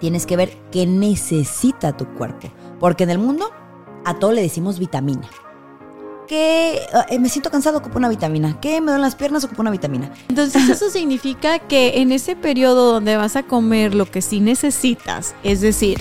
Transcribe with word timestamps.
Tienes 0.00 0.26
que 0.26 0.36
ver 0.36 0.56
qué 0.72 0.86
necesita 0.86 1.96
tu 1.96 2.06
cuerpo, 2.14 2.48
porque 2.80 3.04
en 3.04 3.10
el 3.10 3.18
mundo 3.18 3.50
a 4.04 4.18
todo 4.18 4.32
le 4.32 4.42
decimos 4.42 4.78
vitamina. 4.78 5.28
Que 6.26 6.80
eh, 7.08 7.18
me 7.18 7.28
siento 7.28 7.50
cansado, 7.50 7.78
ocupo 7.78 7.98
una 7.98 8.08
vitamina. 8.08 8.60
Que 8.60 8.80
me 8.80 8.86
duelen 8.86 9.02
las 9.02 9.16
piernas, 9.16 9.44
ocupo 9.44 9.62
una 9.62 9.70
vitamina. 9.70 10.12
Entonces 10.28 10.68
eso 10.68 10.88
significa 10.90 11.58
que 11.58 12.00
en 12.00 12.12
ese 12.12 12.36
periodo 12.36 12.92
donde 12.92 13.16
vas 13.16 13.36
a 13.36 13.42
comer 13.42 13.94
lo 13.94 14.06
que 14.06 14.22
sí 14.22 14.40
necesitas, 14.40 15.34
es 15.42 15.60
decir, 15.60 15.98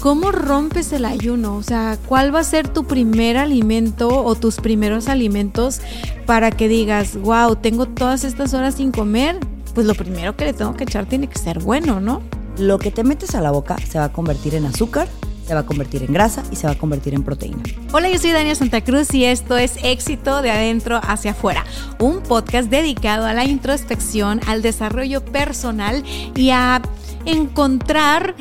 ¿cómo 0.00 0.32
rompes 0.32 0.92
el 0.92 1.04
ayuno? 1.04 1.56
O 1.56 1.62
sea, 1.62 1.98
¿cuál 2.06 2.34
va 2.34 2.40
a 2.40 2.44
ser 2.44 2.68
tu 2.68 2.84
primer 2.84 3.36
alimento 3.36 4.08
o 4.08 4.34
tus 4.34 4.56
primeros 4.56 5.08
alimentos 5.08 5.80
para 6.26 6.50
que 6.50 6.66
digas, 6.66 7.16
wow, 7.16 7.54
tengo 7.54 7.86
todas 7.86 8.24
estas 8.24 8.54
horas 8.54 8.76
sin 8.76 8.90
comer? 8.90 9.38
Pues 9.74 9.86
lo 9.86 9.94
primero 9.94 10.36
que 10.36 10.46
le 10.46 10.52
tengo 10.52 10.74
que 10.74 10.84
echar 10.84 11.06
tiene 11.06 11.28
que 11.28 11.38
ser 11.38 11.60
bueno, 11.60 12.00
¿no? 12.00 12.22
Lo 12.60 12.78
que 12.78 12.90
te 12.90 13.04
metes 13.04 13.34
a 13.34 13.40
la 13.40 13.50
boca 13.50 13.78
se 13.78 13.98
va 13.98 14.04
a 14.04 14.12
convertir 14.12 14.54
en 14.54 14.66
azúcar, 14.66 15.08
se 15.46 15.54
va 15.54 15.60
a 15.60 15.66
convertir 15.66 16.02
en 16.02 16.12
grasa 16.12 16.42
y 16.52 16.56
se 16.56 16.66
va 16.66 16.74
a 16.74 16.78
convertir 16.78 17.14
en 17.14 17.24
proteína. 17.24 17.62
Hola, 17.90 18.10
yo 18.10 18.18
soy 18.18 18.32
Dania 18.32 18.54
Santa 18.54 18.84
Cruz 18.84 19.14
y 19.14 19.24
esto 19.24 19.56
es 19.56 19.78
Éxito 19.82 20.42
de 20.42 20.50
Adentro 20.50 21.00
hacia 21.02 21.30
Afuera, 21.30 21.64
un 21.98 22.20
podcast 22.20 22.68
dedicado 22.68 23.24
a 23.24 23.32
la 23.32 23.46
introspección, 23.46 24.42
al 24.46 24.60
desarrollo 24.60 25.24
personal 25.24 26.04
y 26.36 26.50
a 26.50 26.82
encontrar 27.24 28.34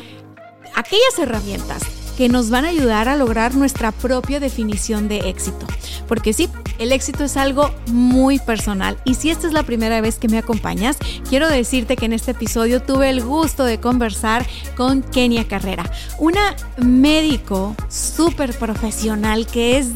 aquellas 0.76 1.18
herramientas 1.18 1.84
que 2.20 2.28
nos 2.28 2.50
van 2.50 2.66
a 2.66 2.68
ayudar 2.68 3.08
a 3.08 3.16
lograr 3.16 3.56
nuestra 3.56 3.94
propia 3.94 4.42
definición 4.42 5.08
de 5.08 5.30
éxito. 5.30 5.66
Porque 6.06 6.34
sí, 6.34 6.50
el 6.78 6.92
éxito 6.92 7.24
es 7.24 7.38
algo 7.38 7.72
muy 7.88 8.40
personal. 8.40 8.98
Y 9.06 9.14
si 9.14 9.30
esta 9.30 9.48
es 9.48 9.54
la 9.54 9.64
primera 9.64 10.02
vez 10.02 10.20
que 10.20 10.28
me 10.28 10.38
acompañas, 10.38 10.98
quiero 11.30 11.48
decirte 11.48 11.96
que 11.96 12.08
en 12.08 12.12
este 12.12 12.32
episodio 12.32 12.82
tuve 12.82 13.10
el 13.10 13.24
gusto 13.24 13.64
de 13.64 13.80
conversar 13.80 14.46
con 14.76 15.02
Kenia 15.02 15.48
Carrera, 15.48 15.90
una 16.18 16.58
médico 16.76 17.74
súper 17.88 18.54
profesional 18.54 19.48
que 19.48 19.78
es, 19.78 19.88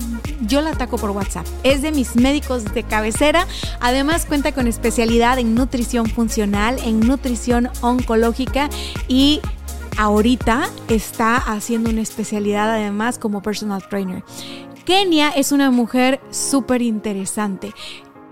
yo 0.48 0.62
la 0.62 0.70
ataco 0.70 0.98
por 0.98 1.10
WhatsApp, 1.10 1.46
es 1.64 1.82
de 1.82 1.92
mis 1.92 2.16
médicos 2.16 2.64
de 2.74 2.84
cabecera. 2.84 3.48
Además 3.82 4.26
cuenta 4.26 4.54
con 4.54 4.68
especialidad 4.68 5.40
en 5.40 5.56
nutrición 5.56 6.06
funcional, 6.06 6.80
en 6.86 7.02
nutrición 7.02 7.70
oncológica 7.82 8.70
y 9.10 9.42
ahorita 9.98 10.70
está 10.90 11.38
haciendo 11.38 11.90
una 11.90 12.02
especialidad 12.02 12.72
además 12.72 13.20
como 13.20 13.42
personal 13.42 13.88
trainer. 13.90 14.24
Kenia 14.86 15.30
es 15.30 15.52
una 15.52 15.72
mujer 15.72 16.20
súper 16.32 16.82
interesante. 16.82 17.74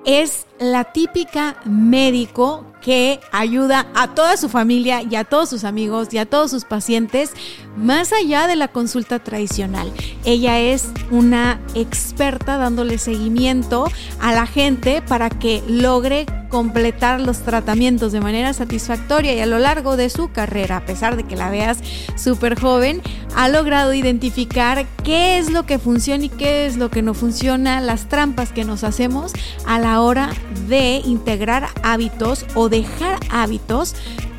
Es 0.05 0.45
la 0.61 0.83
típica 0.83 1.55
médico 1.65 2.71
que 2.81 3.19
ayuda 3.31 3.87
a 3.95 4.13
toda 4.13 4.37
su 4.37 4.47
familia 4.47 5.01
y 5.01 5.15
a 5.15 5.23
todos 5.23 5.49
sus 5.49 5.63
amigos 5.63 6.09
y 6.11 6.19
a 6.19 6.25
todos 6.25 6.51
sus 6.51 6.65
pacientes 6.65 7.31
más 7.75 8.13
allá 8.13 8.47
de 8.47 8.55
la 8.55 8.67
consulta 8.67 9.19
tradicional. 9.19 9.91
Ella 10.23 10.59
es 10.59 10.89
una 11.09 11.59
experta 11.73 12.57
dándole 12.57 12.99
seguimiento 12.99 13.85
a 14.19 14.33
la 14.33 14.45
gente 14.45 15.01
para 15.01 15.29
que 15.29 15.63
logre 15.67 16.25
completar 16.49 17.21
los 17.21 17.39
tratamientos 17.39 18.11
de 18.11 18.19
manera 18.19 18.53
satisfactoria 18.53 19.33
y 19.33 19.39
a 19.39 19.45
lo 19.45 19.57
largo 19.57 19.95
de 19.95 20.09
su 20.09 20.31
carrera, 20.31 20.77
a 20.77 20.85
pesar 20.85 21.15
de 21.15 21.23
que 21.23 21.37
la 21.37 21.49
veas 21.49 21.79
súper 22.17 22.59
joven, 22.59 23.01
ha 23.35 23.47
logrado 23.47 23.93
identificar 23.93 24.85
qué 25.03 25.39
es 25.39 25.49
lo 25.49 25.65
que 25.65 25.79
funciona 25.79 26.25
y 26.25 26.29
qué 26.29 26.65
es 26.65 26.75
lo 26.75 26.91
que 26.91 27.01
no 27.01 27.13
funciona, 27.13 27.79
las 27.79 28.09
trampas 28.09 28.51
que 28.51 28.65
nos 28.65 28.83
hacemos 28.83 29.31
a 29.65 29.79
la 29.79 30.01
hora 30.01 30.29
de 30.67 31.01
integrar 31.05 31.69
hábitos 31.83 32.45
o 32.55 32.69
dejar 32.69 33.19
hábitos 33.29 33.95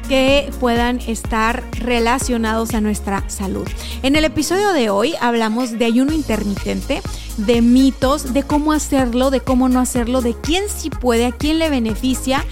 que 0.08 0.50
puedan 0.60 0.98
estar 1.00 1.62
relacionados 1.72 2.74
a 2.74 2.80
nuestra 2.80 3.28
salud. 3.30 3.66
En 4.02 4.16
el 4.16 4.24
episodio 4.24 4.72
de 4.72 4.90
hoy 4.90 5.14
hablamos 5.20 5.78
de 5.78 5.84
ayuno 5.84 6.12
intermitente, 6.12 7.00
de 7.36 7.62
mitos, 7.62 8.34
de 8.34 8.42
cómo 8.42 8.72
hacerlo, 8.72 9.30
de 9.30 9.40
cómo 9.40 9.68
no 9.68 9.80
hacerlo, 9.80 10.20
de 10.20 10.34
quién 10.34 10.64
sí 10.68 10.90
puede, 10.90 11.26
a 11.26 11.32
quién 11.32 11.58
le 11.58 11.70
beneficia 11.70 12.44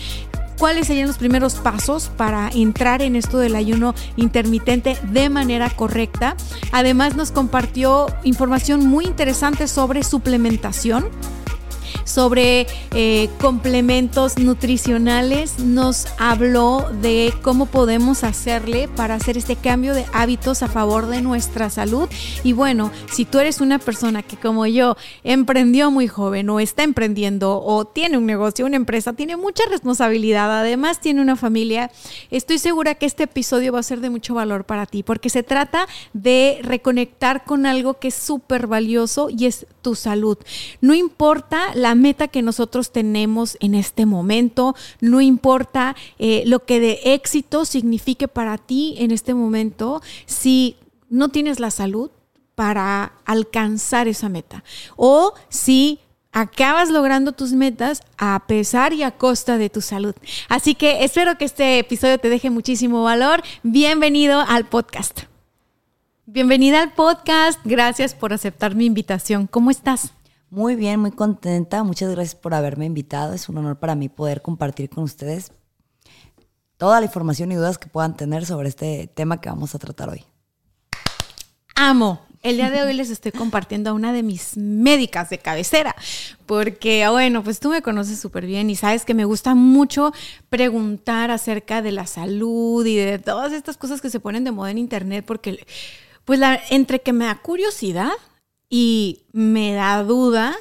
cuáles 0.61 0.89
serían 0.89 1.09
los 1.09 1.17
primeros 1.17 1.55
pasos 1.55 2.11
para 2.19 2.51
entrar 2.51 3.01
en 3.01 3.17
esto 3.17 3.39
del 3.39 3.57
ayuno 3.57 3.95
intermitente 4.17 4.99
de 5.11 5.31
manera 5.31 5.71
correcta. 5.71 6.37
Además 6.71 7.17
nos 7.17 7.33
compartió 7.33 8.09
información 8.25 8.87
muy 8.87 9.07
interesante 9.07 9.67
sobre 9.67 10.05
suplementación 10.05 11.09
sobre 12.05 12.67
eh, 12.95 13.29
complementos 13.41 14.39
nutricionales, 14.39 15.59
nos 15.59 16.07
habló 16.19 16.91
de 17.01 17.33
cómo 17.43 17.67
podemos 17.67 18.25
hacerle 18.25 18.89
para 18.89 19.15
hacer 19.15 19.37
este 19.37 19.57
cambio 19.57 19.95
de 19.95 20.07
hábitos 20.13 20.63
a 20.63 20.69
favor 20.69 21.07
de 21.07 21.23
nuestra 21.23 21.71
salud. 21.71 22.09
Y 22.45 22.53
bueno, 22.53 22.91
si 23.11 23.25
tú 23.25 23.39
eres 23.39 23.61
una 23.61 23.79
persona 23.79 24.23
que 24.23 24.37
como 24.37 24.67
yo 24.67 24.97
emprendió 25.25 25.91
muy 25.91 26.09
joven 26.09 26.49
o 26.51 26.61
está 26.61 26.83
emprendiendo 26.83 27.63
o 27.63 27.85
tiene 27.85 28.19
un 28.19 28.27
negocio, 28.27 28.67
una 28.67 28.77
empresa, 28.77 29.13
tiene 29.13 29.37
mucha 29.37 29.65
responsabilidad, 29.69 30.61
además 30.61 31.01
tiene 31.01 31.21
una 31.21 31.37
familia, 31.37 31.91
estoy 32.31 32.59
segura 32.59 32.95
que 32.95 33.07
este 33.07 33.25
episodio 33.25 33.73
va 33.73 33.81
a 33.81 33.85
ser 33.85 34.01
de 34.01 34.11
mucho 34.11 34.35
valor 34.35 34.65
para 34.65 34.87
ti 34.87 35.03
porque 35.03 35.31
se 35.31 35.43
trata 35.43 35.87
de 36.13 36.61
reconectar 36.63 37.45
con 37.45 37.67
algo 37.67 37.95
que 37.99 38.09
es 38.09 38.15
súper 38.15 38.67
valioso 38.67 39.29
y 39.31 39.47
es 39.47 39.67
tu 39.83 39.95
salud. 39.95 40.39
No 40.81 40.95
importa 40.95 41.75
la 41.81 41.95
meta 41.95 42.29
que 42.29 42.43
nosotros 42.43 42.93
tenemos 42.93 43.57
en 43.61 43.75
este 43.75 44.07
momento, 44.07 44.75
no 45.01 45.21
importa 45.21 45.97
eh, 46.19 46.43
lo 46.47 46.65
que 46.65 46.81
de 46.81 47.01
éxito 47.05 47.65
signifique 47.65 48.29
para 48.29 48.59
ti 48.59 48.95
en 48.99 49.11
este 49.11 49.35
momento, 49.35 50.03
si 50.27 50.77
no 51.09 51.29
tienes 51.29 51.59
la 51.59 51.71
salud 51.71 52.11
para 52.55 53.13
alcanzar 53.25 54.07
esa 54.07 54.29
meta 54.29 54.63
o 54.97 55.35
si 55.49 55.99
acabas 56.33 56.91
logrando 56.91 57.33
tus 57.33 57.53
metas 57.53 58.03
a 58.19 58.45
pesar 58.47 58.93
y 58.93 59.03
a 59.03 59.11
costa 59.11 59.59
de 59.59 59.71
tu 59.71 59.81
salud. 59.81 60.15
Así 60.49 60.75
que 60.75 61.05
espero 61.05 61.39
que 61.39 61.45
este 61.45 61.79
episodio 61.79 62.19
te 62.19 62.29
deje 62.29 62.51
muchísimo 62.51 63.03
valor. 63.03 63.43
Bienvenido 63.63 64.41
al 64.41 64.67
podcast. 64.67 65.23
Bienvenida 66.27 66.83
al 66.83 66.93
podcast. 66.93 67.59
Gracias 67.65 68.15
por 68.15 68.33
aceptar 68.33 68.75
mi 68.77 68.87
invitación. 68.87 69.49
¿Cómo 69.49 69.71
estás? 69.71 70.13
Muy 70.51 70.75
bien, 70.75 70.99
muy 70.99 71.13
contenta. 71.13 71.85
Muchas 71.85 72.11
gracias 72.11 72.35
por 72.35 72.55
haberme 72.55 72.85
invitado. 72.85 73.35
Es 73.35 73.49
un 73.49 73.59
honor 73.59 73.79
para 73.79 73.95
mí 73.95 74.09
poder 74.09 74.43
compartir 74.43 74.91
con 74.91 75.05
ustedes 75.05 75.53
toda 76.77 76.99
la 76.99 77.07
información 77.07 77.53
y 77.53 77.55
dudas 77.55 77.79
que 77.79 77.89
puedan 77.89 78.17
tener 78.17 78.45
sobre 78.45 78.69
este 78.69 79.09
tema 79.15 79.41
que 79.41 79.49
vamos 79.49 79.77
a 79.77 79.79
tratar 79.79 80.09
hoy. 80.09 80.25
Amo. 81.77 82.21
El 82.43 82.57
día 82.57 82.71
de 82.71 82.83
hoy 82.83 82.95
les 82.95 83.11
estoy 83.11 83.33
compartiendo 83.33 83.91
a 83.91 83.93
una 83.93 84.15
de 84.15 84.23
mis 84.23 84.57
médicas 84.57 85.29
de 85.29 85.37
cabecera, 85.37 85.95
porque, 86.47 87.07
bueno, 87.11 87.45
pues 87.45 87.61
tú 87.61 87.69
me 87.69 87.83
conoces 87.83 88.19
súper 88.19 88.47
bien 88.47 88.71
y 88.71 88.77
sabes 88.77 89.05
que 89.05 89.13
me 89.13 89.27
gusta 89.27 89.55
mucho 89.55 90.11
preguntar 90.49 91.31
acerca 91.31 91.83
de 91.83 91.93
la 91.93 92.07
salud 92.07 92.87
y 92.87 92.97
de 92.97 93.19
todas 93.19 93.53
estas 93.53 93.77
cosas 93.77 94.01
que 94.01 94.09
se 94.09 94.21
ponen 94.21 94.45
de 94.45 94.53
moda 94.53 94.71
en 94.71 94.79
internet, 94.79 95.23
porque, 95.27 95.67
pues, 96.25 96.41
entre 96.71 97.03
que 97.03 97.13
me 97.13 97.27
da 97.27 97.35
curiosidad, 97.43 98.13
y 98.71 99.25
me 99.33 99.75
da 99.75 100.03
duda 100.05 100.57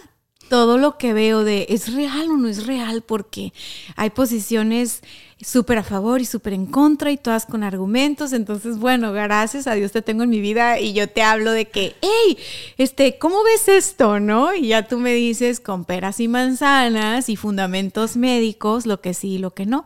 todo 0.49 0.77
lo 0.79 0.97
que 0.97 1.13
veo 1.13 1.43
de 1.43 1.67
es 1.69 1.93
real 1.93 2.31
o 2.31 2.37
no 2.37 2.47
es 2.49 2.65
real, 2.65 3.03
porque 3.03 3.53
hay 3.95 4.09
posiciones 4.09 5.01
súper 5.41 5.77
a 5.77 5.83
favor 5.83 6.19
y 6.19 6.25
súper 6.25 6.53
en 6.53 6.65
contra 6.65 7.11
y 7.11 7.17
todas 7.17 7.45
con 7.45 7.63
argumentos. 7.63 8.33
Entonces, 8.33 8.77
bueno, 8.77 9.13
gracias 9.13 9.67
a 9.67 9.75
Dios 9.75 9.91
te 9.91 10.01
tengo 10.01 10.23
en 10.23 10.29
mi 10.29 10.41
vida 10.41 10.79
y 10.79 10.93
yo 10.93 11.07
te 11.07 11.21
hablo 11.21 11.51
de 11.51 11.65
que, 11.65 11.95
hey, 12.01 12.37
este, 12.77 13.17
¿cómo 13.17 13.43
ves 13.43 13.69
esto? 13.69 14.19
¿No? 14.19 14.53
Y 14.53 14.69
ya 14.69 14.87
tú 14.87 14.97
me 14.97 15.13
dices 15.13 15.59
con 15.59 15.85
peras 15.85 16.19
y 16.19 16.27
manzanas 16.27 17.29
y 17.29 17.35
fundamentos 17.35 18.17
médicos, 18.17 18.85
lo 18.85 18.99
que 19.01 19.13
sí 19.13 19.35
y 19.35 19.37
lo 19.37 19.51
que 19.51 19.65
no. 19.65 19.85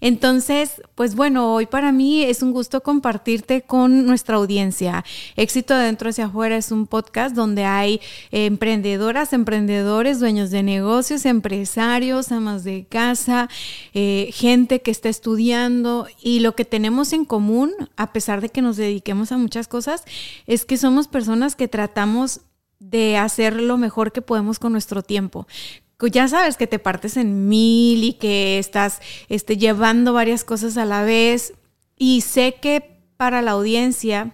Entonces, 0.00 0.82
pues 0.94 1.14
bueno, 1.14 1.54
hoy 1.54 1.66
para 1.66 1.92
mí 1.92 2.22
es 2.22 2.42
un 2.42 2.52
gusto 2.52 2.82
compartirte 2.82 3.62
con 3.62 4.06
nuestra 4.06 4.36
audiencia. 4.36 5.04
Éxito 5.36 5.74
adentro 5.74 6.10
hacia 6.10 6.26
afuera 6.26 6.56
es 6.56 6.70
un 6.70 6.86
podcast 6.86 7.34
donde 7.34 7.64
hay 7.64 8.00
emprendedoras, 8.30 9.32
emprendedores, 9.32 10.20
dueños 10.20 10.50
de 10.50 10.62
negocios, 10.62 11.26
empresarios, 11.26 12.32
amas 12.32 12.64
de 12.64 12.86
casa, 12.88 13.48
eh, 13.94 14.30
gente 14.32 14.80
que 14.80 14.90
está 14.90 15.08
estudiando 15.08 16.06
y 16.22 16.40
lo 16.40 16.54
que 16.54 16.64
tenemos 16.64 17.12
en 17.12 17.24
común, 17.24 17.72
a 17.96 18.12
pesar 18.12 18.40
de 18.40 18.48
que 18.48 18.62
nos 18.62 18.76
dediquemos 18.76 19.32
a 19.32 19.38
muchas 19.38 19.68
cosas, 19.68 20.04
es 20.46 20.64
que 20.64 20.76
somos 20.76 21.08
personas 21.08 21.56
que 21.56 21.68
tratamos 21.68 22.40
de 22.78 23.16
hacer 23.16 23.60
lo 23.60 23.76
mejor 23.76 24.12
que 24.12 24.22
podemos 24.22 24.58
con 24.58 24.72
nuestro 24.72 25.02
tiempo. 25.02 25.46
Ya 26.06 26.28
sabes 26.28 26.56
que 26.56 26.68
te 26.68 26.78
partes 26.78 27.16
en 27.16 27.48
mil 27.48 28.04
y 28.04 28.12
que 28.12 28.58
estás 28.58 29.00
este, 29.28 29.56
llevando 29.56 30.12
varias 30.12 30.44
cosas 30.44 30.76
a 30.76 30.84
la 30.84 31.02
vez. 31.02 31.54
Y 31.96 32.20
sé 32.20 32.56
que 32.60 33.02
para 33.16 33.42
la 33.42 33.52
audiencia, 33.52 34.32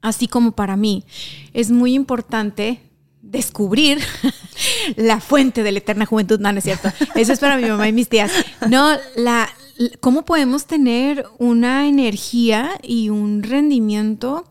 así 0.00 0.26
como 0.26 0.52
para 0.52 0.76
mí, 0.76 1.04
es 1.52 1.70
muy 1.70 1.94
importante 1.94 2.80
descubrir 3.20 3.98
la 4.96 5.20
fuente 5.20 5.62
de 5.62 5.72
la 5.72 5.78
eterna 5.78 6.06
juventud. 6.06 6.40
No, 6.40 6.50
no 6.50 6.58
es 6.58 6.64
cierto. 6.64 6.90
Eso 7.14 7.32
es 7.32 7.40
para 7.40 7.58
mi 7.58 7.68
mamá 7.68 7.88
y 7.88 7.92
mis 7.92 8.08
tías. 8.08 8.32
No, 8.68 8.96
la, 9.16 9.50
cómo 10.00 10.24
podemos 10.24 10.66
tener 10.66 11.26
una 11.38 11.86
energía 11.88 12.78
y 12.82 13.10
un 13.10 13.42
rendimiento 13.42 14.44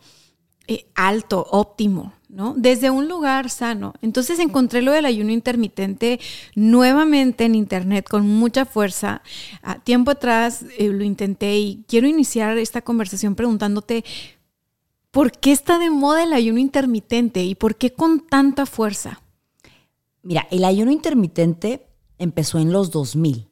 eh, 0.67 0.85
alto, 0.95 1.45
óptimo, 1.51 2.13
¿no? 2.33 2.55
Desde 2.57 2.89
un 2.89 3.07
lugar 3.07 3.49
sano. 3.49 3.93
Entonces 4.01 4.39
encontré 4.39 4.81
lo 4.81 4.91
del 4.91 5.05
ayuno 5.05 5.31
intermitente 5.31 6.19
nuevamente 6.55 7.45
en 7.45 7.53
internet 7.53 8.09
con 8.09 8.27
mucha 8.27 8.65
fuerza. 8.65 9.21
A 9.61 9.79
tiempo 9.79 10.11
atrás 10.11 10.65
eh, 10.77 10.87
lo 10.89 11.03
intenté 11.03 11.57
y 11.57 11.83
quiero 11.87 12.07
iniciar 12.07 12.57
esta 12.57 12.81
conversación 12.81 13.35
preguntándote, 13.35 14.03
¿por 15.11 15.31
qué 15.31 15.51
está 15.51 15.77
de 15.77 15.91
moda 15.91 16.23
el 16.23 16.33
ayuno 16.33 16.59
intermitente 16.59 17.43
y 17.43 17.53
por 17.53 17.75
qué 17.75 17.93
con 17.93 18.19
tanta 18.21 18.65
fuerza? 18.65 19.21
Mira, 20.23 20.47
el 20.49 20.65
ayuno 20.65 20.91
intermitente 20.91 21.85
empezó 22.17 22.57
en 22.57 22.71
los 22.71 22.89
2000, 22.89 23.47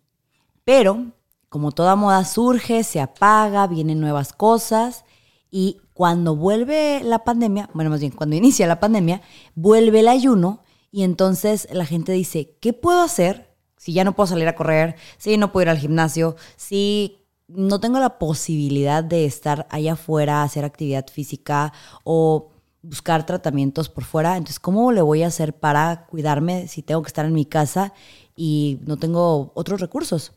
pero 0.64 1.06
como 1.50 1.72
toda 1.72 1.96
moda 1.96 2.26
surge, 2.26 2.84
se 2.84 3.00
apaga, 3.00 3.68
vienen 3.68 4.00
nuevas 4.00 4.34
cosas 4.34 5.06
y 5.52 5.78
cuando 6.02 6.36
vuelve 6.36 7.04
la 7.04 7.24
pandemia, 7.24 7.70
bueno, 7.76 7.92
más 7.92 8.00
bien, 8.00 8.12
cuando 8.12 8.36
inicia 8.36 8.66
la 8.66 8.80
pandemia, 8.80 9.22
vuelve 9.54 10.00
el 10.00 10.08
ayuno 10.08 10.64
y 10.90 11.04
entonces 11.04 11.68
la 11.72 11.86
gente 11.86 12.12
dice, 12.12 12.58
¿qué 12.60 12.74
puedo 12.74 13.04
hacer 13.04 13.56
si 13.78 13.94
ya 13.94 14.04
no 14.04 14.16
puedo 14.16 14.26
salir 14.26 14.48
a 14.48 14.56
correr, 14.56 14.96
si 15.20 15.38
no 15.38 15.52
puedo 15.52 15.62
ir 15.62 15.70
al 15.70 15.78
gimnasio, 15.78 16.38
si 16.56 17.20
no 17.48 17.80
tengo 17.80 18.00
la 18.00 18.18
posibilidad 18.18 19.04
de 19.04 19.26
estar 19.26 19.68
allá 19.70 19.94
afuera, 19.94 20.42
hacer 20.42 20.66
actividad 20.66 21.06
física 21.06 21.72
o 22.04 22.50
buscar 22.82 23.28
tratamientos 23.28 23.88
por 23.88 24.04
fuera? 24.04 24.38
Entonces, 24.38 24.60
¿cómo 24.60 24.92
le 24.92 25.04
voy 25.04 25.22
a 25.22 25.28
hacer 25.28 25.54
para 25.54 26.08
cuidarme 26.08 26.68
si 26.68 26.82
tengo 26.82 27.04
que 27.04 27.10
estar 27.10 27.28
en 27.28 27.34
mi 27.34 27.46
casa 27.46 27.94
y 28.36 28.80
no 28.88 28.98
tengo 28.98 29.52
otros 29.54 29.80
recursos? 29.80 30.34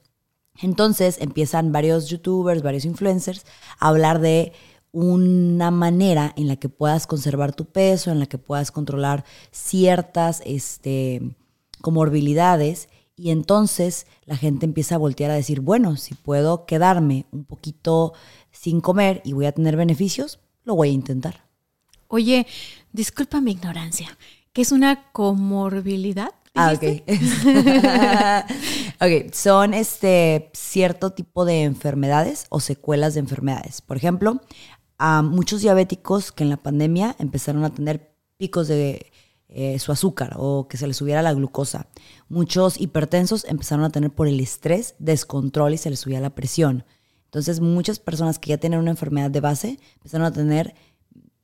Entonces 0.61 1.17
empiezan 1.23 1.73
varios 1.73 2.09
youtubers, 2.09 2.63
varios 2.63 2.85
influencers 2.85 3.47
a 3.79 3.89
hablar 3.89 4.21
de 4.21 4.53
una 4.95 5.73
manera 5.73 6.33
en 6.37 6.47
la 6.47 6.57
que 6.57 6.69
puedas 6.69 7.07
conservar 7.09 7.53
tu 7.53 7.67
peso, 7.67 8.13
en 8.13 8.21
la 8.21 8.27
que 8.27 8.39
puedas 8.39 8.71
controlar 8.71 9.25
ciertas 9.51 10.41
este, 10.47 11.37
comorbilidades 11.81 12.89
y 13.17 13.31
entonces 13.31 14.07
la 14.25 14.37
gente 14.37 14.67
empieza 14.67 14.95
a 14.95 14.99
voltear 14.99 15.31
a 15.33 15.35
decir, 15.35 15.61
bueno, 15.61 15.97
si 15.97 16.15
puedo 16.15 16.65
quedarme 16.65 17.27
un 17.33 17.45
poquito 17.45 18.13
sin 18.53 18.81
comer 18.81 19.21
y 19.25 19.33
voy 19.33 19.47
a 19.47 19.53
tener 19.53 19.77
beneficios, 19.77 20.39
lo 20.65 20.77
voy 20.77 20.91
a 20.91 20.93
intentar. 20.93 21.45
Oye, 22.09 22.47
disculpa 22.93 23.41
mi 23.41 23.53
ignorancia, 23.53 24.17
¿qué 24.53 24.63
es 24.63 24.71
una 24.71 25.11
comorbilidad? 25.13 26.31
Ah, 26.57 26.73
ok. 26.73 27.03
ok, 29.01 29.33
son 29.33 29.75
este 29.75 30.51
cierto 30.53 31.11
tipo 31.11 31.45
de 31.45 31.65
enfermedades 31.65 32.47
o 32.49 32.61
secuelas 32.61 33.15
de 33.15 33.21
enfermedades. 33.21 33.81
Por 33.81 33.97
ejemplo, 33.97 34.41
a 35.07 35.21
muchos 35.21 35.61
diabéticos 35.61 36.33
que 36.33 36.45
en 36.45 36.49
la 36.49 36.57
pandemia 36.57 37.15
empezaron 37.19 37.63
a 37.63 37.75
tener 37.75 38.17
picos 38.39 38.69
de 38.69 39.13
eh, 39.49 39.79
su 39.79 39.93
azúcar 39.93 40.35
o 40.39 40.67
que 40.67 40.79
se 40.79 40.87
les 40.87 40.97
subiera 40.97 41.21
la 41.21 41.35
glucosa. 41.35 41.89
Muchos 42.31 42.81
hipertensos 42.81 43.45
empezaron 43.45 43.85
a 43.85 43.91
tener 43.91 44.13
por 44.13 44.29
el 44.29 44.41
estrés 44.41 44.95
descontrol 44.99 45.75
y 45.75 45.77
se 45.77 45.91
les 45.91 46.01
subía 46.01 46.23
la 46.23 46.35
presión. 46.35 46.87
Entonces 47.27 47.61
muchas 47.61 47.99
personas 47.99 48.39
que 48.39 48.49
ya 48.49 48.57
tienen 48.57 48.79
una 48.79 48.93
enfermedad 48.93 49.31
de 49.31 49.41
base 49.41 49.79
empezaron 49.97 50.27
a 50.27 50.33
tener 50.33 50.75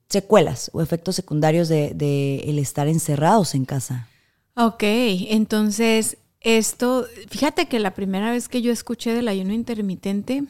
secuelas 0.09 0.71
o 0.73 0.81
efectos 0.81 1.15
secundarios 1.17 1.69
de, 1.69 2.43
el 2.47 2.59
estar 2.59 2.89
encerrados 2.89 3.55
en 3.55 3.67
casa. 3.67 4.09
Ok, 4.57 4.85
entonces 4.85 6.17
esto, 6.41 7.05
fíjate 7.29 7.69
que 7.69 7.79
la 7.79 7.93
primera 7.93 8.31
vez 8.31 8.49
que 8.49 8.63
yo 8.63 8.73
escuché 8.73 9.13
del 9.13 9.29
ayuno 9.29 9.53
intermitente, 9.53 10.45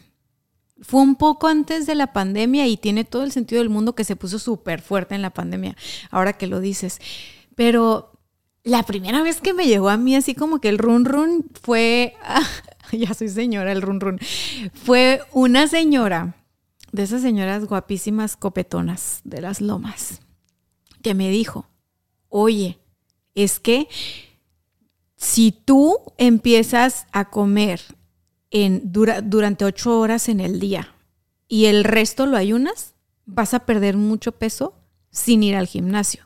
fue 0.81 1.03
un 1.03 1.17
poco 1.17 1.49
antes 1.49 1.87
de 1.87 1.95
la 1.95 2.13
pandemia 2.13 2.67
y 2.67 2.77
tiene 2.77 3.05
todo 3.05 3.23
el 3.23 3.33
sentido 3.33 3.61
del 3.61 3.71
mundo 3.71 3.95
que 3.95 4.05
se 4.05 4.17
puso 4.17 4.39
súper 4.39 4.81
fuerte 4.81 5.15
en 5.15 5.23
la 5.23 5.31
pandemia, 5.31 5.77
ahora 6.11 6.33
que 6.35 6.47
lo 6.47 6.61
dices. 6.61 7.01
Pero 7.55 8.13
la 8.65 8.83
primera 8.83 9.23
vez 9.23 9.41
que 9.41 9.55
me 9.55 9.67
llegó 9.67 9.89
a 9.91 9.97
mí 9.97 10.15
así 10.15 10.35
como 10.35 10.61
que 10.61 10.69
el 10.69 10.79
run 10.79 11.05
run 11.05 11.47
fue, 11.63 12.15
ya 12.93 13.15
soy 13.15 13.29
señora, 13.29 13.73
el 13.73 13.83
run 13.83 14.01
run, 14.01 14.19
fue 14.73 15.23
una 15.33 15.69
señora, 15.69 16.37
de 16.93 17.05
esas 17.05 17.23
señoras 17.23 17.67
guapísimas 17.67 18.37
copetonas 18.37 19.21
de 19.25 19.41
las 19.41 19.61
lomas, 19.61 20.21
que 21.03 21.15
me 21.15 21.31
dijo, 21.31 21.69
oye, 22.29 22.79
es 23.35 23.61
que 23.61 23.89
si 25.17 25.53
tú 25.53 25.99
empiezas 26.19 27.07
a 27.13 27.31
comer 27.31 27.81
durante 28.53 29.65
ocho 29.65 29.99
horas 29.99 30.29
en 30.29 30.41
el 30.41 30.61
día 30.61 30.95
y 31.49 31.67
el 31.67 31.85
resto 31.85 32.27
lo 32.27 32.37
ayunas, 32.37 32.95
vas 33.27 33.55
a 33.55 33.61
perder 33.61 33.97
mucho 33.97 34.33
peso 34.33 34.75
sin 35.11 35.43
ir 35.43 35.57
al 35.57 35.67
gimnasio. 35.67 36.25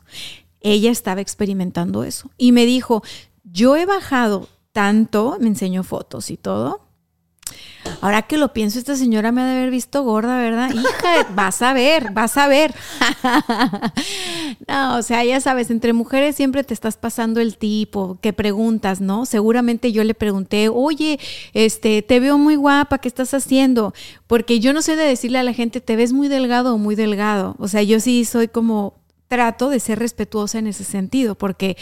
Ella 0.61 0.91
estaba 0.91 1.21
experimentando 1.21 2.03
eso 2.03 2.31
y 2.37 2.51
me 2.51 2.65
dijo, 2.65 3.03
yo 3.43 3.75
he 3.75 3.85
bajado 3.85 4.49
tanto, 4.71 5.37
me 5.39 5.47
enseñó 5.47 5.83
fotos 5.83 6.29
y 6.31 6.37
todo, 6.37 6.84
Ahora 8.01 8.21
que 8.23 8.37
lo 8.37 8.53
pienso, 8.53 8.79
esta 8.79 8.95
señora 8.95 9.31
me 9.31 9.41
ha 9.41 9.45
de 9.45 9.57
haber 9.57 9.71
visto 9.71 10.03
gorda, 10.03 10.37
¿verdad? 10.37 10.69
Hija, 10.71 11.27
vas 11.33 11.61
a 11.61 11.73
ver, 11.73 12.11
vas 12.11 12.37
a 12.37 12.47
ver. 12.47 12.73
no, 14.67 14.97
o 14.97 15.01
sea, 15.01 15.23
ya 15.23 15.39
sabes, 15.41 15.69
entre 15.71 15.93
mujeres 15.93 16.35
siempre 16.35 16.63
te 16.63 16.73
estás 16.73 16.97
pasando 16.97 17.39
el 17.39 17.57
tipo, 17.57 18.17
que 18.21 18.33
preguntas, 18.33 19.01
¿no? 19.01 19.25
Seguramente 19.25 19.91
yo 19.91 20.03
le 20.03 20.13
pregunté, 20.13 20.69
oye, 20.69 21.19
este, 21.53 22.01
te 22.01 22.19
veo 22.19 22.37
muy 22.37 22.55
guapa, 22.55 22.99
¿qué 22.99 23.07
estás 23.07 23.33
haciendo? 23.33 23.93
Porque 24.27 24.59
yo 24.59 24.73
no 24.73 24.81
sé 24.81 24.95
de 24.95 25.05
decirle 25.05 25.39
a 25.39 25.43
la 25.43 25.53
gente, 25.53 25.81
te 25.81 25.95
ves 25.95 26.13
muy 26.13 26.27
delgado 26.27 26.75
o 26.75 26.77
muy 26.77 26.95
delgado. 26.95 27.55
O 27.59 27.67
sea, 27.67 27.83
yo 27.83 27.99
sí 27.99 28.25
soy 28.25 28.47
como, 28.47 28.93
trato 29.27 29.69
de 29.69 29.79
ser 29.79 29.99
respetuosa 29.99 30.59
en 30.59 30.67
ese 30.67 30.83
sentido, 30.83 31.35
porque 31.35 31.77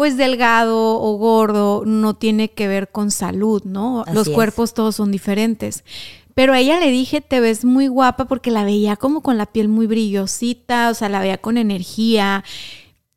pues 0.00 0.16
delgado 0.16 0.98
o 0.98 1.18
gordo 1.18 1.82
no 1.84 2.14
tiene 2.16 2.52
que 2.52 2.66
ver 2.66 2.90
con 2.90 3.10
salud, 3.10 3.62
¿no? 3.64 4.06
Los 4.14 4.30
cuerpos 4.30 4.72
todos 4.72 4.96
son 4.96 5.12
diferentes. 5.12 5.84
Pero 6.32 6.54
a 6.54 6.58
ella 6.58 6.80
le 6.80 6.90
dije, 6.90 7.20
te 7.20 7.38
ves 7.38 7.66
muy 7.66 7.86
guapa 7.86 8.24
porque 8.24 8.50
la 8.50 8.64
veía 8.64 8.96
como 8.96 9.20
con 9.20 9.36
la 9.36 9.44
piel 9.44 9.68
muy 9.68 9.86
brillosita, 9.86 10.88
o 10.88 10.94
sea, 10.94 11.10
la 11.10 11.20
veía 11.20 11.36
con 11.36 11.58
energía. 11.58 12.44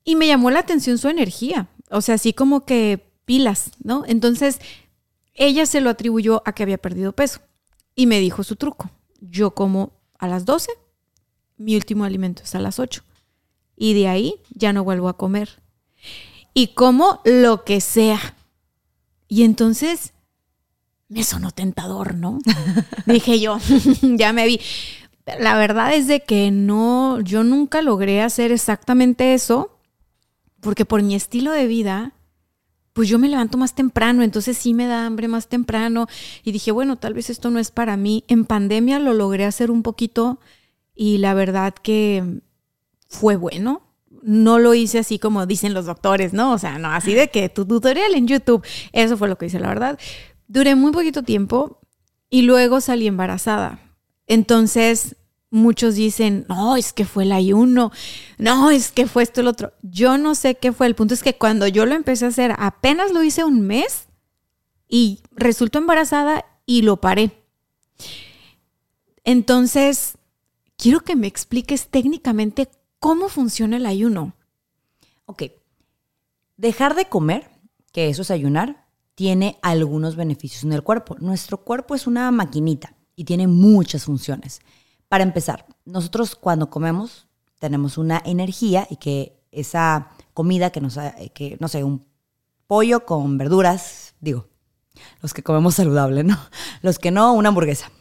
Y 0.04 0.18
me 0.18 0.28
llamó 0.28 0.52
la 0.52 0.60
atención 0.60 0.98
su 0.98 1.08
energía, 1.08 1.70
o 1.90 2.02
sea, 2.02 2.16
así 2.16 2.34
como 2.34 2.66
que 2.66 3.14
pilas, 3.24 3.72
¿no? 3.82 4.04
Entonces, 4.06 4.60
ella 5.36 5.66
se 5.66 5.80
lo 5.80 5.90
atribuyó 5.90 6.44
a 6.44 6.52
que 6.52 6.64
había 6.64 6.80
perdido 6.80 7.14
peso 7.14 7.40
y 7.96 8.08
me 8.08 8.20
dijo 8.20 8.44
su 8.44 8.58
truco. 8.58 8.90
Yo 9.22 9.52
como 9.52 9.94
a 10.20 10.28
las 10.28 10.44
12, 10.44 10.70
mi 11.56 11.78
último 11.78 12.04
alimento 12.04 12.44
es 12.44 12.54
a 12.56 12.60
las 12.60 12.78
8. 12.78 13.04
Y 13.78 13.94
de 13.94 14.10
ahí 14.10 14.36
ya 14.50 14.74
no 14.74 14.84
vuelvo 14.84 15.08
a 15.08 15.16
comer 15.16 15.63
y 16.54 16.68
como 16.68 17.22
lo 17.26 17.64
que 17.64 17.82
sea. 17.82 18.36
Y 19.28 19.44
entonces 19.44 20.14
me 21.10 21.24
sonó 21.24 21.52
tentador, 21.52 22.16
¿no? 22.16 22.40
Dije 23.06 23.40
yo, 23.40 23.58
ya 24.02 24.34
me 24.34 24.46
vi. 24.46 24.60
La 25.40 25.58
verdad 25.58 25.94
es 25.94 26.08
de 26.08 26.22
que 26.22 26.52
no, 26.52 27.22
yo 27.22 27.44
nunca 27.44 27.82
logré 27.82 28.22
hacer 28.22 28.52
exactamente 28.52 29.34
eso, 29.34 29.78
porque 30.60 30.86
por 30.86 31.02
mi 31.02 31.16
estilo 31.16 31.52
de 31.52 31.68
vida, 31.68 32.14
pues 32.92 33.08
yo 33.10 33.18
me 33.20 33.30
levanto 33.30 33.58
más 33.58 33.74
temprano, 33.74 34.22
entonces 34.22 34.58
sí 34.58 34.74
me 34.74 34.86
da 34.86 35.06
hambre 35.06 35.28
más 35.28 35.48
temprano. 35.48 36.08
Y 36.44 36.52
dije, 36.52 36.72
bueno, 36.72 36.98
tal 36.98 37.14
vez 37.14 37.30
esto 37.30 37.50
no 37.52 37.60
es 37.60 37.72
para 37.72 37.96
mí. 37.96 38.24
En 38.28 38.46
pandemia 38.46 39.00
lo 39.00 39.14
logré 39.14 39.46
hacer 39.46 39.72
un 39.72 39.82
poquito 39.82 40.40
y 40.94 41.18
la 41.18 41.34
verdad 41.34 41.74
que 41.74 42.42
fue 43.08 43.36
bueno 43.36 43.82
no 44.24 44.60
lo 44.60 44.74
hice 44.74 45.00
así 45.00 45.20
como 45.20 45.46
dicen 45.46 45.74
los 45.74 45.86
doctores, 45.86 46.34
¿no? 46.34 46.54
O 46.54 46.58
sea, 46.58 46.80
no, 46.80 46.90
así 46.90 47.14
de 47.14 47.30
que 47.30 47.50
tu 47.50 47.66
tutorial 47.66 48.16
en 48.16 48.28
YouTube, 48.28 48.66
eso 48.92 49.18
fue 49.18 49.28
lo 49.28 49.38
que 49.38 49.48
hice, 49.48 49.60
la 49.60 49.68
verdad. 49.68 50.00
Duré 50.48 50.76
muy 50.76 50.92
poquito 50.92 51.24
tiempo 51.24 51.80
y 52.30 52.44
luego 52.44 52.82
salí 52.82 53.08
embarazada. 53.08 53.80
Entonces, 54.28 55.16
muchos 55.50 55.96
dicen, 55.96 56.46
no, 56.50 56.76
es 56.76 56.94
que 56.94 57.06
fue 57.06 57.24
el 57.24 57.32
ayuno, 57.32 57.92
no, 58.38 58.72
es 58.72 58.92
que 58.92 59.08
fue 59.08 59.24
esto 59.24 59.42
el 59.42 59.48
otro. 59.48 59.74
Yo 59.82 60.18
no 60.18 60.36
sé 60.36 60.56
qué 60.56 60.72
fue. 60.72 60.88
El 60.88 60.96
punto 60.96 61.14
es 61.14 61.22
que 61.22 61.36
cuando 61.36 61.68
yo 61.68 61.86
lo 61.86 61.94
empecé 61.94 62.26
a 62.26 62.30
hacer, 62.30 62.56
apenas 62.58 63.12
lo 63.12 63.24
hice 63.24 63.44
un 63.44 63.62
mes 63.62 64.08
y 64.88 65.20
resultó 65.32 65.80
embarazada 65.80 66.46
y 66.66 66.82
lo 66.82 66.98
paré. 66.98 67.32
Entonces, 69.24 70.18
quiero 70.78 71.02
que 71.02 71.16
me 71.16 71.28
expliques 71.28 71.88
técnicamente 71.88 72.70
cómo 73.04 73.28
funciona 73.28 73.76
el 73.76 73.86
ayuno. 73.86 74.34
Ok. 75.26 75.44
Dejar 76.56 76.96
de 76.96 77.10
comer, 77.10 77.50
que 77.92 78.08
eso 78.08 78.22
es 78.22 78.32
ayunar, 78.32 78.88
tiene 79.14 79.60
algunos 79.62 80.16
beneficios 80.16 80.64
en 80.64 80.72
el 80.72 80.84
cuerpo. 80.84 81.18
Nuestro 81.20 81.58
cuerpo 81.66 81.96
es 81.96 82.08
una 82.08 82.32
maquinita 82.32 82.96
y 83.18 83.26
tiene 83.26 83.48
muchas 83.48 84.06
funciones. 84.06 84.62
Para 85.10 85.26
empezar, 85.26 85.66
nosotros 85.84 86.38
cuando 86.38 86.70
comemos 86.70 87.28
tenemos 87.60 87.98
una 87.98 88.22
energía 88.24 88.88
y 88.90 88.96
que 88.96 89.38
esa 89.52 90.12
comida 90.34 90.70
que 90.70 90.80
nos, 90.80 90.98
que 91.34 91.58
no 91.60 91.68
sé, 91.68 91.84
un 91.84 92.06
pollo 92.68 93.06
con 93.06 93.38
verduras, 93.38 94.16
digo, 94.22 94.48
los 95.22 95.34
que 95.34 95.44
comemos 95.44 95.76
saludable, 95.76 96.24
¿no? 96.24 96.40
Los 96.82 97.00
que 97.00 97.12
no, 97.12 97.34
una 97.34 97.50
hamburguesa. 97.50 97.92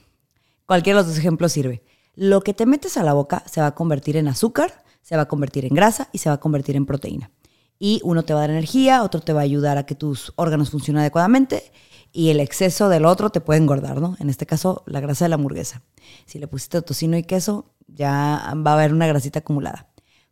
Cualquiera 0.64 0.98
de 0.98 1.02
los 1.02 1.08
dos 1.08 1.18
ejemplos 1.18 1.50
sirve. 1.50 1.82
Lo 2.14 2.42
que 2.42 2.54
te 2.54 2.66
metes 2.66 2.96
a 2.96 3.02
la 3.02 3.14
boca 3.14 3.42
se 3.50 3.60
va 3.60 3.66
a 3.68 3.74
convertir 3.74 4.16
en 4.16 4.28
azúcar, 4.28 4.81
se 5.02 5.16
va 5.16 5.22
a 5.22 5.28
convertir 5.28 5.64
en 5.64 5.74
grasa 5.74 6.08
y 6.12 6.18
se 6.18 6.30
va 6.30 6.36
a 6.36 6.40
convertir 6.40 6.76
en 6.76 6.86
proteína. 6.86 7.30
Y 7.78 8.00
uno 8.04 8.22
te 8.22 8.32
va 8.32 8.40
a 8.40 8.42
dar 8.42 8.50
energía, 8.50 9.02
otro 9.02 9.20
te 9.20 9.32
va 9.32 9.40
a 9.40 9.44
ayudar 9.44 9.76
a 9.76 9.84
que 9.84 9.94
tus 9.94 10.32
órganos 10.36 10.70
funcionen 10.70 11.00
adecuadamente 11.00 11.72
y 12.12 12.28
el 12.28 12.40
exceso 12.40 12.88
del 12.88 13.06
otro 13.06 13.30
te 13.30 13.40
puede 13.40 13.60
engordar, 13.60 14.00
¿no? 14.00 14.16
En 14.20 14.30
este 14.30 14.46
caso, 14.46 14.84
la 14.86 15.00
grasa 15.00 15.24
de 15.24 15.30
la 15.30 15.34
hamburguesa. 15.34 15.82
Si 16.26 16.38
le 16.38 16.46
pusiste 16.46 16.80
tocino 16.82 17.16
y 17.16 17.24
queso, 17.24 17.74
ya 17.88 18.54
va 18.64 18.70
a 18.70 18.74
haber 18.74 18.92
una 18.92 19.06
grasita 19.06 19.40
acumulada. 19.40 19.88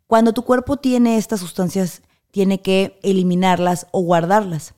Cuando 0.07 0.33
tu 0.33 0.45
cuerpo 0.45 0.77
tiene 0.77 1.17
estas 1.17 1.41
sustancias, 1.41 2.03
tiene 2.31 2.61
que 2.61 2.99
eliminarlas 3.03 3.87
o 3.91 4.03
guardarlas. 4.03 4.75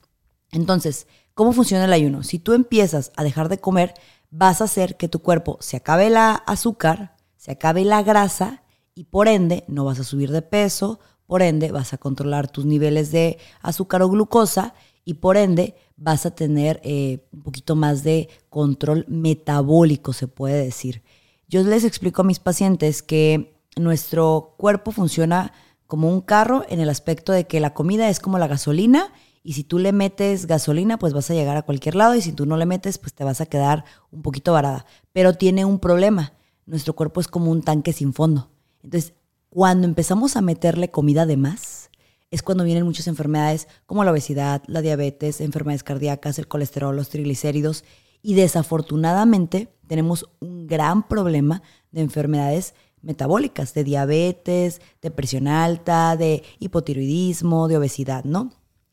Entonces, 0.51 1.07
¿cómo 1.35 1.53
funciona 1.53 1.85
el 1.85 1.93
ayuno? 1.93 2.23
Si 2.23 2.39
tú 2.39 2.53
empiezas 2.53 3.13
a 3.17 3.25
dejar 3.25 3.49
de 3.49 3.59
comer, 3.59 3.95
vas 4.31 4.61
a 4.61 4.65
hacer 4.65 4.97
que 4.97 5.09
tu 5.09 5.21
cuerpo 5.21 5.59
se 5.61 5.77
acabe 5.77 6.09
la 6.11 6.35
azúcar, 6.35 7.17
se 7.37 7.53
acabe 7.53 7.85
la 7.85 8.03
grasa 8.03 8.62
y 8.95 9.05
por 9.05 9.29
ende 9.29 9.65
no 9.69 9.85
vas 9.85 9.99
a 10.01 10.05
subir 10.05 10.31
de 10.31 10.43
peso, 10.43 11.01
por 11.27 11.43
ende 11.43 11.73
vas 11.73 11.93
a 11.93 11.99
controlar 11.99 12.51
tus 12.51 12.65
niveles 12.65 13.11
de 13.11 13.39
azúcar 13.61 14.03
o 14.03 14.09
glucosa 14.09 14.75
y 15.05 15.15
por 15.15 15.37
ende 15.37 15.75
vas 15.97 16.27
a 16.27 16.35
tener 16.35 16.81
eh, 16.85 17.27
un 17.33 17.43
poquito 17.43 17.75
más 17.75 18.03
de 18.03 18.29
control 18.51 19.05
metabólico, 19.09 20.13
se 20.13 20.29
puede 20.29 20.63
decir. 20.63 21.03
Yo 21.49 21.63
les 21.63 21.85
explico 21.85 22.23
a 22.23 22.25
mis 22.25 22.39
pacientes 22.39 23.03
que 23.03 23.59
nuestro 23.77 24.55
cuerpo 24.59 24.91
funciona 24.91 25.53
como 25.87 26.09
un 26.09 26.21
carro 26.21 26.65
en 26.69 26.81
el 26.81 26.89
aspecto 26.89 27.33
de 27.33 27.47
que 27.47 27.61
la 27.61 27.75
comida 27.75 28.09
es 28.09 28.21
como 28.21 28.39
la 28.39 28.49
gasolina 28.49 29.13
y 29.43 29.55
si 29.55 29.65
tú 29.65 29.79
le 29.79 29.93
metes 29.93 30.47
gasolina, 30.47 30.99
pues 30.99 31.13
vas 31.13 31.31
a 31.31 31.35
llegar 31.35 31.57
a 31.57 31.63
cualquier 31.63 31.95
lado 31.95 32.15
y 32.15 32.23
si 32.23 32.33
tú 32.33 32.47
no 32.47 32.57
le 32.57 32.67
metes, 32.67 32.99
pues 32.99 33.13
te 33.13 33.25
vas 33.25 33.41
a 33.41 33.47
quedar 33.47 33.85
un 34.11 34.23
poquito 34.23 34.53
varada. 34.53 34.87
Pero 35.13 35.35
tiene 35.35 35.65
un 35.65 35.79
problema. 35.81 36.35
Nuestro 36.65 36.95
cuerpo 36.95 37.21
es 37.21 37.27
como 37.27 37.51
un 37.51 37.63
tanque 37.63 37.93
sin 37.93 38.13
fondo. 38.13 38.52
Entonces, 38.83 39.15
cuando 39.49 39.87
empezamos 39.87 40.37
a 40.37 40.41
meterle 40.41 40.91
comida 40.91 41.27
de 41.27 41.37
más, 41.37 41.91
es 42.31 42.43
cuando 42.43 42.65
vienen 42.65 42.85
muchas 42.85 43.07
enfermedades 43.09 43.69
como 43.85 44.05
la 44.05 44.11
obesidad, 44.11 44.63
la 44.67 44.81
diabetes, 44.81 45.41
enfermedades 45.43 45.85
cardíacas, 45.85 46.39
el 46.39 46.49
colesterol, 46.49 46.97
los 46.97 47.11
triglicéridos. 47.11 47.85
Y 48.23 48.35
desafortunadamente 48.35 49.69
tenemos 49.87 50.31
un 50.41 50.67
gran 50.67 51.07
problema 51.07 51.63
de 51.91 52.01
enfermedades 52.01 52.75
metabólicas, 53.03 53.75
de 53.75 53.85
diabetes, 53.85 54.81
de 55.03 55.11
presión 55.11 55.47
alta, 55.47 56.17
de 56.17 56.43
hipotiroidismo, 56.59 57.69
de 57.69 57.77
obesidad, 57.77 58.25
¿no? 58.25 58.53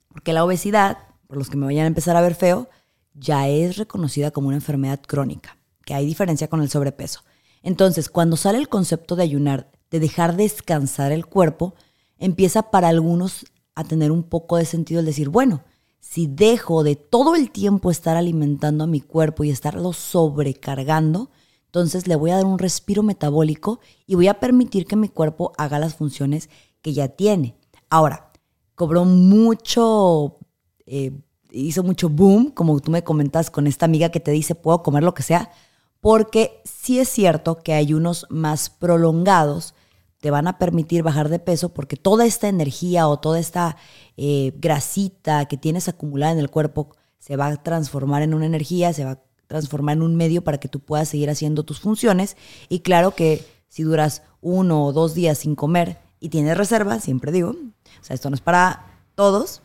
Porque 0.10 0.34
la 0.34 0.44
obesidad, 0.44 0.98
por 1.28 1.38
los 1.38 1.50
que 1.50 1.56
me 1.56 1.68
vayan 1.68 1.86
a 1.86 1.88
empezar 1.88 2.18
a 2.18 2.22
ver 2.22 2.36
feo, 2.36 2.68
ya 3.14 3.48
es 3.48 3.78
reconocida 3.78 4.32
como 4.32 4.48
una 4.48 4.58
enfermedad 4.58 5.00
crónica, 5.08 5.58
que 5.86 5.94
hay 5.94 6.06
diferencia 6.06 6.50
con 6.50 6.62
el 6.62 6.70
sobrepeso. 6.70 7.22
Entonces, 7.62 8.10
cuando 8.10 8.36
sale 8.36 8.58
el 8.58 8.68
concepto 8.68 9.16
de 9.16 9.24
ayunar, 9.24 9.72
de 9.92 10.00
dejar 10.00 10.36
descansar 10.36 11.12
el 11.12 11.26
cuerpo, 11.26 11.76
empieza 12.18 12.72
para 12.72 12.90
algunos 12.90 13.46
a 13.76 13.84
tener 13.84 14.12
un 14.12 14.24
poco 14.24 14.58
de 14.58 14.66
sentido 14.66 15.00
el 15.00 15.06
decir, 15.06 15.30
bueno, 15.30 15.64
si 16.00 16.28
dejo 16.28 16.84
de 16.84 16.96
todo 16.96 17.36
el 17.36 17.52
tiempo 17.52 17.92
estar 17.92 18.18
alimentando 18.18 18.84
a 18.84 18.88
mi 18.88 19.02
cuerpo 19.02 19.44
y 19.44 19.50
estarlo 19.50 19.94
sobrecargando, 19.94 21.30
entonces 21.66 22.08
le 22.08 22.16
voy 22.16 22.32
a 22.32 22.38
dar 22.38 22.46
un 22.46 22.58
respiro 22.58 23.04
metabólico 23.04 23.80
y 24.08 24.16
voy 24.16 24.28
a 24.28 24.40
permitir 24.40 24.86
que 24.86 24.96
mi 24.96 25.08
cuerpo 25.08 25.54
haga 25.58 25.78
las 25.78 25.96
funciones 25.96 26.50
que 26.82 26.94
ya 26.94 27.10
tiene. 27.10 27.56
Ahora, 27.90 28.32
cobró 28.76 29.06
mucho, 29.06 30.40
eh, 30.86 31.12
hizo 31.52 31.84
mucho 31.84 32.10
boom, 32.10 32.52
como 32.52 32.80
tú 32.80 32.92
me 32.92 33.04
comentas 33.04 33.52
con 33.52 33.68
esta 33.68 33.86
amiga 33.86 34.10
que 34.10 34.20
te 34.20 34.32
dice, 34.32 34.56
puedo 34.56 34.82
comer 34.82 35.04
lo 35.04 35.14
que 35.14 35.24
sea, 35.24 35.52
porque 36.00 36.62
sí 36.66 37.00
es 37.00 37.10
cierto 37.10 37.60
que 37.60 37.74
hay 37.74 37.94
unos 37.94 38.26
más 38.30 38.70
prolongados 38.70 39.76
te 40.20 40.32
van 40.32 40.48
a 40.48 40.58
permitir 40.58 41.04
bajar 41.04 41.30
de 41.30 41.40
peso 41.40 41.70
porque 41.70 41.96
toda 41.96 42.26
esta 42.26 42.48
energía 42.48 43.08
o 43.08 43.20
toda 43.20 43.40
esta 43.40 43.78
eh, 44.18 44.54
grasita 44.58 45.46
que 45.46 45.58
tienes 45.58 45.88
acumulada 45.88 46.34
en 46.34 46.40
el 46.40 46.50
cuerpo 46.50 46.96
se 47.20 47.36
va 47.36 47.48
a 47.48 47.64
transformar 47.64 48.22
en 48.22 48.34
una 48.34 48.46
energía, 48.46 48.94
se 48.94 49.06
va 49.06 49.12
a 49.12 49.22
transformar 49.48 49.98
en 49.98 50.04
un 50.04 50.16
medio 50.16 50.44
para 50.44 50.60
que 50.60 50.68
tú 50.68 50.80
puedas 50.80 51.10
seguir 51.10 51.30
haciendo 51.30 51.64
tus 51.64 51.80
funciones. 51.80 52.38
Y 52.70 52.80
claro 52.80 53.16
que 53.16 53.46
si 53.68 53.84
duras 53.84 54.24
uno 54.42 54.86
o 54.86 54.94
dos 54.94 55.14
días 55.14 55.40
sin 55.40 55.56
comer 55.56 56.00
y 56.20 56.30
tienes 56.30 56.58
reserva, 56.58 57.00
siempre 57.00 57.32
digo, 57.32 57.52
o 57.52 58.04
sea, 58.04 58.14
esto 58.14 58.30
no 58.30 58.36
es 58.36 58.42
para 58.42 58.86
todos, 59.16 59.62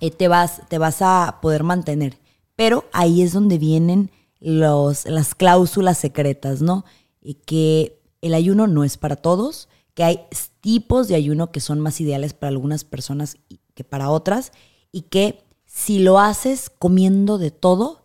eh, 0.00 0.10
te, 0.10 0.28
vas, 0.28 0.62
te 0.68 0.78
vas 0.78 0.98
a 1.00 1.38
poder 1.40 1.62
mantener. 1.62 2.18
Pero 2.56 2.84
ahí 2.92 3.22
es 3.22 3.32
donde 3.32 3.58
vienen 3.58 4.10
los, 4.40 5.06
las 5.06 5.34
cláusulas 5.34 5.98
secretas, 5.98 6.60
¿no? 6.60 6.84
Y 7.20 7.34
que 7.34 8.00
el 8.20 8.34
ayuno 8.34 8.66
no 8.66 8.84
es 8.84 8.96
para 8.96 9.16
todos, 9.16 9.68
que 9.96 10.04
hay 10.04 10.20
tipos 10.60 11.08
de 11.08 11.14
ayuno 11.14 11.50
que 11.50 11.60
son 11.60 11.80
más 11.80 12.02
ideales 12.02 12.34
para 12.34 12.50
algunas 12.50 12.84
personas 12.84 13.38
que 13.74 13.82
para 13.82 14.10
otras, 14.10 14.52
y 14.92 15.02
que 15.02 15.42
si 15.64 15.98
lo 15.98 16.20
haces 16.20 16.70
comiendo 16.70 17.38
de 17.38 17.50
todo, 17.50 18.02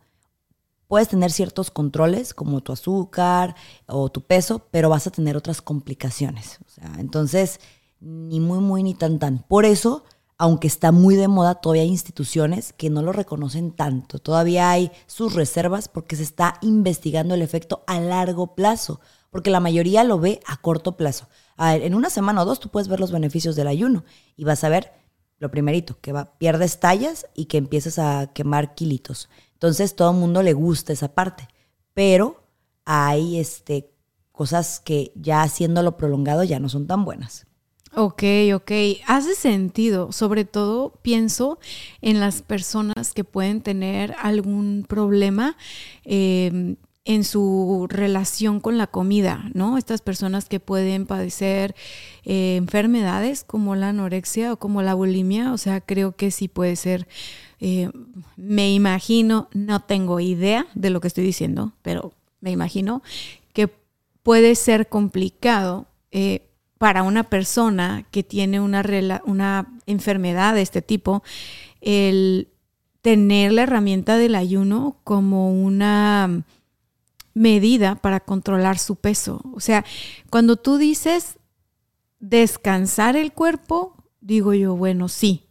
puedes 0.88 1.10
tener 1.10 1.34
ciertos 1.34 1.70
controles 1.70 2.34
como 2.34 2.62
tu 2.62 2.72
azúcar 2.72 3.56
o 3.88 4.10
tu 4.10 4.22
peso, 4.22 4.68
pero 4.72 4.88
vas 4.88 5.06
a 5.06 5.12
tener 5.12 5.36
otras 5.36 5.62
complicaciones. 5.62 6.60
Entonces, 6.98 7.60
ni 8.00 8.40
muy, 8.40 8.60
muy, 8.60 8.84
ni 8.84 8.94
tan, 8.94 9.20
tan. 9.20 9.40
Por 9.40 9.66
eso, 9.66 10.06
aunque 10.38 10.68
está 10.68 10.94
muy 10.94 11.18
de 11.18 11.28
moda, 11.28 11.56
todavía 11.56 11.84
hay 11.84 11.90
instituciones 11.90 12.72
que 12.72 12.90
no 12.90 13.02
lo 13.02 13.12
reconocen 13.12 13.72
tanto. 13.74 14.20
Todavía 14.20 14.72
hay 14.72 14.92
sus 15.08 15.34
reservas 15.34 15.90
porque 15.90 16.16
se 16.16 16.24
está 16.24 16.56
investigando 16.62 17.36
el 17.36 17.42
efecto 17.42 17.84
a 17.86 18.00
largo 18.00 18.56
plazo, 18.56 19.02
porque 19.30 19.50
la 19.50 19.60
mayoría 19.60 20.06
lo 20.06 20.20
ve 20.20 20.40
a 20.46 20.56
corto 20.56 20.96
plazo. 20.96 21.28
En 21.62 21.96
una 21.96 22.10
semana 22.10 22.42
o 22.42 22.46
dos 22.46 22.60
tú 22.60 22.70
puedes 22.70 22.88
ver 22.88 23.00
los 23.00 23.12
beneficios 23.12 23.56
del 23.56 23.68
ayuno 23.68 24.04
y 24.36 24.44
vas 24.44 24.64
a 24.64 24.70
ver 24.70 24.94
lo 25.40 25.50
primerito, 25.50 25.98
que 26.02 26.12
va, 26.12 26.38
pierdes 26.38 26.80
tallas 26.80 27.26
y 27.34 27.46
que 27.46 27.58
empiezas 27.58 28.00
a 28.00 28.32
quemar 28.34 28.76
kilitos. 28.76 29.30
Entonces 29.54 29.96
todo 29.96 30.12
el 30.12 30.18
mundo 30.18 30.44
le 30.44 30.54
gusta 30.54 30.94
esa 30.94 31.14
parte, 31.14 31.48
pero 31.94 32.44
hay 32.86 33.40
este, 33.40 33.92
cosas 34.32 34.80
que 34.80 35.12
ya 35.16 35.42
haciéndolo 35.42 35.98
prolongado 35.98 36.44
ya 36.44 36.60
no 36.60 36.70
son 36.70 36.88
tan 36.88 37.06
buenas. 37.06 37.48
Ok, 37.94 38.24
ok. 38.54 38.72
Hace 39.06 39.36
sentido. 39.36 40.12
Sobre 40.12 40.46
todo 40.46 40.94
pienso 41.02 41.60
en 42.02 42.20
las 42.20 42.42
personas 42.42 43.14
que 43.14 43.24
pueden 43.24 43.62
tener 43.62 44.16
algún 44.18 44.86
problema 44.88 45.58
em, 46.06 46.78
en 47.04 47.24
su 47.24 47.88
relación 47.90 48.60
con 48.60 48.78
la 48.78 48.88
comida, 48.88 49.50
¿no? 49.54 49.78
Estas 49.78 50.02
personas 50.02 50.48
que 50.48 50.60
pueden 50.60 51.08
padecer 51.08 51.76
eh, 52.24 52.58
enfermedades 52.58 53.44
como 53.44 53.76
la 53.76 53.90
anorexia 53.90 54.54
o 54.54 54.58
como 54.58 54.84
la 54.84 54.94
bulimia, 54.94 55.52
o 55.52 55.58
sea, 55.58 55.82
creo 55.82 56.16
que 56.16 56.30
sí 56.30 56.48
puede 56.48 56.76
ser, 56.76 57.08
eh, 57.60 57.90
me 58.38 58.72
imagino, 58.72 59.50
no 59.54 59.82
tengo 59.82 60.20
idea 60.20 60.68
de 60.76 60.92
lo 60.92 61.02
que 61.02 61.08
estoy 61.08 61.24
diciendo, 61.24 61.74
pero 61.82 62.14
me 62.40 62.52
imagino 62.52 63.02
que 63.54 63.68
puede 64.22 64.56
ser 64.56 64.88
complicado. 64.88 65.88
Eh, 66.12 66.48
para 66.78 67.04
una 67.04 67.26
persona 67.26 68.08
que 68.10 68.24
tiene 68.24 68.60
una, 68.60 68.84
una 69.26 69.72
enfermedad 69.86 70.56
de 70.56 70.64
este 70.64 70.82
tipo, 70.82 71.22
el 71.80 72.48
tener 73.04 73.52
la 73.52 73.62
herramienta 73.62 74.18
del 74.18 74.34
ayuno 74.34 74.98
como 75.04 75.52
una 75.52 76.44
medida 77.34 77.96
para 77.96 78.20
controlar 78.20 78.78
su 78.78 78.96
peso. 78.96 79.42
O 79.54 79.60
sea, 79.60 79.86
cuando 80.30 80.56
tú 80.56 80.78
dices 80.78 81.40
descansar 82.20 83.16
el 83.16 83.34
cuerpo, 83.34 83.96
digo 84.22 84.54
yo, 84.54 84.76
bueno, 84.76 85.10
sí. 85.10 85.48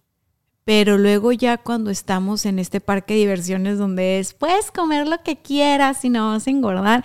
Pero 0.64 0.98
luego 0.98 1.32
ya 1.32 1.56
cuando 1.58 1.90
estamos 1.90 2.46
en 2.46 2.58
este 2.58 2.80
parque 2.80 3.14
de 3.14 3.20
diversiones 3.20 3.78
donde 3.78 4.20
es, 4.20 4.34
puedes 4.34 4.70
comer 4.70 5.08
lo 5.08 5.22
que 5.22 5.36
quieras 5.36 6.04
y 6.04 6.10
no 6.10 6.28
vas 6.28 6.46
a 6.46 6.50
engordar, 6.50 7.04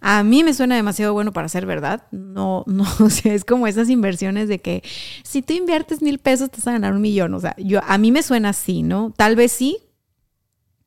a 0.00 0.22
mí 0.24 0.42
me 0.42 0.54
suena 0.54 0.76
demasiado 0.76 1.12
bueno 1.12 1.32
para 1.32 1.48
ser 1.48 1.66
verdad. 1.66 2.06
No, 2.10 2.64
no, 2.66 2.84
o 3.00 3.10
sea, 3.10 3.34
es 3.34 3.44
como 3.44 3.66
esas 3.66 3.88
inversiones 3.90 4.48
de 4.48 4.60
que 4.60 4.82
si 5.22 5.42
tú 5.42 5.52
inviertes 5.52 6.00
mil 6.00 6.18
pesos 6.18 6.50
te 6.50 6.58
vas 6.58 6.68
a 6.68 6.72
ganar 6.72 6.94
un 6.94 7.00
millón. 7.00 7.34
O 7.34 7.40
sea, 7.40 7.54
yo, 7.58 7.80
a 7.86 7.98
mí 7.98 8.12
me 8.12 8.22
suena 8.22 8.50
así, 8.50 8.82
¿no? 8.82 9.12
Tal 9.16 9.36
vez 9.36 9.52
sí, 9.52 9.78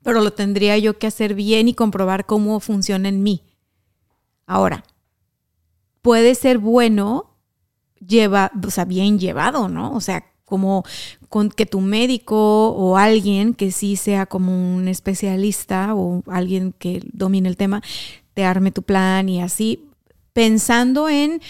pero 0.05 0.21
lo 0.21 0.33
tendría 0.33 0.77
yo 0.77 0.99
que 0.99 1.07
hacer 1.07 1.33
bien 1.33 1.67
y 1.67 1.73
comprobar 1.73 2.27
cómo 2.27 2.59
funciona 2.59 3.09
en 3.09 3.23
mí. 3.23 3.41
Ahora, 4.45 4.83
puede 6.03 6.35
ser 6.35 6.59
bueno, 6.59 7.31
lleva, 8.05 8.51
o 8.63 8.69
sea, 8.69 8.85
bien 8.85 9.17
llevado, 9.17 9.67
¿no? 9.67 9.91
O 9.93 10.01
sea, 10.01 10.23
como 10.45 10.83
con 11.27 11.49
que 11.49 11.65
tu 11.65 11.81
médico 11.81 12.69
o 12.69 12.97
alguien 12.97 13.55
que 13.55 13.71
sí 13.71 13.95
sea 13.95 14.27
como 14.27 14.75
un 14.75 14.87
especialista 14.87 15.95
o 15.95 16.21
alguien 16.27 16.71
que 16.77 17.01
domine 17.11 17.49
el 17.49 17.57
tema, 17.57 17.81
te 18.35 18.45
arme 18.45 18.71
tu 18.71 18.83
plan 18.83 19.27
y 19.27 19.41
así, 19.41 19.89
pensando 20.33 21.09
en 21.09 21.41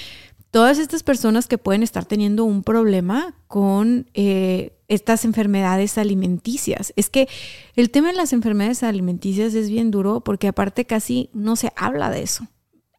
todas 0.49 0.77
estas 0.77 1.03
personas 1.03 1.47
que 1.47 1.57
pueden 1.57 1.83
estar 1.83 2.05
teniendo 2.05 2.45
un 2.45 2.63
problema 2.63 3.35
con 3.47 4.09
eh, 4.13 4.74
estas 4.87 5.25
enfermedades 5.25 5.97
alimenticias. 5.97 6.93
Es 6.95 7.09
que 7.09 7.27
el 7.75 7.89
tema 7.89 8.09
de 8.09 8.17
las 8.17 8.33
enfermedades 8.33 8.83
alimenticias 8.83 9.53
es 9.53 9.69
bien 9.69 9.91
duro 9.91 10.21
porque 10.21 10.47
aparte 10.47 10.85
casi 10.85 11.29
no 11.33 11.55
se 11.55 11.71
habla 11.75 12.09
de 12.09 12.21
eso. 12.21 12.47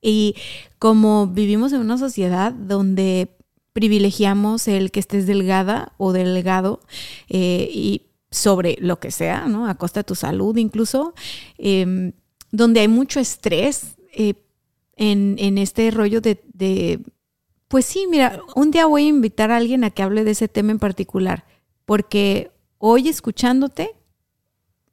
Y 0.02 0.34
como 0.78 1.26
vivimos 1.26 1.72
en 1.72 1.80
una 1.80 1.98
sociedad 1.98 2.52
donde 2.52 3.36
privilegiamos 3.72 4.68
el 4.68 4.90
que 4.90 5.00
estés 5.00 5.26
delgada 5.26 5.92
o 5.98 6.12
delgado 6.12 6.80
eh, 7.28 7.68
y 7.70 8.02
sobre 8.30 8.76
lo 8.80 8.98
que 8.98 9.10
sea, 9.10 9.46
¿no? 9.46 9.68
A 9.68 9.76
costa 9.76 10.00
de 10.00 10.04
tu 10.04 10.14
salud 10.14 10.56
incluso, 10.56 11.14
em, 11.58 12.12
donde 12.50 12.80
hay 12.80 12.88
mucho 12.88 13.20
estrés 13.20 13.96
eh, 14.12 14.34
en, 14.96 15.36
en, 15.38 15.58
este 15.58 15.90
rollo 15.90 16.20
de, 16.20 16.42
de, 16.52 17.00
pues 17.68 17.84
sí, 17.84 18.06
mira, 18.08 18.40
un 18.54 18.70
día 18.70 18.86
voy 18.86 19.04
a 19.04 19.08
invitar 19.08 19.50
a 19.50 19.58
alguien 19.58 19.84
a 19.84 19.90
que 19.90 20.02
hable 20.02 20.24
de 20.24 20.30
ese 20.30 20.48
tema 20.48 20.72
en 20.72 20.78
particular 20.78 21.44
porque 21.86 22.50
hoy 22.78 23.08
escuchándote 23.08 23.92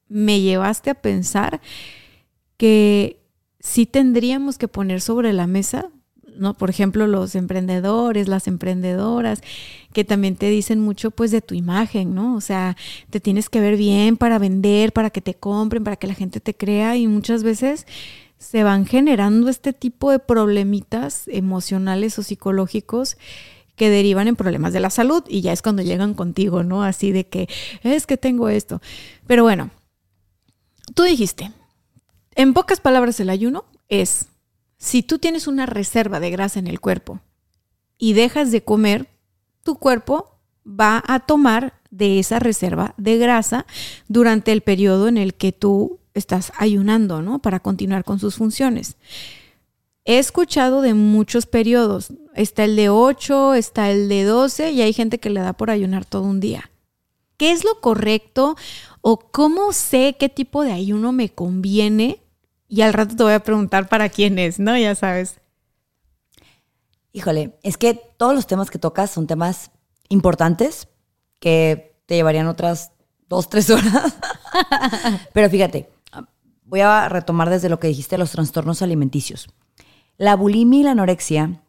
me 0.08 0.40
llevaste 0.40 0.92
a 0.92 0.96
pensar 0.96 1.60
que 2.56 3.20
sí 3.60 3.86
tendríamos 3.86 4.58
que 4.58 4.68
poner 4.68 5.02
sobre 5.02 5.34
la 5.34 5.48
mesa, 5.48 5.90
¿no? 6.38 6.54
Por 6.54 6.70
ejemplo, 6.70 7.08
los 7.08 7.36
emprendedores, 7.36 8.28
las 8.28 8.48
emprendedoras, 8.48 9.42
que 9.92 10.04
también 10.04 10.36
te 10.36 10.50
dicen 10.50 10.80
mucho 10.80 11.12
pues 11.12 11.32
de 11.32 11.42
tu 11.42 11.56
imagen, 11.56 12.14
¿no? 12.14 12.36
O 12.36 12.42
sea, 12.42 12.78
te 13.10 13.20
tienes 13.20 13.50
que 13.50 13.60
ver 13.60 13.76
bien 13.76 14.18
para 14.18 14.38
vender, 14.40 14.94
para 14.94 15.10
que 15.10 15.22
te 15.22 15.34
compren, 15.34 15.84
para 15.84 15.96
que 15.96 16.08
la 16.08 16.14
gente 16.14 16.40
te 16.40 16.54
crea 16.54 16.96
y 16.96 17.08
muchas 17.08 17.44
veces 17.44 17.88
se 18.38 18.64
van 18.64 18.86
generando 18.86 19.50
este 19.50 19.74
tipo 19.74 20.12
de 20.12 20.20
problemitas 20.20 21.28
emocionales 21.28 22.20
o 22.20 22.24
psicológicos 22.24 23.18
que 23.76 23.90
derivan 23.90 24.28
en 24.28 24.36
problemas 24.36 24.74
de 24.74 24.80
la 24.80 24.90
salud 24.90 25.24
y 25.28 25.42
ya 25.42 25.52
es 25.52 25.62
cuando 25.62 25.82
llegan 25.82 26.14
contigo, 26.14 26.64
¿no? 26.64 26.84
Así 26.84 27.12
de 27.12 27.28
que 27.28 27.50
es 27.82 28.06
que 28.06 28.18
tengo 28.18 28.50
esto. 28.50 28.82
Pero 29.28 29.44
bueno, 29.44 29.72
tú 30.94 31.04
dijiste, 31.04 31.52
en 32.36 32.54
pocas 32.54 32.80
palabras 32.80 33.20
el 33.20 33.30
ayuno 33.30 33.66
es, 33.90 34.28
si 34.78 35.04
tú 35.04 35.18
tienes 35.20 35.48
una 35.48 35.66
reserva 35.66 36.20
de 36.20 36.30
grasa 36.30 36.60
en 36.60 36.68
el 36.68 36.80
cuerpo 36.80 37.20
y 37.98 38.14
dejas 38.14 38.52
de 38.52 38.64
comer, 38.64 39.08
tu 39.64 39.76
cuerpo 39.76 40.40
va 40.68 41.04
a 41.08 41.20
tomar 41.22 41.82
de 41.90 42.20
esa 42.20 42.40
reserva 42.40 42.94
de 42.98 43.18
grasa 43.18 43.66
durante 44.08 44.52
el 44.52 44.62
periodo 44.62 45.08
en 45.08 45.18
el 45.18 45.36
que 45.36 45.52
tú 45.52 46.00
estás 46.14 46.52
ayunando, 46.58 47.22
¿no? 47.22 47.40
Para 47.40 47.60
continuar 47.60 48.04
con 48.04 48.20
sus 48.20 48.36
funciones. 48.36 48.98
He 50.06 50.20
escuchado 50.20 50.82
de 50.82 50.94
muchos 50.94 51.46
periodos. 51.46 52.12
Está 52.36 52.66
el 52.66 52.76
de 52.76 52.90
8, 52.90 53.54
está 53.54 53.90
el 53.90 54.10
de 54.10 54.24
12 54.24 54.72
y 54.72 54.82
hay 54.82 54.92
gente 54.92 55.20
que 55.20 55.30
le 55.30 55.40
da 55.40 55.54
por 55.54 55.70
ayunar 55.70 56.06
todo 56.06 56.24
un 56.24 56.40
día. 56.40 56.70
¿Qué 57.38 57.52
es 57.52 57.64
lo 57.64 57.80
correcto 57.80 58.56
o 59.02 59.20
cómo 59.20 59.72
sé 59.72 60.16
qué 60.20 60.30
tipo 60.30 60.64
de 60.64 60.74
ayuno 60.74 61.12
me 61.12 61.30
conviene? 61.30 62.22
Y 62.68 62.82
al 62.82 62.94
rato 62.94 63.16
te 63.16 63.24
voy 63.24 63.34
a 63.34 63.44
preguntar 63.44 63.88
para 63.88 64.10
quién 64.10 64.40
es, 64.40 64.60
¿no? 64.60 64.78
Ya 64.78 64.94
sabes. 64.96 65.40
Híjole, 67.14 67.58
es 67.64 67.78
que 67.78 67.94
todos 68.18 68.34
los 68.34 68.48
temas 68.48 68.72
que 68.72 68.80
tocas 68.80 69.12
son 69.12 69.28
temas 69.28 69.72
importantes 70.10 70.88
que 71.40 71.96
te 72.06 72.16
llevarían 72.16 72.48
otras 72.48 72.92
dos, 73.30 73.50
tres 73.50 73.70
horas. 73.70 74.18
Pero 75.34 75.50
fíjate, 75.50 75.90
voy 76.66 76.82
a 76.82 77.08
retomar 77.10 77.50
desde 77.50 77.70
lo 77.70 77.80
que 77.80 77.88
dijiste, 77.88 78.18
los 78.18 78.32
trastornos 78.32 78.82
alimenticios. 78.82 79.48
La 80.18 80.36
bulimia 80.36 80.80
y 80.80 80.84
la 80.84 80.92
anorexia 80.92 81.64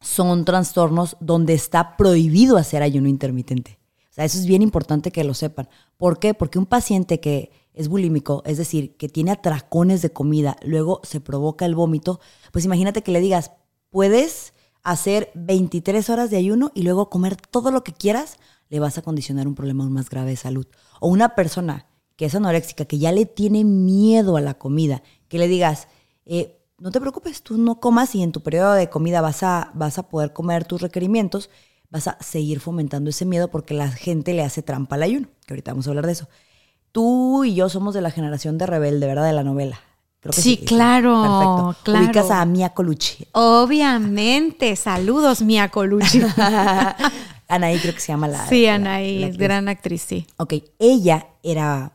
son 0.00 0.44
trastornos 0.44 1.16
donde 1.20 1.54
está 1.54 1.96
prohibido 1.96 2.56
hacer 2.56 2.82
ayuno 2.82 3.08
intermitente. 3.08 3.78
O 4.10 4.14
sea, 4.14 4.24
eso 4.24 4.38
es 4.38 4.46
bien 4.46 4.62
importante 4.62 5.10
que 5.10 5.24
lo 5.24 5.34
sepan. 5.34 5.68
¿Por 5.96 6.18
qué? 6.18 6.34
Porque 6.34 6.58
un 6.58 6.66
paciente 6.66 7.20
que 7.20 7.50
es 7.74 7.88
bulímico, 7.88 8.42
es 8.46 8.58
decir, 8.58 8.96
que 8.96 9.08
tiene 9.08 9.32
atracones 9.32 10.02
de 10.02 10.12
comida, 10.12 10.56
luego 10.62 11.00
se 11.04 11.20
provoca 11.20 11.64
el 11.64 11.74
vómito, 11.74 12.20
pues 12.52 12.64
imagínate 12.64 13.02
que 13.02 13.12
le 13.12 13.20
digas, 13.20 13.52
puedes 13.90 14.54
hacer 14.82 15.30
23 15.34 16.08
horas 16.10 16.30
de 16.30 16.36
ayuno 16.36 16.72
y 16.74 16.82
luego 16.82 17.10
comer 17.10 17.36
todo 17.36 17.70
lo 17.70 17.84
que 17.84 17.92
quieras, 17.92 18.38
le 18.68 18.80
vas 18.80 18.98
a 18.98 19.02
condicionar 19.02 19.46
un 19.46 19.54
problema 19.54 19.84
aún 19.84 19.92
más 19.92 20.08
grave 20.10 20.30
de 20.30 20.36
salud. 20.36 20.66
O 21.00 21.08
una 21.08 21.34
persona 21.34 21.86
que 22.16 22.26
es 22.26 22.34
anoréxica, 22.34 22.84
que 22.84 22.98
ya 22.98 23.12
le 23.12 23.26
tiene 23.26 23.64
miedo 23.64 24.36
a 24.36 24.40
la 24.40 24.54
comida, 24.54 25.02
que 25.28 25.38
le 25.38 25.46
digas, 25.46 25.88
eh, 26.26 26.57
no 26.78 26.90
te 26.90 27.00
preocupes, 27.00 27.42
tú 27.42 27.58
no 27.58 27.80
comas 27.80 28.14
y 28.14 28.22
en 28.22 28.32
tu 28.32 28.42
periodo 28.42 28.72
de 28.72 28.88
comida 28.88 29.20
vas 29.20 29.42
a, 29.42 29.70
vas 29.74 29.98
a 29.98 30.08
poder 30.08 30.32
comer 30.32 30.64
tus 30.64 30.80
requerimientos, 30.80 31.50
vas 31.90 32.08
a 32.08 32.16
seguir 32.20 32.60
fomentando 32.60 33.10
ese 33.10 33.24
miedo 33.24 33.48
porque 33.48 33.74
la 33.74 33.90
gente 33.90 34.32
le 34.32 34.42
hace 34.42 34.62
trampa 34.62 34.96
al 34.96 35.02
ayuno, 35.02 35.28
que 35.46 35.54
ahorita 35.54 35.72
vamos 35.72 35.86
a 35.86 35.90
hablar 35.90 36.06
de 36.06 36.12
eso. 36.12 36.28
Tú 36.92 37.44
y 37.44 37.54
yo 37.54 37.68
somos 37.68 37.94
de 37.94 38.00
la 38.00 38.10
generación 38.10 38.58
de 38.58 38.66
rebelde, 38.66 39.06
¿verdad? 39.06 39.26
De 39.26 39.32
la 39.32 39.44
novela. 39.44 39.80
Creo 40.20 40.32
que 40.32 40.40
sí, 40.40 40.56
claro, 40.58 41.20
Perfecto. 41.20 41.84
claro. 41.84 42.04
Ubicas 42.06 42.30
a 42.30 42.44
Mia 42.44 42.70
Colucci. 42.70 43.26
Obviamente. 43.32 44.74
Saludos, 44.74 45.42
Mia 45.42 45.68
Colucci. 45.68 46.22
Anaí 47.48 47.78
creo 47.78 47.94
que 47.94 48.00
se 48.00 48.08
llama 48.08 48.26
la... 48.26 48.46
Sí, 48.46 48.66
Anaí, 48.66 49.30
gran 49.36 49.68
actriz, 49.68 50.02
sí. 50.02 50.26
Ok, 50.36 50.54
ella 50.78 51.28
era 51.42 51.92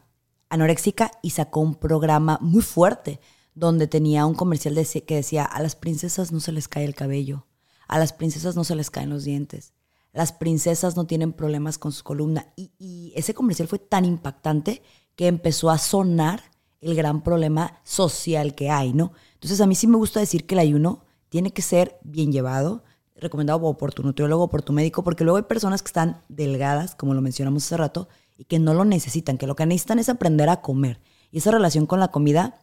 anoréxica 0.50 1.12
y 1.22 1.32
sacó 1.32 1.60
un 1.60 1.76
programa 1.76 2.38
muy 2.42 2.62
fuerte 2.62 3.20
donde 3.56 3.88
tenía 3.88 4.26
un 4.26 4.34
comercial 4.34 4.76
que 5.06 5.16
decía, 5.16 5.46
a 5.46 5.62
las 5.62 5.76
princesas 5.76 6.32
no 6.32 6.40
se 6.40 6.52
les 6.52 6.68
cae 6.68 6.86
el 6.86 6.96
cabello, 6.96 7.46
a 7.88 8.00
las 8.00 8.14
princesas 8.14 8.56
no 8.56 8.64
se 8.64 8.76
les 8.76 8.90
caen 8.90 9.10
los 9.10 9.24
dientes, 9.24 9.74
las 10.14 10.32
princesas 10.32 10.96
no 10.96 11.06
tienen 11.06 11.34
problemas 11.34 11.78
con 11.78 11.92
su 11.92 12.04
columna. 12.04 12.54
Y, 12.56 13.14
ese 13.16 13.34
comercial 13.34 13.68
fue 13.68 13.80
tan 13.80 14.06
impactante 14.06 14.82
que 15.16 15.28
empezó 15.28 15.70
a 15.70 15.78
sonar 15.78 16.44
el 16.82 16.96
gran 16.96 17.24
problema 17.24 17.80
social 17.84 18.56
que 18.56 18.70
hay, 18.70 18.94
¿no? 18.94 19.14
Entonces 19.36 19.62
a 19.62 19.68
mí 19.68 19.76
sí 19.76 19.88
me 19.88 19.98
gusta 19.98 20.20
decir 20.20 20.46
que 20.46 20.56
el 20.56 20.60
ayuno 20.60 21.04
tiene 21.30 21.52
que 21.52 21.62
ser 21.62 21.98
bien 22.04 22.32
llevado, 22.32 22.84
recomendado 23.16 23.78
por 23.78 23.94
tu 23.94 24.04
nutriólogo 24.04 24.50
por 24.50 24.62
tu 24.62 24.74
médico, 24.74 25.04
porque 25.04 25.24
luego 25.24 25.38
hay 25.38 25.44
personas 25.44 25.82
que 25.82 25.88
están 25.88 26.24
delgadas, 26.30 26.96
como 26.96 27.14
lo 27.14 27.22
mencionamos 27.22 27.66
hace 27.66 27.78
rato, 27.78 28.08
y 28.38 28.46
que 28.46 28.60
no 28.60 28.74
lo 28.74 28.86
necesitan, 28.86 29.38
que 29.38 29.48
lo 29.48 29.56
que 29.56 29.66
necesitan 29.66 30.00
es 30.00 30.10
aprender 30.10 30.50
a 30.50 30.62
comer. 30.62 31.00
Y 31.32 31.38
esa 31.38 31.52
relación 31.52 31.86
con 31.86 32.00
la 32.00 32.10
comida 32.10 32.60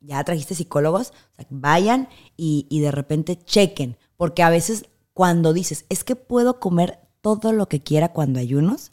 ya 0.00 0.22
trajiste 0.24 0.54
psicólogos, 0.54 1.12
vayan 1.50 2.08
y, 2.36 2.66
y 2.70 2.80
de 2.80 2.90
repente 2.90 3.38
chequen, 3.38 3.96
porque 4.16 4.42
a 4.42 4.50
veces 4.50 4.86
cuando 5.12 5.52
dices, 5.52 5.86
es 5.88 6.04
que 6.04 6.16
puedo 6.16 6.60
comer 6.60 6.98
todo 7.20 7.52
lo 7.52 7.68
que 7.68 7.80
quiera 7.80 8.12
cuando 8.12 8.38
ayunos, 8.38 8.92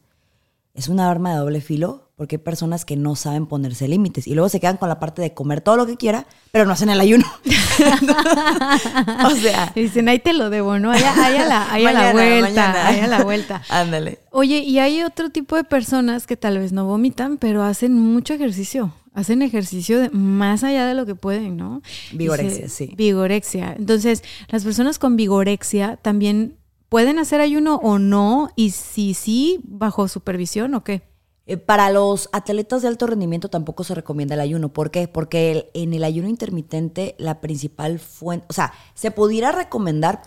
es 0.74 0.88
una 0.88 1.10
arma 1.10 1.32
de 1.32 1.38
doble 1.38 1.62
filo 1.62 2.04
porque 2.16 2.36
hay 2.36 2.42
personas 2.42 2.86
que 2.86 2.96
no 2.96 3.16
saben 3.16 3.48
ponerse 3.48 3.88
límites 3.88 4.28
y 4.28 4.34
luego 4.34 4.48
se 4.48 4.60
quedan 4.60 4.78
con 4.78 4.88
la 4.88 5.00
parte 5.00 5.22
de 5.22 5.34
comer 5.34 5.62
todo 5.62 5.78
lo 5.78 5.86
que 5.86 5.98
quiera, 5.98 6.26
pero 6.52 6.66
no 6.66 6.72
hacen 6.72 6.90
el 6.90 7.02
ayuno. 7.02 7.26
o 9.26 9.32
sea. 9.32 9.72
Dicen, 9.76 10.08
ahí 10.08 10.20
te 10.20 10.34
lo 10.34 10.50
debo, 10.50 10.80
¿no? 10.80 10.92
Ahí, 10.92 11.04
a 11.04 11.46
la, 11.46 11.78
la 11.78 12.14
vuelta, 12.14 12.88
ahí 12.88 13.00
a 13.00 13.08
la 13.08 13.24
vuelta. 13.24 13.64
Ándale. 13.70 14.20
Oye, 14.32 14.60
y 14.60 14.80
hay 14.80 15.04
otro 15.04 15.32
tipo 15.32 15.56
de 15.56 15.64
personas 15.64 16.28
que 16.28 16.38
tal 16.38 16.60
vez 16.60 16.72
no 16.72 16.86
vomitan, 16.86 17.38
pero 17.38 17.64
hacen 17.64 18.00
mucho 18.00 18.34
ejercicio 18.34 18.94
hacen 19.14 19.42
ejercicio 19.42 20.10
más 20.12 20.64
allá 20.64 20.86
de 20.86 20.94
lo 20.94 21.06
que 21.06 21.16
pueden, 21.16 21.58
¿no? 21.58 21.82
Vigorexia, 22.12 22.68
sí. 22.70 22.94
Vigorexia. 22.98 23.76
Entonces, 23.78 24.24
las 24.50 24.64
personas 24.64 25.00
con 25.00 25.16
vigorexia 25.16 25.98
también 25.98 26.58
pueden 26.90 27.20
hacer 27.20 27.42
ayuno 27.42 27.76
o 27.78 28.00
no, 28.00 28.50
y 28.56 28.72
si 28.72 29.14
sí, 29.14 29.60
bajo 29.64 30.08
supervisión 30.08 30.74
o 30.76 30.84
qué. 30.84 31.04
Eh, 31.46 31.58
para 31.58 31.90
los 31.90 32.30
atletas 32.32 32.82
de 32.82 32.88
alto 32.88 33.06
rendimiento 33.06 33.50
tampoco 33.50 33.84
se 33.84 33.96
recomienda 33.96 34.36
el 34.36 34.42
ayuno. 34.42 34.70
¿Por 34.70 34.92
qué? 34.92 35.08
Porque 35.08 35.70
en 35.74 35.94
el 35.94 36.04
ayuno 36.04 36.30
intermitente 36.30 37.16
la 37.18 37.42
principal 37.42 38.00
fuente, 38.00 38.46
o 38.50 38.54
sea, 38.54 38.74
se 38.94 39.12
pudiera 39.12 39.52
recomendar 39.52 40.22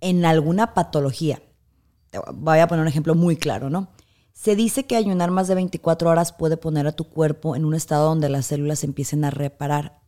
en 0.00 0.24
alguna 0.24 0.72
patología. 0.74 1.42
Voy 2.34 2.58
a 2.58 2.66
poner 2.66 2.82
un 2.82 2.88
ejemplo 2.88 3.14
muy 3.14 3.36
claro, 3.36 3.68
¿no? 3.70 3.88
Se 4.32 4.56
dice 4.56 4.86
que 4.86 4.96
ayunar 4.96 5.30
más 5.30 5.48
de 5.48 5.54
24 5.54 6.10
horas 6.10 6.32
puede 6.32 6.56
poner 6.56 6.86
a 6.86 6.92
tu 6.92 7.04
cuerpo 7.04 7.54
en 7.54 7.64
un 7.64 7.74
estado 7.74 8.08
donde 8.08 8.28
las 8.28 8.46
células 8.46 8.84
empiecen 8.84 9.24
a 9.24 9.30
reparar 9.30 10.00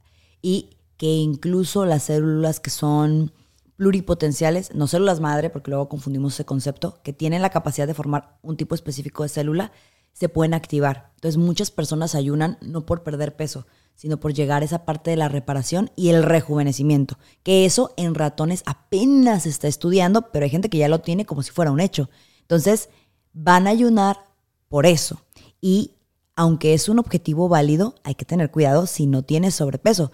y 0.42 0.70
que 0.96 1.06
incluso 1.06 1.84
las 1.84 2.04
células 2.04 2.60
que 2.60 2.70
son 2.70 3.32
pluripotenciales, 3.76 4.74
no 4.74 4.86
células 4.86 5.20
madre, 5.20 5.50
porque 5.50 5.70
luego 5.70 5.88
confundimos 5.88 6.34
ese 6.34 6.44
concepto, 6.44 7.00
que 7.02 7.12
tienen 7.12 7.42
la 7.42 7.50
capacidad 7.50 7.86
de 7.86 7.94
formar 7.94 8.38
un 8.42 8.56
tipo 8.56 8.74
específico 8.74 9.22
de 9.22 9.28
célula, 9.28 9.72
se 10.12 10.28
pueden 10.28 10.54
activar. 10.54 11.10
Entonces 11.16 11.38
muchas 11.38 11.70
personas 11.70 12.14
ayunan 12.14 12.56
no 12.60 12.86
por 12.86 13.02
perder 13.02 13.36
peso, 13.36 13.66
sino 13.96 14.18
por 14.18 14.32
llegar 14.32 14.62
a 14.62 14.64
esa 14.64 14.84
parte 14.84 15.10
de 15.10 15.16
la 15.16 15.28
reparación 15.28 15.90
y 15.96 16.10
el 16.10 16.22
rejuvenecimiento. 16.22 17.18
Que 17.42 17.64
eso 17.64 17.92
en 17.96 18.14
ratones 18.14 18.62
apenas 18.64 19.42
se 19.42 19.48
está 19.48 19.66
estudiando, 19.66 20.30
pero 20.30 20.44
hay 20.44 20.50
gente 20.50 20.70
que 20.70 20.78
ya 20.78 20.88
lo 20.88 21.00
tiene 21.00 21.26
como 21.26 21.42
si 21.42 21.50
fuera 21.50 21.72
un 21.72 21.80
hecho. 21.80 22.08
Entonces 22.42 22.90
van 23.34 23.66
a 23.66 23.70
ayunar 23.70 24.24
por 24.68 24.86
eso. 24.86 25.20
Y 25.60 25.92
aunque 26.36 26.74
es 26.74 26.88
un 26.88 26.98
objetivo 26.98 27.48
válido, 27.48 27.94
hay 28.02 28.14
que 28.14 28.24
tener 28.24 28.50
cuidado 28.50 28.86
si 28.86 29.06
no 29.06 29.22
tienes 29.22 29.56
sobrepeso. 29.56 30.10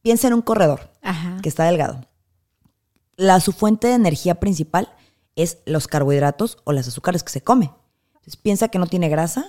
Piensa 0.00 0.28
en 0.28 0.34
un 0.34 0.42
corredor 0.42 0.90
que 1.42 1.48
está 1.48 1.64
delgado. 1.64 2.06
La, 3.16 3.38
su 3.40 3.52
fuente 3.52 3.88
de 3.88 3.94
energía 3.94 4.40
principal 4.40 4.88
es 5.36 5.58
los 5.66 5.86
carbohidratos 5.86 6.58
o 6.64 6.72
las 6.72 6.88
azúcares 6.88 7.22
que 7.22 7.30
se 7.30 7.42
come. 7.42 7.70
Entonces 8.14 8.36
piensa 8.36 8.68
que 8.68 8.78
no 8.78 8.86
tiene 8.86 9.08
grasa 9.08 9.46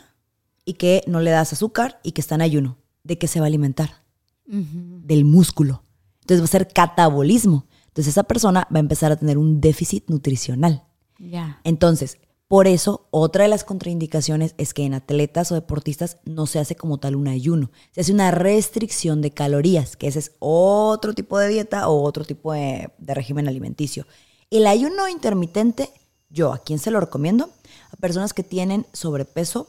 y 0.65 0.73
que 0.73 1.03
no 1.07 1.19
le 1.19 1.31
das 1.31 1.53
azúcar 1.53 1.99
y 2.03 2.11
que 2.11 2.21
está 2.21 2.35
en 2.35 2.41
ayuno. 2.41 2.77
¿De 3.03 3.17
qué 3.17 3.27
se 3.27 3.39
va 3.39 3.45
a 3.45 3.47
alimentar? 3.47 4.03
Del 4.45 5.25
músculo. 5.25 5.83
Entonces 6.21 6.41
va 6.41 6.45
a 6.45 6.47
ser 6.47 6.67
catabolismo. 6.67 7.65
Entonces 7.87 8.13
esa 8.13 8.23
persona 8.23 8.67
va 8.73 8.77
a 8.77 8.79
empezar 8.79 9.11
a 9.11 9.15
tener 9.15 9.37
un 9.37 9.61
déficit 9.61 10.09
nutricional. 10.09 10.83
Ya. 11.19 11.59
Entonces, 11.63 12.17
por 12.53 12.67
eso, 12.67 13.07
otra 13.09 13.45
de 13.45 13.49
las 13.49 13.63
contraindicaciones 13.63 14.53
es 14.59 14.75
que 14.75 14.85
en 14.85 14.93
atletas 14.93 15.51
o 15.51 15.55
deportistas 15.55 16.17
no 16.23 16.45
se 16.45 16.59
hace 16.59 16.75
como 16.75 16.99
tal 16.99 17.15
un 17.15 17.27
ayuno, 17.27 17.71
se 17.89 18.01
hace 18.01 18.13
una 18.13 18.29
restricción 18.29 19.23
de 19.23 19.31
calorías, 19.31 19.97
que 19.97 20.05
ese 20.05 20.19
es 20.19 20.33
otro 20.37 21.15
tipo 21.15 21.39
de 21.39 21.47
dieta 21.47 21.89
o 21.89 22.03
otro 22.03 22.25
tipo 22.25 22.53
de, 22.53 22.91
régimen 22.99 23.47
alimenticio. 23.47 24.05
El 24.51 24.67
ayuno 24.67 25.09
intermitente, 25.09 25.89
yo, 26.29 26.53
¿a 26.53 26.59
quién 26.59 26.77
se 26.77 26.91
lo 26.91 26.99
recomiendo? 26.99 27.49
A 27.91 27.97
personas 27.97 28.33
que 28.33 28.43
tienen 28.43 28.85
sobrepeso 28.93 29.67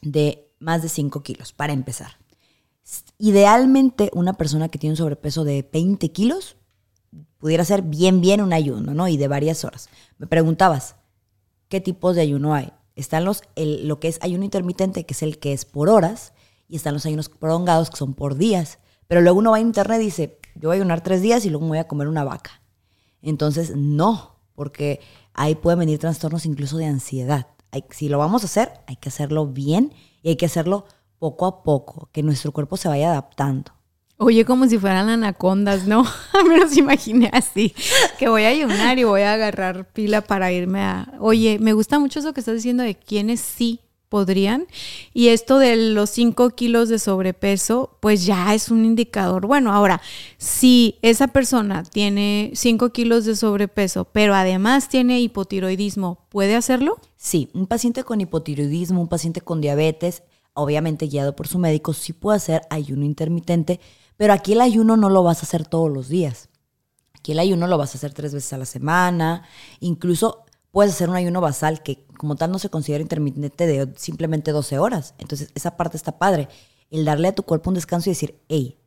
de 0.00 0.48
más 0.60 0.80
de 0.80 0.90
5 0.90 1.24
kilos, 1.24 1.52
para 1.52 1.72
empezar. 1.72 2.18
Idealmente, 3.18 4.12
una 4.14 4.34
persona 4.34 4.68
que 4.68 4.78
tiene 4.78 4.92
un 4.92 4.96
sobrepeso 4.96 5.42
de 5.42 5.68
20 5.72 6.12
kilos 6.12 6.54
pudiera 7.38 7.64
hacer 7.64 7.82
bien, 7.82 8.20
bien 8.20 8.40
un 8.40 8.52
ayuno, 8.52 8.94
¿no? 8.94 9.08
Y 9.08 9.16
de 9.16 9.26
varias 9.26 9.64
horas. 9.64 9.88
Me 10.18 10.28
preguntabas, 10.28 10.94
¿qué 11.72 11.80
tipos 11.80 12.14
de 12.14 12.20
ayuno 12.20 12.52
hay? 12.52 12.70
Están 12.96 13.24
los, 13.24 13.40
el, 13.56 13.88
lo 13.88 13.98
que 13.98 14.08
es 14.08 14.18
ayuno 14.20 14.44
intermitente, 14.44 15.06
que 15.06 15.14
es 15.14 15.22
el 15.22 15.38
que 15.38 15.54
es 15.54 15.64
por 15.64 15.88
horas, 15.88 16.34
y 16.68 16.76
están 16.76 16.92
los 16.92 17.06
ayunos 17.06 17.30
prolongados, 17.30 17.88
que 17.88 17.96
son 17.96 18.12
por 18.12 18.36
días. 18.36 18.78
Pero 19.08 19.22
luego 19.22 19.38
uno 19.38 19.52
va 19.52 19.56
a 19.56 19.60
internet 19.60 20.02
y 20.02 20.04
dice, 20.04 20.38
yo 20.54 20.68
voy 20.68 20.76
a 20.76 20.80
ayunar 20.80 21.00
tres 21.00 21.22
días 21.22 21.46
y 21.46 21.48
luego 21.48 21.64
me 21.64 21.70
voy 21.70 21.78
a 21.78 21.88
comer 21.88 22.08
una 22.08 22.24
vaca. 22.24 22.60
Entonces, 23.22 23.74
no, 23.74 24.36
porque 24.54 25.00
ahí 25.32 25.54
pueden 25.54 25.78
venir 25.78 25.98
trastornos 25.98 26.44
incluso 26.44 26.76
de 26.76 26.84
ansiedad. 26.84 27.46
Si 27.88 28.10
lo 28.10 28.18
vamos 28.18 28.42
a 28.42 28.46
hacer, 28.46 28.70
hay 28.86 28.96
que 28.96 29.08
hacerlo 29.08 29.46
bien 29.46 29.94
y 30.22 30.28
hay 30.28 30.36
que 30.36 30.44
hacerlo 30.44 30.84
poco 31.18 31.46
a 31.46 31.62
poco, 31.62 32.10
que 32.12 32.22
nuestro 32.22 32.52
cuerpo 32.52 32.76
se 32.76 32.88
vaya 32.88 33.12
adaptando. 33.12 33.72
Oye, 34.22 34.44
como 34.44 34.68
si 34.68 34.78
fueran 34.78 35.08
anacondas, 35.08 35.88
¿no? 35.88 36.04
Me 36.48 36.56
los 36.58 36.76
imaginé 36.76 37.28
así, 37.32 37.74
que 38.20 38.28
voy 38.28 38.44
a 38.44 38.50
ayunar 38.50 38.96
y 38.96 39.02
voy 39.02 39.22
a 39.22 39.32
agarrar 39.32 39.84
pila 39.92 40.20
para 40.20 40.52
irme 40.52 40.80
a... 40.80 41.12
Oye, 41.18 41.58
me 41.58 41.72
gusta 41.72 41.98
mucho 41.98 42.20
eso 42.20 42.32
que 42.32 42.38
estás 42.38 42.54
diciendo 42.54 42.84
de 42.84 42.94
quienes 42.94 43.40
sí 43.40 43.80
podrían. 44.08 44.66
Y 45.12 45.28
esto 45.28 45.58
de 45.58 45.74
los 45.74 46.10
5 46.10 46.50
kilos 46.50 46.88
de 46.88 47.00
sobrepeso, 47.00 47.96
pues 48.00 48.24
ya 48.24 48.54
es 48.54 48.68
un 48.70 48.84
indicador. 48.84 49.46
Bueno, 49.46 49.72
ahora, 49.72 50.00
si 50.36 50.98
esa 51.02 51.28
persona 51.28 51.82
tiene 51.82 52.52
5 52.54 52.90
kilos 52.90 53.24
de 53.24 53.34
sobrepeso, 53.34 54.04
pero 54.04 54.34
además 54.34 54.88
tiene 54.88 55.20
hipotiroidismo, 55.20 56.18
¿puede 56.28 56.54
hacerlo? 56.54 57.00
Sí, 57.16 57.48
un 57.54 57.66
paciente 57.66 58.04
con 58.04 58.20
hipotiroidismo, 58.20 59.00
un 59.00 59.08
paciente 59.08 59.40
con 59.40 59.60
diabetes, 59.60 60.22
obviamente 60.54 61.06
guiado 61.06 61.34
por 61.34 61.48
su 61.48 61.58
médico, 61.58 61.92
sí 61.92 62.12
puede 62.12 62.36
hacer 62.36 62.62
ayuno 62.70 63.04
intermitente, 63.04 63.80
pero 64.16 64.32
aquí 64.32 64.52
el 64.52 64.60
ayuno 64.60 64.96
no 64.96 65.08
lo 65.08 65.22
vas 65.22 65.40
a 65.40 65.46
hacer 65.46 65.66
todos 65.66 65.90
los 65.90 66.08
días. 66.08 66.48
Aquí 67.14 67.32
el 67.32 67.38
ayuno 67.38 67.66
lo 67.66 67.78
vas 67.78 67.94
a 67.94 67.98
hacer 67.98 68.12
tres 68.12 68.34
veces 68.34 68.52
a 68.52 68.58
la 68.58 68.66
semana, 68.66 69.44
incluso 69.80 70.44
puedes 70.72 70.94
hacer 70.94 71.08
un 71.08 71.16
ayuno 71.16 71.40
basal 71.40 71.82
que 71.82 72.04
como 72.16 72.36
tal 72.36 72.50
no 72.50 72.58
se 72.58 72.70
considera 72.70 73.02
intermitente 73.02 73.66
de 73.66 73.92
simplemente 73.96 74.50
12 74.50 74.78
horas. 74.78 75.14
Entonces 75.18 75.50
esa 75.54 75.76
parte 75.76 75.96
está 75.96 76.18
padre. 76.18 76.48
El 76.90 77.04
darle 77.04 77.28
a 77.28 77.34
tu 77.34 77.42
cuerpo 77.42 77.70
un 77.70 77.74
descanso 77.74 78.10
y 78.10 78.12
decir, 78.12 78.40
hey, 78.48 78.78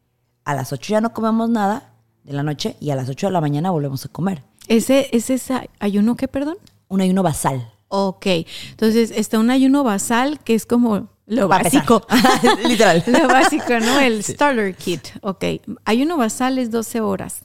a 0.43 0.53
las 0.53 0.73
8 0.73 0.91
ya 0.91 1.01
no 1.01 1.13
comemos 1.13 1.49
nada 1.49 1.93
de 2.23 2.33
la 2.33 2.43
noche 2.43 2.75
y 2.79 2.89
a 2.89 2.95
las 2.95 3.09
8 3.09 3.27
de 3.27 3.33
la 3.33 3.41
mañana 3.41 3.71
volvemos 3.71 4.05
a 4.05 4.09
comer. 4.09 4.43
¿Ese 4.67 5.09
es 5.11 5.29
ese 5.29 5.69
ayuno 5.79 6.15
qué, 6.15 6.27
perdón? 6.27 6.57
Un 6.87 7.01
ayuno 7.01 7.23
basal. 7.23 7.71
Ok, 7.87 8.25
entonces 8.71 9.11
está 9.11 9.39
un 9.39 9.49
ayuno 9.49 9.83
basal 9.83 10.39
que 10.39 10.55
es 10.55 10.65
como 10.65 11.09
lo 11.25 11.47
básico. 11.47 12.05
Literal. 12.67 13.03
Lo 13.07 13.27
básico, 13.27 13.79
¿no? 13.79 13.99
El 13.99 14.23
starter 14.23 14.75
kit. 14.75 15.07
Ok. 15.21 15.45
Ayuno 15.83 16.17
basal 16.17 16.57
es 16.59 16.71
12 16.71 17.01
horas. 17.01 17.41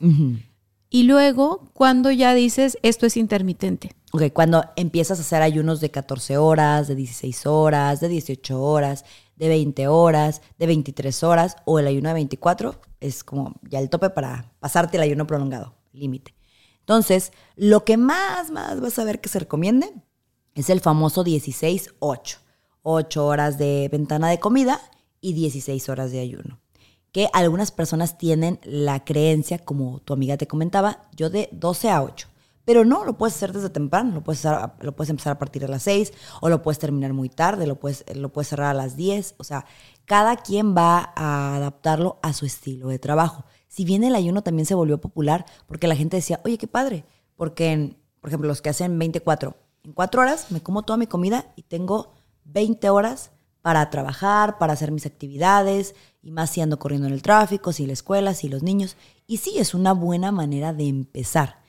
Y 0.90 1.04
luego, 1.04 1.70
cuando 1.72 2.10
ya 2.10 2.34
dices, 2.34 2.76
esto 2.82 3.06
es 3.06 3.16
intermitente. 3.16 3.94
Ok, 4.12 4.32
cuando 4.32 4.64
empiezas 4.74 5.18
a 5.18 5.22
hacer 5.22 5.40
ayunos 5.40 5.80
de 5.80 5.90
14 5.90 6.36
horas, 6.36 6.88
de 6.88 6.96
16 6.96 7.46
horas, 7.46 8.00
de 8.00 8.08
18 8.08 8.60
horas, 8.60 9.04
de 9.36 9.48
20 9.48 9.86
horas, 9.86 10.42
de 10.58 10.66
23 10.66 11.22
horas, 11.22 11.56
o 11.64 11.78
el 11.78 11.86
ayuno 11.86 12.08
de 12.08 12.14
24, 12.14 12.80
es 12.98 13.22
como 13.22 13.54
ya 13.62 13.78
el 13.78 13.88
tope 13.88 14.10
para 14.10 14.52
pasarte 14.58 14.96
el 14.96 15.04
ayuno 15.04 15.28
prolongado, 15.28 15.76
límite. 15.92 16.34
Entonces, 16.80 17.32
lo 17.54 17.84
que 17.84 17.96
más, 17.96 18.50
más 18.50 18.80
vas 18.80 18.98
a 18.98 19.04
ver 19.04 19.20
que 19.20 19.28
se 19.28 19.38
recomiende 19.38 19.94
es 20.56 20.70
el 20.70 20.80
famoso 20.80 21.24
16-8. 21.24 22.38
8 22.82 23.26
horas 23.26 23.58
de 23.58 23.88
ventana 23.90 24.28
de 24.28 24.40
comida 24.40 24.80
y 25.20 25.32
16 25.32 25.88
horas 25.88 26.10
de 26.10 26.20
ayuno. 26.20 26.60
Que 27.12 27.28
algunas 27.32 27.72
personas 27.72 28.18
tienen 28.18 28.60
la 28.62 29.04
creencia, 29.04 29.58
como 29.58 29.98
tu 30.00 30.12
amiga 30.12 30.36
te 30.36 30.46
comentaba, 30.46 31.08
yo 31.16 31.28
de 31.28 31.48
12 31.52 31.90
a 31.90 32.02
8. 32.02 32.28
Pero 32.64 32.84
no, 32.84 33.04
lo 33.04 33.18
puedes 33.18 33.34
hacer 33.34 33.52
desde 33.52 33.70
temprano, 33.70 34.14
lo 34.14 34.22
puedes, 34.22 34.44
lo 34.80 34.94
puedes 34.94 35.10
empezar 35.10 35.32
a 35.32 35.38
partir 35.38 35.62
de 35.62 35.68
las 35.68 35.82
6 35.82 36.12
o 36.40 36.48
lo 36.48 36.62
puedes 36.62 36.78
terminar 36.78 37.12
muy 37.12 37.28
tarde, 37.28 37.66
lo 37.66 37.80
puedes, 37.80 38.04
lo 38.14 38.28
puedes 38.28 38.48
cerrar 38.48 38.70
a 38.70 38.74
las 38.74 38.96
10. 38.96 39.34
O 39.38 39.44
sea, 39.44 39.64
cada 40.04 40.36
quien 40.36 40.76
va 40.76 41.12
a 41.16 41.56
adaptarlo 41.56 42.18
a 42.22 42.32
su 42.32 42.46
estilo 42.46 42.88
de 42.88 42.98
trabajo. 42.98 43.44
Si 43.66 43.84
bien 43.84 44.04
el 44.04 44.14
ayuno 44.14 44.42
también 44.42 44.66
se 44.66 44.74
volvió 44.74 45.00
popular 45.00 45.46
porque 45.66 45.88
la 45.88 45.96
gente 45.96 46.16
decía, 46.16 46.40
oye, 46.44 46.58
qué 46.58 46.68
padre, 46.68 47.04
porque, 47.34 47.96
por 48.20 48.30
ejemplo, 48.30 48.46
los 48.46 48.62
que 48.62 48.68
hacen 48.68 48.98
24, 48.98 49.56
en 49.82 49.92
4 49.92 50.22
horas 50.22 50.52
me 50.52 50.62
como 50.62 50.82
toda 50.82 50.96
mi 50.96 51.06
comida 51.06 51.46
y 51.56 51.62
tengo 51.62 52.12
20 52.52 52.90
horas 52.90 53.30
para 53.62 53.90
trabajar, 53.90 54.58
para 54.58 54.72
hacer 54.72 54.90
mis 54.90 55.06
actividades, 55.06 55.94
y 56.22 56.30
más 56.30 56.50
si 56.50 56.60
ando 56.60 56.78
corriendo 56.78 57.06
en 57.06 57.14
el 57.14 57.22
tráfico, 57.22 57.72
si 57.72 57.86
la 57.86 57.92
escuela, 57.92 58.34
si 58.34 58.48
los 58.48 58.62
niños. 58.62 58.96
Y 59.26 59.38
sí, 59.38 59.58
es 59.58 59.74
una 59.74 59.92
buena 59.92 60.32
manera 60.32 60.72
de 60.72 60.88
empezar, 60.88 61.60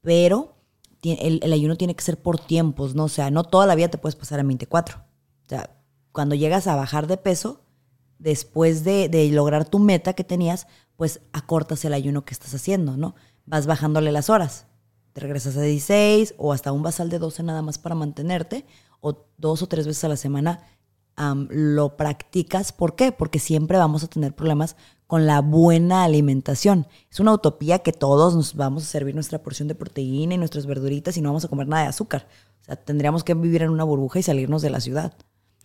pero 0.00 0.56
el, 1.02 1.52
ayuno 1.52 1.76
tiene 1.76 1.94
que 1.94 2.04
ser 2.04 2.20
por 2.20 2.38
tiempos, 2.38 2.94
¿no? 2.94 3.04
O 3.04 3.08
sea, 3.08 3.30
no 3.30 3.44
toda 3.44 3.66
la 3.66 3.74
vida 3.74 3.88
te 3.88 3.98
puedes 3.98 4.16
pasar 4.16 4.40
en 4.40 4.48
24. 4.48 4.98
O 4.98 5.48
sea, 5.48 5.76
cuando 6.12 6.34
llegas 6.34 6.66
a 6.66 6.76
bajar 6.76 7.06
de 7.06 7.16
peso, 7.16 7.60
después 8.18 8.84
de, 8.84 9.08
de 9.08 9.28
lograr 9.30 9.64
tu 9.64 9.78
meta 9.78 10.12
que 10.12 10.24
tenías, 10.24 10.66
pues 10.96 11.20
acortas 11.32 11.84
el 11.84 11.94
ayuno 11.94 12.24
que 12.24 12.34
estás 12.34 12.54
haciendo, 12.54 12.96
¿no? 12.96 13.14
Vas 13.46 13.66
bajándole 13.66 14.12
las 14.12 14.28
horas. 14.28 14.66
Te 15.12 15.20
regresas 15.20 15.56
a 15.56 15.62
16 15.62 16.34
o 16.36 16.52
hasta 16.52 16.70
un 16.70 16.82
basal 16.82 17.08
de 17.08 17.18
12 17.18 17.42
nada 17.42 17.62
más 17.62 17.78
para 17.78 17.94
mantenerte 17.94 18.66
o 19.00 19.26
dos 19.38 19.62
o 19.62 19.66
tres 19.66 19.86
veces 19.86 20.04
a 20.04 20.08
la 20.08 20.16
semana 20.16 20.60
lo 21.50 21.96
practicas. 21.96 22.72
¿Por 22.72 22.96
qué? 22.96 23.12
Porque 23.12 23.38
siempre 23.38 23.78
vamos 23.78 24.02
a 24.02 24.06
tener 24.08 24.34
problemas 24.34 24.76
con 25.06 25.26
la 25.26 25.40
buena 25.40 26.04
alimentación. 26.04 26.86
Es 27.10 27.20
una 27.20 27.32
utopía 27.34 27.80
que 27.80 27.92
todos 27.92 28.34
nos 28.34 28.54
vamos 28.54 28.84
a 28.84 28.86
servir 28.86 29.14
nuestra 29.14 29.42
porción 29.42 29.68
de 29.68 29.74
proteína 29.74 30.34
y 30.34 30.38
nuestras 30.38 30.66
verduritas 30.66 31.16
y 31.16 31.20
no 31.20 31.28
vamos 31.28 31.44
a 31.44 31.48
comer 31.48 31.68
nada 31.68 31.82
de 31.82 31.88
azúcar. 31.88 32.26
O 32.62 32.64
sea, 32.64 32.76
tendríamos 32.76 33.24
que 33.24 33.34
vivir 33.34 33.62
en 33.62 33.70
una 33.70 33.84
burbuja 33.84 34.18
y 34.18 34.22
salirnos 34.22 34.62
de 34.62 34.70
la 34.70 34.80
ciudad. 34.80 35.12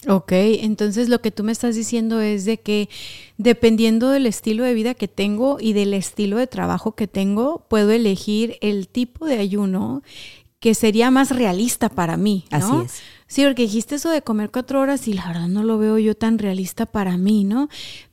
Ok, 0.08 0.32
entonces 0.34 1.10
lo 1.10 1.22
que 1.22 1.32
tú 1.32 1.44
me 1.44 1.52
estás 1.52 1.76
diciendo 1.76 2.22
es 2.22 2.46
de 2.46 2.60
que 2.60 2.90
dependiendo 3.38 4.10
del 4.10 4.26
estilo 4.28 4.64
de 4.64 4.74
vida 4.74 4.94
que 4.94 5.08
tengo 5.08 5.58
y 5.60 5.74
del 5.74 5.94
estilo 5.94 6.38
de 6.38 6.48
trabajo 6.48 6.94
que 6.94 7.08
tengo, 7.08 7.66
puedo 7.70 7.92
elegir 7.92 8.58
el 8.62 8.88
tipo 8.88 9.26
de 9.26 9.40
ayuno 9.40 10.04
que 10.60 10.76
sería 10.76 11.12
más 11.12 11.30
realista 11.30 11.90
para 11.90 12.18
mí. 12.18 12.46
¿no? 12.52 12.58
Así 12.58 12.86
es. 12.86 13.02
Sí, 13.28 13.44
porque 13.44 13.64
dijiste 13.64 13.96
eso 13.96 14.10
de 14.10 14.22
comer 14.22 14.52
cuatro 14.52 14.80
horas 14.80 15.08
y 15.08 15.14
la 15.14 15.28
verdad 15.28 15.48
no 15.48 15.64
lo 15.64 15.78
veo 15.78 15.98
yo 15.98 16.16
tan 16.16 16.38
realista 16.38 16.86
para 16.86 17.18
mí, 17.18 17.44
¿no? 17.44 17.70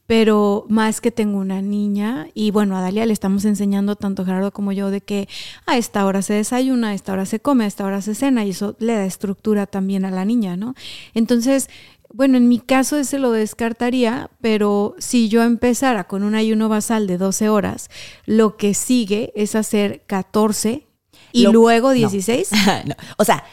Pero 0.07 0.67
más 0.69 1.01
que 1.01 1.11
tengo 1.11 1.39
una 1.39 1.61
niña 1.61 2.29
y 2.35 2.51
bueno, 2.51 2.77
a 2.77 2.81
Dalia 2.81 3.05
le 3.05 3.13
estamos 3.13 3.45
enseñando 3.45 3.95
tanto 3.97 4.25
Gerardo 4.25 4.53
como 4.53 4.73
yo 4.73 4.91
de 4.91 5.01
que 5.01 5.29
a 5.67 5.77
esta 5.77 6.07
hora 6.07 6.23
se 6.23 6.35
desayuna, 6.35 6.89
a 6.89 6.95
esta 6.95 7.13
hora 7.13 7.27
se 7.27 7.41
come, 7.41 7.65
a 7.65 7.67
esta 7.67 7.85
hora 7.85 8.01
se 8.01 8.15
cena 8.15 8.45
y 8.45 8.51
eso 8.51 8.75
le 8.79 8.95
da 8.95 9.05
estructura 9.05 9.67
también 9.67 10.05
a 10.05 10.11
la 10.11 10.25
niña, 10.25 10.57
¿no? 10.57 10.75
Entonces, 11.15 11.69
bueno, 12.13 12.37
en 12.37 12.49
mi 12.49 12.59
caso 12.59 12.97
ese 12.99 13.19
lo 13.19 13.33
descartaría, 13.33 14.31
pero 14.41 14.95
si 14.99 15.29
yo 15.29 15.43
empezara 15.43 16.05
con 16.05 16.23
un 16.23 16.35
ayuno 16.35 16.69
basal 16.69 17.07
de 17.07 17.19
12 17.19 17.49
horas, 17.49 17.91
lo 18.27 18.57
que 18.57 18.75
sigue 18.75 19.33
es 19.35 19.55
hacer 19.55 20.05
14 20.07 20.87
y 21.33 21.47
luego 21.47 21.93
16. 21.93 22.51
no. 22.87 22.95
O 23.17 23.25
sea, 23.25 23.45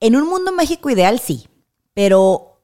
en 0.00 0.16
un 0.16 0.28
mundo 0.28 0.52
mágico 0.52 0.90
ideal 0.90 1.18
sí, 1.18 1.48
pero 1.94 2.62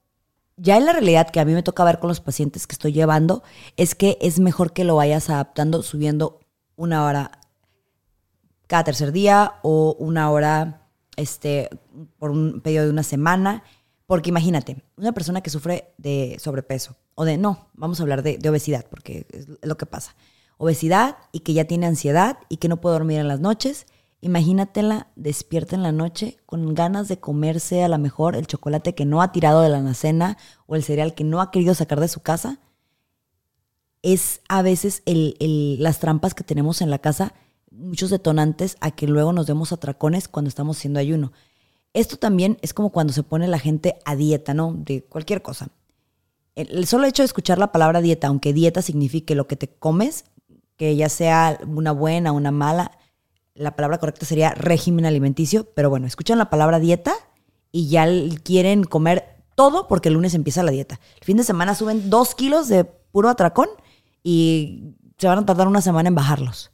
ya 0.57 0.77
en 0.77 0.85
la 0.85 0.93
realidad 0.93 1.29
que 1.29 1.39
a 1.39 1.45
mí 1.45 1.53
me 1.53 1.63
toca 1.63 1.83
ver 1.83 1.99
con 1.99 2.07
los 2.07 2.21
pacientes 2.21 2.67
que 2.67 2.73
estoy 2.73 2.93
llevando, 2.93 3.43
es 3.77 3.95
que 3.95 4.17
es 4.21 4.39
mejor 4.39 4.73
que 4.73 4.83
lo 4.83 4.95
vayas 4.95 5.29
adaptando 5.29 5.81
subiendo 5.81 6.39
una 6.75 7.05
hora 7.05 7.31
cada 8.67 8.83
tercer 8.83 9.11
día 9.11 9.55
o 9.61 9.95
una 9.99 10.31
hora 10.31 10.87
este, 11.15 11.69
por 12.17 12.31
un 12.31 12.61
periodo 12.61 12.85
de 12.85 12.91
una 12.91 13.03
semana. 13.03 13.63
Porque 14.05 14.29
imagínate, 14.29 14.83
una 14.97 15.13
persona 15.13 15.41
que 15.41 15.49
sufre 15.49 15.93
de 15.97 16.37
sobrepeso 16.39 16.95
o 17.15 17.25
de, 17.25 17.37
no, 17.37 17.69
vamos 17.73 17.99
a 17.99 18.03
hablar 18.03 18.21
de, 18.21 18.37
de 18.37 18.49
obesidad, 18.49 18.85
porque 18.89 19.25
es 19.31 19.47
lo 19.61 19.77
que 19.77 19.85
pasa. 19.85 20.15
Obesidad 20.57 21.17
y 21.31 21.39
que 21.39 21.53
ya 21.53 21.65
tiene 21.65 21.87
ansiedad 21.87 22.37
y 22.49 22.57
que 22.57 22.67
no 22.67 22.81
puede 22.81 22.93
dormir 22.93 23.19
en 23.19 23.27
las 23.27 23.39
noches 23.39 23.85
Imagínatela 24.23 25.07
despierta 25.17 25.75
en 25.75 25.83
la 25.83 25.91
noche 25.91 26.37
con 26.45 26.73
ganas 26.75 27.09
de 27.09 27.19
comerse 27.19 27.83
a 27.83 27.89
lo 27.89 27.97
mejor 27.97 28.37
el 28.37 28.47
chocolate 28.47 28.95
que 28.95 29.03
no 29.03 29.21
ha 29.21 29.33
tirado 29.33 29.61
de 29.61 29.67
la 29.67 29.79
alacena 29.79 30.37
o 30.65 30.77
el 30.77 30.83
cereal 30.83 31.13
que 31.13 31.25
no 31.25 31.41
ha 31.41 31.51
querido 31.51 31.75
sacar 31.75 31.99
de 31.99 32.07
su 32.07 32.21
casa. 32.21 32.61
Es 34.01 34.39
a 34.47 34.61
veces 34.61 35.03
las 35.05 35.99
trampas 35.99 36.33
que 36.33 36.45
tenemos 36.45 36.81
en 36.81 36.89
la 36.89 36.99
casa, 36.99 37.33
muchos 37.69 38.11
detonantes 38.11 38.77
a 38.79 38.91
que 38.91 39.07
luego 39.07 39.33
nos 39.33 39.45
demos 39.45 39.73
atracones 39.73 40.29
cuando 40.29 40.47
estamos 40.47 40.77
haciendo 40.77 41.01
ayuno. 41.01 41.33
Esto 41.91 42.15
también 42.15 42.57
es 42.61 42.73
como 42.73 42.91
cuando 42.91 43.11
se 43.11 43.23
pone 43.23 43.49
la 43.49 43.59
gente 43.59 43.97
a 44.05 44.15
dieta, 44.15 44.53
¿no? 44.53 44.71
De 44.71 45.03
cualquier 45.03 45.41
cosa. 45.41 45.67
El 46.55 46.87
solo 46.87 47.07
hecho 47.07 47.23
de 47.23 47.27
escuchar 47.27 47.57
la 47.57 47.73
palabra 47.73 47.99
dieta, 47.99 48.27
aunque 48.27 48.53
dieta 48.53 48.81
signifique 48.81 49.35
lo 49.35 49.47
que 49.47 49.57
te 49.57 49.67
comes, 49.67 50.23
que 50.77 50.95
ya 50.95 51.09
sea 51.09 51.59
una 51.67 51.91
buena 51.91 52.31
una 52.31 52.51
mala, 52.51 52.97
la 53.55 53.75
palabra 53.75 53.99
correcta 53.99 54.25
sería 54.25 54.51
régimen 54.51 55.05
alimenticio, 55.05 55.69
pero 55.75 55.89
bueno, 55.89 56.07
escuchan 56.07 56.37
la 56.37 56.49
palabra 56.49 56.79
dieta 56.79 57.13
y 57.71 57.87
ya 57.87 58.07
quieren 58.43 58.83
comer 58.83 59.33
todo 59.55 59.87
porque 59.87 60.09
el 60.09 60.15
lunes 60.15 60.33
empieza 60.33 60.63
la 60.63 60.71
dieta. 60.71 60.99
El 61.19 61.25
fin 61.25 61.37
de 61.37 61.43
semana 61.43 61.75
suben 61.75 62.09
dos 62.09 62.35
kilos 62.35 62.67
de 62.67 62.85
puro 62.85 63.29
atracón 63.29 63.69
y 64.23 64.95
se 65.17 65.27
van 65.27 65.39
a 65.39 65.45
tardar 65.45 65.67
una 65.67 65.81
semana 65.81 66.09
en 66.09 66.15
bajarlos. 66.15 66.71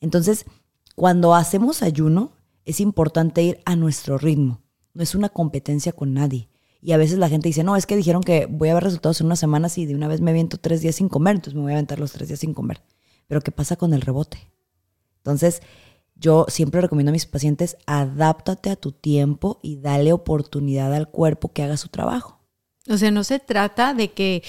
Entonces, 0.00 0.46
cuando 0.94 1.34
hacemos 1.34 1.82
ayuno, 1.82 2.32
es 2.64 2.80
importante 2.80 3.42
ir 3.42 3.60
a 3.64 3.76
nuestro 3.76 4.18
ritmo. 4.18 4.62
No 4.94 5.02
es 5.02 5.14
una 5.14 5.28
competencia 5.28 5.92
con 5.92 6.14
nadie. 6.14 6.48
Y 6.80 6.92
a 6.92 6.96
veces 6.96 7.18
la 7.18 7.28
gente 7.28 7.48
dice, 7.48 7.62
no, 7.62 7.76
es 7.76 7.86
que 7.86 7.96
dijeron 7.96 8.22
que 8.22 8.46
voy 8.46 8.68
a 8.68 8.74
ver 8.74 8.82
resultados 8.82 9.20
en 9.20 9.26
una 9.26 9.36
semana 9.36 9.68
si 9.68 9.86
de 9.86 9.94
una 9.94 10.08
vez 10.08 10.20
me 10.20 10.32
aviento 10.32 10.58
tres 10.58 10.80
días 10.80 10.96
sin 10.96 11.08
comer, 11.08 11.36
entonces 11.36 11.54
me 11.54 11.62
voy 11.62 11.72
a 11.72 11.76
aventar 11.76 12.00
los 12.00 12.12
tres 12.12 12.28
días 12.28 12.40
sin 12.40 12.54
comer. 12.54 12.82
Pero 13.28 13.40
¿qué 13.40 13.52
pasa 13.52 13.76
con 13.76 13.94
el 13.94 14.00
rebote? 14.00 14.50
Entonces, 15.18 15.62
yo 16.22 16.46
siempre 16.48 16.80
recomiendo 16.80 17.10
a 17.10 17.12
mis 17.12 17.26
pacientes, 17.26 17.76
adáptate 17.84 18.70
a 18.70 18.76
tu 18.76 18.92
tiempo 18.92 19.58
y 19.60 19.76
dale 19.76 20.12
oportunidad 20.12 20.94
al 20.94 21.08
cuerpo 21.08 21.52
que 21.52 21.62
haga 21.62 21.76
su 21.76 21.88
trabajo. 21.88 22.38
O 22.88 22.96
sea, 22.96 23.10
no 23.10 23.22
se 23.22 23.38
trata 23.38 23.94
de 23.94 24.08
que 24.08 24.42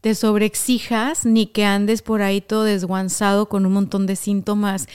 te 0.00 0.14
sobreexijas 0.14 1.24
ni 1.24 1.46
que 1.46 1.64
andes 1.64 2.02
por 2.02 2.22
ahí 2.22 2.40
todo 2.40 2.64
desguanzado 2.64 3.48
con 3.48 3.64
un 3.66 3.72
montón 3.72 4.06
de 4.06 4.16
síntomas, 4.16 4.88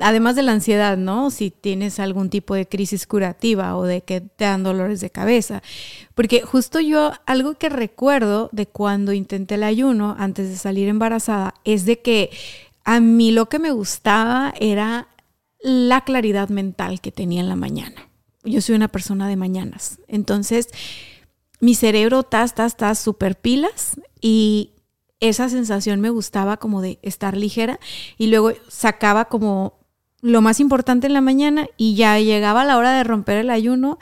además 0.00 0.36
de 0.36 0.42
la 0.42 0.52
ansiedad, 0.52 0.96
¿no? 0.96 1.30
Si 1.30 1.50
tienes 1.50 1.98
algún 1.98 2.30
tipo 2.30 2.54
de 2.54 2.66
crisis 2.66 3.06
curativa 3.06 3.76
o 3.76 3.84
de 3.84 4.02
que 4.02 4.20
te 4.20 4.44
dan 4.44 4.62
dolores 4.62 5.00
de 5.00 5.10
cabeza. 5.10 5.62
Porque 6.14 6.42
justo 6.42 6.80
yo, 6.80 7.12
algo 7.26 7.54
que 7.54 7.68
recuerdo 7.68 8.50
de 8.52 8.66
cuando 8.66 9.12
intenté 9.12 9.56
el 9.56 9.64
ayuno 9.64 10.14
antes 10.18 10.48
de 10.48 10.56
salir 10.56 10.88
embarazada, 10.88 11.54
es 11.64 11.86
de 11.86 12.00
que 12.00 12.30
a 12.84 13.00
mí 13.00 13.32
lo 13.32 13.48
que 13.48 13.58
me 13.58 13.70
gustaba 13.70 14.54
era 14.58 15.08
la 15.60 16.02
claridad 16.02 16.48
mental 16.48 17.00
que 17.00 17.12
tenía 17.12 17.40
en 17.40 17.48
la 17.48 17.56
mañana. 17.56 18.08
Yo 18.44 18.60
soy 18.60 18.74
una 18.74 18.88
persona 18.88 19.28
de 19.28 19.36
mañanas. 19.36 19.98
Entonces, 20.06 20.68
mi 21.60 21.74
cerebro 21.74 22.20
está, 22.20 22.44
está, 22.44 22.66
está 22.66 22.94
súper 22.94 23.36
pilas 23.36 24.00
y 24.20 24.72
esa 25.20 25.48
sensación 25.48 26.00
me 26.00 26.10
gustaba 26.10 26.58
como 26.58 26.80
de 26.80 26.98
estar 27.02 27.36
ligera 27.36 27.80
y 28.16 28.28
luego 28.28 28.52
sacaba 28.68 29.24
como 29.26 29.78
lo 30.20 30.40
más 30.40 30.60
importante 30.60 31.06
en 31.06 31.12
la 31.12 31.20
mañana 31.20 31.68
y 31.76 31.94
ya 31.94 32.18
llegaba 32.18 32.64
la 32.64 32.76
hora 32.76 32.92
de 32.96 33.04
romper 33.04 33.38
el 33.38 33.50
ayuno 33.50 33.98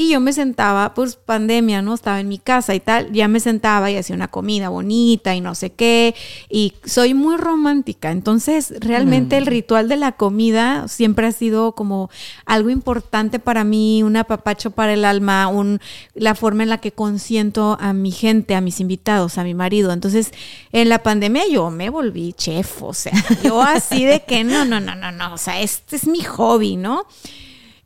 y 0.00 0.10
yo 0.10 0.20
me 0.20 0.32
sentaba, 0.32 0.94
pues 0.94 1.16
pandemia, 1.16 1.82
¿no? 1.82 1.92
Estaba 1.92 2.20
en 2.20 2.28
mi 2.28 2.38
casa 2.38 2.72
y 2.72 2.78
tal, 2.78 3.10
ya 3.10 3.26
me 3.26 3.40
sentaba 3.40 3.90
y 3.90 3.96
hacía 3.96 4.14
una 4.14 4.28
comida 4.28 4.68
bonita 4.68 5.34
y 5.34 5.40
no 5.40 5.56
sé 5.56 5.70
qué. 5.70 6.14
Y 6.48 6.74
soy 6.84 7.14
muy 7.14 7.36
romántica, 7.36 8.12
entonces 8.12 8.72
realmente 8.78 9.36
el 9.36 9.46
mm. 9.46 9.48
ritual 9.48 9.88
de 9.88 9.96
la 9.96 10.12
comida 10.12 10.86
siempre 10.86 11.26
ha 11.26 11.32
sido 11.32 11.72
como 11.72 12.10
algo 12.46 12.70
importante 12.70 13.40
para 13.40 13.64
mí, 13.64 14.04
un 14.04 14.16
apapacho 14.16 14.70
para 14.70 14.92
el 14.92 15.04
alma, 15.04 15.48
un, 15.48 15.80
la 16.14 16.36
forma 16.36 16.62
en 16.62 16.68
la 16.68 16.78
que 16.78 16.92
consiento 16.92 17.76
a 17.80 17.92
mi 17.92 18.12
gente, 18.12 18.54
a 18.54 18.60
mis 18.60 18.78
invitados, 18.78 19.36
a 19.36 19.42
mi 19.42 19.54
marido. 19.54 19.92
Entonces, 19.92 20.30
en 20.70 20.90
la 20.90 21.02
pandemia 21.02 21.42
yo 21.50 21.70
me 21.70 21.90
volví 21.90 22.34
chef, 22.34 22.84
o 22.84 22.94
sea, 22.94 23.14
yo 23.42 23.60
así 23.60 24.04
de 24.04 24.20
que 24.20 24.44
no, 24.44 24.64
no, 24.64 24.78
no, 24.78 24.94
no, 24.94 25.10
no, 25.10 25.34
o 25.34 25.38
sea, 25.38 25.60
este 25.60 25.96
es 25.96 26.06
mi 26.06 26.22
hobby, 26.22 26.76
¿no? 26.76 27.04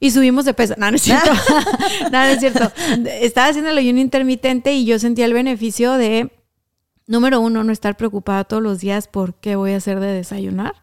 Y 0.02 0.10
subimos 0.10 0.44
de 0.44 0.52
peso. 0.52 0.74
No, 0.76 0.90
no 0.90 0.96
es 0.96 1.02
cierto. 1.02 1.30
no, 2.02 2.10
no 2.10 2.24
es 2.24 2.40
cierto. 2.40 2.72
Estaba 3.20 3.46
haciendo 3.46 3.70
el 3.70 3.78
ayuno 3.78 4.00
intermitente 4.00 4.74
y 4.74 4.84
yo 4.84 4.98
sentía 4.98 5.26
el 5.26 5.32
beneficio 5.32 5.92
de, 5.92 6.32
número 7.06 7.38
uno, 7.38 7.62
no 7.62 7.70
estar 7.70 7.96
preocupada 7.96 8.42
todos 8.42 8.64
los 8.64 8.80
días 8.80 9.06
por 9.06 9.36
qué 9.36 9.54
voy 9.54 9.70
a 9.70 9.76
hacer 9.76 10.00
de 10.00 10.08
desayunar. 10.08 10.74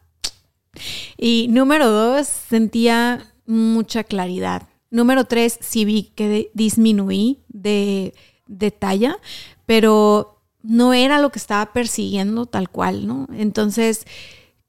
Y 1.18 1.48
número 1.50 1.92
dos, 1.92 2.28
sentía 2.28 3.34
mucha 3.46 4.06
claridad. 4.06 4.70
Número 4.90 5.26
tres, 5.26 5.60
sí 5.60 5.84
vi 5.84 6.14
que 6.16 6.50
disminuí 6.54 7.40
de, 7.50 8.14
de 8.48 8.72
talla, 8.72 9.18
pero 9.66 10.42
no 10.64 10.94
era 10.94 11.20
lo 11.20 11.30
que 11.30 11.40
estaba 11.40 11.74
persiguiendo 11.74 12.46
tal 12.46 12.70
cual, 12.70 13.06
¿no? 13.06 13.28
Entonces, 13.34 14.06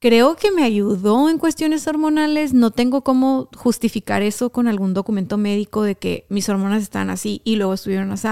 creo 0.01 0.35
que 0.35 0.51
me 0.51 0.63
ayudó 0.63 1.29
en 1.29 1.37
cuestiones 1.37 1.87
hormonales. 1.87 2.53
No 2.53 2.71
tengo 2.71 3.01
cómo 3.03 3.47
justificar 3.55 4.23
eso 4.23 4.49
con 4.49 4.67
algún 4.67 4.95
documento 4.95 5.37
médico 5.37 5.83
de 5.83 5.95
que 5.95 6.25
mis 6.27 6.49
hormonas 6.49 6.81
están 6.81 7.11
así 7.11 7.41
y 7.45 7.55
luego 7.55 7.75
estuvieron 7.75 8.11
así. 8.11 8.27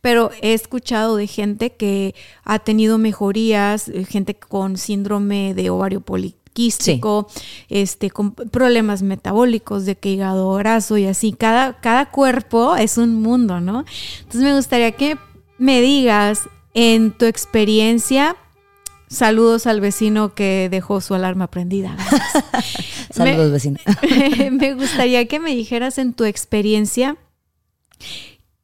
Pero 0.00 0.30
he 0.40 0.54
escuchado 0.54 1.16
de 1.16 1.26
gente 1.26 1.74
que 1.74 2.14
ha 2.42 2.58
tenido 2.58 2.96
mejorías, 2.96 3.88
eh, 3.88 4.04
gente 4.06 4.34
con 4.34 4.78
síndrome 4.78 5.52
de 5.52 5.68
ovario 5.68 6.00
poliquístico, 6.00 7.28
este, 7.68 8.10
con 8.10 8.32
problemas 8.32 9.02
metabólicos, 9.02 9.84
de 9.84 9.96
que 9.96 10.08
hígado 10.08 10.54
graso 10.54 10.96
y 10.96 11.04
así. 11.04 11.32
Cada, 11.32 11.80
cada 11.80 12.10
cuerpo 12.10 12.76
es 12.76 12.96
un 12.96 13.20
mundo, 13.20 13.60
¿no? 13.60 13.84
Entonces 14.20 14.40
me 14.40 14.56
gustaría 14.56 14.92
que 14.92 15.18
me 15.58 15.82
digas 15.82 16.48
en 16.72 17.12
tu 17.12 17.26
experiencia 17.26 18.36
Saludos 19.10 19.66
al 19.66 19.80
vecino 19.80 20.36
que 20.36 20.68
dejó 20.70 21.00
su 21.00 21.14
alarma 21.14 21.48
prendida. 21.50 21.96
Saludos, 23.10 23.50
vecino. 23.50 23.78
me 24.52 24.74
gustaría 24.74 25.26
que 25.26 25.40
me 25.40 25.50
dijeras 25.50 25.98
en 25.98 26.14
tu 26.14 26.24
experiencia 26.24 27.16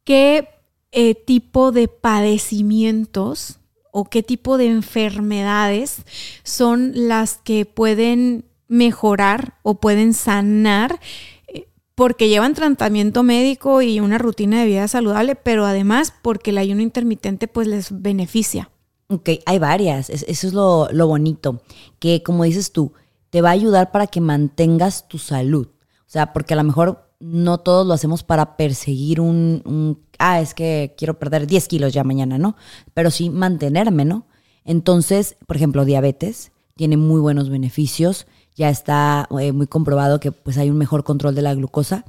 qué 0.04 0.48
eh, 0.92 1.16
tipo 1.16 1.72
de 1.72 1.88
padecimientos 1.88 3.58
o 3.90 4.04
qué 4.04 4.22
tipo 4.22 4.56
de 4.56 4.66
enfermedades 4.66 6.02
son 6.44 6.92
las 6.94 7.38
que 7.38 7.66
pueden 7.66 8.44
mejorar 8.68 9.54
o 9.62 9.80
pueden 9.80 10.14
sanar 10.14 11.00
eh, 11.48 11.66
porque 11.96 12.28
llevan 12.28 12.54
tratamiento 12.54 13.24
médico 13.24 13.82
y 13.82 13.98
una 13.98 14.18
rutina 14.18 14.60
de 14.60 14.66
vida 14.66 14.86
saludable, 14.86 15.34
pero 15.34 15.66
además 15.66 16.14
porque 16.22 16.50
el 16.50 16.58
ayuno 16.58 16.82
intermitente 16.82 17.48
pues 17.48 17.66
les 17.66 18.00
beneficia. 18.00 18.70
Ok, 19.08 19.30
hay 19.46 19.58
varias. 19.58 20.10
eso 20.10 20.46
es 20.46 20.52
lo, 20.52 21.06
bonito. 21.06 21.62
Que 21.98 22.22
como 22.22 22.44
dices 22.44 22.72
tú, 22.72 22.92
te 23.30 23.40
va 23.40 23.50
a 23.50 23.52
ayudar 23.52 23.92
para 23.92 24.06
que 24.06 24.20
mantengas 24.20 25.06
tu 25.08 25.18
salud. 25.18 25.68
O 26.00 26.08
sea, 26.08 26.32
porque 26.32 26.54
a 26.54 26.56
lo 26.56 26.64
mejor 26.64 27.08
no 27.20 27.58
todos 27.58 27.86
lo 27.86 27.94
hacemos 27.94 28.22
para 28.22 28.56
perseguir 28.56 29.20
un, 29.20 29.98
ah, 30.18 30.40
es 30.40 30.54
que 30.54 30.94
quiero 30.96 31.18
perder 31.18 31.46
10 31.46 31.68
kilos 31.68 31.92
ya 31.92 32.04
mañana, 32.04 32.38
¿no? 32.38 32.56
Pero 32.94 33.10
sí 33.10 33.30
mantenerme, 33.30 34.04
¿no? 34.04 34.26
Entonces, 34.64 35.36
por 35.46 35.56
ejemplo, 35.56 35.84
diabetes 35.84 36.52
tiene 36.74 36.96
muy 36.96 37.20
buenos 37.20 37.48
beneficios. 37.48 38.26
Ya 38.56 38.70
está 38.70 39.28
eh, 39.40 39.52
muy 39.52 39.66
comprobado 39.66 40.18
que 40.18 40.32
pues 40.32 40.58
hay 40.58 40.70
un 40.70 40.78
mejor 40.78 41.04
control 41.04 41.34
de 41.34 41.42
la 41.42 41.54
glucosa 41.54 42.04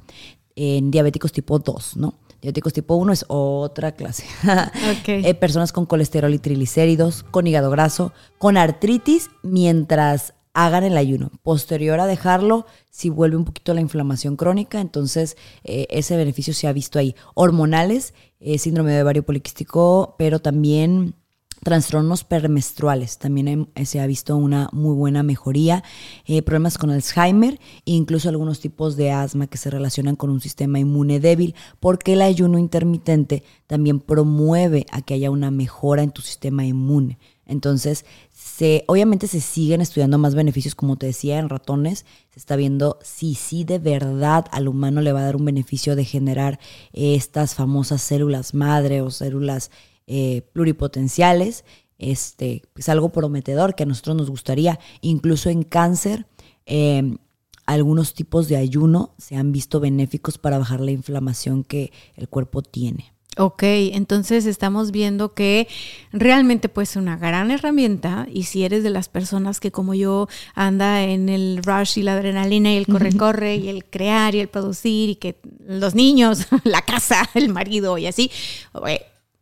en 0.56 0.90
diabéticos 0.90 1.32
tipo 1.32 1.58
2, 1.58 1.96
¿no? 1.96 2.14
Diabéticos 2.40 2.72
tipo 2.72 2.94
1 2.94 3.12
es 3.12 3.24
otra 3.28 3.92
clase. 3.92 4.24
Okay. 5.00 5.24
Eh, 5.24 5.34
personas 5.34 5.72
con 5.72 5.86
colesterol 5.86 6.32
y 6.32 6.38
triglicéridos, 6.38 7.22
con 7.22 7.46
hígado 7.46 7.70
graso, 7.70 8.12
con 8.38 8.56
artritis 8.56 9.30
mientras 9.42 10.34
hagan 10.54 10.84
el 10.84 10.96
ayuno. 10.96 11.30
Posterior 11.42 12.00
a 12.00 12.06
dejarlo, 12.06 12.66
si 12.90 13.10
vuelve 13.10 13.36
un 13.36 13.44
poquito 13.44 13.74
la 13.74 13.80
inflamación 13.80 14.36
crónica, 14.36 14.80
entonces 14.80 15.36
eh, 15.62 15.86
ese 15.90 16.16
beneficio 16.16 16.54
se 16.54 16.66
ha 16.66 16.72
visto 16.72 16.98
ahí. 16.98 17.14
Hormonales, 17.34 18.14
eh, 18.40 18.58
síndrome 18.58 18.92
de 18.92 19.02
ovario 19.02 19.24
poliquístico, 19.24 20.16
pero 20.18 20.40
también 20.40 21.14
trastornos 21.62 22.24
permenstruales. 22.24 23.18
También 23.18 23.68
se 23.84 24.00
ha 24.00 24.06
visto 24.06 24.36
una 24.36 24.68
muy 24.72 24.94
buena 24.94 25.22
mejoría. 25.22 25.82
Eh, 26.26 26.42
problemas 26.42 26.78
con 26.78 26.90
Alzheimer 26.90 27.54
e 27.84 27.92
incluso 27.92 28.28
algunos 28.28 28.60
tipos 28.60 28.96
de 28.96 29.10
asma 29.10 29.46
que 29.46 29.58
se 29.58 29.70
relacionan 29.70 30.16
con 30.16 30.30
un 30.30 30.40
sistema 30.40 30.78
inmune 30.78 31.20
débil, 31.20 31.54
porque 31.80 32.14
el 32.14 32.22
ayuno 32.22 32.58
intermitente 32.58 33.42
también 33.66 34.00
promueve 34.00 34.86
a 34.90 35.02
que 35.02 35.14
haya 35.14 35.30
una 35.30 35.50
mejora 35.50 36.02
en 36.02 36.10
tu 36.10 36.22
sistema 36.22 36.64
inmune. 36.64 37.18
Entonces, 37.48 38.04
se, 38.30 38.84
obviamente 38.88 39.26
se 39.26 39.40
siguen 39.40 39.80
estudiando 39.80 40.18
más 40.18 40.34
beneficios, 40.34 40.74
como 40.74 40.96
te 40.96 41.06
decía, 41.06 41.38
en 41.38 41.48
ratones. 41.48 42.04
Se 42.30 42.38
está 42.38 42.56
viendo 42.56 42.98
si 43.02 43.34
sí 43.34 43.64
de 43.64 43.78
verdad 43.78 44.44
al 44.52 44.68
humano 44.68 45.00
le 45.00 45.12
va 45.12 45.20
a 45.20 45.24
dar 45.24 45.36
un 45.36 45.46
beneficio 45.46 45.96
de 45.96 46.04
generar 46.04 46.60
estas 46.92 47.54
famosas 47.54 48.02
células 48.02 48.52
madre 48.52 49.00
o 49.00 49.10
células 49.10 49.70
eh, 50.08 50.42
pluripotenciales. 50.52 51.64
Este, 51.98 52.62
es 52.76 52.88
algo 52.88 53.10
prometedor 53.10 53.74
que 53.74 53.82
a 53.82 53.86
nosotros 53.86 54.16
nos 54.16 54.30
gustaría. 54.30 54.80
Incluso 55.02 55.50
en 55.50 55.62
cáncer, 55.62 56.26
em, 56.66 57.18
algunos 57.66 58.14
tipos 58.14 58.48
de 58.48 58.56
ayuno 58.56 59.14
se 59.18 59.36
han 59.36 59.52
visto 59.52 59.80
benéficos 59.80 60.38
para 60.38 60.58
bajar 60.58 60.80
la 60.80 60.92
inflamación 60.92 61.62
que 61.62 61.92
el 62.16 62.28
cuerpo 62.28 62.62
tiene. 62.62 63.12
Ok, 63.36 63.62
entonces 63.62 64.46
estamos 64.46 64.90
viendo 64.90 65.34
que 65.34 65.68
realmente 66.10 66.68
puede 66.68 66.86
ser 66.86 67.02
una 67.02 67.16
gran 67.16 67.50
herramienta 67.52 68.26
y 68.32 68.44
si 68.44 68.64
eres 68.64 68.82
de 68.82 68.90
las 68.90 69.08
personas 69.08 69.60
que 69.60 69.70
como 69.70 69.94
yo 69.94 70.26
anda 70.54 71.04
en 71.04 71.28
el 71.28 71.60
rush 71.62 71.98
y 71.98 72.02
la 72.02 72.14
adrenalina 72.14 72.72
y 72.72 72.78
el 72.78 72.86
corre-corre 72.86 73.56
y 73.56 73.68
el 73.68 73.84
crear 73.84 74.34
y 74.34 74.40
el 74.40 74.48
producir 74.48 75.10
y 75.10 75.16
que 75.16 75.38
los 75.64 75.94
niños, 75.94 76.48
la 76.64 76.82
casa, 76.82 77.30
el 77.34 77.50
marido 77.50 77.96
y 77.96 78.06
así, 78.06 78.32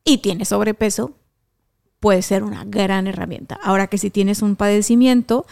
y 0.06 0.18
tienes 0.18 0.48
sobrepeso, 0.48 1.12
puede 2.00 2.22
ser 2.22 2.44
una 2.44 2.64
gran 2.64 3.06
herramienta. 3.08 3.58
Ahora 3.62 3.88
que 3.88 3.98
si 3.98 4.10
tienes 4.10 4.40
un 4.40 4.56
padecimiento 4.56 5.44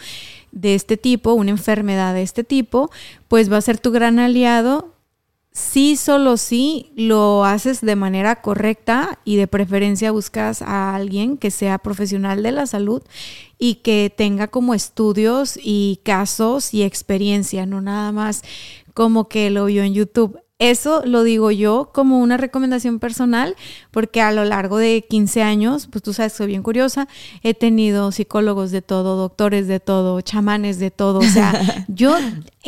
de 0.51 0.73
este 0.73 0.97
tipo, 0.97 1.33
una 1.33 1.51
enfermedad 1.51 2.15
de 2.15 2.23
este 2.23 2.43
tipo, 2.43 2.89
pues 3.27 3.51
va 3.51 3.57
a 3.57 3.61
ser 3.61 3.77
tu 3.77 3.91
gran 3.91 4.17
aliado 4.17 4.95
si 5.51 5.95
solo 5.95 6.35
si 6.35 6.91
lo 6.95 7.45
haces 7.45 7.79
de 7.79 7.95
manera 7.95 8.41
correcta 8.41 9.19
y 9.23 9.37
de 9.37 9.47
preferencia 9.47 10.11
buscas 10.11 10.61
a 10.61 10.95
alguien 10.95 11.37
que 11.37 11.49
sea 11.51 11.77
profesional 11.77 12.43
de 12.43 12.51
la 12.51 12.67
salud 12.67 13.01
y 13.57 13.75
que 13.75 14.13
tenga 14.15 14.47
como 14.47 14.73
estudios 14.73 15.57
y 15.61 16.01
casos 16.03 16.73
y 16.73 16.83
experiencia, 16.83 17.65
no 17.65 17.79
nada 17.79 18.11
más 18.11 18.43
como 18.93 19.29
que 19.29 19.49
lo 19.49 19.65
vio 19.65 19.83
en 19.83 19.93
YouTube. 19.93 20.39
Eso 20.57 21.01
lo 21.05 21.23
digo 21.23 21.51
yo 21.51 21.89
como 21.93 22.19
una 22.19 22.37
recomendación 22.37 22.99
personal, 22.99 23.57
porque 23.91 24.21
a 24.21 24.31
lo 24.31 24.45
largo 24.45 24.77
de 24.77 25.05
15 25.09 25.41
años, 25.41 25.87
pues 25.91 26.01
tú 26.01 26.13
sabes, 26.13 26.31
soy 26.31 26.47
bien 26.47 26.63
curiosa, 26.63 27.09
he 27.43 27.53
tenido 27.53 28.13
psicólogos 28.13 28.71
de 28.71 28.81
todo, 28.81 29.17
doctores 29.17 29.67
de 29.67 29.81
todo, 29.81 30.21
chamanes 30.21 30.79
de 30.79 30.91
todo, 30.91 31.19
o 31.19 31.23
sea, 31.23 31.85
yo 31.89 32.15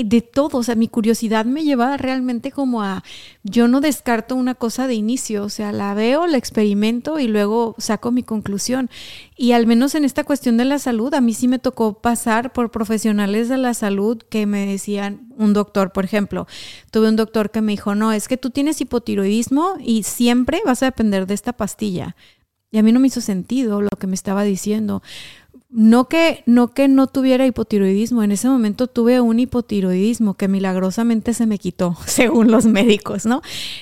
de 0.04 0.22
todo, 0.22 0.60
o 0.60 0.64
sea, 0.64 0.76
mi 0.76 0.88
curiosidad 0.88 1.46
me 1.46 1.64
lleva 1.64 1.98
realmente 1.98 2.52
como 2.52 2.84
a, 2.84 3.04
yo 3.44 3.68
no 3.68 3.82
descarto 3.82 4.36
una 4.36 4.56
cosa 4.56 4.88
de 4.88 4.94
inicio, 4.94 5.44
o 5.44 5.50
sea, 5.50 5.72
la 5.72 5.94
veo, 5.94 6.28
la 6.28 6.38
experimento 6.38 7.20
y 7.20 7.28
luego 7.28 7.76
saco 7.78 8.12
mi 8.12 8.24
conclusión. 8.24 8.90
Y 9.36 9.54
al 9.54 9.68
menos 9.68 9.96
en 9.96 10.06
esta 10.06 10.24
cuestión 10.24 10.58
de 10.58 10.66
la 10.66 10.80
salud, 10.80 11.14
a 11.14 11.22
mí 11.22 11.34
sí 11.34 11.48
me 11.48 11.60
tocó 11.60 12.02
pasar 12.02 12.54
por 12.54 12.72
profesionales 12.72 13.50
de 13.50 13.58
la 13.58 13.74
salud 13.74 14.22
que 14.30 14.46
me 14.46 14.66
decían, 14.66 15.28
un 15.38 15.54
doctor, 15.54 15.92
por 15.92 16.06
ejemplo, 16.06 16.48
tuve 16.92 17.10
un 17.10 17.16
doctor 17.16 17.52
que 17.52 17.62
me 17.62 17.74
dijo, 17.74 17.96
no, 17.96 18.12
es 18.12 18.28
que 18.28 18.38
tú 18.38 18.50
tienes 18.50 18.82
hipotiroidismo 18.82 19.76
y 19.80 20.04
siempre 20.04 20.62
vas 20.66 20.84
a 20.84 20.88
depender 20.88 21.28
de 21.28 21.34
esta 21.34 21.54
pastilla. 21.54 22.16
Y 22.70 22.78
a 22.78 22.84
mí 22.84 22.92
no 22.92 23.00
me 23.00 23.08
hizo 23.08 23.22
sentido 23.22 23.82
lo 23.82 23.90
que 23.98 24.08
me 24.08 24.16
estaba 24.16 24.44
diciendo. 24.44 25.02
No 25.69 26.08
que, 26.08 26.43
no 26.45 26.73
que 26.73 26.88
no 26.88 27.08
tuviera 27.08 27.45
hipotiroidismo, 27.45 28.23
en 28.23 28.32
ese 28.32 28.47
momento 28.47 28.88
tuve 28.88 29.19
un 29.19 29.39
hipotiroidismo 29.39 30.36
que 30.36 30.47
milagrosamente 30.47 31.34
se 31.34 31.45
me 31.45 31.58
quitó, 31.58 31.97
según 32.06 32.51
los 32.51 32.65
médicos, 32.65 33.25
¿no? 33.25 33.41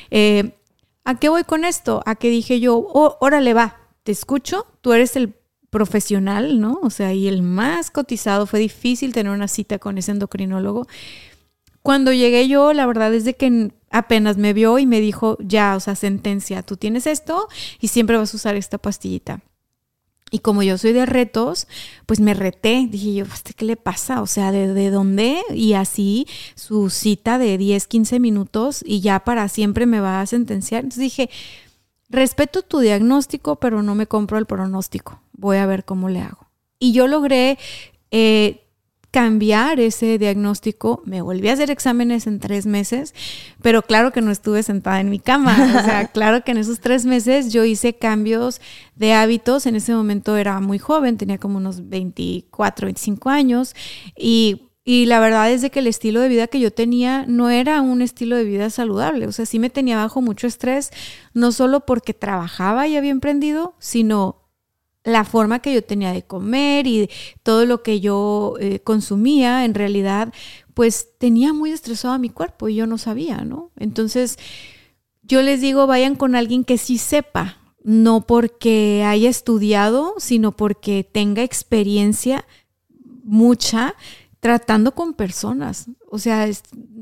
Eh, 0.10 0.56
¿A 1.04 1.20
qué 1.20 1.30
voy 1.30 1.44
con 1.44 1.64
esto? 1.64 2.02
A 2.08 2.16
que 2.16 2.30
dije 2.30 2.60
yo, 2.60 2.78
oh, 2.78 3.18
órale, 3.22 3.54
va, 3.54 3.78
te 4.04 4.12
escucho, 4.12 4.66
tú 4.82 4.94
eres 4.94 5.16
el 5.16 5.36
profesional, 5.70 6.60
¿no? 6.60 6.80
O 6.82 6.90
sea, 6.90 7.14
y 7.14 7.28
el 7.28 7.44
más 7.44 7.92
cotizado, 7.92 8.48
fue 8.48 8.60
difícil 8.60 9.14
tener 9.14 9.32
una 9.32 9.48
cita 9.48 9.78
con 9.78 9.98
ese 9.98 10.12
endocrinólogo. 10.12 10.88
Cuando 11.84 12.14
llegué 12.14 12.48
yo, 12.48 12.74
la 12.74 12.88
verdad 12.88 13.14
es 13.14 13.26
de 13.26 13.36
que 13.36 13.72
apenas 13.92 14.38
me 14.38 14.54
vio 14.54 14.80
y 14.80 14.88
me 14.88 15.00
dijo, 15.02 15.38
ya, 15.40 15.76
o 15.76 15.80
sea, 15.80 15.96
sentencia, 15.96 16.64
tú 16.64 16.78
tienes 16.78 17.06
esto 17.06 17.48
y 17.80 17.90
siempre 17.90 18.18
vas 18.18 18.34
a 18.34 18.38
usar 18.38 18.56
esta 18.56 18.78
pastillita. 18.78 19.42
Y 20.36 20.40
como 20.40 20.64
yo 20.64 20.78
soy 20.78 20.92
de 20.92 21.06
retos, 21.06 21.66
pues 22.06 22.20
me 22.20 22.34
reté. 22.34 22.88
Dije 22.90 23.14
yo, 23.14 23.24
¿este 23.24 23.54
¿qué 23.54 23.64
le 23.64 23.78
pasa? 23.78 24.22
O 24.22 24.28
sea, 24.28 24.52
¿de, 24.52 24.74
¿de, 24.74 24.90
dónde? 24.90 25.42
Y 25.54 25.76
así 25.76 26.28
su 26.56 26.90
cita 26.90 27.38
de 27.38 27.58
10, 27.58 27.88
15 27.88 28.20
minutos 28.20 28.84
y 28.86 29.00
ya 29.00 29.22
para 29.22 29.48
siempre 29.48 29.86
me 29.86 30.02
va 30.02 30.20
a 30.20 30.26
sentenciar. 30.26 30.84
Entonces 30.84 31.04
dije, 31.04 31.30
respeto 32.10 32.64
tu 32.64 32.80
diagnóstico, 32.80 33.56
pero 33.56 33.82
no 33.82 33.96
me 33.96 34.08
compro 34.08 34.38
el 34.38 34.46
pronóstico. 34.46 35.22
Voy 35.32 35.56
a 35.56 35.68
ver 35.68 35.86
cómo 35.86 36.10
le 36.10 36.20
hago. 36.20 36.50
Y 36.80 36.92
yo 36.92 37.08
logré 37.08 37.58
eh, 38.12 38.65
cambiar 39.16 39.80
ese 39.80 40.18
diagnóstico. 40.18 41.02
Me 41.06 41.22
volví 41.22 41.48
a 41.48 41.54
hacer 41.54 41.72
exámenes 41.72 42.28
en 42.28 42.42
tres 42.42 42.66
meses, 42.66 43.16
pero 43.62 43.82
claro 43.82 44.12
que 44.12 44.20
no 44.20 44.30
estuve 44.30 44.62
sentada 44.62 45.00
en 45.00 45.10
mi 45.10 45.20
cama. 45.20 45.54
O 45.54 45.86
sea, 45.86 46.08
claro 46.14 46.44
que 46.44 46.52
en 46.52 46.58
esos 46.58 46.82
tres 46.82 47.06
meses 47.06 47.54
yo 47.54 47.64
hice 47.64 47.94
cambios 47.94 48.60
de 48.98 49.14
hábitos. 49.14 49.68
En 49.68 49.78
ese 49.78 49.94
momento 49.94 50.36
era 50.36 50.60
muy 50.60 50.80
joven, 50.80 51.16
tenía 51.16 51.38
como 51.38 51.60
unos 51.60 51.88
24, 51.88 52.88
25 52.88 53.30
años 53.30 53.74
y 54.18 54.64
y 54.88 55.08
la 55.08 55.20
verdad 55.20 55.50
es 55.50 55.64
de 55.64 55.72
que 55.72 55.80
el 55.80 55.88
estilo 55.88 56.20
de 56.20 56.30
vida 56.30 56.46
que 56.46 56.60
yo 56.60 56.72
tenía 56.72 57.26
no 57.28 57.50
era 57.50 57.82
un 57.82 58.04
estilo 58.04 58.36
de 58.36 58.44
vida 58.44 58.70
saludable. 58.70 59.26
O 59.26 59.32
sea, 59.32 59.48
sí 59.48 59.58
me 59.58 59.72
tenía 59.72 59.98
bajo 59.98 60.22
mucho 60.22 60.46
estrés, 60.46 60.92
no 61.34 61.52
solo 61.52 61.88
porque 61.88 62.14
trabajaba 62.14 62.88
y 62.88 62.96
había 62.96 63.10
emprendido, 63.10 63.74
sino 63.80 64.45
la 65.06 65.24
forma 65.24 65.60
que 65.60 65.74
yo 65.74 65.84
tenía 65.84 66.12
de 66.12 66.24
comer 66.24 66.88
y 66.88 67.10
todo 67.44 67.66
lo 67.66 67.84
que 67.84 68.02
yo 68.02 68.56
eh, 68.60 68.80
consumía, 68.80 69.64
en 69.64 69.76
realidad, 69.76 70.34
pues 70.74 71.10
tenía 71.20 71.54
muy 71.54 71.72
estresado 71.72 72.16
a 72.16 72.18
mi 72.18 72.30
cuerpo 72.30 72.68
y 72.68 72.76
yo 72.76 72.88
no 72.88 72.98
sabía, 72.98 73.46
¿no? 73.46 73.72
Entonces, 73.78 74.38
yo 75.22 75.42
les 75.42 75.62
digo, 75.62 75.88
vayan 75.88 76.16
con 76.16 76.36
alguien 76.36 76.64
que 76.64 76.78
sí 76.78 76.98
sepa, 76.98 77.58
no 77.84 78.26
porque 78.26 79.04
haya 79.06 79.30
estudiado, 79.30 80.16
sino 80.18 80.52
porque 80.52 81.08
tenga 81.10 81.44
experiencia 81.44 82.46
mucha 83.24 83.96
tratando 84.46 84.94
con 84.94 85.16
personas. 85.16 85.88
O 86.08 86.20
sea, 86.20 86.48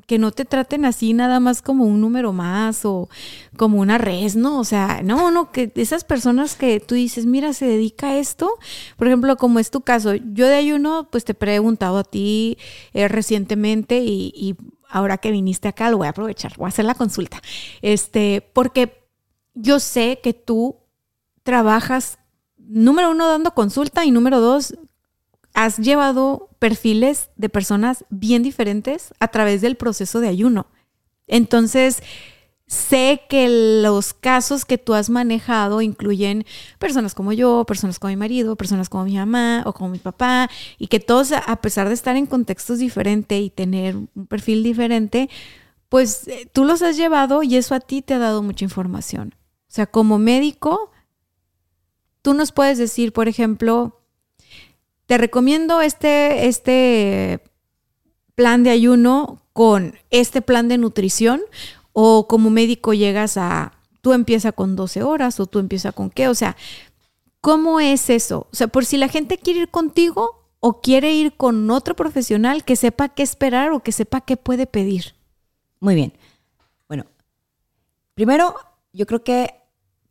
que 0.08 0.18
no 0.18 0.32
te 0.32 0.46
traten 0.46 0.86
así 0.86 1.12
nada 1.12 1.42
más 1.42 1.62
como 1.62 1.84
un 1.84 2.00
número 2.00 2.32
más 2.32 2.86
o 2.86 3.10
como 3.58 3.82
una 3.82 3.98
res, 3.98 4.38
¿no? 4.38 4.62
O 4.62 4.64
sea, 4.64 5.02
no, 5.04 5.30
no, 5.30 5.52
que 5.52 5.70
esas 5.76 6.06
personas 6.06 6.56
que 6.56 6.80
tú 6.80 6.96
dices, 6.96 7.26
mira, 7.26 7.52
se 7.52 7.66
dedica 7.66 8.12
a 8.12 8.18
esto, 8.18 8.50
por 8.96 9.08
ejemplo, 9.08 9.36
como 9.36 9.60
es 9.60 9.72
tu 9.72 9.82
caso, 9.82 10.14
yo 10.16 10.48
de 10.48 10.56
ayuno, 10.56 11.10
pues 11.12 11.26
te 11.26 11.34
he 11.34 11.36
preguntado 11.36 11.98
a 11.98 12.06
ti 12.06 12.58
eh, 12.94 13.10
recientemente 13.10 14.00
y, 14.00 14.32
y 14.34 14.56
ahora 14.88 15.18
que 15.18 15.32
viniste 15.32 15.68
acá, 15.68 15.90
lo 15.92 15.98
voy 15.98 16.08
a 16.08 16.12
aprovechar, 16.12 16.54
voy 16.56 16.68
a 16.68 16.70
hacer 16.70 16.86
la 16.86 16.96
consulta. 16.96 17.42
Este, 17.82 18.40
porque 18.54 19.06
yo 19.54 19.82
sé 19.82 20.22
que 20.24 20.34
tú 20.34 20.78
trabajas, 21.44 22.20
número 22.56 23.12
uno, 23.12 23.28
dando 23.28 23.54
consulta 23.54 24.06
y 24.06 24.12
número 24.12 24.40
dos, 24.40 24.76
has 25.54 25.78
llevado 25.78 26.50
perfiles 26.60 27.30
de 27.36 27.50
personas 27.50 28.06
bien 28.10 28.44
diferentes 28.44 29.14
a 29.20 29.28
través 29.28 29.62
del 29.62 29.76
proceso 29.76 30.20
de 30.20 30.28
ayuno. 30.28 30.68
Entonces, 31.28 32.02
sé 32.68 33.22
que 33.30 33.82
los 33.82 34.14
casos 34.14 34.66
que 34.66 34.78
tú 34.78 34.94
has 34.94 35.10
manejado 35.10 35.82
incluyen 35.82 36.46
personas 36.80 37.14
como 37.14 37.34
yo, 37.34 37.66
personas 37.66 38.00
como 38.00 38.10
mi 38.10 38.18
marido, 38.18 38.56
personas 38.56 38.90
como 38.90 39.06
mi 39.06 39.16
mamá 39.16 39.64
o 39.66 39.74
como 39.74 39.90
mi 39.90 40.00
papá, 40.00 40.50
y 40.78 40.88
que 40.88 41.00
todos, 41.00 41.32
a 41.32 41.56
pesar 41.58 41.88
de 41.88 41.94
estar 41.94 42.16
en 42.16 42.26
contextos 42.26 42.80
diferentes 42.80 43.40
y 43.40 43.50
tener 43.50 43.96
un 43.96 44.28
perfil 44.28 44.64
diferente, 44.64 45.30
pues 45.90 46.28
eh, 46.28 46.50
tú 46.52 46.64
los 46.64 46.82
has 46.82 46.98
llevado 46.98 47.44
y 47.44 47.56
eso 47.56 47.76
a 47.76 47.80
ti 47.80 48.02
te 48.02 48.16
ha 48.16 48.20
dado 48.20 48.42
mucha 48.42 48.66
información. 48.66 49.36
O 49.68 49.76
sea, 49.76 49.86
como 49.86 50.18
médico, 50.18 50.92
tú 52.22 52.34
nos 52.34 52.52
puedes 52.52 52.78
decir, 52.78 53.14
por 53.14 53.28
ejemplo, 53.28 54.03
te 55.06 55.18
recomiendo 55.18 55.82
este, 55.82 56.48
este 56.48 57.42
plan 58.36 58.64
de 58.64 58.72
ayuno 58.72 59.42
con 59.54 59.96
este 60.10 60.42
plan 60.42 60.68
de 60.68 60.78
nutrición 60.78 61.42
o 61.92 62.28
como 62.28 62.50
médico 62.50 62.94
llegas 62.94 63.38
a, 63.38 63.74
tú 64.02 64.14
empiezas 64.14 64.54
con 64.54 64.76
12 64.76 65.04
horas 65.04 65.40
o 65.40 65.46
tú 65.46 65.60
empiezas 65.60 65.94
con 65.94 66.10
qué, 66.10 66.28
o 66.28 66.36
sea, 66.36 66.58
¿cómo 67.42 67.80
es 67.80 68.10
eso? 68.10 68.48
O 68.52 68.56
sea, 68.56 68.68
por 68.68 68.86
si 68.86 68.98
la 68.98 69.08
gente 69.08 69.38
quiere 69.38 69.62
ir 69.62 69.70
contigo 69.70 70.48
o 70.60 70.82
quiere 70.82 71.14
ir 71.14 71.36
con 71.36 71.70
otro 71.70 71.96
profesional 71.96 72.64
que 72.64 72.76
sepa 72.76 73.10
qué 73.10 73.22
esperar 73.22 73.72
o 73.72 73.82
que 73.82 73.92
sepa 73.92 74.22
qué 74.22 74.38
puede 74.38 74.66
pedir. 74.66 75.14
Muy 75.80 75.94
bien. 75.94 76.14
Bueno, 76.88 77.06
primero, 78.16 78.56
yo 78.94 79.06
creo 79.06 79.24
que 79.24 79.54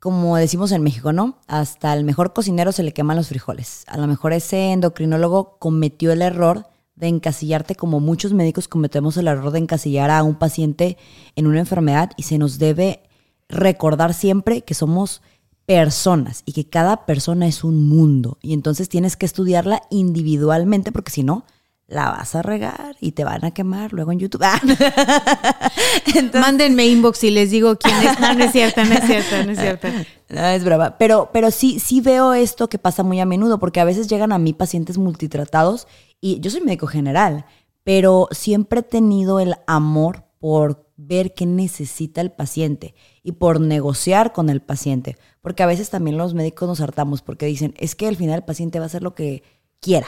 como 0.03 0.36
decimos 0.36 0.72
en 0.72 0.82
México, 0.82 1.12
¿no? 1.12 1.38
Hasta 1.46 1.94
el 1.94 2.03
mejor 2.03 2.32
cocinero 2.32 2.72
se 2.72 2.82
le 2.82 2.92
queman 2.92 3.16
los 3.16 3.28
frijoles. 3.28 3.84
A 3.86 3.96
lo 3.98 4.09
mejor 4.09 4.32
ese 4.32 4.72
endocrinólogo 4.72 5.59
cometió 5.61 6.11
el 6.11 6.22
error 6.22 6.66
de 6.96 7.07
encasillarte 7.07 7.76
como 7.76 8.00
muchos 8.00 8.32
médicos 8.32 8.66
cometemos 8.66 9.16
el 9.16 9.28
error 9.28 9.53
de 9.53 9.61
encasillar 9.61 10.11
a 10.11 10.24
un 10.24 10.34
paciente 10.34 10.98
en 11.36 11.46
una 11.46 11.61
enfermedad 11.61 12.11
y 12.16 12.24
se 12.24 12.36
nos 12.36 12.59
debe 12.59 13.05
recordar 13.48 14.12
siempre 14.12 14.62
que 14.62 14.74
somos 14.74 15.22
personas 15.66 16.42
y 16.46 16.53
que 16.53 16.68
cada 16.68 17.07
persona 17.07 17.46
es 17.46 17.62
un 17.62 17.88
mundo 17.88 18.38
y 18.42 18.55
entonces 18.55 18.88
tienes 18.88 19.16
que 19.16 19.26
estudiarla 19.26 19.82
individualmente 19.88 20.90
porque 20.90 21.12
si 21.12 21.22
no 21.22 21.44
la 21.93 22.11
vas 22.11 22.34
a 22.34 22.43
regar 22.43 22.97
y 23.01 23.12
te 23.12 23.24
van 23.24 23.45
a 23.45 23.51
quemar 23.51 23.93
luego 23.93 24.12
en 24.12 24.18
YouTube. 24.18 24.45
Mándenme 26.34 26.86
inbox 26.86 27.22
y 27.24 27.30
les 27.30 27.51
digo 27.51 27.76
quién 27.76 27.95
es. 27.97 28.18
No, 28.22 28.34
no 28.34 28.45
es 28.45 28.53
cierto, 28.53 28.84
no 28.84 28.95
es 28.95 29.05
cierto, 29.05 29.45
no 29.45 29.53
es 29.53 29.59
cierto. 29.59 29.88
No, 30.28 30.47
es 30.47 30.64
brava. 30.64 30.97
Pero, 30.97 31.30
pero 31.32 31.51
sí, 31.51 31.78
sí 31.80 32.01
veo 32.01 32.34
esto 32.34 32.68
que 32.68 32.78
pasa 32.78 33.03
muy 33.03 33.20
a 33.20 33.26
menudo, 33.26 33.59
porque 33.59 33.80
a 33.80 33.84
veces 33.84 34.09
llegan 34.09 34.32
a 34.32 34.38
mí 34.38 34.53
pacientes 34.53 34.97
multitratados 34.97 35.86
y 36.20 36.40
yo 36.40 36.51
soy 36.51 36.62
médico 36.62 36.86
general, 36.86 37.45
pero 37.84 38.28
siempre 38.30 38.80
he 38.80 38.84
tenido 38.84 39.40
el 39.40 39.55
amor 39.66 40.24
por 40.38 40.88
ver 40.97 41.34
qué 41.34 41.47
necesita 41.47 42.20
el 42.20 42.30
paciente 42.30 42.95
y 43.22 43.32
por 43.32 43.61
negociar 43.61 44.32
con 44.32 44.49
el 44.51 44.62
paciente. 44.62 45.18
Porque 45.40 45.62
a 45.62 45.66
veces 45.66 45.90
también 45.90 46.16
los 46.16 46.32
médicos 46.32 46.68
nos 46.68 46.80
hartamos 46.80 47.22
porque 47.22 47.47
dicen, 47.47 47.74
es 47.78 47.95
que 47.95 48.09
al 48.09 48.16
final 48.16 48.36
el 48.36 48.45
paciente 48.45 48.78
va 48.78 48.84
a 48.84 48.86
hacer 48.86 49.03
lo 49.03 49.14
que 49.14 49.43
quiera. 49.80 50.07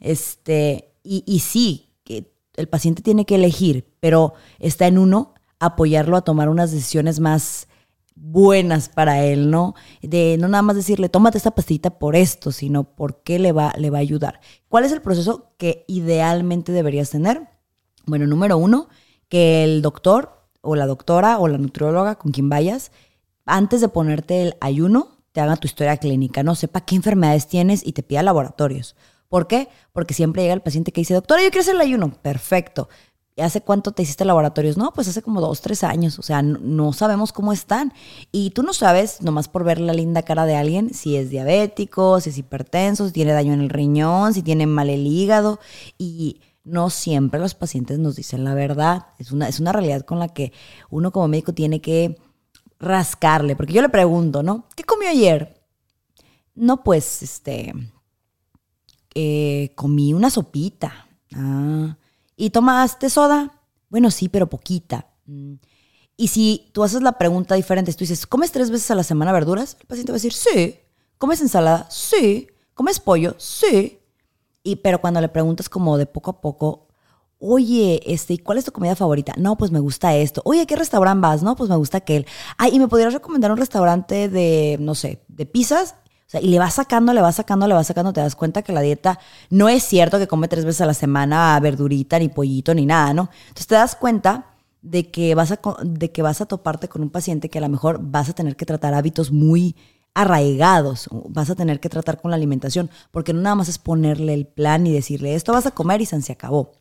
Este, 0.00 0.91
y, 1.02 1.24
y 1.26 1.40
sí, 1.40 1.90
que 2.04 2.32
el 2.56 2.68
paciente 2.68 3.02
tiene 3.02 3.24
que 3.24 3.36
elegir, 3.36 3.86
pero 4.00 4.34
está 4.58 4.86
en 4.86 4.98
uno 4.98 5.34
apoyarlo 5.58 6.16
a 6.16 6.22
tomar 6.22 6.48
unas 6.48 6.72
decisiones 6.72 7.20
más 7.20 7.68
buenas 8.14 8.88
para 8.88 9.24
él, 9.24 9.50
¿no? 9.50 9.74
De 10.02 10.36
no 10.38 10.48
nada 10.48 10.62
más 10.62 10.76
decirle, 10.76 11.08
tómate 11.08 11.38
esta 11.38 11.52
pastillita 11.52 11.98
por 11.98 12.16
esto, 12.16 12.52
sino 12.52 12.84
por 12.84 13.22
qué 13.22 13.38
le 13.38 13.52
va, 13.52 13.72
le 13.78 13.90
va 13.90 13.98
a 13.98 14.00
ayudar. 14.00 14.40
¿Cuál 14.68 14.84
es 14.84 14.92
el 14.92 15.02
proceso 15.02 15.52
que 15.58 15.84
idealmente 15.88 16.72
deberías 16.72 17.10
tener? 17.10 17.48
Bueno, 18.06 18.26
número 18.26 18.58
uno, 18.58 18.88
que 19.28 19.64
el 19.64 19.82
doctor 19.82 20.48
o 20.60 20.76
la 20.76 20.86
doctora 20.86 21.38
o 21.38 21.48
la 21.48 21.58
nutrióloga 21.58 22.16
con 22.16 22.32
quien 22.32 22.48
vayas, 22.48 22.92
antes 23.44 23.80
de 23.80 23.88
ponerte 23.88 24.42
el 24.42 24.56
ayuno, 24.60 25.18
te 25.32 25.40
haga 25.40 25.56
tu 25.56 25.66
historia 25.66 25.96
clínica, 25.96 26.42
¿no? 26.42 26.54
Sepa 26.54 26.82
qué 26.82 26.94
enfermedades 26.94 27.48
tienes 27.48 27.84
y 27.84 27.92
te 27.92 28.02
pida 28.02 28.22
laboratorios. 28.22 28.94
¿Por 29.32 29.46
qué? 29.46 29.70
Porque 29.94 30.12
siempre 30.12 30.42
llega 30.42 30.52
el 30.52 30.60
paciente 30.60 30.92
que 30.92 31.00
dice, 31.00 31.14
doctora, 31.14 31.42
yo 31.42 31.48
quiero 31.48 31.62
hacer 31.62 31.76
el 31.76 31.80
ayuno. 31.80 32.12
Perfecto. 32.20 32.90
¿Y 33.34 33.40
hace 33.40 33.62
cuánto 33.62 33.92
te 33.92 34.02
hiciste 34.02 34.26
laboratorios? 34.26 34.76
No, 34.76 34.92
pues 34.92 35.08
hace 35.08 35.22
como 35.22 35.40
dos, 35.40 35.62
tres 35.62 35.84
años. 35.84 36.18
O 36.18 36.22
sea, 36.22 36.42
no, 36.42 36.92
sabemos 36.92 37.32
cómo 37.32 37.54
están. 37.54 37.94
Y 38.30 38.50
tú 38.50 38.62
no 38.62 38.74
sabes, 38.74 39.22
nomás 39.22 39.48
por 39.48 39.64
ver 39.64 39.80
la 39.80 39.94
linda 39.94 40.20
cara 40.20 40.44
de 40.44 40.56
alguien, 40.56 40.92
si 40.92 41.16
es 41.16 41.30
diabético, 41.30 42.20
si 42.20 42.28
es 42.28 42.36
hipertenso, 42.36 43.06
si 43.06 43.12
tiene 43.14 43.32
daño 43.32 43.54
en 43.54 43.62
el 43.62 43.70
riñón, 43.70 44.34
si 44.34 44.42
tiene 44.42 44.66
mal 44.66 44.90
el 44.90 45.06
hígado. 45.06 45.60
Y 45.96 46.42
no 46.62 46.90
siempre 46.90 47.40
los 47.40 47.54
pacientes 47.54 47.98
nos 47.98 48.16
dicen 48.16 48.44
la 48.44 48.52
verdad. 48.52 49.06
Es 49.18 49.32
una, 49.32 49.48
es 49.48 49.60
una 49.60 49.72
realidad 49.72 50.02
con 50.02 50.18
la 50.18 50.28
que 50.28 50.52
uno 50.90 51.10
como 51.10 51.28
médico 51.28 51.54
tiene 51.54 51.80
que 51.80 52.18
rascarle. 52.78 53.56
Porque 53.56 53.72
yo 53.72 53.80
le 53.80 53.88
pregunto, 53.88 54.42
¿no? 54.42 54.66
¿Qué 54.76 54.84
comió 54.84 55.08
ayer? 55.08 55.58
No, 56.54 56.84
pues, 56.84 57.22
este, 57.22 57.72
eh, 59.14 59.72
comí 59.74 60.14
una 60.14 60.30
sopita. 60.30 61.08
Ah. 61.34 61.96
¿Y 62.36 62.50
tomaste 62.50 63.10
soda? 63.10 63.60
Bueno, 63.88 64.10
sí, 64.10 64.28
pero 64.28 64.48
poquita. 64.48 65.06
Mm. 65.26 65.54
Y 66.16 66.28
si 66.28 66.70
tú 66.72 66.82
haces 66.82 67.02
la 67.02 67.18
pregunta 67.18 67.54
diferente, 67.54 67.92
tú 67.92 68.00
dices, 68.00 68.26
¿comes 68.26 68.52
tres 68.52 68.70
veces 68.70 68.90
a 68.90 68.94
la 68.94 69.02
semana 69.02 69.32
verduras? 69.32 69.76
El 69.80 69.86
paciente 69.86 70.12
va 70.12 70.16
a 70.16 70.18
decir, 70.18 70.32
sí. 70.32 70.76
¿Comes 71.18 71.40
ensalada? 71.40 71.86
Sí. 71.90 72.48
¿Comes 72.74 73.00
pollo? 73.00 73.34
Sí. 73.38 73.98
Y, 74.62 74.76
pero 74.76 75.00
cuando 75.00 75.20
le 75.20 75.28
preguntas 75.28 75.68
como 75.68 75.98
de 75.98 76.06
poco 76.06 76.30
a 76.30 76.40
poco, 76.40 76.88
oye, 77.38 78.00
este, 78.06 78.38
¿cuál 78.38 78.58
es 78.58 78.64
tu 78.64 78.72
comida 78.72 78.94
favorita? 78.94 79.34
No, 79.36 79.56
pues 79.56 79.70
me 79.70 79.80
gusta 79.80 80.14
esto. 80.14 80.42
Oye, 80.44 80.66
¿qué 80.66 80.76
restaurante 80.76 81.20
vas? 81.20 81.42
No, 81.42 81.56
pues 81.56 81.68
me 81.68 81.76
gusta 81.76 81.98
aquel. 81.98 82.26
Ay, 82.56 82.76
¿y 82.76 82.78
me 82.78 82.88
podrías 82.88 83.12
recomendar 83.12 83.50
un 83.50 83.58
restaurante 83.58 84.28
de, 84.28 84.76
no 84.80 84.94
sé, 84.94 85.24
de 85.28 85.44
pizzas? 85.46 85.96
Y 86.40 86.48
le 86.48 86.58
vas 86.58 86.74
sacando, 86.74 87.12
le 87.12 87.20
vas 87.20 87.36
sacando, 87.36 87.66
le 87.66 87.74
vas 87.74 87.86
sacando, 87.86 88.12
te 88.12 88.20
das 88.20 88.36
cuenta 88.36 88.62
que 88.62 88.72
la 88.72 88.80
dieta 88.80 89.18
no 89.50 89.68
es 89.68 89.82
cierto 89.82 90.18
que 90.18 90.26
come 90.26 90.48
tres 90.48 90.64
veces 90.64 90.80
a 90.80 90.86
la 90.86 90.94
semana 90.94 91.58
verdurita, 91.60 92.18
ni 92.18 92.28
pollito, 92.28 92.74
ni 92.74 92.86
nada, 92.86 93.12
¿no? 93.12 93.28
Entonces 93.48 93.66
te 93.66 93.74
das 93.74 93.96
cuenta 93.96 94.46
de 94.80 95.10
que 95.10 95.34
vas 95.34 95.52
a, 95.52 95.60
de 95.84 96.10
que 96.10 96.22
vas 96.22 96.40
a 96.40 96.46
toparte 96.46 96.88
con 96.88 97.02
un 97.02 97.10
paciente 97.10 97.48
que 97.48 97.58
a 97.58 97.62
lo 97.62 97.68
mejor 97.68 97.98
vas 98.02 98.28
a 98.28 98.32
tener 98.32 98.56
que 98.56 98.66
tratar 98.66 98.94
hábitos 98.94 99.30
muy 99.30 99.76
arraigados, 100.14 101.08
vas 101.28 101.50
a 101.50 101.54
tener 101.54 101.80
que 101.80 101.88
tratar 101.88 102.20
con 102.20 102.30
la 102.30 102.36
alimentación, 102.36 102.90
porque 103.10 103.32
no 103.32 103.40
nada 103.40 103.54
más 103.54 103.68
es 103.68 103.78
ponerle 103.78 104.34
el 104.34 104.46
plan 104.46 104.86
y 104.86 104.92
decirle, 104.92 105.34
esto 105.34 105.52
vas 105.52 105.66
a 105.66 105.70
comer 105.70 106.02
y 106.02 106.06
se 106.06 106.32
acabó, 106.32 106.72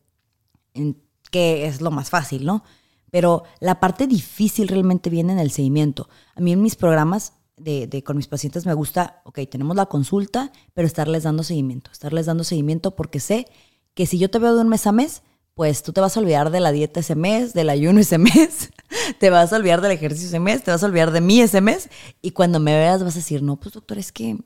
que 1.29 1.65
es 1.65 1.79
lo 1.79 1.91
más 1.91 2.09
fácil, 2.09 2.45
¿no? 2.45 2.63
Pero 3.09 3.43
la 3.59 3.79
parte 3.79 4.07
difícil 4.07 4.67
realmente 4.67 5.09
viene 5.09 5.33
en 5.33 5.39
el 5.39 5.51
seguimiento. 5.51 6.09
A 6.35 6.41
mí 6.41 6.53
en 6.53 6.61
mis 6.61 6.75
programas 6.75 7.33
de, 7.63 8.03
con 8.03 8.17
mis 8.17 8.27
pacientes 8.27 8.65
me 8.65 8.73
gusta, 8.73 9.21
ok, 9.25 9.39
tenemos 9.49 9.75
la 9.75 9.85
consulta, 9.85 10.51
pero 10.73 10.87
estarles 10.87 11.23
dando 11.23 11.43
seguimiento, 11.43 11.91
estarles 11.91 12.25
dando 12.25 12.43
seguimiento 12.43 12.95
porque 12.95 13.19
sé 13.19 13.47
que 13.93 14.05
si 14.05 14.17
yo 14.17 14.29
te 14.29 14.39
veo 14.39 14.55
de 14.55 14.61
un 14.61 14.69
mes 14.69 14.87
a 14.87 14.91
mes, 14.91 15.23
pues 15.53 15.83
tú 15.83 15.93
te 15.93 16.01
vas 16.01 16.15
a 16.15 16.19
olvidar 16.21 16.49
de 16.49 16.59
la 16.59 16.71
dieta 16.71 17.01
ese 17.01 17.15
mes, 17.15 17.53
del 17.53 17.69
ayuno 17.69 17.99
ese 17.99 18.17
mes, 18.17 18.71
te 19.19 19.29
vas 19.29 19.53
a 19.53 19.57
olvidar 19.57 19.81
del 19.81 19.91
ejercicio 19.91 20.27
ese 20.27 20.39
mes, 20.39 20.63
te 20.63 20.71
vas 20.71 20.83
a 20.83 20.85
olvidar 20.85 21.11
de 21.11 21.21
mí 21.21 21.41
ese 21.41 21.61
mes, 21.61 21.89
y 22.21 22.31
cuando 22.31 22.59
me 22.59 22.73
veas 22.73 23.03
vas 23.03 23.15
a 23.15 23.19
decir, 23.19 23.43
no, 23.43 23.57
pues 23.57 23.73
doctor, 23.73 23.97
es 23.97 24.11
que 24.11 24.37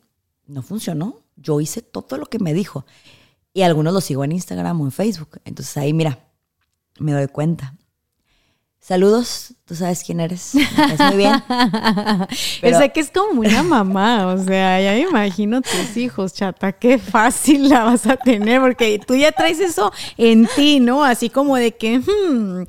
no 0.47 0.61
funcionó, 0.61 1.21
yo 1.35 1.61
hice 1.61 1.81
todo 1.81 2.17
lo 2.17 2.25
que 2.25 2.39
me 2.39 2.53
dijo. 2.53 2.85
Y 3.53 3.61
algunos 3.61 3.93
lo 3.93 4.01
sigo 4.01 4.23
en 4.23 4.33
Instagram 4.33 4.81
o 4.81 4.85
en 4.85 4.91
Facebook, 4.91 5.39
entonces 5.45 5.77
ahí 5.77 5.93
mira, 5.93 6.19
me 6.99 7.13
doy 7.13 7.27
cuenta. 7.27 7.75
Saludos, 8.87 9.55
tú 9.65 9.73
sabes 9.73 10.03
quién 10.03 10.19
eres. 10.19 10.53
Es 10.53 10.99
muy 10.99 11.17
bien. 11.17 11.43
O 12.61 12.69
sea 12.69 12.89
que 12.89 12.99
es 12.99 13.09
como 13.09 13.41
una 13.41 13.63
mamá, 13.63 14.27
o 14.27 14.37
sea, 14.37 14.79
ya 14.79 14.91
me 14.91 15.09
imagino 15.09 15.61
tus 15.63 15.97
hijos, 15.97 16.33
chata, 16.33 16.71
qué 16.71 16.99
fácil 16.99 17.69
la 17.69 17.83
vas 17.83 18.05
a 18.05 18.15
tener, 18.15 18.61
porque 18.61 18.99
tú 18.99 19.15
ya 19.15 19.31
traes 19.31 19.59
eso 19.59 19.91
en 20.17 20.47
ti, 20.55 20.79
¿no? 20.79 21.03
Así 21.03 21.31
como 21.31 21.55
de 21.55 21.71
que, 21.71 21.97
hmm, 21.97 22.63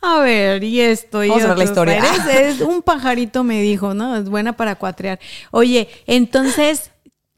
a 0.00 0.20
ver, 0.20 0.64
y 0.64 0.80
esto, 0.80 1.22
y 1.22 1.28
Vamos 1.28 1.44
a 1.44 1.48
ver 1.48 1.58
la 1.58 1.64
historia. 1.64 2.02
es, 2.32 2.62
un 2.62 2.80
pajarito 2.80 3.44
me 3.44 3.60
dijo, 3.60 3.92
¿no? 3.92 4.16
Es 4.16 4.30
buena 4.30 4.54
para 4.54 4.76
cuatrear. 4.76 5.20
Oye, 5.50 5.90
entonces 6.06 6.90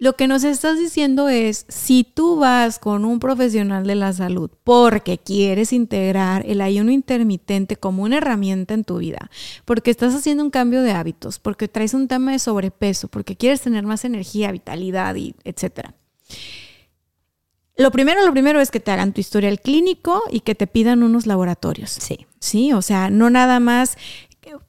lo 0.03 0.17
que 0.17 0.27
nos 0.27 0.43
estás 0.43 0.81
diciendo 0.81 1.29
es, 1.29 1.65
si 1.69 2.03
tú 2.03 2.35
vas 2.35 2.81
con 2.81 3.05
un 3.05 3.21
profesional 3.21 3.87
de 3.87 3.95
la 3.95 4.13
salud 4.13 4.51
porque 4.65 5.19
quieres 5.19 5.73
integrar 5.73 6.45
el 6.45 6.61
ayuno 6.61 6.91
intermitente 6.91 7.77
como 7.77 8.03
una 8.03 8.17
herramienta 8.17 8.75
en 8.75 8.83
tu 8.83 8.99
vida, 8.99 9.31
porque 9.65 9.93
estás 9.93 10.13
haciendo 10.13 10.43
un 10.43 10.51
cambio 10.51 10.83
de 10.83 10.91
hábitos, 10.91 11.39
porque 11.39 11.69
traes 11.69 11.95
un 11.95 12.09
tema 12.09 12.33
de 12.33 12.41
sobrepeso, 12.41 13.07
porque 13.07 13.37
quieres 13.37 13.61
tener 13.61 13.85
más 13.85 14.05
energía, 14.05 14.51
vitalidad 14.51 15.15
y 15.15 15.37
etcétera. 15.45 15.95
Lo 17.77 17.93
primero, 17.93 18.27
lo 18.27 18.33
primero 18.33 18.61
es 18.61 18.73
que 18.73 18.81
te 18.81 18.91
hagan 18.91 19.13
tu 19.13 19.21
historial 19.21 19.61
clínico 19.61 20.21
y 20.33 20.41
que 20.41 20.57
te 20.57 20.67
pidan 20.67 21.05
unos 21.05 21.27
laboratorios. 21.27 21.91
Sí. 21.91 22.27
Sí, 22.41 22.73
o 22.73 22.83
sea, 22.83 23.09
no 23.09 23.31
nada 23.31 23.61
más 23.61 23.97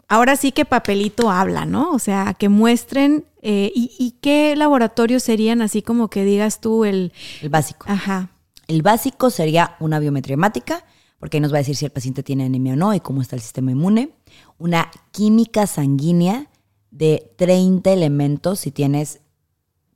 ahora 0.07 0.35
sí 0.35 0.51
que 0.51 0.65
papelito 0.65 1.31
habla, 1.31 1.65
¿no? 1.65 1.89
O 1.89 1.97
sea, 1.97 2.35
que 2.37 2.49
muestren 2.49 3.25
eh, 3.45 3.71
y, 3.75 4.15
qué 4.21 4.55
laboratorios 4.55 5.21
serían 5.21 5.61
así 5.61 5.81
como 5.81 6.09
que 6.09 6.23
digas 6.23 6.61
tú 6.61 6.85
el... 6.85 7.11
El 7.41 7.49
básico. 7.49 7.85
Ajá. 7.89 8.29
El 8.67 8.81
básico 8.81 9.29
sería 9.29 9.75
una 9.81 9.99
biometría 9.99 10.35
hemática, 10.35 10.85
porque 11.19 11.37
ahí 11.37 11.41
nos 11.41 11.51
va 11.51 11.57
a 11.57 11.59
decir 11.59 11.75
si 11.75 11.83
el 11.83 11.91
paciente 11.91 12.23
tiene 12.23 12.45
anemia 12.45 12.73
o 12.73 12.75
no 12.77 12.93
y 12.93 13.01
cómo 13.01 13.21
está 13.21 13.35
el 13.35 13.41
sistema 13.41 13.71
inmune. 13.71 14.11
Una 14.57 14.89
química 15.11 15.67
sanguínea 15.67 16.47
de 16.89 17.33
30 17.35 17.91
elementos 17.91 18.61
si 18.61 18.71
tienes 18.71 19.19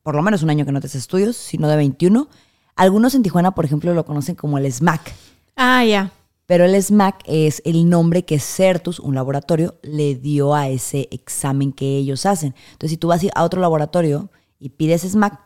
por 0.03 0.15
lo 0.15 0.21
menos 0.23 0.43
un 0.43 0.49
año 0.49 0.65
que 0.65 0.71
no 0.73 0.81
te 0.81 0.87
haces 0.87 1.03
estudios, 1.03 1.37
sino 1.37 1.69
de 1.69 1.77
21. 1.77 2.27
Algunos 2.75 3.15
en 3.15 3.23
Tijuana, 3.23 3.51
por 3.51 3.63
ejemplo, 3.63 3.93
lo 3.93 4.05
conocen 4.05 4.35
como 4.35 4.57
el 4.57 4.71
SMAC. 4.71 5.13
Ah, 5.55 5.85
ya. 5.85 6.11
Pero 6.47 6.63
el 6.63 6.81
SMAC 6.81 7.21
es 7.25 7.61
el 7.65 7.89
nombre 7.89 8.23
que 8.23 8.39
Certus, 8.39 8.99
un 8.99 9.13
laboratorio, 9.15 9.75
le 9.83 10.15
dio 10.15 10.55
a 10.55 10.69
ese 10.69 11.09
examen 11.11 11.73
que 11.73 11.97
ellos 11.97 12.25
hacen. 12.25 12.55
Entonces, 12.71 12.91
si 12.91 12.97
tú 12.97 13.09
vas 13.09 13.21
a 13.35 13.43
otro 13.43 13.61
laboratorio 13.61 14.31
y 14.57 14.69
pides 14.69 15.01
SMAC, 15.01 15.39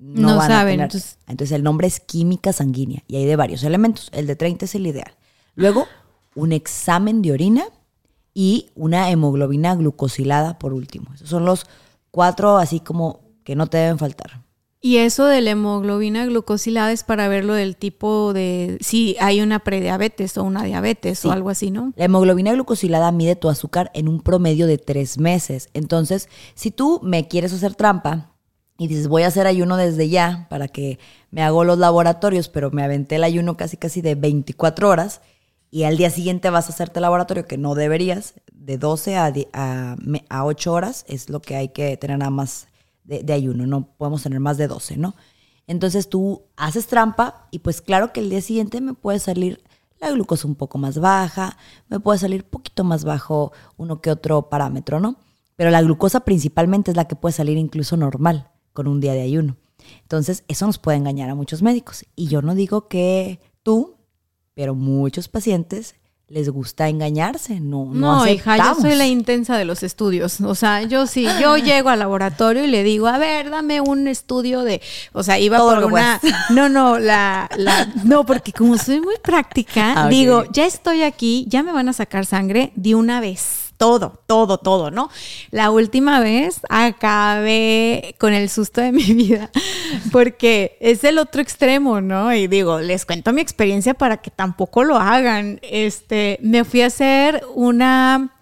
no, 0.00 0.36
van 0.36 0.48
saben. 0.48 0.80
A 0.80 0.88
tener. 0.88 1.04
Entonces... 1.28 1.52
el 1.52 1.62
nombre 1.62 1.86
es 1.86 2.00
química 2.00 2.52
sanguínea 2.52 3.04
y 3.06 3.16
hay 3.16 3.26
de 3.26 3.36
varios 3.36 3.62
elementos. 3.62 4.10
El 4.12 4.26
de 4.26 4.34
30 4.34 4.64
es 4.64 4.74
el 4.74 4.88
ideal. 4.88 5.14
Luego, 5.54 5.86
un 6.34 6.52
examen 6.52 7.22
de 7.22 7.32
orina 7.32 7.64
y 8.34 8.70
una 8.74 9.10
hemoglobina 9.10 9.76
glucosilada 9.76 10.58
por 10.58 10.72
último. 10.72 11.14
Esos 11.14 11.28
son 11.28 11.44
los 11.44 11.66
cuatro 12.10 12.56
así 12.56 12.80
como 12.80 13.20
que 13.44 13.54
no 13.54 13.68
te 13.68 13.78
deben 13.78 13.98
faltar. 13.98 14.39
Y 14.82 14.96
eso 14.96 15.26
de 15.26 15.42
la 15.42 15.50
hemoglobina 15.50 16.24
glucosilada 16.24 16.90
es 16.90 17.04
para 17.04 17.28
ver 17.28 17.44
lo 17.44 17.52
del 17.52 17.76
tipo 17.76 18.32
de 18.32 18.78
si 18.80 19.14
hay 19.20 19.42
una 19.42 19.58
prediabetes 19.58 20.38
o 20.38 20.44
una 20.44 20.64
diabetes 20.64 21.22
o 21.26 21.32
algo 21.32 21.50
así, 21.50 21.70
¿no? 21.70 21.92
La 21.96 22.06
hemoglobina 22.06 22.52
glucosilada 22.52 23.12
mide 23.12 23.36
tu 23.36 23.50
azúcar 23.50 23.90
en 23.92 24.08
un 24.08 24.22
promedio 24.22 24.66
de 24.66 24.78
tres 24.78 25.18
meses. 25.18 25.68
Entonces, 25.74 26.30
si 26.54 26.70
tú 26.70 26.98
me 27.02 27.28
quieres 27.28 27.52
hacer 27.52 27.74
trampa 27.74 28.32
y 28.78 28.86
dices 28.86 29.06
voy 29.06 29.24
a 29.24 29.26
hacer 29.26 29.46
ayuno 29.46 29.76
desde 29.76 30.08
ya 30.08 30.46
para 30.48 30.66
que 30.66 30.98
me 31.30 31.42
hago 31.42 31.64
los 31.64 31.76
laboratorios, 31.76 32.48
pero 32.48 32.70
me 32.70 32.82
aventé 32.82 33.16
el 33.16 33.24
ayuno 33.24 33.58
casi 33.58 33.76
casi 33.76 34.00
de 34.00 34.14
24 34.14 34.88
horas 34.88 35.20
y 35.70 35.82
al 35.82 35.98
día 35.98 36.08
siguiente 36.08 36.48
vas 36.48 36.68
a 36.68 36.72
hacerte 36.72 37.00
el 37.00 37.02
laboratorio 37.02 37.44
que 37.44 37.58
no 37.58 37.74
deberías, 37.74 38.32
de 38.50 38.78
12 38.78 39.16
a, 39.16 39.30
a, 39.52 39.96
a 40.30 40.44
8 40.46 40.72
horas 40.72 41.04
es 41.06 41.28
lo 41.28 41.40
que 41.40 41.56
hay 41.56 41.68
que 41.68 41.98
tener 41.98 42.16
nada 42.16 42.30
más 42.30 42.69
de, 43.18 43.32
ayuno, 43.32 43.66
no 43.66 43.96
podemos 43.96 44.22
tener 44.22 44.40
más 44.40 44.56
de 44.56 44.68
12, 44.68 44.96
¿no? 44.96 45.14
Entonces 45.66 46.08
tú 46.08 46.42
haces 46.56 46.86
trampa 46.86 47.48
y 47.50 47.60
pues 47.60 47.82
claro 47.82 48.12
que 48.12 48.20
el 48.20 48.30
día 48.30 48.40
siguiente 48.40 48.80
me 48.80 48.94
puede 48.94 49.18
salir 49.18 49.62
la 50.00 50.10
glucosa 50.10 50.48
un 50.48 50.54
poco 50.54 50.78
más 50.78 50.98
baja, 50.98 51.56
me 51.88 52.00
puede 52.00 52.18
salir 52.18 52.44
poquito 52.44 52.84
más 52.84 53.04
bajo 53.04 53.52
uno 53.76 54.00
que 54.00 54.10
otro 54.10 54.48
parámetro, 54.48 55.00
¿no? 55.00 55.16
Pero 55.56 55.70
la 55.70 55.82
glucosa 55.82 56.20
principalmente 56.20 56.90
es 56.90 56.96
la 56.96 57.06
que 57.06 57.16
puede 57.16 57.32
salir 57.32 57.58
incluso 57.58 57.96
normal 57.96 58.50
con 58.72 58.86
un 58.88 59.00
día 59.00 59.12
de 59.12 59.22
ayuno. 59.22 59.56
Entonces, 60.02 60.44
eso 60.48 60.66
nos 60.66 60.78
puede 60.78 60.96
engañar 60.98 61.28
a 61.28 61.34
muchos 61.34 61.62
médicos. 61.62 62.06
Y 62.16 62.28
yo 62.28 62.40
no 62.42 62.54
digo 62.54 62.88
que 62.88 63.40
tú, 63.62 63.96
pero 64.54 64.74
muchos 64.74 65.28
pacientes 65.28 65.96
les 66.30 66.48
gusta 66.48 66.88
engañarse, 66.88 67.58
no 67.58 67.86
No, 67.86 68.24
no 68.24 68.26
hija, 68.28 68.56
yo 68.56 68.80
soy 68.80 68.94
la 68.94 69.06
intensa 69.06 69.58
de 69.58 69.64
los 69.64 69.82
estudios. 69.82 70.40
O 70.40 70.54
sea, 70.54 70.82
yo 70.82 71.08
sí, 71.08 71.26
yo 71.40 71.56
llego 71.58 71.88
al 71.88 71.98
laboratorio 71.98 72.64
y 72.64 72.68
le 72.68 72.84
digo, 72.84 73.08
a 73.08 73.18
ver, 73.18 73.50
dame 73.50 73.80
un 73.80 74.06
estudio 74.06 74.62
de, 74.62 74.80
o 75.12 75.24
sea, 75.24 75.40
iba 75.40 75.58
por 75.58 75.84
una, 75.84 76.20
no, 76.50 76.68
no, 76.68 77.00
la, 77.00 77.50
la, 77.56 77.92
no, 78.04 78.24
porque 78.24 78.52
como 78.52 78.78
soy 78.78 79.00
muy 79.00 79.16
práctica, 79.20 80.04
ah, 80.04 80.08
digo, 80.08 80.44
ya 80.52 80.66
estoy 80.66 81.02
aquí, 81.02 81.46
ya 81.48 81.64
me 81.64 81.72
van 81.72 81.88
a 81.88 81.92
sacar 81.92 82.24
sangre 82.24 82.72
de 82.76 82.94
una 82.94 83.20
vez 83.20 83.69
todo, 83.80 84.20
todo, 84.26 84.58
todo, 84.58 84.90
¿no? 84.90 85.08
La 85.50 85.70
última 85.70 86.20
vez 86.20 86.60
acabé 86.68 88.14
con 88.18 88.34
el 88.34 88.50
susto 88.50 88.82
de 88.82 88.92
mi 88.92 89.02
vida 89.14 89.50
porque 90.12 90.76
es 90.80 91.02
el 91.02 91.16
otro 91.16 91.40
extremo, 91.40 92.02
¿no? 92.02 92.34
Y 92.34 92.46
digo, 92.46 92.80
les 92.80 93.06
cuento 93.06 93.32
mi 93.32 93.40
experiencia 93.40 93.94
para 93.94 94.18
que 94.18 94.30
tampoco 94.30 94.84
lo 94.84 94.98
hagan. 94.98 95.60
Este, 95.62 96.38
me 96.42 96.64
fui 96.64 96.82
a 96.82 96.88
hacer 96.88 97.42
una 97.54 98.36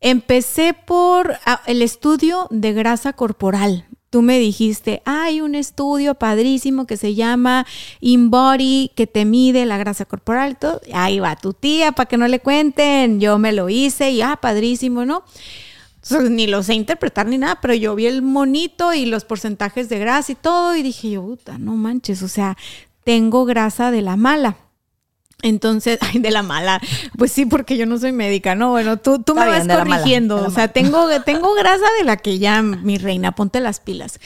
Empecé 0.00 0.74
por 0.74 1.36
ah, 1.44 1.60
el 1.66 1.82
estudio 1.82 2.46
de 2.50 2.72
grasa 2.72 3.14
corporal. 3.14 3.84
Tú 4.10 4.22
me 4.22 4.38
dijiste, 4.38 5.02
hay 5.04 5.42
un 5.42 5.54
estudio 5.54 6.14
padrísimo 6.14 6.86
que 6.86 6.96
se 6.96 7.14
llama 7.14 7.66
InBody, 8.00 8.92
que 8.94 9.06
te 9.06 9.26
mide 9.26 9.66
la 9.66 9.76
grasa 9.76 10.06
corporal. 10.06 10.58
Todo. 10.58 10.80
Ahí 10.94 11.20
va 11.20 11.36
tu 11.36 11.52
tía 11.52 11.92
para 11.92 12.08
que 12.08 12.16
no 12.16 12.26
le 12.26 12.40
cuenten. 12.40 13.20
Yo 13.20 13.38
me 13.38 13.52
lo 13.52 13.68
hice 13.68 14.10
y, 14.10 14.22
ah, 14.22 14.38
padrísimo, 14.40 15.04
¿no? 15.04 15.24
ni 16.30 16.46
lo 16.46 16.62
sé 16.62 16.74
interpretar 16.74 17.26
ni 17.26 17.38
nada, 17.38 17.58
pero 17.60 17.74
yo 17.74 17.94
vi 17.94 18.06
el 18.06 18.22
monito 18.22 18.94
y 18.94 19.06
los 19.06 19.24
porcentajes 19.24 19.88
de 19.88 19.98
grasa 19.98 20.32
y 20.32 20.36
todo 20.36 20.74
y 20.76 20.82
dije 20.82 21.10
yo, 21.10 21.22
puta, 21.22 21.58
no 21.58 21.74
manches, 21.74 22.22
o 22.22 22.28
sea, 22.28 22.56
tengo 23.04 23.44
grasa 23.44 23.90
de 23.90 24.02
la 24.02 24.16
mala. 24.16 24.56
Entonces, 25.42 25.98
ay, 26.12 26.20
de 26.20 26.30
la 26.30 26.42
mala. 26.42 26.80
Pues 27.16 27.32
sí, 27.32 27.46
porque 27.46 27.76
yo 27.76 27.86
no 27.86 27.98
soy 27.98 28.12
médica, 28.12 28.54
¿no? 28.54 28.70
Bueno, 28.70 28.96
tú, 28.96 29.22
tú 29.22 29.34
me 29.34 29.46
vas 29.46 29.66
corrigiendo. 29.66 30.44
o 30.44 30.50
sea, 30.50 30.68
tengo, 30.72 31.08
tengo 31.22 31.54
grasa 31.54 31.86
de 31.98 32.04
la 32.04 32.16
que 32.16 32.38
ya, 32.38 32.62
mi 32.62 32.98
reina, 32.98 33.32
ponte 33.32 33.60
las 33.60 33.80
pilas. 33.80 34.20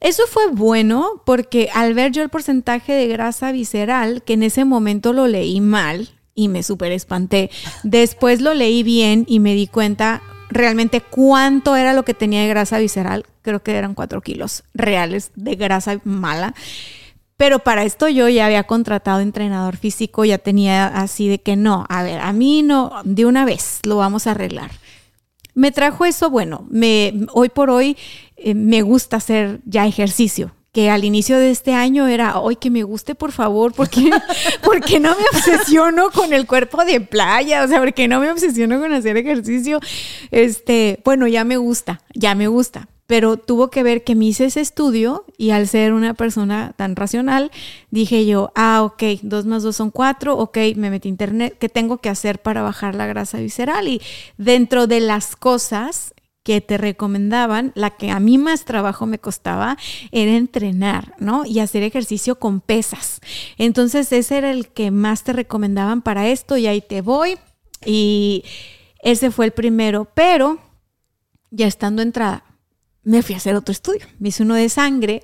Eso 0.00 0.24
fue 0.28 0.48
bueno 0.52 1.22
porque 1.24 1.70
al 1.74 1.94
ver 1.94 2.12
yo 2.12 2.22
el 2.22 2.28
porcentaje 2.28 2.92
de 2.92 3.08
grasa 3.08 3.50
visceral, 3.50 4.22
que 4.22 4.34
en 4.34 4.44
ese 4.44 4.64
momento 4.64 5.12
lo 5.12 5.26
leí 5.26 5.60
mal 5.60 6.10
y 6.36 6.46
me 6.46 6.62
súper 6.62 6.92
espanté, 6.92 7.50
después 7.82 8.40
lo 8.40 8.54
leí 8.54 8.84
bien 8.84 9.24
y 9.26 9.40
me 9.40 9.54
di 9.54 9.66
cuenta 9.66 10.22
realmente 10.50 11.00
cuánto 11.00 11.74
era 11.74 11.94
lo 11.94 12.04
que 12.04 12.14
tenía 12.14 12.42
de 12.42 12.48
grasa 12.48 12.78
visceral. 12.78 13.26
Creo 13.42 13.62
que 13.62 13.74
eran 13.74 13.94
cuatro 13.94 14.20
kilos 14.20 14.62
reales 14.72 15.32
de 15.34 15.56
grasa 15.56 15.98
mala. 16.04 16.54
Pero 17.38 17.60
para 17.60 17.84
esto 17.84 18.08
yo 18.08 18.28
ya 18.28 18.46
había 18.46 18.64
contratado 18.64 19.20
entrenador 19.20 19.76
físico, 19.76 20.24
ya 20.24 20.38
tenía 20.38 20.88
así 20.88 21.28
de 21.28 21.40
que 21.40 21.54
no, 21.54 21.86
a 21.88 22.02
ver, 22.02 22.20
a 22.20 22.32
mí 22.32 22.64
no, 22.64 22.90
de 23.04 23.26
una 23.26 23.44
vez 23.44 23.78
lo 23.84 23.96
vamos 23.96 24.26
a 24.26 24.32
arreglar. 24.32 24.72
Me 25.54 25.70
trajo 25.70 26.04
eso, 26.04 26.30
bueno, 26.30 26.66
me, 26.68 27.14
hoy 27.32 27.48
por 27.48 27.70
hoy 27.70 27.96
eh, 28.36 28.54
me 28.54 28.82
gusta 28.82 29.18
hacer 29.18 29.60
ya 29.64 29.86
ejercicio, 29.86 30.50
que 30.72 30.90
al 30.90 31.04
inicio 31.04 31.38
de 31.38 31.52
este 31.52 31.74
año 31.74 32.08
era, 32.08 32.40
hoy 32.40 32.56
que 32.56 32.70
me 32.70 32.82
guste, 32.82 33.14
por 33.14 33.30
favor, 33.30 33.72
porque, 33.72 34.10
porque 34.64 34.98
no 34.98 35.10
me 35.10 35.38
obsesiono 35.38 36.10
con 36.10 36.32
el 36.32 36.44
cuerpo 36.44 36.84
de 36.84 37.00
playa, 37.00 37.62
o 37.62 37.68
sea, 37.68 37.78
porque 37.78 38.08
no 38.08 38.18
me 38.18 38.32
obsesiono 38.32 38.80
con 38.80 38.92
hacer 38.92 39.16
ejercicio. 39.16 39.78
Este, 40.32 41.00
bueno, 41.04 41.28
ya 41.28 41.44
me 41.44 41.56
gusta, 41.56 42.00
ya 42.14 42.34
me 42.34 42.48
gusta 42.48 42.88
pero 43.08 43.38
tuvo 43.38 43.70
que 43.70 43.82
ver 43.82 44.04
que 44.04 44.14
me 44.14 44.26
hice 44.26 44.44
ese 44.44 44.60
estudio 44.60 45.24
y 45.38 45.50
al 45.50 45.66
ser 45.66 45.94
una 45.94 46.12
persona 46.12 46.74
tan 46.76 46.94
racional, 46.94 47.50
dije 47.90 48.26
yo, 48.26 48.52
ah, 48.54 48.82
ok, 48.82 49.02
dos 49.22 49.46
más 49.46 49.62
dos 49.62 49.76
son 49.76 49.90
cuatro, 49.90 50.36
ok, 50.36 50.58
me 50.76 50.90
metí 50.90 51.08
internet, 51.08 51.56
¿qué 51.58 51.70
tengo 51.70 51.96
que 51.98 52.10
hacer 52.10 52.42
para 52.42 52.60
bajar 52.60 52.94
la 52.94 53.06
grasa 53.06 53.38
visceral? 53.38 53.88
Y 53.88 54.02
dentro 54.36 54.86
de 54.86 55.00
las 55.00 55.36
cosas 55.36 56.12
que 56.42 56.60
te 56.60 56.76
recomendaban, 56.76 57.72
la 57.74 57.96
que 57.96 58.10
a 58.10 58.20
mí 58.20 58.36
más 58.36 58.66
trabajo 58.66 59.06
me 59.06 59.18
costaba 59.18 59.78
era 60.12 60.36
entrenar, 60.36 61.14
¿no? 61.18 61.46
Y 61.46 61.60
hacer 61.60 61.84
ejercicio 61.84 62.38
con 62.38 62.60
pesas. 62.60 63.20
Entonces 63.56 64.12
ese 64.12 64.36
era 64.36 64.50
el 64.50 64.68
que 64.68 64.90
más 64.90 65.24
te 65.24 65.32
recomendaban 65.32 66.02
para 66.02 66.28
esto 66.28 66.58
y 66.58 66.66
ahí 66.66 66.82
te 66.82 67.00
voy. 67.00 67.38
Y 67.86 68.44
ese 69.02 69.30
fue 69.30 69.46
el 69.46 69.52
primero, 69.52 70.10
pero 70.12 70.58
ya 71.50 71.66
estando 71.66 72.02
entrada, 72.02 72.44
me 73.08 73.22
fui 73.22 73.34
a 73.34 73.38
hacer 73.38 73.54
otro 73.54 73.72
estudio. 73.72 74.06
Me 74.18 74.28
hice 74.28 74.42
uno 74.42 74.54
de 74.54 74.68
sangre 74.68 75.22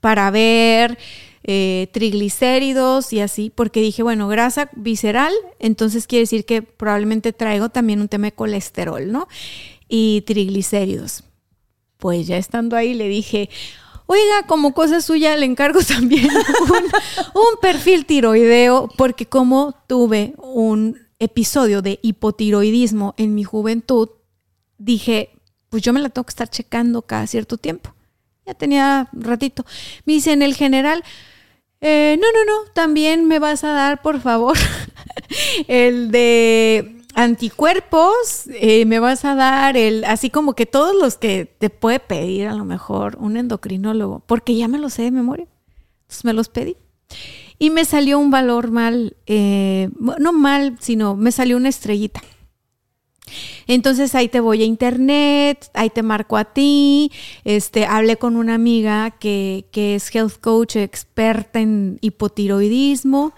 para 0.00 0.30
ver 0.30 0.96
eh, 1.42 1.88
triglicéridos 1.92 3.12
y 3.12 3.20
así, 3.20 3.52
porque 3.54 3.82
dije, 3.82 4.02
bueno, 4.02 4.26
grasa 4.26 4.70
visceral, 4.72 5.32
entonces 5.58 6.06
quiere 6.06 6.22
decir 6.22 6.46
que 6.46 6.62
probablemente 6.62 7.34
traigo 7.34 7.68
también 7.68 8.00
un 8.00 8.08
tema 8.08 8.28
de 8.28 8.32
colesterol, 8.32 9.12
¿no? 9.12 9.28
Y 9.86 10.22
triglicéridos. 10.22 11.24
Pues 11.98 12.26
ya 12.26 12.38
estando 12.38 12.74
ahí 12.74 12.94
le 12.94 13.08
dije, 13.08 13.50
oiga, 14.06 14.46
como 14.46 14.72
cosa 14.72 15.02
suya 15.02 15.36
le 15.36 15.44
encargo 15.44 15.82
también 15.86 16.30
un, 16.30 16.84
un 17.34 17.60
perfil 17.60 18.06
tiroideo, 18.06 18.88
porque 18.96 19.26
como 19.26 19.74
tuve 19.86 20.32
un 20.38 20.98
episodio 21.18 21.82
de 21.82 21.98
hipotiroidismo 22.00 23.14
en 23.18 23.34
mi 23.34 23.44
juventud, 23.44 24.08
dije, 24.78 25.33
pues 25.74 25.82
yo 25.82 25.92
me 25.92 25.98
la 25.98 26.08
tengo 26.08 26.24
que 26.24 26.30
estar 26.30 26.48
checando 26.48 27.02
cada 27.02 27.26
cierto 27.26 27.58
tiempo. 27.58 27.92
Ya 28.46 28.54
tenía 28.54 29.08
ratito. 29.12 29.66
Me 30.04 30.12
dice, 30.12 30.30
en 30.30 30.42
el 30.42 30.54
general, 30.54 31.02
eh, 31.80 32.16
no, 32.20 32.28
no, 32.30 32.44
no, 32.44 32.70
también 32.72 33.26
me 33.26 33.40
vas 33.40 33.64
a 33.64 33.72
dar, 33.72 34.00
por 34.00 34.20
favor, 34.20 34.56
el 35.66 36.12
de 36.12 37.02
anticuerpos, 37.16 38.44
eh, 38.50 38.84
me 38.84 39.00
vas 39.00 39.24
a 39.24 39.34
dar 39.34 39.76
el, 39.76 40.04
así 40.04 40.30
como 40.30 40.54
que 40.54 40.64
todos 40.64 40.94
los 40.94 41.16
que 41.16 41.46
te 41.46 41.70
puede 41.70 41.98
pedir 41.98 42.46
a 42.46 42.54
lo 42.54 42.64
mejor 42.64 43.16
un 43.18 43.36
endocrinólogo, 43.36 44.22
porque 44.26 44.54
ya 44.54 44.68
me 44.68 44.78
los 44.78 44.92
sé 44.92 45.02
de 45.02 45.10
memoria. 45.10 45.48
Entonces 46.02 46.24
me 46.24 46.34
los 46.34 46.48
pedí. 46.48 46.76
Y 47.58 47.70
me 47.70 47.84
salió 47.84 48.20
un 48.20 48.30
valor 48.30 48.70
mal, 48.70 49.16
eh, 49.26 49.90
no 49.98 50.32
mal, 50.32 50.76
sino 50.78 51.16
me 51.16 51.32
salió 51.32 51.56
una 51.56 51.68
estrellita. 51.68 52.22
Entonces 53.66 54.14
ahí 54.14 54.28
te 54.28 54.40
voy 54.40 54.62
a 54.62 54.66
internet, 54.66 55.70
ahí 55.74 55.90
te 55.90 56.02
marco 56.02 56.36
a 56.36 56.44
ti. 56.44 57.12
Este, 57.44 57.86
hablé 57.86 58.16
con 58.16 58.36
una 58.36 58.54
amiga 58.54 59.10
que, 59.12 59.66
que 59.70 59.94
es 59.94 60.14
health 60.14 60.40
coach 60.40 60.76
experta 60.76 61.60
en 61.60 61.98
hipotiroidismo, 62.00 63.34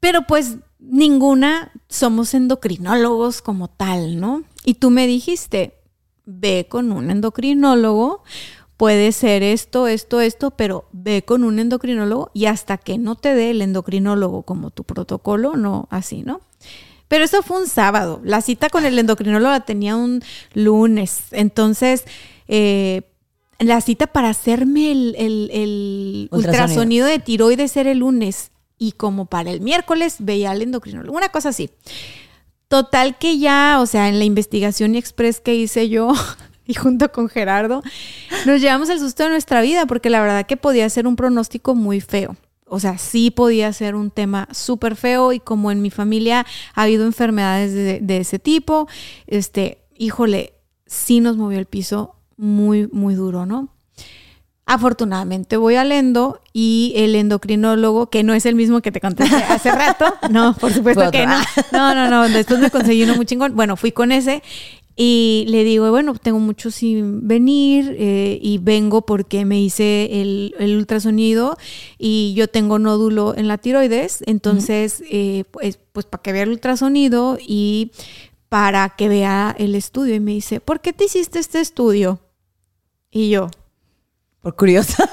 pero 0.00 0.26
pues 0.26 0.56
ninguna 0.78 1.72
somos 1.88 2.34
endocrinólogos 2.34 3.42
como 3.42 3.68
tal, 3.68 4.20
¿no? 4.20 4.44
Y 4.64 4.74
tú 4.74 4.90
me 4.90 5.06
dijiste, 5.06 5.74
ve 6.24 6.66
con 6.68 6.92
un 6.92 7.10
endocrinólogo, 7.10 8.22
puede 8.76 9.12
ser 9.12 9.42
esto, 9.42 9.86
esto, 9.88 10.20
esto, 10.20 10.50
pero 10.50 10.86
ve 10.92 11.22
con 11.22 11.44
un 11.44 11.58
endocrinólogo 11.58 12.30
y 12.34 12.46
hasta 12.46 12.76
que 12.76 12.98
no 12.98 13.14
te 13.14 13.34
dé 13.34 13.50
el 13.50 13.62
endocrinólogo 13.62 14.42
como 14.42 14.70
tu 14.70 14.84
protocolo, 14.84 15.56
no 15.56 15.88
así, 15.90 16.22
¿no? 16.22 16.40
Pero 17.08 17.24
eso 17.24 17.42
fue 17.42 17.60
un 17.60 17.68
sábado. 17.68 18.20
La 18.24 18.40
cita 18.40 18.68
con 18.68 18.84
el 18.84 18.98
endocrinólogo 18.98 19.50
la 19.50 19.60
tenía 19.60 19.96
un 19.96 20.22
lunes. 20.54 21.24
Entonces, 21.30 22.04
eh, 22.48 23.02
la 23.58 23.80
cita 23.80 24.06
para 24.06 24.28
hacerme 24.28 24.92
el, 24.92 26.28
ultrasonido 26.30 27.06
de 27.06 27.18
tiroides 27.18 27.76
era 27.76 27.90
el 27.90 27.98
lunes. 27.98 28.50
Y 28.78 28.92
como 28.92 29.26
para 29.26 29.50
el 29.50 29.60
miércoles 29.60 30.16
veía 30.18 30.50
al 30.50 30.62
endocrinólogo. 30.62 31.16
Una 31.16 31.30
cosa 31.30 31.50
así. 31.50 31.70
Total 32.68 33.16
que 33.16 33.38
ya, 33.38 33.78
o 33.80 33.86
sea, 33.86 34.08
en 34.08 34.18
la 34.18 34.24
investigación 34.24 34.96
express 34.96 35.40
que 35.40 35.54
hice 35.54 35.88
yo, 35.88 36.12
y 36.66 36.74
junto 36.74 37.12
con 37.12 37.28
Gerardo 37.28 37.82
nos 38.44 38.60
llevamos 38.60 38.88
el 38.88 38.98
susto 38.98 39.22
de 39.22 39.30
nuestra 39.30 39.60
vida 39.60 39.86
porque 39.86 40.10
la 40.10 40.20
verdad 40.20 40.46
que 40.46 40.56
podía 40.56 40.88
ser 40.90 41.06
un 41.06 41.16
pronóstico 41.16 41.74
muy 41.74 42.00
feo. 42.00 42.36
O 42.68 42.80
sea, 42.80 42.98
sí 42.98 43.30
podía 43.30 43.72
ser 43.72 43.94
un 43.94 44.10
tema 44.10 44.48
súper 44.50 44.96
feo 44.96 45.32
y 45.32 45.38
como 45.38 45.70
en 45.70 45.82
mi 45.82 45.90
familia 45.90 46.44
ha 46.74 46.82
habido 46.82 47.06
enfermedades 47.06 47.72
de, 47.72 48.00
de, 48.00 48.16
ese 48.18 48.40
tipo, 48.40 48.88
este, 49.28 49.78
híjole, 49.96 50.54
sí 50.86 51.20
nos 51.20 51.36
movió 51.36 51.58
el 51.58 51.66
piso 51.66 52.16
muy, 52.36 52.88
muy 52.88 53.14
duro, 53.14 53.46
¿no? 53.46 53.68
Afortunadamente 54.68 55.56
voy 55.56 55.76
al 55.76 55.92
endo 55.92 56.40
y 56.52 56.92
el 56.96 57.14
endocrinólogo, 57.14 58.10
que 58.10 58.24
no 58.24 58.34
es 58.34 58.46
el 58.46 58.56
mismo 58.56 58.80
que 58.80 58.90
te 58.90 59.00
conté 59.00 59.22
hace 59.48 59.70
rato, 59.70 60.12
no, 60.30 60.54
por 60.54 60.72
supuesto 60.72 61.08
que 61.12 61.24
no. 61.24 61.38
No, 61.70 61.94
no, 61.94 62.10
no, 62.10 62.28
después 62.28 62.58
me 62.58 62.70
conseguí 62.70 63.04
uno 63.04 63.14
muy 63.14 63.26
chingón. 63.26 63.54
Bueno, 63.54 63.76
fui 63.76 63.92
con 63.92 64.10
ese 64.10 64.42
y 64.98 65.44
le 65.48 65.62
digo, 65.62 65.90
bueno, 65.90 66.14
tengo 66.14 66.38
mucho 66.38 66.70
sin 66.70 67.28
venir 67.28 67.94
eh, 67.98 68.38
y 68.40 68.56
vengo 68.56 69.02
porque 69.02 69.44
me 69.44 69.60
hice 69.60 70.22
el, 70.22 70.54
ultrasonido 70.58 71.58
y 71.98 72.32
yo 72.34 72.48
tengo 72.48 72.78
nódulo 72.78 73.36
en 73.36 73.46
la 73.46 73.58
tiroides, 73.58 74.24
entonces, 74.26 75.04
eh, 75.10 75.44
pues, 75.50 75.78
pues 75.92 76.06
para 76.06 76.22
que 76.22 76.32
vea 76.32 76.44
el 76.44 76.48
ultrasonido 76.48 77.36
y 77.38 77.92
para 78.48 78.88
que 78.88 79.08
vea 79.08 79.54
el 79.58 79.74
estudio. 79.74 80.14
Y 80.14 80.20
me 80.20 80.32
dice, 80.32 80.60
¿por 80.60 80.80
qué 80.80 80.94
te 80.94 81.04
hiciste 81.04 81.40
este 81.40 81.60
estudio? 81.60 82.18
Y 83.10 83.28
yo, 83.28 83.50
por 84.40 84.56
curiosa. 84.56 85.08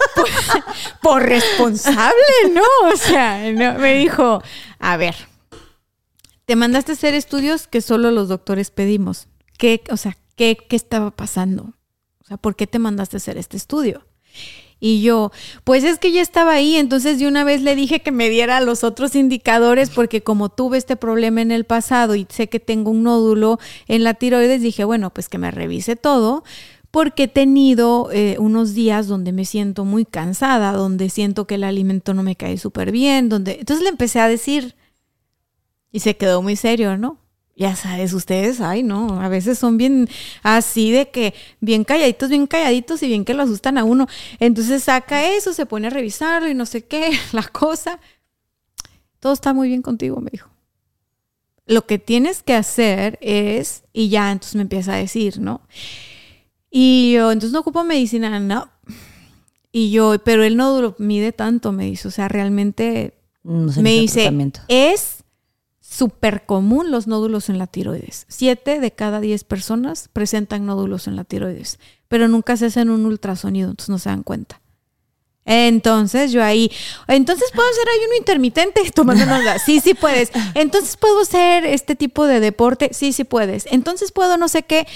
Por, 1.01 1.23
responsable, 1.23 2.13
¿no? 2.53 2.61
O 2.89 2.95
sea, 2.95 3.51
me 3.51 3.95
dijo, 3.95 4.41
a 4.79 4.95
ver, 4.95 5.15
te 6.45 6.55
mandaste 6.55 6.93
a 6.93 6.95
hacer 6.95 7.13
estudios 7.13 7.67
que 7.67 7.81
solo 7.81 8.11
los 8.11 8.29
doctores 8.29 8.71
pedimos. 8.71 9.27
¿Qué, 9.57 9.83
o 9.89 9.97
sea, 9.97 10.17
qué, 10.35 10.57
qué 10.57 10.75
estaba 10.75 11.11
pasando? 11.11 11.73
O 12.21 12.25
sea, 12.25 12.37
¿por 12.37 12.55
qué 12.55 12.67
te 12.67 12.79
mandaste 12.79 13.17
a 13.17 13.19
hacer 13.19 13.37
este 13.37 13.57
estudio? 13.57 14.05
Y 14.85 15.01
yo, 15.01 15.31
pues 15.63 15.85
es 15.85 15.97
que 15.97 16.11
ya 16.11 16.21
estaba 16.21 16.51
ahí, 16.51 16.75
entonces 16.75 17.17
de 17.17 17.25
una 17.25 17.45
vez 17.45 17.61
le 17.61 17.73
dije 17.73 18.01
que 18.01 18.11
me 18.11 18.27
diera 18.27 18.59
los 18.59 18.83
otros 18.83 19.15
indicadores 19.15 19.89
porque 19.89 20.23
como 20.23 20.49
tuve 20.49 20.77
este 20.77 20.97
problema 20.97 21.41
en 21.41 21.51
el 21.51 21.63
pasado 21.63 22.15
y 22.15 22.27
sé 22.29 22.49
que 22.49 22.59
tengo 22.59 22.91
un 22.91 23.03
nódulo 23.03 23.59
en 23.87 24.03
la 24.03 24.13
tiroides, 24.15 24.61
dije, 24.61 24.83
bueno, 24.83 25.13
pues 25.13 25.29
que 25.29 25.37
me 25.37 25.51
revise 25.51 25.95
todo, 25.95 26.43
porque 26.91 27.23
he 27.23 27.27
tenido 27.29 28.09
eh, 28.11 28.35
unos 28.39 28.73
días 28.73 29.07
donde 29.07 29.31
me 29.31 29.45
siento 29.45 29.85
muy 29.85 30.03
cansada, 30.03 30.73
donde 30.73 31.09
siento 31.09 31.47
que 31.47 31.55
el 31.55 31.63
alimento 31.63 32.13
no 32.13 32.21
me 32.21 32.35
cae 32.35 32.57
súper 32.57 32.91
bien, 32.91 33.29
donde... 33.29 33.59
Entonces 33.59 33.83
le 33.83 33.89
empecé 33.89 34.19
a 34.19 34.27
decir 34.27 34.75
y 35.93 36.01
se 36.01 36.17
quedó 36.17 36.41
muy 36.41 36.57
serio, 36.57 36.97
¿no? 36.97 37.22
Ya 37.55 37.75
sabes, 37.75 38.13
ustedes, 38.13 38.61
ay, 38.61 38.81
no, 38.81 39.21
a 39.21 39.29
veces 39.29 39.59
son 39.59 39.77
bien 39.77 40.09
así 40.41 40.91
de 40.91 41.11
que 41.11 41.35
bien 41.59 41.83
calladitos, 41.83 42.29
bien 42.29 42.47
calladitos 42.47 43.03
y 43.03 43.07
bien 43.07 43.25
que 43.25 43.35
lo 43.35 43.43
asustan 43.43 43.77
a 43.77 43.83
uno. 43.83 44.07
Entonces 44.39 44.83
saca 44.83 45.29
eso, 45.29 45.53
se 45.53 45.67
pone 45.67 45.87
a 45.87 45.91
revisarlo 45.91 46.49
y 46.49 46.55
no 46.55 46.65
sé 46.65 46.85
qué, 46.85 47.11
la 47.31 47.43
cosa. 47.43 47.99
Todo 49.19 49.33
está 49.33 49.53
muy 49.53 49.67
bien 49.67 49.83
contigo, 49.83 50.19
me 50.19 50.31
dijo. 50.31 50.49
Lo 51.65 51.85
que 51.85 51.99
tienes 51.99 52.43
que 52.43 52.55
hacer 52.55 53.19
es, 53.21 53.83
y 53.93 54.09
ya 54.09 54.31
entonces 54.31 54.55
me 54.55 54.63
empieza 54.63 54.95
a 54.95 54.97
decir, 54.97 55.39
¿no? 55.39 55.61
Y 56.71 57.13
yo, 57.13 57.31
entonces 57.31 57.53
no 57.53 57.59
ocupo 57.59 57.83
medicina, 57.83 58.39
no. 58.39 58.67
Y 59.71 59.91
yo, 59.91 60.15
pero 60.23 60.43
el 60.43 60.57
nódulo 60.57 60.95
mide 60.97 61.31
tanto, 61.31 61.71
me 61.71 61.85
dice. 61.85 62.07
O 62.07 62.11
sea, 62.11 62.27
realmente 62.27 63.13
me 63.43 63.91
dice, 63.91 64.31
es 64.67 65.22
súper 65.93 66.45
común 66.45 66.91
los 66.91 67.07
nódulos 67.07 67.49
en 67.49 67.59
la 67.59 67.67
tiroides. 67.67 68.25
Siete 68.27 68.79
de 68.79 68.91
cada 68.91 69.19
diez 69.19 69.43
personas 69.43 70.09
presentan 70.11 70.65
nódulos 70.65 71.07
en 71.07 71.15
la 71.15 71.23
tiroides, 71.23 71.79
pero 72.07 72.27
nunca 72.27 72.57
se 72.57 72.65
hacen 72.65 72.89
un 72.89 73.05
ultrasonido, 73.05 73.69
entonces 73.69 73.89
no 73.89 73.99
se 73.99 74.09
dan 74.09 74.23
cuenta. 74.23 74.59
Entonces 75.45 76.31
yo 76.31 76.41
ahí, 76.43 76.71
entonces 77.07 77.51
puedo 77.53 77.67
hacer 77.69 77.85
ayuno 77.99 78.15
intermitente 78.17 78.81
tomando 78.95 79.25
nada. 79.25 79.59
Sí, 79.59 79.81
sí 79.81 79.93
puedes. 79.93 80.31
Entonces 80.55 80.97
puedo 80.97 81.21
hacer 81.21 81.65
este 81.65 81.95
tipo 81.95 82.25
de 82.25 82.39
deporte. 82.39 82.89
Sí, 82.93 83.13
sí 83.13 83.23
puedes. 83.23 83.67
Entonces 83.69 84.11
puedo 84.11 84.37
no 84.37 84.47
sé 84.47 84.63
qué. 84.63 84.87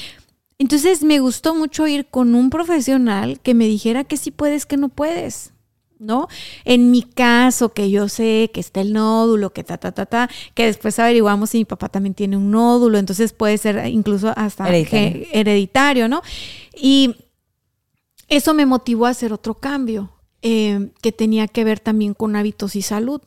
Entonces 0.58 1.04
me 1.04 1.20
gustó 1.20 1.54
mucho 1.54 1.86
ir 1.86 2.08
con 2.08 2.34
un 2.34 2.50
profesional 2.50 3.40
que 3.42 3.54
me 3.54 3.66
dijera 3.66 4.04
que 4.04 4.18
sí 4.18 4.32
puedes, 4.32 4.66
que 4.66 4.78
no 4.78 4.90
puedes. 4.90 5.52
¿No? 6.00 6.28
En 6.66 6.92
mi 6.92 7.04
caso, 7.04 7.74
que 7.74 7.90
yo 7.90 8.10
sé 8.10 8.52
que 8.54 8.60
está 8.60 8.82
el 8.82 8.94
nódulo, 8.94 9.52
que 9.52 9.64
ta, 9.64 9.78
ta, 9.78 9.92
ta, 9.92 10.06
ta, 10.06 10.30
que 10.54 10.66
después 10.66 10.98
averiguamos 11.00 11.52
si 11.52 11.60
mi 11.60 11.66
papá 11.66 11.90
también 11.90 12.14
tiene 12.14 12.38
un 12.38 12.52
nódulo, 12.52 12.98
entonces 12.98 13.34
puede 13.34 13.58
ser 13.58 13.88
incluso 13.88 14.34
hasta 14.36 14.70
hereditario, 14.70 16.08
¿no? 16.08 16.22
Y 16.76 17.16
eso 18.28 18.54
me 18.54 18.66
motivó 18.66 19.06
a 19.06 19.10
hacer 19.10 19.34
otro 19.34 19.56
cambio, 19.56 20.12
eh, 20.42 20.90
que 21.02 21.12
tenía 21.12 21.48
que 21.48 21.64
ver 21.64 21.80
también 21.80 22.14
con 22.14 22.36
hábitos 22.36 22.76
y 22.76 22.82
salud. 22.82 23.22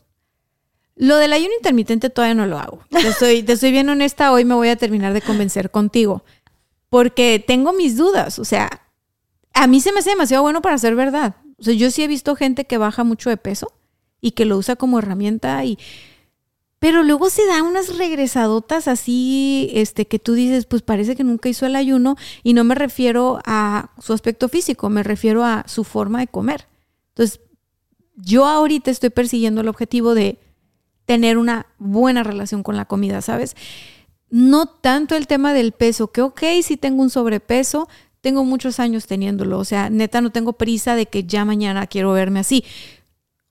Lo 0.96 1.16
del 1.16 1.32
ayuno 1.32 1.52
intermitente 1.56 2.10
todavía 2.10 2.34
no 2.34 2.46
lo 2.46 2.58
hago. 2.58 2.84
Te 2.90 3.08
estoy, 3.08 3.42
te 3.42 3.54
estoy 3.54 3.70
bien 3.72 3.88
honesta, 3.88 4.32
hoy 4.32 4.44
me 4.44 4.54
voy 4.54 4.68
a 4.68 4.76
terminar 4.76 5.14
de 5.14 5.22
convencer 5.22 5.70
contigo 5.70 6.22
porque 6.90 7.42
tengo 7.44 7.72
mis 7.72 7.96
dudas, 7.96 8.38
o 8.38 8.44
sea, 8.44 8.68
a 9.54 9.66
mí 9.66 9.80
se 9.80 9.92
me 9.92 10.00
hace 10.00 10.10
demasiado 10.10 10.42
bueno 10.42 10.60
para 10.60 10.76
ser 10.76 10.94
verdad. 10.94 11.36
O 11.61 11.64
sea, 11.64 11.74
yo 11.74 11.90
sí 11.90 12.02
he 12.02 12.08
visto 12.08 12.34
gente 12.36 12.64
que 12.64 12.78
baja 12.78 13.04
mucho 13.04 13.30
de 13.30 13.36
peso 13.36 13.72
y 14.20 14.32
que 14.32 14.44
lo 14.44 14.56
usa 14.56 14.76
como 14.76 14.98
herramienta 14.98 15.64
y 15.64 15.78
pero 16.78 17.02
luego 17.02 17.28
se 17.28 17.44
da 17.46 17.62
unas 17.62 17.98
regresadotas 17.98 18.88
así, 18.88 19.70
este, 19.74 20.06
que 20.06 20.18
tú 20.18 20.32
dices, 20.32 20.64
pues 20.64 20.80
parece 20.80 21.14
que 21.14 21.24
nunca 21.24 21.50
hizo 21.50 21.66
el 21.66 21.76
ayuno 21.76 22.16
y 22.42 22.54
no 22.54 22.64
me 22.64 22.74
refiero 22.74 23.38
a 23.44 23.90
su 23.98 24.14
aspecto 24.14 24.48
físico, 24.48 24.88
me 24.88 25.02
refiero 25.02 25.44
a 25.44 25.64
su 25.68 25.84
forma 25.84 26.20
de 26.20 26.28
comer. 26.28 26.68
Entonces, 27.11 27.40
yo 28.16 28.46
ahorita 28.46 28.90
estoy 28.90 29.11
persiguiendo 29.11 29.61
el 29.61 29.68
objetivo 29.68 30.14
de 30.14 30.38
tener 31.04 31.36
una 31.36 31.66
buena 31.76 32.22
relación 32.22 32.62
con 32.62 32.78
la 32.78 32.86
comida, 32.86 33.20
¿sabes? 33.20 33.56
no 34.30 34.66
tanto 34.66 35.16
el 35.16 35.26
tema 35.26 35.52
del 35.52 35.72
peso, 35.72 36.12
que 36.12 36.22
ok, 36.22 36.40
si 36.62 36.76
tengo 36.76 37.02
un 37.02 37.11
sobrepeso, 37.11 37.88
tengo 38.20 38.44
muchos 38.44 38.80
años 38.80 39.06
teniéndolo, 39.06 39.58
o 39.58 39.64
sea, 39.64 39.90
neta 39.90 40.20
no 40.20 40.30
tengo 40.30 40.54
prisa 40.54 40.94
de 40.94 41.06
que 41.06 41.24
ya 41.24 41.44
mañana 41.44 41.86
quiero 41.86 42.12
verme 42.12 42.40
así. 42.40 42.64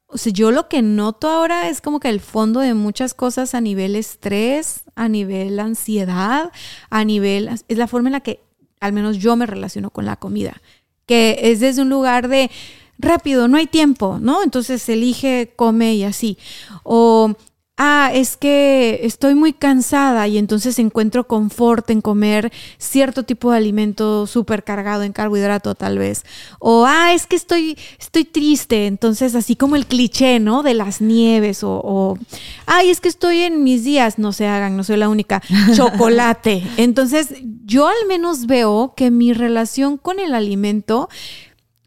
O 0.07 0.17
sea, 0.17 0.33
yo 0.33 0.51
lo 0.51 0.67
que 0.67 0.81
noto 0.81 1.29
ahora 1.29 1.69
es 1.69 1.81
como 1.81 1.99
que 1.99 2.09
el 2.09 2.19
fondo 2.19 2.61
de 2.61 2.73
muchas 2.73 3.13
cosas 3.13 3.53
a 3.53 3.61
nivel 3.61 3.95
estrés, 3.95 4.83
a 4.95 5.07
nivel 5.07 5.59
ansiedad, 5.59 6.51
a 6.89 7.05
nivel, 7.05 7.49
es 7.67 7.77
la 7.77 7.87
forma 7.87 8.09
en 8.09 8.13
la 8.13 8.21
que 8.21 8.39
al 8.79 8.93
menos 8.93 9.17
yo 9.17 9.35
me 9.35 9.45
relaciono 9.45 9.91
con 9.91 10.05
la 10.05 10.15
comida, 10.15 10.61
que 11.05 11.37
es 11.43 11.59
desde 11.59 11.81
un 11.81 11.89
lugar 11.89 12.27
de 12.27 12.49
rápido, 12.97 13.47
no 13.47 13.57
hay 13.57 13.67
tiempo, 13.67 14.19
¿no? 14.19 14.43
Entonces 14.43 14.87
elige, 14.89 15.53
come 15.55 15.95
y 15.95 16.03
así. 16.03 16.37
O 16.83 17.35
ah, 17.79 18.11
es 18.13 18.37
que 18.37 18.99
estoy 19.03 19.33
muy 19.33 19.53
cansada 19.53 20.27
y 20.27 20.37
entonces 20.37 20.77
encuentro 20.77 21.27
confort 21.27 21.89
en 21.89 22.01
comer 22.01 22.51
cierto 22.77 23.23
tipo 23.23 23.51
de 23.51 23.57
alimento 23.57 24.27
súper 24.27 24.63
cargado 24.63 25.03
en 25.03 25.13
carbohidrato 25.13 25.73
tal 25.73 25.97
vez. 25.97 26.25
O, 26.59 26.85
ah, 26.85 27.13
es 27.13 27.25
que 27.25 27.37
estoy, 27.37 27.77
estoy 27.97 28.25
triste, 28.25 28.85
entonces 28.85 29.33
así 29.33 29.55
como 29.55 29.77
el 29.77 29.87
cliché, 29.87 30.39
¿no? 30.39 30.61
De 30.61 30.73
las 30.73 30.99
nieves 30.99 31.63
o, 31.63 31.81
o, 31.83 32.17
ay, 32.65 32.89
es 32.89 32.99
que 32.99 33.07
estoy 33.07 33.39
en 33.39 33.63
mis 33.63 33.85
días, 33.85 34.19
no 34.19 34.33
se 34.33 34.45
hagan, 34.45 34.75
no 34.75 34.83
soy 34.83 34.97
la 34.97 35.07
única, 35.07 35.41
chocolate. 35.75 36.61
Entonces 36.75 37.29
yo 37.65 37.87
al 37.87 38.07
menos 38.07 38.45
veo 38.45 38.93
que 38.95 39.09
mi 39.09 39.31
relación 39.31 39.97
con 39.97 40.19
el 40.19 40.33
alimento 40.33 41.09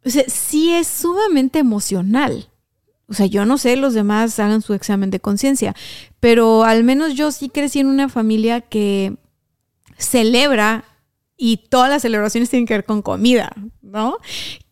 o 0.05 0.11
sea, 0.11 0.25
sí 0.27 0.73
es 0.73 0.89
sumamente 0.89 1.61
emocional. 1.61 2.49
O 3.09 3.15
sea, 3.15 3.27
yo 3.27 3.45
no 3.45 3.59
sé, 3.59 3.77
los 3.77 3.95
demás 3.95 4.39
hagan 4.39 4.63
su 4.63 4.75
examen 4.75 5.11
de 5.11 5.21
conciencia, 5.21 5.75
pero 6.21 6.65
al 6.65 6.85
menos 6.85 7.15
yo 7.15 7.31
sí 7.33 7.49
crecí 7.49 7.81
en 7.81 7.87
una 7.87 8.09
familia 8.09 8.61
que 8.61 9.17
celebra 9.99 10.85
y 11.37 11.59
todas 11.69 11.91
las 11.91 12.03
celebraciones 12.03 12.51
tienen 12.51 12.67
que 12.67 12.75
ver 12.75 12.85
con 12.85 13.03
comida, 13.03 13.53
¿no? 13.83 14.19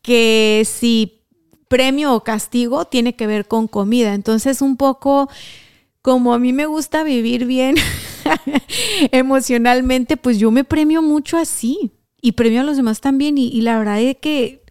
Que 0.02 0.62
si 0.64 1.20
premio 1.68 2.14
o 2.14 2.24
castigo 2.24 2.84
tiene 2.84 3.14
que 3.14 3.26
ver 3.26 3.46
con 3.46 3.68
comida. 3.68 4.14
Entonces, 4.14 4.60
un 4.60 4.76
poco 4.76 5.30
como 6.02 6.34
a 6.34 6.38
mí 6.38 6.52
me 6.52 6.66
gusta 6.66 7.04
vivir 7.04 7.44
bien 7.44 7.76
emocionalmente, 9.12 10.16
pues 10.16 10.38
yo 10.38 10.50
me 10.50 10.64
premio 10.64 11.02
mucho 11.02 11.36
así 11.36 11.92
y 12.20 12.32
premio 12.32 12.60
a 12.60 12.64
los 12.64 12.76
demás 12.76 13.00
también. 13.00 13.38
Y, 13.38 13.60
la 13.60 13.78
verdad 13.78 14.00
es 14.00 14.16
que 14.16 14.64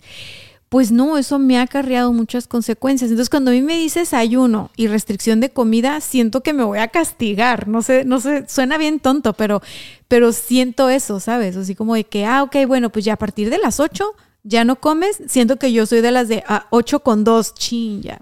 pues 0.70 0.92
no, 0.92 1.18
eso 1.18 1.40
me 1.40 1.58
ha 1.58 1.64
acarreado 1.64 2.14
muchas 2.14 2.48
consecuencias. 2.48 3.10
Entonces, 3.10 3.30
cuando 3.30 3.50
a 3.50 3.56
mí 3.56 3.62
me 3.62 3.76
dices 3.76 4.14
ayuno 4.14 4.70
y 4.76 4.88
restricción 4.88 5.40
de 5.40 5.50
comida, 5.50 6.00
siento 6.00 6.42
que 6.42 6.54
me 6.54 6.64
voy 6.64 6.78
a 6.78 6.90
castigar. 6.90 7.68
No 7.68 7.82
sé, 7.82 8.06
no 8.06 8.20
sé, 8.20 8.46
suena 8.48 8.78
bien 8.78 9.00
tonto, 9.00 9.34
pero, 9.34 9.62
pero 10.08 10.32
siento 10.32 10.90
eso, 10.90 11.20
¿sabes? 11.20 11.56
Así 11.58 11.74
como 11.74 11.96
de 11.96 12.04
que, 12.04 12.26
ah, 12.26 12.44
ok, 12.44 12.56
bueno, 12.68 12.92
pues 12.92 13.04
ya 13.04 13.14
a 13.14 13.18
partir 13.18 13.50
de 13.50 13.58
las 13.58 13.80
8 13.80 14.14
ya 14.44 14.64
no 14.64 14.76
comes. 14.76 15.20
Siento 15.28 15.58
que 15.58 15.74
yo 15.74 15.88
soy 15.88 16.02
de 16.02 16.12
las 16.12 16.28
de 16.28 16.44
ah, 16.48 16.68
8 16.70 17.00
con 17.00 17.24
2, 17.24 17.56
chin, 17.56 18.02
ya. 18.04 18.20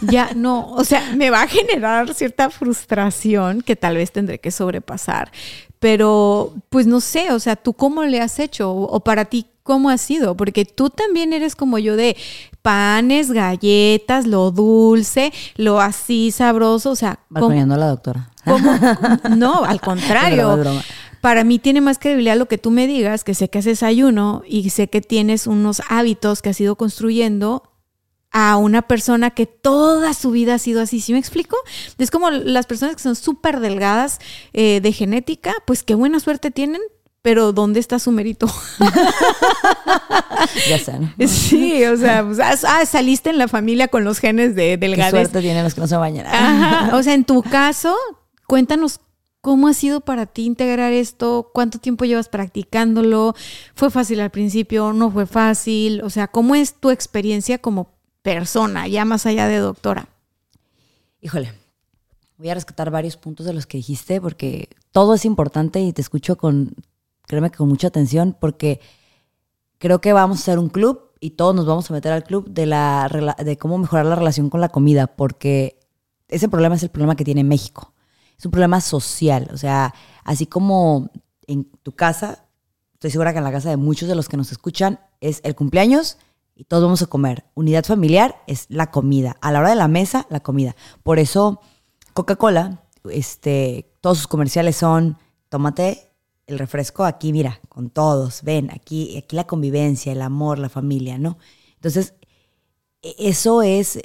ya 0.00 0.30
no, 0.34 0.72
o 0.72 0.84
sea, 0.84 1.14
me 1.16 1.30
va 1.30 1.42
a 1.42 1.48
generar 1.48 2.14
cierta 2.14 2.48
frustración 2.48 3.60
que 3.62 3.76
tal 3.76 3.96
vez 3.96 4.10
tendré 4.10 4.38
que 4.38 4.50
sobrepasar. 4.50 5.30
Pero, 5.78 6.54
pues 6.70 6.86
no 6.86 7.00
sé, 7.00 7.32
o 7.32 7.40
sea, 7.40 7.56
¿tú 7.56 7.72
cómo 7.72 8.04
le 8.04 8.20
has 8.20 8.38
hecho? 8.38 8.72
O, 8.72 9.00
para 9.00 9.24
ti, 9.24 9.46
¿cómo 9.62 9.90
ha 9.90 9.98
sido? 9.98 10.36
Porque 10.36 10.64
tú 10.64 10.90
también 10.90 11.32
eres 11.32 11.56
como 11.56 11.78
yo 11.78 11.96
de 11.96 12.16
panes, 12.62 13.32
galletas, 13.32 14.26
lo 14.26 14.50
dulce, 14.50 15.32
lo 15.56 15.80
así 15.80 16.30
sabroso, 16.30 16.90
o 16.90 16.96
sea... 16.96 17.20
Balconeando 17.28 17.74
a 17.74 17.78
la 17.78 17.88
doctora. 17.88 18.30
¿cómo? 18.44 18.72
No, 19.36 19.64
al 19.64 19.80
contrario. 19.80 20.58
Para 21.20 21.44
mí 21.44 21.58
tiene 21.58 21.80
más 21.80 21.98
credibilidad 21.98 22.36
lo 22.36 22.46
que 22.46 22.58
tú 22.58 22.70
me 22.70 22.86
digas, 22.86 23.22
que 23.22 23.34
sé 23.34 23.48
que 23.48 23.58
haces 23.58 23.82
ayuno 23.82 24.42
y 24.46 24.70
sé 24.70 24.88
que 24.88 25.00
tienes 25.00 25.46
unos 25.46 25.80
hábitos 25.88 26.42
que 26.42 26.50
has 26.50 26.60
ido 26.60 26.76
construyendo 26.76 27.62
a 28.32 28.56
una 28.56 28.82
persona 28.82 29.30
que 29.30 29.46
toda 29.46 30.14
su 30.14 30.30
vida 30.30 30.54
ha 30.54 30.58
sido 30.58 30.80
así. 30.80 31.00
¿Sí 31.00 31.12
me 31.12 31.18
explico? 31.18 31.56
Es 31.98 32.10
como 32.10 32.30
las 32.30 32.66
personas 32.66 32.96
que 32.96 33.02
son 33.02 33.14
súper 33.14 33.60
delgadas 33.60 34.18
eh, 34.52 34.80
de 34.80 34.92
genética, 34.92 35.54
pues 35.66 35.82
qué 35.82 35.94
buena 35.94 36.18
suerte 36.18 36.50
tienen, 36.50 36.80
pero 37.22 37.52
¿dónde 37.52 37.80
está 37.80 37.98
su 37.98 38.10
mérito? 38.10 38.46
ya 40.68 40.78
sé. 40.78 40.92
Sí, 41.26 41.84
o 41.84 41.96
sea, 41.96 42.24
pues, 42.24 42.38
ah, 42.40 42.54
ah, 42.68 42.86
saliste 42.86 43.30
en 43.30 43.38
la 43.38 43.48
familia 43.48 43.88
con 43.88 44.04
los 44.04 44.18
genes 44.18 44.54
de 44.54 44.76
delgadez. 44.76 45.12
Qué 45.12 45.18
suerte 45.18 45.40
tienen 45.40 45.64
los 45.64 45.74
que 45.74 45.80
no 45.80 45.86
se 45.86 45.96
bañan. 45.96 46.26
Ajá. 46.26 46.96
O 46.96 47.02
sea, 47.02 47.14
en 47.14 47.24
tu 47.24 47.42
caso, 47.42 47.96
cuéntanos 48.46 49.00
¿Cómo 49.42 49.66
ha 49.66 49.74
sido 49.74 50.00
para 50.00 50.26
ti 50.26 50.44
integrar 50.44 50.92
esto? 50.92 51.50
¿Cuánto 51.52 51.80
tiempo 51.80 52.04
llevas 52.04 52.28
practicándolo? 52.28 53.34
¿Fue 53.74 53.90
fácil 53.90 54.20
al 54.20 54.30
principio? 54.30 54.92
¿No 54.92 55.10
fue 55.10 55.26
fácil? 55.26 56.00
O 56.02 56.10
sea, 56.10 56.28
¿cómo 56.28 56.54
es 56.54 56.74
tu 56.74 56.90
experiencia 56.90 57.58
como 57.58 57.90
persona, 58.22 58.86
ya 58.86 59.04
más 59.04 59.26
allá 59.26 59.48
de 59.48 59.56
doctora? 59.56 60.08
Híjole, 61.20 61.52
voy 62.38 62.50
a 62.50 62.54
rescatar 62.54 62.92
varios 62.92 63.16
puntos 63.16 63.44
de 63.44 63.52
los 63.52 63.66
que 63.66 63.78
dijiste 63.78 64.20
porque 64.20 64.68
todo 64.92 65.14
es 65.14 65.24
importante 65.24 65.80
y 65.80 65.92
te 65.92 66.02
escucho 66.02 66.36
con, 66.36 66.76
créeme 67.26 67.50
que 67.50 67.58
con 67.58 67.68
mucha 67.68 67.88
atención 67.88 68.36
porque 68.38 68.80
creo 69.78 70.00
que 70.00 70.12
vamos 70.12 70.40
a 70.40 70.44
ser 70.44 70.58
un 70.58 70.68
club 70.68 71.10
y 71.20 71.30
todos 71.30 71.54
nos 71.54 71.66
vamos 71.66 71.90
a 71.90 71.94
meter 71.94 72.12
al 72.12 72.24
club 72.24 72.48
de, 72.50 72.66
la, 72.66 73.36
de 73.38 73.56
cómo 73.56 73.78
mejorar 73.78 74.06
la 74.06 74.16
relación 74.16 74.50
con 74.50 74.60
la 74.60 74.68
comida 74.68 75.06
porque 75.06 75.78
ese 76.28 76.48
problema 76.48 76.74
es 76.74 76.82
el 76.82 76.90
problema 76.90 77.16
que 77.16 77.24
tiene 77.24 77.44
México. 77.44 77.92
Es 78.38 78.44
un 78.44 78.50
problema 78.50 78.80
social, 78.80 79.48
o 79.52 79.56
sea, 79.56 79.94
así 80.24 80.46
como 80.46 81.10
en 81.46 81.64
tu 81.82 81.92
casa, 81.92 82.46
estoy 82.94 83.10
segura 83.10 83.32
que 83.32 83.38
en 83.38 83.44
la 83.44 83.52
casa 83.52 83.70
de 83.70 83.76
muchos 83.76 84.08
de 84.08 84.14
los 84.14 84.28
que 84.28 84.36
nos 84.36 84.50
escuchan 84.50 84.98
es 85.20 85.40
el 85.44 85.54
cumpleaños, 85.54 86.18
y 86.54 86.64
todos 86.64 86.82
vamos 86.82 87.02
a 87.02 87.06
comer. 87.06 87.44
Unidad 87.54 87.84
familiar 87.84 88.36
es 88.46 88.66
la 88.68 88.90
comida. 88.90 89.36
A 89.40 89.52
la 89.52 89.60
hora 89.60 89.70
de 89.70 89.76
la 89.76 89.88
mesa, 89.88 90.26
la 90.30 90.40
comida. 90.40 90.76
Por 91.02 91.18
eso, 91.18 91.60
Coca-Cola, 92.12 92.84
este, 93.10 93.92
todos 94.00 94.18
sus 94.18 94.26
comerciales 94.26 94.76
son, 94.76 95.18
tómate 95.48 96.11
el 96.52 96.58
refresco 96.58 97.04
aquí, 97.04 97.32
mira, 97.32 97.60
con 97.68 97.90
todos, 97.90 98.42
ven, 98.42 98.70
aquí, 98.70 99.16
aquí 99.16 99.36
la 99.36 99.46
convivencia, 99.46 100.12
el 100.12 100.22
amor, 100.22 100.58
la 100.58 100.68
familia, 100.68 101.18
¿no? 101.18 101.38
Entonces, 101.74 102.14
e, 103.02 103.14
eso 103.18 103.62
es, 103.62 104.00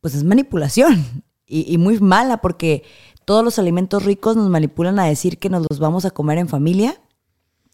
pues 0.00 0.14
es 0.14 0.24
manipulación 0.24 1.24
y, 1.46 1.72
y 1.72 1.78
muy 1.78 1.98
mala 2.00 2.38
porque 2.38 2.84
todos 3.24 3.44
los 3.44 3.58
alimentos 3.58 4.04
ricos 4.04 4.36
nos 4.36 4.48
manipulan 4.50 4.98
a 4.98 5.06
decir 5.06 5.38
que 5.38 5.50
nos 5.50 5.66
los 5.68 5.78
vamos 5.78 6.04
a 6.04 6.10
comer 6.10 6.38
en 6.38 6.48
familia 6.48 7.00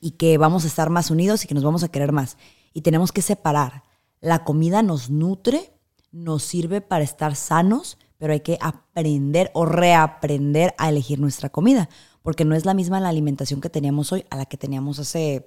y 0.01 0.13
que 0.13 0.39
vamos 0.39 0.65
a 0.65 0.69
estar 0.69 0.91
más 0.91 1.11
unidos 1.11 1.45
y 1.45 1.49
que 1.49 1.55
nos 1.55 1.65
vamos 1.65 1.85
a 1.85 1.89
querer 1.89 2.13
más. 2.13 2.37
Y 2.73 2.81
tenemos 2.81 3.13
que 3.13 3.23
separar 3.23 3.85
la 4.23 4.45
comida 4.45 4.83
nos 4.83 5.11
nutre, 5.11 5.73
nos 6.13 6.45
sirve 6.45 6.81
para 6.81 7.05
estar 7.05 7.35
sanos, 7.35 7.99
pero 8.17 8.33
hay 8.33 8.41
que 8.41 8.57
aprender 8.61 9.51
o 9.53 9.67
reaprender 9.67 10.75
a 10.79 10.89
elegir 10.89 11.19
nuestra 11.19 11.51
comida, 11.51 11.89
porque 12.23 12.45
no 12.45 12.55
es 12.55 12.65
la 12.65 12.75
misma 12.75 13.01
la 13.01 13.09
alimentación 13.09 13.61
que 13.61 13.71
teníamos 13.71 14.13
hoy 14.13 14.25
a 14.31 14.37
la 14.37 14.47
que 14.47 14.57
teníamos 14.57 14.99
hace 14.99 15.47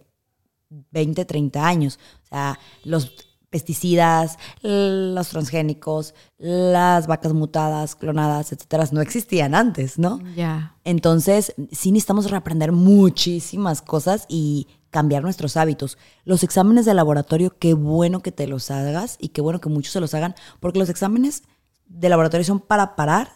20, 0.69 1.25
30 1.25 1.65
años. 1.65 1.99
O 2.23 2.27
sea, 2.27 2.59
los 2.83 3.13
pesticidas, 3.49 4.37
los 4.61 5.29
transgénicos, 5.29 6.13
las 6.37 7.07
vacas 7.07 7.31
mutadas, 7.31 7.95
clonadas, 7.95 8.51
etcétera, 8.51 8.85
no 8.91 8.99
existían 8.99 9.55
antes, 9.55 9.97
¿no? 9.97 10.19
Ya. 10.35 10.75
Entonces, 10.83 11.53
sí 11.71 11.93
necesitamos 11.93 12.29
reaprender 12.29 12.73
muchísimas 12.73 13.81
cosas 13.81 14.25
y 14.27 14.67
cambiar 14.89 15.23
nuestros 15.23 15.55
hábitos. 15.55 15.97
Los 16.25 16.43
exámenes 16.43 16.85
de 16.85 16.95
laboratorio, 16.95 17.57
qué 17.57 17.73
bueno 17.73 18.21
que 18.21 18.33
te 18.33 18.45
los 18.45 18.71
hagas 18.71 19.15
y 19.21 19.29
qué 19.29 19.39
bueno 19.39 19.61
que 19.61 19.69
muchos 19.69 19.93
se 19.93 20.01
los 20.01 20.13
hagan, 20.13 20.35
porque 20.59 20.79
los 20.79 20.89
exámenes 20.89 21.43
de 21.85 22.09
laboratorio 22.09 22.43
son 22.43 22.59
para 22.59 22.97
parar, 22.97 23.31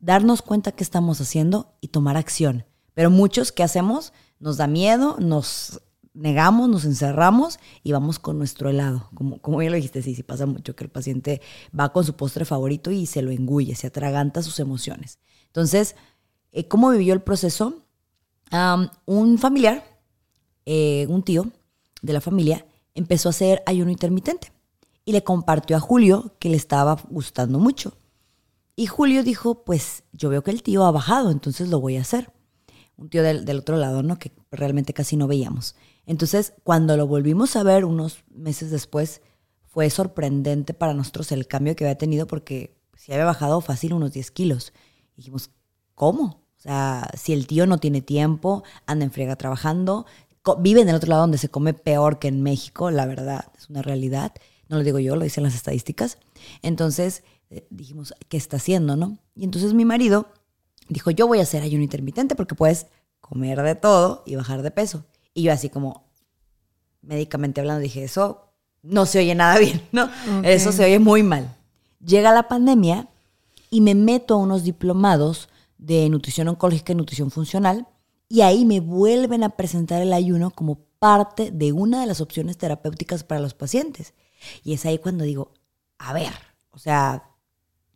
darnos 0.00 0.42
cuenta 0.42 0.72
qué 0.72 0.84
estamos 0.84 1.20
haciendo 1.20 1.74
y 1.80 1.88
tomar 1.88 2.16
acción. 2.16 2.64
Pero 2.94 3.10
muchos, 3.10 3.52
¿qué 3.52 3.62
hacemos? 3.62 4.12
Nos 4.40 4.56
da 4.56 4.66
miedo, 4.66 5.16
nos 5.18 5.80
negamos, 6.14 6.68
nos 6.68 6.84
encerramos 6.84 7.58
y 7.82 7.92
vamos 7.92 8.18
con 8.18 8.38
nuestro 8.38 8.70
helado. 8.70 9.08
Como, 9.14 9.40
como 9.40 9.62
ya 9.62 9.70
lo 9.70 9.76
dijiste, 9.76 10.02
sí, 10.02 10.14
sí 10.14 10.22
pasa 10.22 10.46
mucho 10.46 10.74
que 10.74 10.84
el 10.84 10.90
paciente 10.90 11.40
va 11.78 11.92
con 11.92 12.04
su 12.04 12.14
postre 12.16 12.44
favorito 12.44 12.90
y 12.90 13.06
se 13.06 13.22
lo 13.22 13.30
engulle, 13.30 13.74
se 13.74 13.86
atraganta 13.86 14.42
sus 14.42 14.58
emociones. 14.60 15.18
Entonces, 15.46 15.96
eh, 16.52 16.66
¿cómo 16.66 16.90
vivió 16.90 17.14
el 17.14 17.22
proceso? 17.22 17.84
un 19.04 19.36
familiar 19.36 19.84
eh, 20.70 21.06
un 21.08 21.22
tío 21.22 21.50
de 22.02 22.12
la 22.12 22.20
familia 22.20 22.66
empezó 22.94 23.28
a 23.28 23.30
hacer 23.30 23.62
ayuno 23.64 23.90
intermitente 23.90 24.52
y 25.06 25.12
le 25.12 25.24
compartió 25.24 25.78
a 25.78 25.80
Julio 25.80 26.34
que 26.38 26.50
le 26.50 26.58
estaba 26.58 26.98
gustando 27.08 27.58
mucho. 27.58 27.94
Y 28.78 28.86
Julio 28.86 29.24
dijo, 29.24 29.64
pues 29.64 30.04
yo 30.12 30.28
veo 30.28 30.44
que 30.44 30.52
el 30.52 30.62
tío 30.62 30.84
ha 30.84 30.92
bajado, 30.92 31.32
entonces 31.32 31.68
lo 31.68 31.80
voy 31.80 31.96
a 31.96 32.02
hacer. 32.02 32.32
Un 32.96 33.10
tío 33.10 33.24
del, 33.24 33.58
otro 33.58 33.76
lado, 33.76 34.04
¿no? 34.04 34.20
Que 34.20 34.30
realmente 34.52 34.92
casi 34.92 35.16
no 35.16 35.26
veíamos. 35.26 35.74
Entonces, 36.06 36.52
cuando 36.62 36.96
lo 36.96 37.08
volvimos 37.08 37.56
a 37.56 37.64
ver 37.64 37.84
unos 37.84 38.22
meses 38.30 38.70
después, 38.70 39.20
fue 39.66 39.90
sorprendente 39.90 40.74
para 40.74 40.94
nosotros 40.94 41.32
el 41.32 41.48
cambio 41.48 41.74
que 41.74 41.86
había 41.86 41.98
tenido 41.98 42.28
porque 42.28 42.78
se 42.96 43.12
había 43.12 43.24
bajado 43.24 43.60
fácil 43.62 43.94
unos 43.94 44.12
10 44.12 44.30
kilos. 44.30 44.72
Dijimos, 45.16 45.50
¿cómo? 45.96 46.44
O 46.56 46.60
sea, 46.60 47.10
si 47.18 47.32
el 47.32 47.48
tío 47.48 47.66
no 47.66 47.78
tiene 47.78 48.00
tiempo, 48.00 48.62
anda 48.86 49.04
en 49.04 49.10
friega 49.10 49.34
trabajando, 49.34 50.06
vive 50.60 50.82
en 50.82 50.88
el 50.88 50.94
otro 50.94 51.10
lado 51.10 51.22
donde 51.22 51.38
se 51.38 51.48
come 51.48 51.74
peor 51.74 52.20
que 52.20 52.28
en 52.28 52.44
México, 52.44 52.92
la 52.92 53.06
verdad, 53.06 53.46
es 53.58 53.68
una 53.68 53.82
realidad. 53.82 54.34
No 54.68 54.76
lo 54.76 54.84
digo 54.84 55.00
yo, 55.00 55.16
lo 55.16 55.24
dicen 55.24 55.42
las 55.42 55.56
estadísticas. 55.56 56.18
Entonces 56.62 57.24
dijimos, 57.70 58.14
¿qué 58.28 58.36
está 58.36 58.56
haciendo, 58.56 58.96
no? 58.96 59.18
Y 59.34 59.44
entonces 59.44 59.74
mi 59.74 59.84
marido 59.84 60.28
dijo, 60.88 61.10
yo 61.10 61.26
voy 61.26 61.38
a 61.38 61.42
hacer 61.42 61.62
ayuno 61.62 61.82
intermitente 61.82 62.34
porque 62.34 62.54
puedes 62.54 62.86
comer 63.20 63.62
de 63.62 63.74
todo 63.74 64.22
y 64.26 64.36
bajar 64.36 64.62
de 64.62 64.70
peso. 64.70 65.04
Y 65.34 65.42
yo 65.42 65.52
así 65.52 65.68
como, 65.68 66.04
médicamente 67.02 67.60
hablando, 67.60 67.80
dije, 67.80 68.04
eso 68.04 68.52
no 68.82 69.06
se 69.06 69.18
oye 69.18 69.34
nada 69.34 69.58
bien, 69.60 69.82
¿no? 69.92 70.10
Eso 70.42 70.72
se 70.72 70.84
oye 70.84 70.98
muy 70.98 71.22
mal. 71.22 71.54
Llega 72.04 72.32
la 72.32 72.48
pandemia 72.48 73.08
y 73.70 73.80
me 73.80 73.94
meto 73.94 74.34
a 74.34 74.38
unos 74.38 74.64
diplomados 74.64 75.48
de 75.78 76.08
nutrición 76.08 76.48
oncológica 76.48 76.92
y 76.92 76.96
nutrición 76.96 77.30
funcional 77.30 77.86
y 78.28 78.42
ahí 78.42 78.64
me 78.64 78.80
vuelven 78.80 79.42
a 79.42 79.50
presentar 79.50 80.02
el 80.02 80.12
ayuno 80.12 80.50
como 80.50 80.80
parte 80.98 81.50
de 81.50 81.72
una 81.72 82.00
de 82.00 82.06
las 82.06 82.20
opciones 82.20 82.58
terapéuticas 82.58 83.24
para 83.24 83.40
los 83.40 83.54
pacientes. 83.54 84.14
Y 84.64 84.74
es 84.74 84.84
ahí 84.86 84.98
cuando 84.98 85.24
digo, 85.24 85.52
a 85.98 86.12
ver, 86.12 86.32
o 86.70 86.78
sea, 86.78 87.27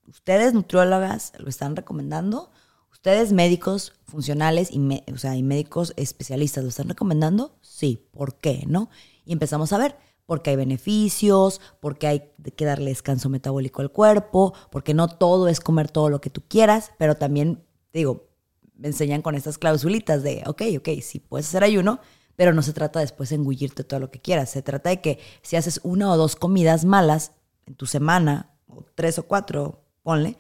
ustedes 0.07 0.55
nutriólogas 0.55 1.33
lo 1.39 1.49
están 1.49 1.77
recomendando, 1.77 2.51
ustedes 2.91 3.33
médicos 3.33 3.95
funcionales 4.05 4.71
y, 4.71 5.03
o 5.13 5.19
sea, 5.19 5.37
y 5.37 5.43
médicos 5.43 5.93
especialistas 5.97 6.63
lo 6.63 6.71
están 6.71 6.89
recomendando, 6.89 7.57
sí, 7.61 8.09
¿por 8.13 8.37
qué? 8.37 8.65
¿No? 8.67 8.91
Y 9.25 9.33
empezamos 9.33 9.73
a 9.73 9.79
ver, 9.79 9.97
porque 10.27 10.51
hay 10.51 10.57
beneficios, 10.57 11.61
porque 11.81 12.07
hay 12.07 12.33
que 12.57 12.65
darle 12.65 12.91
descanso 12.91 13.29
metabólico 13.29 13.83
al 13.83 13.91
cuerpo, 13.91 14.55
porque 14.71 14.95
no 14.95 15.09
todo 15.09 15.49
es 15.49 15.61
comer 15.61 15.91
todo 15.91 16.11
lo 16.11 16.21
que 16.21 16.31
tú 16.31 16.43
quieras, 16.47 16.93
pero 16.99 17.17
también, 17.17 17.65
digo, 17.93 18.29
me 18.75 18.89
enseñan 18.89 19.23
con 19.23 19.35
estas 19.35 19.59
clausulitas 19.59 20.23
de, 20.23 20.43
ok, 20.47 20.63
ok, 20.79 20.89
sí 21.03 21.21
puedes 21.21 21.49
hacer 21.49 21.65
ayuno, 21.65 22.01
pero 22.37 22.53
no 22.53 22.63
se 22.63 22.73
trata 22.73 23.01
después 23.01 23.29
de 23.29 23.37
engullirte 23.37 23.85
todo 23.85 24.01
lo 24.01 24.11
que 24.11 24.21
quieras. 24.21 24.51
Se 24.51 24.63
trata 24.63 24.91
de 24.91 25.01
que 25.01 25.19
si 25.43 25.57
haces 25.57 25.81
una 25.83 26.11
o 26.11 26.17
dos 26.17 26.35
comidas 26.35 26.85
malas 26.85 27.33
en 27.67 27.75
tu 27.75 27.87
semana, 27.87 28.51
o 28.67 28.85
tres 28.95 29.19
o 29.19 29.25
cuatro, 29.25 29.82
ponle, 30.03 30.37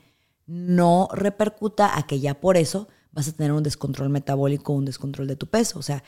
no 0.46 1.08
repercuta 1.12 1.96
a 1.96 2.06
que 2.06 2.20
ya 2.20 2.40
por 2.40 2.56
eso 2.56 2.88
vas 3.12 3.28
a 3.28 3.32
tener 3.32 3.52
un 3.52 3.62
descontrol 3.62 4.08
metabólico, 4.08 4.72
un 4.72 4.84
descontrol 4.84 5.26
de 5.28 5.36
tu 5.36 5.46
peso. 5.46 5.78
O 5.78 5.82
sea, 5.82 6.02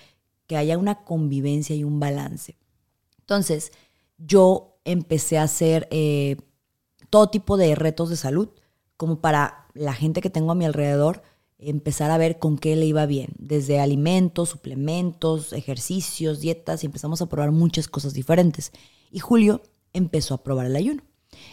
que 0.47 0.57
haya 0.57 0.79
una 0.79 1.05
convivencia 1.05 1.75
y 1.75 1.85
un 1.85 2.01
balance. 2.01 2.57
Entonces, 3.21 3.73
yo 4.19 4.79
empecé 4.85 5.39
a 5.39 5.45
hacer 5.45 5.89
eh, 5.91 6.37
todo 7.11 7.31
tipo 7.31 7.57
de 7.57 7.75
retos 7.75 8.11
de 8.11 8.17
salud, 8.17 8.51
como 8.97 9.21
para 9.21 9.67
la 9.75 9.95
gente 9.95 10.21
que 10.21 10.31
tengo 10.31 10.53
a 10.53 10.55
mi 10.55 10.65
alrededor, 10.65 11.23
empezar 11.59 12.11
a 12.11 12.19
ver 12.19 12.39
con 12.39 12.59
qué 12.59 12.77
le 12.77 12.87
iba 12.87 13.07
bien, 13.07 13.31
desde 13.39 13.81
alimentos, 13.81 14.51
suplementos, 14.51 15.53
ejercicios, 15.53 16.41
dietas, 16.41 16.83
y 16.83 16.87
empezamos 16.87 17.23
a 17.23 17.27
probar 17.27 17.53
muchas 17.53 17.89
cosas 17.89 18.13
diferentes. 18.13 18.73
Y 19.11 19.21
Julio 19.21 19.63
empezó 19.93 20.35
a 20.35 20.43
probar 20.43 20.67
el 20.67 20.77
ayuno. 20.77 21.03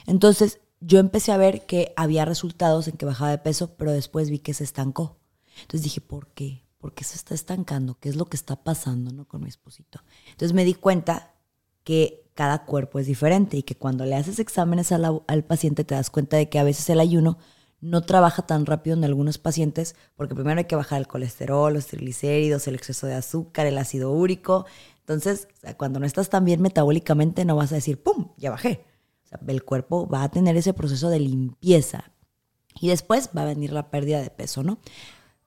Entonces, 0.06 0.60
yo 0.82 1.00
empecé 1.00 1.32
a 1.32 1.38
ver 1.38 1.66
que 1.66 1.94
había 1.96 2.26
resultados 2.26 2.88
en 2.88 2.98
que 2.98 3.06
bajaba 3.06 3.32
de 3.32 3.38
peso, 3.38 3.76
pero 3.78 3.92
después 3.92 4.30
vi 4.30 4.40
que 4.40 4.54
se 4.54 4.64
estancó. 4.64 5.20
Entonces 5.62 5.84
dije, 5.84 6.02
¿por 6.02 6.28
qué? 6.30 6.66
¿Por 6.80 6.94
qué 6.94 7.04
se 7.04 7.16
está 7.16 7.36
estancando? 7.36 7.98
¿Qué 8.00 8.10
es 8.10 8.16
lo 8.16 8.26
que 8.26 8.36
está 8.36 8.56
pasando 8.56 9.12
¿no? 9.12 9.28
con 9.28 9.44
mi 9.44 9.50
esposito? 9.50 10.02
Entonces 10.32 10.54
me 10.54 10.66
di 10.66 10.74
cuenta 10.74 11.36
que 11.84 12.26
cada 12.34 12.66
cuerpo 12.66 12.98
es 12.98 13.06
diferente 13.06 13.58
y 13.58 13.64
que 13.64 13.76
cuando 13.76 14.06
le 14.06 14.16
haces 14.16 14.40
exámenes 14.40 14.92
al, 14.92 15.44
paciente 15.48 15.84
te 15.84 15.94
das 15.94 16.10
cuenta 16.10 16.38
de 16.38 16.50
que 16.50 16.58
a 16.58 16.64
veces 16.64 16.90
el 16.90 17.00
ayuno 17.00 17.38
no 17.82 18.02
trabaja 18.02 18.44
tan 18.48 18.66
rápido 18.66 18.96
en 18.96 19.04
algunos 19.04 19.38
pacientes 19.38 19.96
porque 20.16 20.34
primero 20.34 20.58
hay 20.58 20.66
que 20.66 20.76
bajar 20.76 21.00
el 21.00 21.08
colesterol, 21.08 21.74
los 21.74 21.88
triglicéridos, 21.88 22.68
el 22.68 22.76
exceso 22.76 23.06
de 23.06 23.14
azúcar, 23.14 23.68
el 23.68 23.78
ácido 23.78 24.12
úrico. 24.12 24.66
Entonces, 25.00 25.48
cuando 25.78 26.00
no 26.00 26.08
estás 26.08 26.30
tan 26.30 26.46
bien 26.46 26.62
metabólicamente, 26.62 27.46
no 27.46 27.56
vas 27.56 27.72
a 27.72 27.76
decir, 27.76 28.02
¡pum!, 28.02 28.30
ya 28.38 28.50
bajé. 28.50 28.86
Sea, 29.32 29.40
el 29.48 29.64
cuerpo 29.64 30.08
va 30.08 30.24
a 30.24 30.30
tener 30.30 30.58
ese 30.58 30.74
proceso 30.74 31.10
de 31.10 31.20
limpieza 31.20 32.12
y 32.80 32.90
después 32.90 33.30
va 33.36 33.44
a 33.44 33.46
venir 33.46 33.72
la 33.72 33.90
pérdida 33.90 34.22
de 34.22 34.30
peso, 34.30 34.64
¿no? 34.64 34.80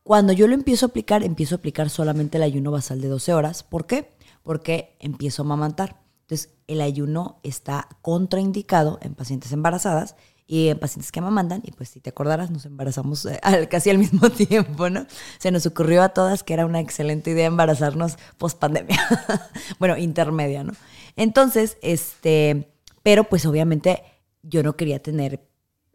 Cuando 0.03 0.33
yo 0.33 0.47
lo 0.47 0.55
empiezo 0.55 0.87
a 0.87 0.89
aplicar, 0.89 1.23
empiezo 1.23 1.55
a 1.55 1.59
aplicar 1.59 1.89
solamente 1.89 2.37
el 2.37 2.43
ayuno 2.43 2.71
basal 2.71 3.01
de 3.01 3.09
12 3.09 3.33
horas. 3.33 3.63
¿Por 3.63 3.87
qué? 3.87 4.11
Porque 4.43 4.97
empiezo 5.01 5.43
a 5.43 5.45
amamantar. 5.47 6.03
Entonces, 6.23 6.55
el 6.67 6.81
ayuno 6.81 7.41
está 7.43 7.89
contraindicado 8.03 8.99
en 9.03 9.15
pacientes 9.15 9.53
embarazadas 9.53 10.17
y 10.47 10.69
en 10.69 10.79
pacientes 10.79 11.11
que 11.11 11.21
amamantan, 11.21 11.63
y 11.65 11.73
pues 11.73 11.89
si 11.89 12.01
te 12.01 12.11
acordarás, 12.11 12.51
nos 12.51 12.67
embarazamos 12.67 13.25
eh, 13.25 13.41
casi 13.71 13.91
al 13.91 13.99
mismo 13.99 14.29
tiempo, 14.49 14.91
¿no? 14.91 15.07
Se 15.39 15.51
nos 15.51 15.65
ocurrió 15.65 16.03
a 16.03 16.11
todas 16.11 16.43
que 16.43 16.53
era 16.53 16.67
una 16.67 16.81
excelente 16.81 17.31
idea 17.31 17.47
embarazarnos 17.47 18.17
post 18.37 18.59
pandemia, 18.59 19.01
bueno, 19.79 19.97
intermedia, 19.97 20.65
¿no? 20.65 20.75
Entonces, 21.17 21.79
este, 21.81 22.74
pero 23.05 23.25
pues 23.25 23.47
obviamente 23.47 24.03
yo 24.43 24.63
no 24.63 24.77
quería 24.77 25.01
tener 25.01 25.47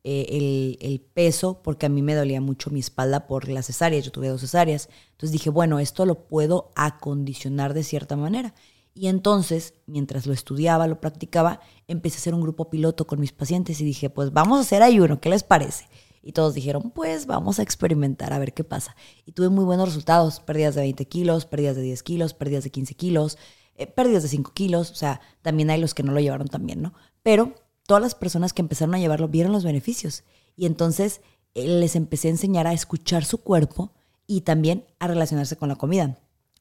eh, 0.03 0.77
el, 0.79 1.01
peso 1.01 1.61
porque 1.61 1.87
a 1.87 1.89
mí 1.89 2.01
me 2.01 2.15
dolía 2.15 2.39
mucho 2.39 2.69
mi 2.69 2.79
espalda 2.79 3.27
por 3.27 3.49
las 3.49 3.65
cesáreas, 3.65 4.05
yo 4.05 4.11
tuve 4.11 4.29
dos 4.29 4.41
cesáreas, 4.41 4.87
entonces 5.11 5.31
dije, 5.31 5.49
bueno, 5.49 5.79
esto 5.79 6.05
lo 6.05 6.27
puedo 6.27 6.71
acondicionar 6.75 7.73
de 7.73 7.83
cierta 7.83 8.15
manera. 8.15 8.53
Y 8.93 9.07
entonces, 9.07 9.73
mientras 9.87 10.27
lo 10.27 10.33
estudiaba, 10.33 10.87
lo 10.87 11.01
practicaba, 11.01 11.61
empecé 11.87 12.17
a 12.17 12.19
hacer 12.19 12.33
un 12.35 12.41
grupo 12.41 12.69
piloto 12.69 13.07
con 13.07 13.19
mis 13.19 13.31
pacientes 13.31 13.81
y 13.81 13.85
dije, 13.85 14.09
pues 14.09 14.31
vamos 14.31 14.59
a 14.59 14.61
hacer 14.61 14.83
ayuno, 14.83 15.19
¿qué 15.19 15.29
les 15.29 15.43
parece? 15.43 15.85
Y 16.21 16.33
todos 16.33 16.53
dijeron, 16.53 16.91
pues 16.91 17.25
vamos 17.25 17.59
a 17.59 17.63
experimentar 17.63 18.33
a 18.33 18.39
ver 18.39 18.53
qué 18.53 18.63
pasa. 18.63 18.95
Y 19.25 19.31
tuve 19.31 19.49
muy 19.49 19.65
buenos 19.65 19.89
resultados, 19.89 20.39
pérdidas 20.41 20.75
de 20.75 20.81
20 20.81 21.07
kilos, 21.07 21.45
pérdidas 21.45 21.75
de 21.75 21.81
10 21.81 22.03
kilos, 22.03 22.33
pérdidas 22.33 22.63
de 22.63 22.69
15 22.69 22.93
kilos, 22.93 23.37
eh, 23.79 23.87
pérdidas 23.87 24.23
de 24.23 24.29
5 24.29 24.51
kilos, 24.53 24.91
o 24.91 24.95
sea, 24.95 25.21
también 25.41 25.69
hay 25.69 25.79
los 25.79 25.93
que 25.93 26.03
no 26.03 26.11
lo 26.11 26.19
llevaron 26.19 26.49
tan 26.49 26.65
bien, 26.65 26.81
¿no? 26.81 26.93
Pero 27.23 27.55
todas 27.87 28.03
las 28.03 28.13
personas 28.13 28.51
que 28.51 28.61
empezaron 28.61 28.93
a 28.93 28.99
llevarlo 28.99 29.29
vieron 29.29 29.53
los 29.53 29.63
beneficios. 29.63 30.23
Y 30.55 30.65
entonces 30.65 31.21
eh, 31.55 31.65
les 31.65 31.95
empecé 31.95 32.27
a 32.27 32.31
enseñar 32.31 32.67
a 32.67 32.73
escuchar 32.73 33.23
su 33.23 33.39
cuerpo 33.39 33.93
y 34.27 34.41
también 34.41 34.85
a 34.99 35.07
relacionarse 35.07 35.55
con 35.55 35.69
la 35.69 35.75
comida. 35.75 36.19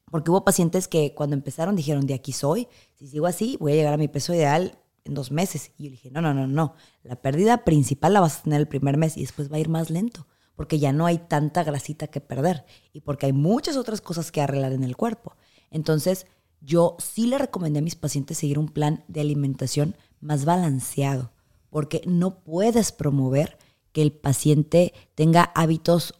Porque 0.09 0.31
hubo 0.31 0.45
pacientes 0.45 0.87
que 0.87 1.13
cuando 1.13 1.35
empezaron 1.35 1.75
dijeron, 1.75 2.07
de 2.07 2.13
aquí 2.13 2.31
soy, 2.31 2.67
si 2.95 3.07
sigo 3.07 3.27
así, 3.27 3.57
voy 3.59 3.73
a 3.73 3.75
llegar 3.75 3.93
a 3.93 3.97
mi 3.97 4.07
peso 4.07 4.33
ideal 4.33 4.79
en 5.03 5.13
dos 5.13 5.29
meses. 5.29 5.71
Y 5.77 5.83
yo 5.83 5.91
dije, 5.91 6.09
no, 6.09 6.21
no, 6.21 6.33
no, 6.33 6.47
no, 6.47 6.73
la 7.03 7.17
pérdida 7.17 7.65
principal 7.65 8.13
la 8.13 8.21
vas 8.21 8.39
a 8.39 8.43
tener 8.43 8.61
el 8.61 8.67
primer 8.67 8.95
mes 8.97 9.17
y 9.17 9.21
después 9.21 9.51
va 9.51 9.57
a 9.57 9.59
ir 9.59 9.69
más 9.69 9.89
lento, 9.89 10.25
porque 10.55 10.79
ya 10.79 10.93
no 10.93 11.05
hay 11.05 11.17
tanta 11.17 11.63
grasita 11.63 12.07
que 12.07 12.21
perder 12.21 12.65
y 12.93 13.01
porque 13.01 13.25
hay 13.25 13.33
muchas 13.33 13.75
otras 13.75 14.01
cosas 14.01 14.31
que 14.31 14.41
arreglar 14.41 14.71
en 14.71 14.83
el 14.83 14.95
cuerpo. 14.95 15.35
Entonces, 15.69 16.25
yo 16.61 16.95
sí 16.99 17.27
le 17.27 17.37
recomendé 17.37 17.79
a 17.79 17.83
mis 17.83 17.95
pacientes 17.95 18.37
seguir 18.37 18.59
un 18.59 18.69
plan 18.69 19.03
de 19.07 19.21
alimentación 19.21 19.95
más 20.19 20.45
balanceado, 20.45 21.31
porque 21.69 22.01
no 22.05 22.39
puedes 22.43 22.91
promover 22.91 23.57
que 23.91 24.01
el 24.01 24.11
paciente 24.11 24.93
tenga 25.15 25.43
hábitos 25.55 26.13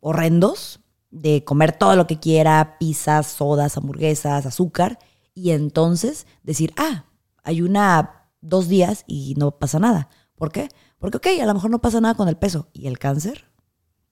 horrendos 0.00 0.80
de 1.10 1.44
comer 1.44 1.72
todo 1.72 1.94
lo 1.94 2.06
que 2.06 2.18
quiera, 2.18 2.76
pizzas, 2.78 3.26
sodas, 3.26 3.76
hamburguesas, 3.76 4.46
azúcar, 4.46 4.98
y 5.34 5.50
entonces 5.50 6.26
decir, 6.42 6.72
ah, 6.76 7.04
hay 7.44 7.62
una 7.62 8.28
dos 8.40 8.68
días 8.68 9.04
y 9.06 9.34
no 9.36 9.58
pasa 9.58 9.78
nada. 9.78 10.08
¿Por 10.34 10.52
qué? 10.52 10.68
Porque, 10.98 11.18
ok, 11.18 11.26
a 11.40 11.46
lo 11.46 11.54
mejor 11.54 11.70
no 11.70 11.80
pasa 11.80 12.00
nada 12.00 12.14
con 12.14 12.28
el 12.28 12.36
peso. 12.36 12.68
¿Y 12.72 12.86
el 12.86 12.98
cáncer? 12.98 13.44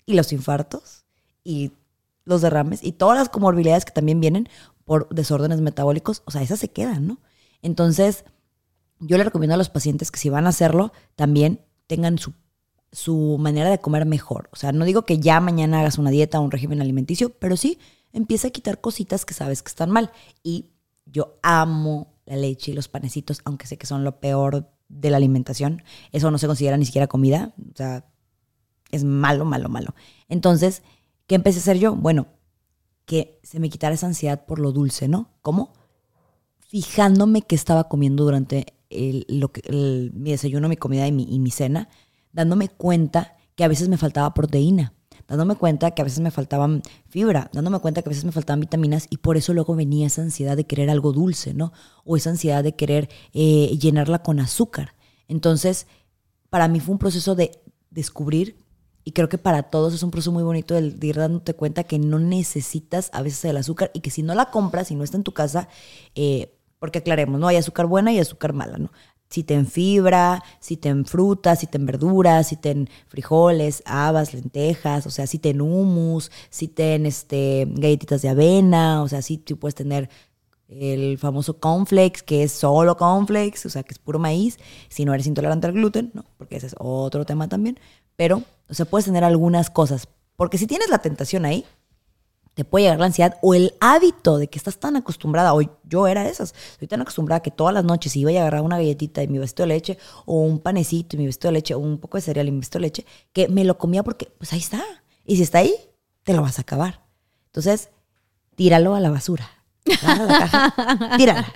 ¿Y 0.06 0.14
los 0.14 0.32
infartos? 0.32 1.04
¿Y 1.44 1.72
los 2.24 2.42
derrames? 2.42 2.82
¿Y 2.82 2.92
todas 2.92 3.18
las 3.18 3.28
comorbilidades 3.28 3.84
que 3.84 3.92
también 3.92 4.20
vienen 4.20 4.48
por 4.84 5.08
desórdenes 5.08 5.60
metabólicos? 5.60 6.22
O 6.24 6.30
sea, 6.30 6.42
esas 6.42 6.60
se 6.60 6.70
quedan, 6.70 7.06
¿no? 7.06 7.20
Entonces, 7.62 8.24
yo 8.98 9.16
le 9.18 9.24
recomiendo 9.24 9.54
a 9.54 9.58
los 9.58 9.70
pacientes 9.70 10.10
que 10.10 10.18
si 10.18 10.28
van 10.28 10.46
a 10.46 10.50
hacerlo, 10.50 10.92
también 11.16 11.60
tengan 11.86 12.18
su 12.18 12.32
su 12.92 13.36
manera 13.38 13.70
de 13.70 13.78
comer 13.78 14.06
mejor. 14.06 14.48
O 14.52 14.56
sea, 14.56 14.72
no 14.72 14.84
digo 14.84 15.02
que 15.02 15.18
ya 15.18 15.40
mañana 15.40 15.80
hagas 15.80 15.98
una 15.98 16.10
dieta 16.10 16.40
o 16.40 16.42
un 16.42 16.50
régimen 16.50 16.80
alimenticio, 16.80 17.30
pero 17.38 17.56
sí 17.56 17.78
empieza 18.12 18.48
a 18.48 18.50
quitar 18.50 18.80
cositas 18.80 19.24
que 19.24 19.34
sabes 19.34 19.62
que 19.62 19.68
están 19.68 19.90
mal. 19.90 20.10
Y 20.42 20.70
yo 21.06 21.38
amo 21.42 22.14
la 22.26 22.36
leche 22.36 22.72
y 22.72 22.74
los 22.74 22.88
panecitos, 22.88 23.40
aunque 23.44 23.66
sé 23.66 23.78
que 23.78 23.86
son 23.86 24.04
lo 24.04 24.20
peor 24.20 24.70
de 24.88 25.10
la 25.10 25.18
alimentación. 25.18 25.82
Eso 26.12 26.30
no 26.30 26.38
se 26.38 26.46
considera 26.46 26.76
ni 26.76 26.84
siquiera 26.84 27.06
comida. 27.06 27.54
O 27.72 27.76
sea, 27.76 28.06
es 28.90 29.04
malo, 29.04 29.44
malo, 29.44 29.68
malo. 29.68 29.94
Entonces, 30.28 30.82
¿qué 31.26 31.36
empecé 31.36 31.58
a 31.58 31.62
hacer 31.62 31.78
yo? 31.78 31.94
Bueno, 31.94 32.26
que 33.10 33.40
se 33.42 33.58
me 33.58 33.70
quitara 33.70 33.96
esa 33.96 34.06
ansiedad 34.06 34.46
por 34.46 34.60
lo 34.60 34.70
dulce, 34.70 35.08
¿no? 35.08 35.32
¿Cómo? 35.42 35.72
Fijándome 36.60 37.42
qué 37.42 37.56
estaba 37.56 37.88
comiendo 37.88 38.22
durante 38.22 38.66
lo 39.26 39.50
que, 39.50 39.62
mi 40.14 40.30
desayuno, 40.30 40.68
mi 40.68 40.76
comida 40.76 41.08
y 41.08 41.10
mi, 41.10 41.50
cena 41.50 41.88
dándome 42.30 42.68
cuenta 42.68 43.36
que 43.56 43.64
a 43.64 43.68
veces 43.68 43.88
me 43.88 43.96
faltaba 43.96 44.32
proteína, 44.32 44.94
dándome 45.26 45.56
cuenta 45.56 45.90
que 45.90 46.02
a 46.02 46.04
veces 46.04 46.20
me 46.20 46.30
faltaban 46.30 46.82
fibra, 47.08 47.50
dándome 47.52 47.80
cuenta 47.80 48.00
que 48.00 48.10
a 48.10 48.12
veces 48.12 48.24
me 48.24 48.30
faltaban 48.30 48.60
vitaminas 48.60 49.08
y 49.10 49.16
por 49.16 49.36
eso 49.36 49.54
luego 49.54 49.74
venía 49.74 50.06
esa 50.06 50.22
ansiedad 50.22 50.56
de 50.56 50.66
querer 50.66 50.88
algo 50.88 51.12
dulce, 51.12 51.52
¿no? 51.52 51.72
O 52.04 52.16
esa 52.16 52.30
ansiedad 52.30 52.62
de 52.62 52.76
querer 52.76 53.08
eh, 53.32 53.76
llenarla 53.76 54.22
con 54.22 54.38
azúcar. 54.38 54.94
Entonces, 55.26 55.88
para 56.48 56.68
mí 56.68 56.78
fue 56.78 56.92
un 56.92 57.00
proceso 57.00 57.34
de 57.34 57.60
descubrir 57.90 58.59
y 59.10 59.12
creo 59.12 59.28
que 59.28 59.38
para 59.38 59.64
todos 59.64 59.92
es 59.92 60.04
un 60.04 60.12
proceso 60.12 60.30
muy 60.30 60.44
bonito 60.44 60.72
de, 60.72 60.94
ir 61.04 61.16
dándote 61.16 61.54
cuenta 61.54 61.82
que 61.82 61.98
no 61.98 62.20
necesitas 62.20 63.10
a 63.12 63.22
veces 63.22 63.44
el 63.44 63.56
azúcar 63.56 63.90
y 63.92 64.02
que 64.02 64.10
si 64.12 64.22
no 64.22 64.36
la 64.36 64.52
compras 64.52 64.92
y 64.92 64.94
no 64.94 65.02
está 65.02 65.16
en 65.16 65.24
tu 65.24 65.32
casa, 65.32 65.68
eh, 66.14 66.56
porque 66.78 67.00
aclaremos, 67.00 67.40
¿no? 67.40 67.48
Hay 67.48 67.56
azúcar 67.56 67.86
buena 67.86 68.12
y 68.12 68.20
azúcar 68.20 68.52
mala, 68.52 68.78
¿no? 68.78 68.92
si 69.28 69.42
te 69.42 69.54
en 69.54 69.66
fibra, 69.66 70.44
si 70.60 70.76
te 70.76 70.90
en 70.90 71.04
frutas, 71.04 71.58
si 71.58 71.66
te 71.66 71.78
en 71.78 71.86
verduras, 71.86 72.48
si 72.48 72.56
te 72.56 72.70
en 72.70 72.88
frijoles, 73.08 73.82
habas, 73.84 74.32
lentejas, 74.32 75.06
o 75.06 75.10
sea, 75.10 75.26
si 75.26 75.40
te 75.40 75.50
en 75.50 75.60
humus, 75.60 76.30
si 76.50 76.68
te 76.68 76.94
en 76.94 77.06
este, 77.06 77.66
galletitas 77.68 78.22
de 78.22 78.28
avena, 78.28 79.02
o 79.02 79.08
sea, 79.08 79.22
si 79.22 79.38
tú 79.38 79.56
puedes 79.56 79.74
tener 79.74 80.08
el 80.68 81.18
famoso 81.18 81.58
cornflakes, 81.58 82.22
que 82.22 82.44
es 82.44 82.52
solo 82.52 82.96
cornflakes, 82.96 83.66
o 83.66 83.70
sea, 83.70 83.82
que 83.82 83.92
es 83.92 83.98
puro 83.98 84.20
maíz, 84.20 84.58
si 84.88 85.04
no 85.04 85.12
eres 85.12 85.26
intolerante 85.26 85.66
al 85.66 85.72
gluten, 85.72 86.12
¿no? 86.14 86.24
Porque 86.38 86.56
ese 86.56 86.68
es 86.68 86.76
otro 86.78 87.24
tema 87.24 87.48
también, 87.48 87.78
pero, 88.20 88.42
o 88.68 88.74
sea, 88.74 88.84
puedes 88.84 89.06
tener 89.06 89.24
algunas 89.24 89.70
cosas, 89.70 90.06
porque 90.36 90.58
si 90.58 90.66
tienes 90.66 90.90
la 90.90 90.98
tentación 90.98 91.46
ahí, 91.46 91.64
te 92.52 92.66
puede 92.66 92.84
llegar 92.84 92.98
la 92.98 93.06
ansiedad 93.06 93.38
o 93.40 93.54
el 93.54 93.72
hábito 93.80 94.36
de 94.36 94.48
que 94.48 94.58
estás 94.58 94.78
tan 94.78 94.94
acostumbrada, 94.94 95.54
o 95.54 95.62
yo 95.84 96.06
era 96.06 96.24
de 96.24 96.28
esas, 96.28 96.54
estoy 96.72 96.86
tan 96.86 97.00
acostumbrada 97.00 97.40
que 97.40 97.50
todas 97.50 97.72
las 97.72 97.82
noches 97.82 98.14
iba 98.16 98.30
a 98.30 98.34
agarrar 98.34 98.60
una 98.60 98.76
galletita 98.76 99.22
y 99.22 99.28
mi 99.28 99.38
vestido 99.38 99.66
de 99.66 99.72
leche, 99.72 99.98
o 100.26 100.42
un 100.42 100.58
panecito 100.58 101.16
y 101.16 101.20
mi 101.20 101.24
vestido 101.24 101.48
de 101.48 101.52
leche, 101.54 101.72
o 101.72 101.78
un 101.78 101.96
poco 101.96 102.18
de 102.18 102.20
cereal 102.20 102.46
y 102.46 102.50
mi 102.50 102.58
vestido 102.58 102.80
de 102.80 102.88
leche, 102.88 103.06
que 103.32 103.48
me 103.48 103.64
lo 103.64 103.78
comía 103.78 104.02
porque, 104.02 104.30
pues 104.36 104.52
ahí 104.52 104.58
está. 104.58 104.84
Y 105.24 105.36
si 105.36 105.42
está 105.42 105.60
ahí, 105.60 105.74
te 106.22 106.34
lo 106.34 106.42
vas 106.42 106.58
a 106.58 106.60
acabar. 106.60 107.06
Entonces, 107.46 107.88
tíralo 108.54 108.94
a 108.96 109.00
la 109.00 109.08
basura. 109.08 109.48
tírala. 111.16 111.50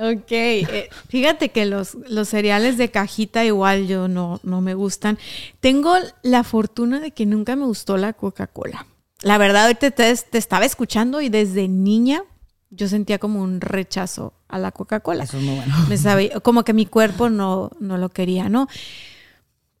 Ok, 0.00 0.30
eh, 0.30 0.88
fíjate 1.08 1.48
que 1.48 1.66
los, 1.66 1.96
los 2.08 2.28
cereales 2.28 2.78
de 2.78 2.88
cajita 2.88 3.44
igual 3.44 3.88
yo 3.88 4.06
no, 4.06 4.38
no 4.44 4.60
me 4.60 4.74
gustan. 4.74 5.18
Tengo 5.58 5.92
la 6.22 6.44
fortuna 6.44 7.00
de 7.00 7.10
que 7.10 7.26
nunca 7.26 7.56
me 7.56 7.64
gustó 7.64 7.96
la 7.96 8.12
Coca-Cola. 8.12 8.86
La 9.22 9.38
verdad, 9.38 9.64
ahorita 9.64 9.90
te, 9.90 10.14
te, 10.14 10.38
estaba 10.38 10.64
escuchando 10.64 11.20
y 11.20 11.30
desde 11.30 11.66
niña 11.66 12.22
yo 12.70 12.86
sentía 12.86 13.18
como 13.18 13.42
un 13.42 13.60
rechazo 13.60 14.34
a 14.46 14.60
la 14.60 14.70
Coca-Cola. 14.70 15.24
Eso 15.24 15.38
es 15.38 15.42
muy 15.42 15.56
bueno. 15.56 15.74
Me 15.88 15.96
sabía, 15.96 16.38
como 16.38 16.62
que 16.62 16.74
mi 16.74 16.86
cuerpo 16.86 17.28
no, 17.28 17.72
no 17.80 17.98
lo 17.98 18.10
quería, 18.10 18.48
¿no? 18.48 18.68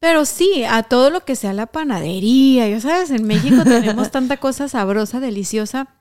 Pero 0.00 0.24
sí, 0.24 0.64
a 0.68 0.82
todo 0.82 1.10
lo 1.10 1.24
que 1.24 1.36
sea 1.36 1.52
la 1.52 1.66
panadería, 1.66 2.68
ya 2.68 2.80
sabes, 2.80 3.12
en 3.12 3.24
México 3.24 3.62
tenemos 3.64 4.10
tanta 4.10 4.38
cosa 4.38 4.68
sabrosa, 4.68 5.20
deliciosa. 5.20 5.94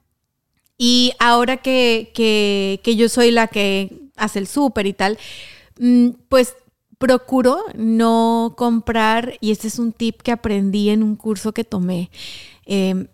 Y 0.76 1.14
ahora 1.20 1.58
que, 1.58 2.12
que, 2.16 2.82
que 2.84 2.96
yo 2.96 3.10
soy 3.10 3.30
la 3.30 3.46
que 3.46 4.07
hace 4.18 4.40
el 4.40 4.48
súper 4.48 4.86
y 4.88 4.94
tal, 4.94 5.18
mm, 5.80 6.10
pues 6.30 6.56
procuro 6.98 7.60
no 7.76 8.56
comprar, 8.58 9.34
y 9.40 9.52
este 9.52 9.68
es 9.68 9.78
un 9.80 9.94
tip 9.94 10.22
que 10.22 10.32
aprendí 10.32 10.90
en 10.90 11.04
un 11.04 11.16
curso 11.16 11.54
que 11.54 11.64
tomé. 11.64 12.10
Eh, 12.66 13.08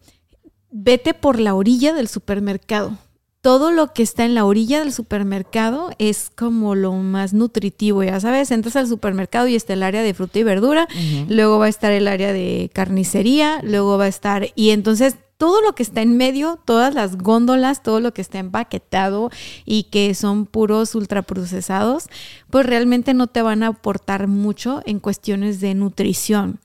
vete 0.71 1.13
por 1.13 1.39
la 1.39 1.53
orilla 1.53 1.93
del 1.93 2.07
supermercado. 2.07 2.97
todo 3.43 3.71
lo 3.71 3.91
que 3.91 4.03
está 4.03 4.23
en 4.23 4.35
la 4.35 4.45
orilla 4.45 4.79
del 4.79 4.93
supermercado 4.93 5.89
es 5.99 6.31
como 6.33 6.75
lo 6.75 6.93
más 6.93 7.33
nutritivo, 7.33 8.01
ya 8.01 8.17
sabes, 8.21 8.51
entras 8.51 8.77
al 8.77 8.87
supermercado 8.87 9.49
y 9.49 9.55
está 9.55 9.73
el 9.73 9.83
área 9.83 10.01
de 10.01 10.13
fruta 10.13 10.39
y 10.39 10.43
verdura, 10.43 10.87
luego 11.27 11.59
va 11.59 11.65
a 11.65 11.69
estar 11.69 11.91
el 11.91 12.07
área 12.07 12.31
de 12.31 12.71
carnicería, 12.73 13.59
luego 13.61 13.97
va 13.97 14.05
a 14.05 14.07
estar, 14.07 14.47
y 14.55 14.69
entonces 14.69 15.17
todo 15.37 15.61
lo 15.61 15.73
que 15.75 15.83
está 15.83 16.01
en 16.01 16.17
medio, 16.17 16.59
todas 16.65 16.93
las 16.93 17.17
góndolas, 17.17 17.83
todo 17.83 17.99
lo 17.99 18.13
que 18.13 18.21
está 18.21 18.39
empaquetado 18.39 19.29
y 19.65 19.83
que 19.83 20.13
son 20.15 20.45
puros 20.45 20.95
ultraprocesados, 20.95 22.05
pues 22.49 22.65
realmente 22.65 23.13
no 23.13 23.27
te 23.27 23.41
van 23.41 23.63
a 23.63 23.67
aportar 23.67 24.27
mucho 24.27 24.81
en 24.85 24.99
cuestiones 24.99 25.59
de 25.59 25.73
nutrición. 25.73 26.59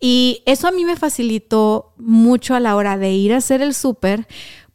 Y 0.00 0.42
eso 0.46 0.68
a 0.68 0.72
mí 0.72 0.84
me 0.84 0.96
facilitó 0.96 1.92
mucho 1.96 2.54
a 2.54 2.60
la 2.60 2.76
hora 2.76 2.98
de 2.98 3.12
ir 3.12 3.32
a 3.32 3.38
hacer 3.38 3.62
el 3.62 3.74
súper 3.74 4.26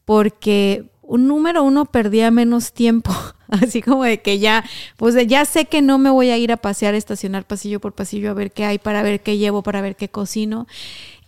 porque 0.05 0.89
un 1.01 1.27
número 1.27 1.63
uno 1.63 1.85
perdía 1.85 2.29
menos 2.29 2.71
tiempo, 2.71 3.11
así 3.47 3.81
como 3.81 4.03
de 4.03 4.21
que 4.21 4.37
ya, 4.39 4.63
pues 4.95 5.15
ya 5.27 5.43
sé 5.45 5.65
que 5.65 5.81
no 5.81 5.97
me 5.97 6.11
voy 6.11 6.29
a 6.29 6.37
ir 6.37 6.51
a 6.51 6.57
pasear, 6.57 6.93
estacionar 6.93 7.47
pasillo 7.47 7.79
por 7.79 7.93
pasillo 7.93 8.29
a 8.29 8.35
ver 8.35 8.51
qué 8.51 8.63
hay, 8.63 8.77
para 8.77 9.01
ver 9.01 9.21
qué 9.21 9.37
llevo, 9.37 9.63
para 9.63 9.81
ver 9.81 9.95
qué 9.95 10.09
cocino. 10.09 10.67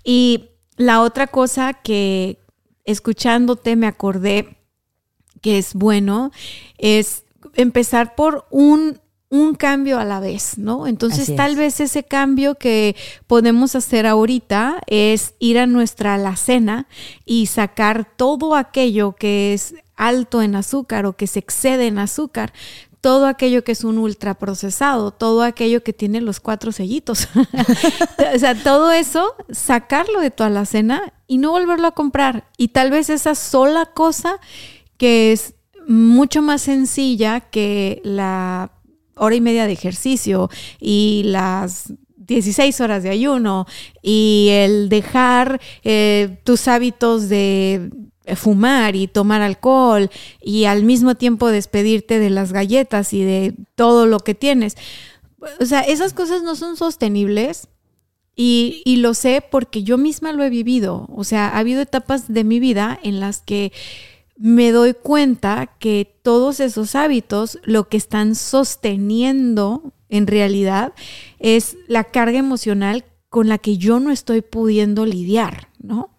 Y 0.04 0.51
la 0.82 1.02
otra 1.02 1.28
cosa 1.28 1.74
que 1.74 2.40
escuchándote 2.86 3.76
me 3.76 3.88
acordé 3.88 4.58
que 5.42 5.58
es 5.58 5.74
bueno 5.74 6.32
es 6.78 7.24
empezar 7.56 8.16
por 8.16 8.46
un 8.50 9.00
un 9.32 9.56
cambio 9.56 9.98
a 9.98 10.04
la 10.04 10.20
vez, 10.20 10.58
¿no? 10.58 10.88
Entonces 10.88 11.34
tal 11.38 11.56
vez 11.56 11.80
ese 11.80 12.04
cambio 12.04 12.56
que 12.56 12.98
podemos 13.28 13.76
hacer 13.76 14.06
ahorita 14.06 14.82
es 14.88 15.36
ir 15.40 15.58
a 15.58 15.68
nuestra 15.68 16.16
alacena 16.16 16.86
y 17.26 17.46
sacar 17.46 18.06
todo 18.18 18.56
aquello 18.56 19.14
que 19.14 19.54
es 19.54 19.74
alto 19.96 20.42
en 20.42 20.56
azúcar 20.56 21.06
o 21.06 21.14
que 21.14 21.28
se 21.28 21.40
excede 21.40 21.88
en 21.88 21.98
azúcar, 21.98 22.52
todo 23.02 23.26
aquello 23.26 23.64
que 23.64 23.72
es 23.72 23.84
un 23.84 23.98
ultraprocesado, 23.98 25.12
todo 25.12 25.42
aquello 25.42 25.84
que 25.84 25.92
tiene 25.92 26.22
los 26.22 26.40
cuatro 26.40 26.72
sellitos. 26.72 27.28
o 28.36 28.40
sea, 28.40 28.56
todo 28.56 28.92
eso, 28.92 29.36
sacarlo 29.50 30.22
de 30.22 30.30
tu 30.32 30.44
alacena 30.44 31.12
y 31.28 31.40
no 31.40 31.52
volverlo 31.52 31.88
a 31.88 31.92
comprar. 31.92 32.48
Y 32.58 32.70
tal 32.70 32.92
vez 32.92 33.10
esa 33.10 33.34
sola 33.34 33.88
cosa 33.88 34.40
que 34.98 35.32
es 35.32 35.56
mucho 35.88 36.44
más 36.44 36.62
sencilla 36.62 37.40
que 37.40 38.02
la 38.04 38.72
hora 39.16 39.36
y 39.36 39.42
media 39.42 39.66
de 39.66 39.74
ejercicio 39.74 40.50
y 40.80 41.24
las 41.26 41.92
16 42.18 42.80
horas 42.82 43.04
de 43.04 43.10
ayuno 43.10 43.66
y 44.02 44.50
el 44.52 44.90
dejar 44.90 45.60
eh, 45.84 46.40
tus 46.44 46.68
hábitos 46.68 47.30
de 47.30 47.90
fumar 48.36 48.96
y 48.96 49.08
tomar 49.08 49.42
alcohol 49.42 50.10
y 50.42 50.66
al 50.66 50.84
mismo 50.84 51.16
tiempo 51.16 51.50
despedirte 51.50 52.20
de 52.20 52.30
las 52.30 52.54
galletas 52.54 53.14
y 53.14 53.24
de 53.24 53.56
todo 53.76 54.06
lo 54.06 54.20
que 54.20 54.36
tienes. 54.36 54.78
O 55.60 55.66
sea, 55.66 55.82
esas 55.82 56.14
cosas 56.14 56.44
no 56.44 56.56
son 56.56 56.78
sostenibles 56.78 57.68
y, 58.36 58.82
y 58.86 58.98
lo 58.98 59.14
sé 59.14 59.44
porque 59.50 59.84
yo 59.84 59.98
misma 59.98 60.34
lo 60.34 60.44
he 60.44 60.50
vivido. 60.50 61.08
O 61.16 61.24
sea, 61.24 61.48
ha 61.50 61.58
habido 61.58 61.82
etapas 61.82 62.32
de 62.32 62.44
mi 62.44 62.60
vida 62.60 63.00
en 63.04 63.20
las 63.20 63.42
que 63.42 63.72
me 64.38 64.72
doy 64.72 64.94
cuenta 64.94 65.68
que 65.80 66.18
todos 66.24 66.60
esos 66.60 66.96
hábitos 66.96 67.60
lo 67.64 67.90
que 67.90 67.98
están 67.98 68.36
sosteniendo 68.36 69.94
en 70.10 70.28
realidad 70.28 70.94
es 71.40 71.78
la 71.88 72.06
carga 72.06 72.40
emocional 72.40 73.06
con 73.30 73.48
la 73.48 73.58
que 73.58 73.78
yo 73.78 74.00
no 74.00 74.12
estoy 74.12 74.42
pudiendo 74.42 75.06
lidiar, 75.06 75.70
¿no? 75.80 76.11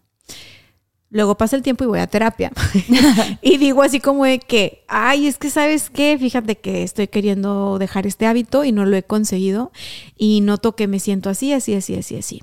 Luego 1.12 1.36
pasa 1.36 1.56
el 1.56 1.62
tiempo 1.62 1.84
y 1.84 1.86
voy 1.86 1.98
a 1.98 2.06
terapia. 2.06 2.50
y 3.42 3.58
digo 3.58 3.82
así 3.82 4.00
como 4.00 4.24
de 4.24 4.38
que, 4.38 4.82
ay, 4.88 5.26
es 5.26 5.36
que 5.36 5.50
sabes 5.50 5.90
qué, 5.90 6.16
fíjate 6.18 6.56
que 6.56 6.82
estoy 6.82 7.06
queriendo 7.06 7.78
dejar 7.78 8.06
este 8.06 8.26
hábito 8.26 8.64
y 8.64 8.72
no 8.72 8.86
lo 8.86 8.96
he 8.96 9.02
conseguido 9.02 9.72
y 10.16 10.40
noto 10.40 10.74
que 10.74 10.88
me 10.88 10.98
siento 10.98 11.28
así, 11.28 11.52
así, 11.52 11.74
así, 11.74 11.96
así, 11.96 12.16
así. 12.16 12.42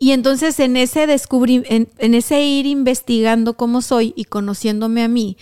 Y 0.00 0.10
entonces 0.10 0.58
en 0.58 0.76
ese 0.76 1.06
descubrir, 1.06 1.64
en, 1.68 2.14
ese 2.14 2.44
ir 2.44 2.66
investigando 2.66 3.56
cómo 3.56 3.80
soy 3.80 4.12
y 4.16 4.24
conociéndome 4.24 5.04
a 5.04 5.08
mí, 5.08 5.36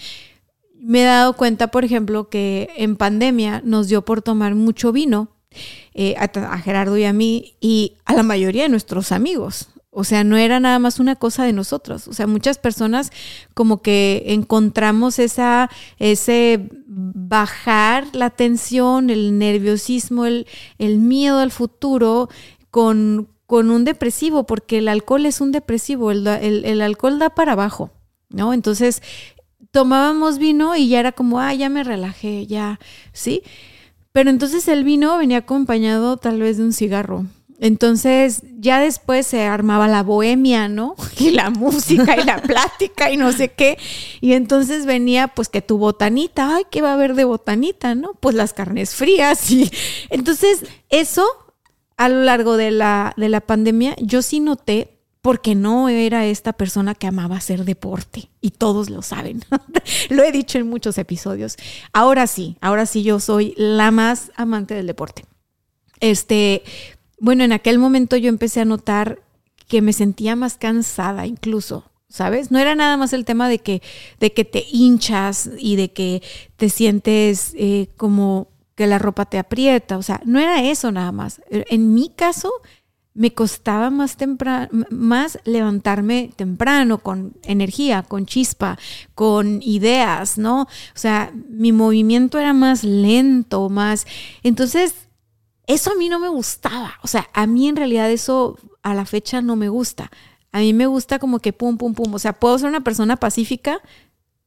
me 0.79 1.01
he 1.01 1.05
dado 1.05 1.33
cuenta, 1.33 1.69
por 1.69 1.87
ejemplo, 1.87 2.29
que 2.29 2.69
en 2.77 2.97
pandemia 2.97 3.63
nos 3.65 3.89
dio 3.89 4.05
por 4.05 4.21
tomar 4.21 4.55
mucho 4.55 4.93
vino 4.93 5.31
eh, 5.95 6.17
a, 6.19 6.59
Gerardo 6.59 6.99
y 6.99 7.05
a 7.05 7.15
mí 7.15 7.57
y 7.61 7.95
a 8.05 8.13
la 8.13 8.23
mayoría 8.23 8.65
de 8.65 8.69
nuestros 8.69 9.11
amigos. 9.11 9.69
O 9.95 10.05
sea, 10.05 10.25
no 10.25 10.39
era 10.39 10.59
nada 10.59 10.79
más 10.79 10.99
una 11.01 11.17
cosa 11.17 11.45
de 11.45 11.53
nosotros. 11.53 12.09
O 12.09 12.15
sea, 12.15 12.27
muchas 12.27 12.57
personas 12.57 13.13
como 13.53 13.83
que 13.83 14.25
encontramos 14.29 15.19
esa, 15.19 15.69
ese 15.99 16.71
bajar 16.87 18.07
la 18.15 18.31
tensión, 18.31 19.11
el 19.11 19.39
nerviosismo, 19.39 20.25
el, 20.25 20.47
el 20.79 20.99
miedo 20.99 21.41
al 21.41 21.51
futuro 21.51 22.31
con, 22.71 23.29
con 23.53 23.71
un 23.71 23.85
depresivo, 23.85 24.47
porque 24.47 24.79
el 24.79 24.89
alcohol 24.89 25.27
es 25.27 25.43
un 25.43 25.53
depresivo, 25.53 26.11
el, 26.11 26.81
alcohol 26.81 27.19
da 27.19 27.35
para 27.35 27.53
abajo, 27.53 27.91
¿no? 28.31 28.55
Entonces 28.55 29.03
tomábamos 29.73 30.39
vino 30.39 30.75
y 30.75 30.89
ya 30.89 31.01
era 31.01 31.13
como, 31.13 31.39
ah, 31.39 31.53
ya 31.53 31.69
me 31.69 31.85
relajé, 31.85 32.47
ya, 32.47 32.81
¿sí? 33.13 33.43
Pero 34.13 34.31
entonces 34.31 34.69
el 34.69 34.85
vino 34.85 35.19
venía 35.19 35.37
acompañado 35.37 36.17
tal 36.17 36.41
vez 36.41 36.57
de 36.57 36.65
un 36.65 36.73
cigarro. 36.73 37.27
Entonces 37.63 38.43
ya 38.59 38.81
después 38.81 39.25
se 39.25 39.45
armaba 39.45 39.87
la 39.87 40.03
bohemia, 40.03 40.67
¿no? 40.67 40.97
Y 41.17 41.31
la 41.31 41.51
música 41.51 42.17
y 42.21 42.25
la 42.25 42.43
plática 42.43 43.13
y 43.13 43.17
no 43.17 43.31
sé 43.31 43.53
qué. 43.53 43.79
Y 44.21 44.33
entonces 44.33 44.85
venía 44.85 45.29
pues 45.29 45.49
que 45.49 45.63
tu 45.63 45.79
botanita, 45.79 46.57
ay, 46.57 46.65
¿qué 46.73 46.83
va 46.83 46.91
a 46.91 46.95
haber 46.95 47.15
de 47.15 47.23
botanita, 47.23 47.95
no? 47.95 48.15
Pues 48.15 48.35
las 48.35 48.53
carnes 48.53 48.97
frías 48.97 49.49
y 49.53 49.71
entonces 50.11 50.65
eso 50.91 51.25
a 51.97 52.09
lo 52.09 52.25
largo 52.25 52.57
de 52.57 52.73
la, 52.73 53.15
de 53.17 53.29
la 53.29 53.41
pandemia, 53.41 53.95
yo 54.01 54.23
sí 54.23 54.41
noté, 54.41 54.99
porque 55.21 55.55
no 55.55 55.89
era 55.89 56.27
esta 56.27 56.53
persona 56.53 56.97
que 56.97 57.07
amaba 57.07 57.37
hacer 57.37 57.65
deporte, 57.65 58.29
y 58.41 58.51
todos 58.51 58.91
lo 58.91 59.03
saben, 59.03 59.45
lo 60.11 60.25
he 60.25 60.33
dicho 60.33 60.59
en 60.59 60.69
muchos 60.69 60.99
episodios. 60.99 61.57
Ahora 61.93 62.27
sí, 62.27 62.57
ahora 62.61 62.87
sí 62.87 63.05
yo 63.05 63.21
soy 63.21 63.55
la 63.57 63.93
más 63.93 64.33
amante 64.35 64.75
del 64.75 64.89
deporte. 64.89 65.27
Este, 66.01 66.65
bueno, 67.23 67.45
en 67.45 67.53
aquel 67.53 67.79
momento 67.79 68.17
yo 68.17 68.29
empecé 68.29 68.61
a 68.61 68.65
notar 68.65 69.23
que 69.69 69.81
me 69.81 69.93
sentía 69.93 70.35
más 70.35 70.57
cansada 70.57 71.25
incluso, 71.25 71.89
¿sabes? 72.09 72.51
No 72.51 72.59
era 72.59 72.75
nada 72.75 72.97
más 72.97 73.13
el 73.13 73.25
tema 73.25 73.49
de 73.49 73.61
que, 73.61 73.81
de 74.19 74.33
que 74.33 74.45
te 74.45 74.65
hinchas 74.73 75.49
y 75.57 75.77
de 75.77 75.93
que 75.93 76.21
te 76.57 76.69
sientes 76.69 77.55
eh, 77.57 77.91
como 77.97 78.49
que 78.75 78.89
la 78.89 78.99
ropa 78.99 79.25
te 79.25 79.39
aprieta, 79.39 79.99
o 79.99 80.03
sea, 80.03 80.21
no 80.25 80.41
era 80.41 80.65
eso 80.65 80.91
nada 80.91 81.13
más. 81.13 81.41
En 81.49 81.95
mi 81.95 82.09
caso, 82.09 82.51
me 83.15 83.33
costaba 83.33 83.89
más, 83.91 84.17
más 84.91 85.39
levantarme 85.45 86.33
temprano, 86.35 86.99
con 86.99 87.35
energía, 87.45 88.03
con 88.03 88.27
chispa, 88.27 88.81
con 89.15 89.63
ideas, 89.63 90.39
¿no? 90.39 90.63
O 90.63 90.67
sea, 90.95 91.33
mi 91.49 91.71
movimiento 91.71 92.41
era 92.41 92.53
más 92.53 92.83
lento, 92.83 93.69
más... 93.69 94.09
Entonces, 94.43 95.02
eso 95.67 95.93
a 95.93 95.95
mí 95.95 96.09
no 96.09 96.19
me 96.19 96.29
gustaba. 96.29 96.95
O 97.03 97.09
sea, 97.09 97.29
a 97.33 97.47
mí 97.47 97.69
en 97.69 97.77
realidad 97.77 98.11
eso 98.11 98.59
a 98.83 98.95
la 98.95 99.05
fecha 99.05 99.41
no 99.43 99.57
me 99.57 99.69
gusta. 99.69 100.11
A 100.51 100.61
mí 100.61 100.73
me 100.73 100.87
gusta 100.87 101.19
como 101.19 101.39
que 101.39 101.53
pum, 101.53 101.79
pum, 101.79 101.95
pum. 101.95 102.15
O 102.15 102.19
sea, 102.19 102.35
puedo 102.35 102.59
ser 102.59 102.69
una 102.69 102.85
persona 102.85 103.17
pacífica 103.17 103.81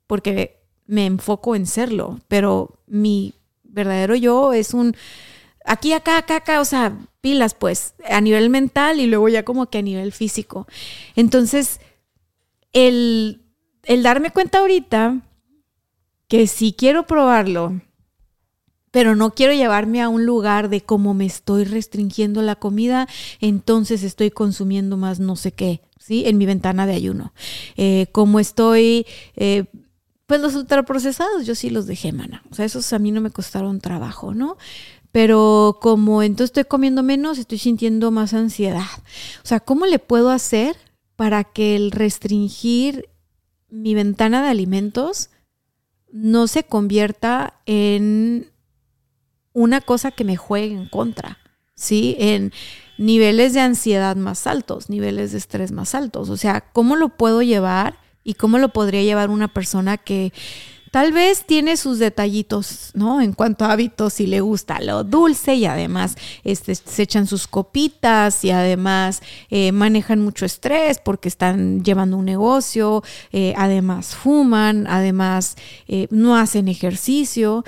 porque 0.07 0.61
me 0.85 1.05
enfoco 1.05 1.55
en 1.55 1.65
serlo, 1.65 2.19
pero 2.27 2.79
mi 2.85 3.33
verdadero 3.63 4.15
yo 4.15 4.53
es 4.53 4.73
un 4.73 4.95
aquí, 5.65 5.93
acá, 5.93 6.17
acá, 6.17 6.37
acá, 6.37 6.61
o 6.61 6.65
sea, 6.65 6.97
pilas 7.21 7.55
pues, 7.55 7.95
a 8.07 8.21
nivel 8.21 8.49
mental 8.49 8.99
y 8.99 9.07
luego 9.07 9.29
ya 9.29 9.43
como 9.43 9.69
que 9.69 9.79
a 9.79 9.81
nivel 9.81 10.11
físico. 10.11 10.67
Entonces, 11.15 11.79
el, 12.71 13.41
el 13.83 14.03
darme 14.03 14.31
cuenta 14.31 14.59
ahorita 14.59 15.21
que 16.27 16.47
si 16.47 16.73
quiero 16.73 17.05
probarlo, 17.07 17.81
pero 18.95 19.13
no 19.13 19.31
quiero 19.31 19.51
llevarme 19.51 20.01
a 20.01 20.07
un 20.07 20.25
lugar 20.25 20.69
de 20.69 20.79
cómo 20.79 21.13
me 21.13 21.25
estoy 21.25 21.65
restringiendo 21.65 22.41
la 22.41 22.55
comida, 22.55 23.09
entonces 23.41 24.03
estoy 24.03 24.31
consumiendo 24.31 24.95
más 24.95 25.19
no 25.19 25.35
sé 25.35 25.51
qué, 25.51 25.81
¿sí? 25.99 26.23
En 26.27 26.37
mi 26.37 26.45
ventana 26.45 26.87
de 26.87 26.93
ayuno. 26.93 27.33
Eh, 27.75 28.07
como 28.13 28.39
estoy 28.39 29.05
eh, 29.35 29.65
pues 30.27 30.39
los 30.39 30.55
ultraprocesados 30.55 31.45
yo 31.45 31.55
sí 31.55 31.69
los 31.69 31.87
dejé, 31.87 32.13
mana. 32.13 32.41
O 32.49 32.55
sea, 32.55 32.63
esos 32.63 32.93
a 32.93 32.99
mí 32.99 33.11
no 33.11 33.19
me 33.19 33.31
costaron 33.31 33.81
trabajo, 33.81 34.33
¿no? 34.33 34.55
Pero 35.11 35.77
como 35.81 36.23
entonces 36.23 36.51
estoy 36.51 36.63
comiendo 36.63 37.03
menos, 37.03 37.37
estoy 37.37 37.57
sintiendo 37.57 38.11
más 38.11 38.33
ansiedad. 38.33 38.87
O 39.43 39.45
sea, 39.45 39.59
¿cómo 39.59 39.87
le 39.87 39.99
puedo 39.99 40.29
hacer 40.29 40.77
para 41.17 41.43
que 41.43 41.75
el 41.75 41.91
restringir 41.91 43.09
mi 43.69 43.93
ventana 43.93 44.41
de 44.41 44.47
alimentos 44.47 45.31
no 46.13 46.47
se 46.47 46.63
convierta 46.63 47.59
en 47.65 48.54
una 49.55 49.81
cosa 49.81 50.11
que 50.11 50.23
me 50.23 50.37
juegue 50.37 50.75
en 50.75 50.87
contra? 50.87 51.39
¿Sí? 51.73 52.15
En 52.19 52.53
niveles 52.99 53.55
de 53.55 53.61
ansiedad 53.61 54.15
más 54.15 54.45
altos, 54.45 54.89
niveles 54.89 55.31
de 55.31 55.39
estrés 55.39 55.71
más 55.71 55.95
altos. 55.95 56.29
O 56.29 56.37
sea, 56.37 56.61
¿cómo 56.61 56.95
lo 56.95 57.09
puedo 57.09 57.41
llevar 57.41 58.05
¿Y 58.27 58.33
cómo 58.33 58.57
lo 58.57 58.69
podría 58.69 59.03
llevar 59.03 59.29
una 59.29 59.47
persona 59.47 59.97
que 59.97 60.33
tal 60.89 61.13
vez 61.13 61.45
tiene 61.45 61.77
sus 61.77 61.99
detallitos, 61.99 62.89
¿no? 62.95 63.21
En 63.21 63.33
cuanto 63.33 63.65
a 63.65 63.71
hábitos, 63.71 64.13
si 64.13 64.25
le 64.25 64.41
gusta 64.41 64.81
lo 64.81 65.03
dulce 65.03 65.53
y 65.53 65.67
además 65.67 66.15
este, 66.43 66.73
se 66.73 67.03
echan 67.03 67.27
sus 67.27 67.47
copitas 67.47 68.43
y 68.43 68.49
además 68.49 69.21
eh, 69.51 69.71
manejan 69.71 70.21
mucho 70.21 70.43
estrés 70.43 70.97
porque 70.97 71.27
están 71.29 71.83
llevando 71.83 72.17
un 72.17 72.25
negocio, 72.25 73.03
eh, 73.31 73.53
además 73.57 74.15
fuman, 74.15 74.87
además 74.87 75.55
eh, 75.87 76.07
no 76.09 76.35
hacen 76.35 76.67
ejercicio. 76.67 77.63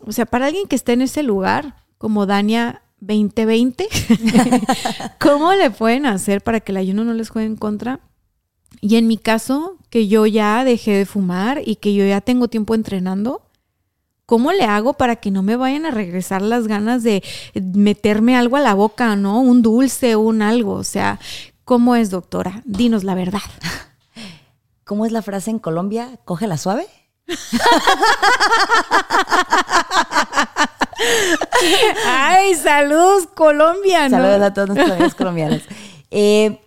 O 0.00 0.12
sea, 0.12 0.26
para 0.26 0.46
alguien 0.46 0.66
que 0.66 0.76
esté 0.76 0.92
en 0.92 1.02
ese 1.02 1.22
lugar, 1.22 1.76
como 1.98 2.26
Dania 2.26 2.82
2020, 3.00 3.88
¿cómo 5.20 5.52
le 5.54 5.70
pueden 5.70 6.06
hacer 6.06 6.42
para 6.42 6.60
que 6.60 6.72
el 6.72 6.78
ayuno 6.78 7.04
no 7.04 7.14
les 7.14 7.30
juegue 7.30 7.46
en 7.46 7.56
contra? 7.56 8.00
Y 8.80 8.96
en 8.96 9.06
mi 9.06 9.16
caso, 9.16 9.76
que 9.90 10.08
yo 10.08 10.26
ya 10.26 10.64
dejé 10.64 10.92
de 10.92 11.06
fumar 11.06 11.60
y 11.64 11.76
que 11.76 11.94
yo 11.94 12.04
ya 12.04 12.20
tengo 12.20 12.48
tiempo 12.48 12.74
entrenando, 12.74 13.42
¿cómo 14.26 14.52
le 14.52 14.64
hago 14.64 14.94
para 14.94 15.16
que 15.16 15.30
no 15.30 15.42
me 15.42 15.56
vayan 15.56 15.86
a 15.86 15.90
regresar 15.90 16.40
las 16.40 16.66
ganas 16.66 17.02
de 17.02 17.22
meterme 17.54 18.36
algo 18.36 18.56
a 18.56 18.60
la 18.60 18.74
boca, 18.74 19.16
¿no? 19.16 19.40
Un 19.40 19.60
dulce, 19.60 20.16
un 20.16 20.40
algo. 20.40 20.74
O 20.74 20.84
sea, 20.84 21.18
¿cómo 21.64 21.96
es, 21.96 22.10
doctora? 22.10 22.62
Dinos 22.64 23.04
la 23.04 23.14
verdad. 23.14 23.40
¿Cómo 24.84 25.04
es 25.04 25.12
la 25.12 25.22
frase 25.22 25.50
en 25.50 25.58
Colombia? 25.58 26.18
¿Coge 26.24 26.46
la 26.46 26.56
suave? 26.56 26.86
Ay, 32.06 32.54
salud, 32.54 33.28
Colombia. 33.34 34.08
Saludos 34.10 34.42
a 34.42 34.54
todos 34.54 34.70
nuestros 34.70 35.14
colombianos. 35.14 35.62
Eh, 36.10 36.60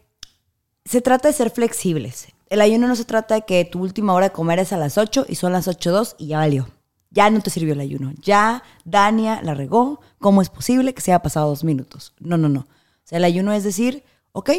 se 0.86 1.02
trata 1.02 1.28
de 1.28 1.34
ser 1.34 1.50
flexibles. 1.50 2.28
El 2.50 2.62
ayuno 2.62 2.88
no 2.88 2.96
se 2.96 3.06
trata 3.06 3.36
de 3.36 3.42
que 3.44 3.66
tu 3.66 3.82
última 3.82 4.14
hora 4.14 4.30
de 4.30 4.34
comer 4.34 4.60
es 4.60 4.74
a 4.74 4.78
las 4.78 4.98
8 4.98 5.26
y 5.28 5.36
son 5.36 5.54
las 5.54 5.68
8.02 5.68 6.16
y 6.18 6.28
ya 6.28 6.38
valió. 6.38 6.68
Ya 7.10 7.30
no 7.30 7.42
te 7.42 7.50
sirvió 7.50 7.74
el 7.74 7.80
ayuno. 7.80 8.14
Ya 8.22 8.64
Dania 8.86 9.42
la 9.44 9.54
regó. 9.54 10.02
¿Cómo 10.20 10.42
es 10.42 10.50
posible 10.50 10.94
que 10.94 11.02
se 11.02 11.12
haya 11.12 11.22
pasado 11.22 11.50
dos 11.50 11.64
minutos? 11.64 12.14
No, 12.20 12.38
no, 12.38 12.50
no. 12.50 12.62
O 12.62 13.06
sea, 13.06 13.18
el 13.18 13.24
ayuno 13.24 13.54
es 13.54 13.64
decir, 13.64 14.04
ok, 14.32 14.52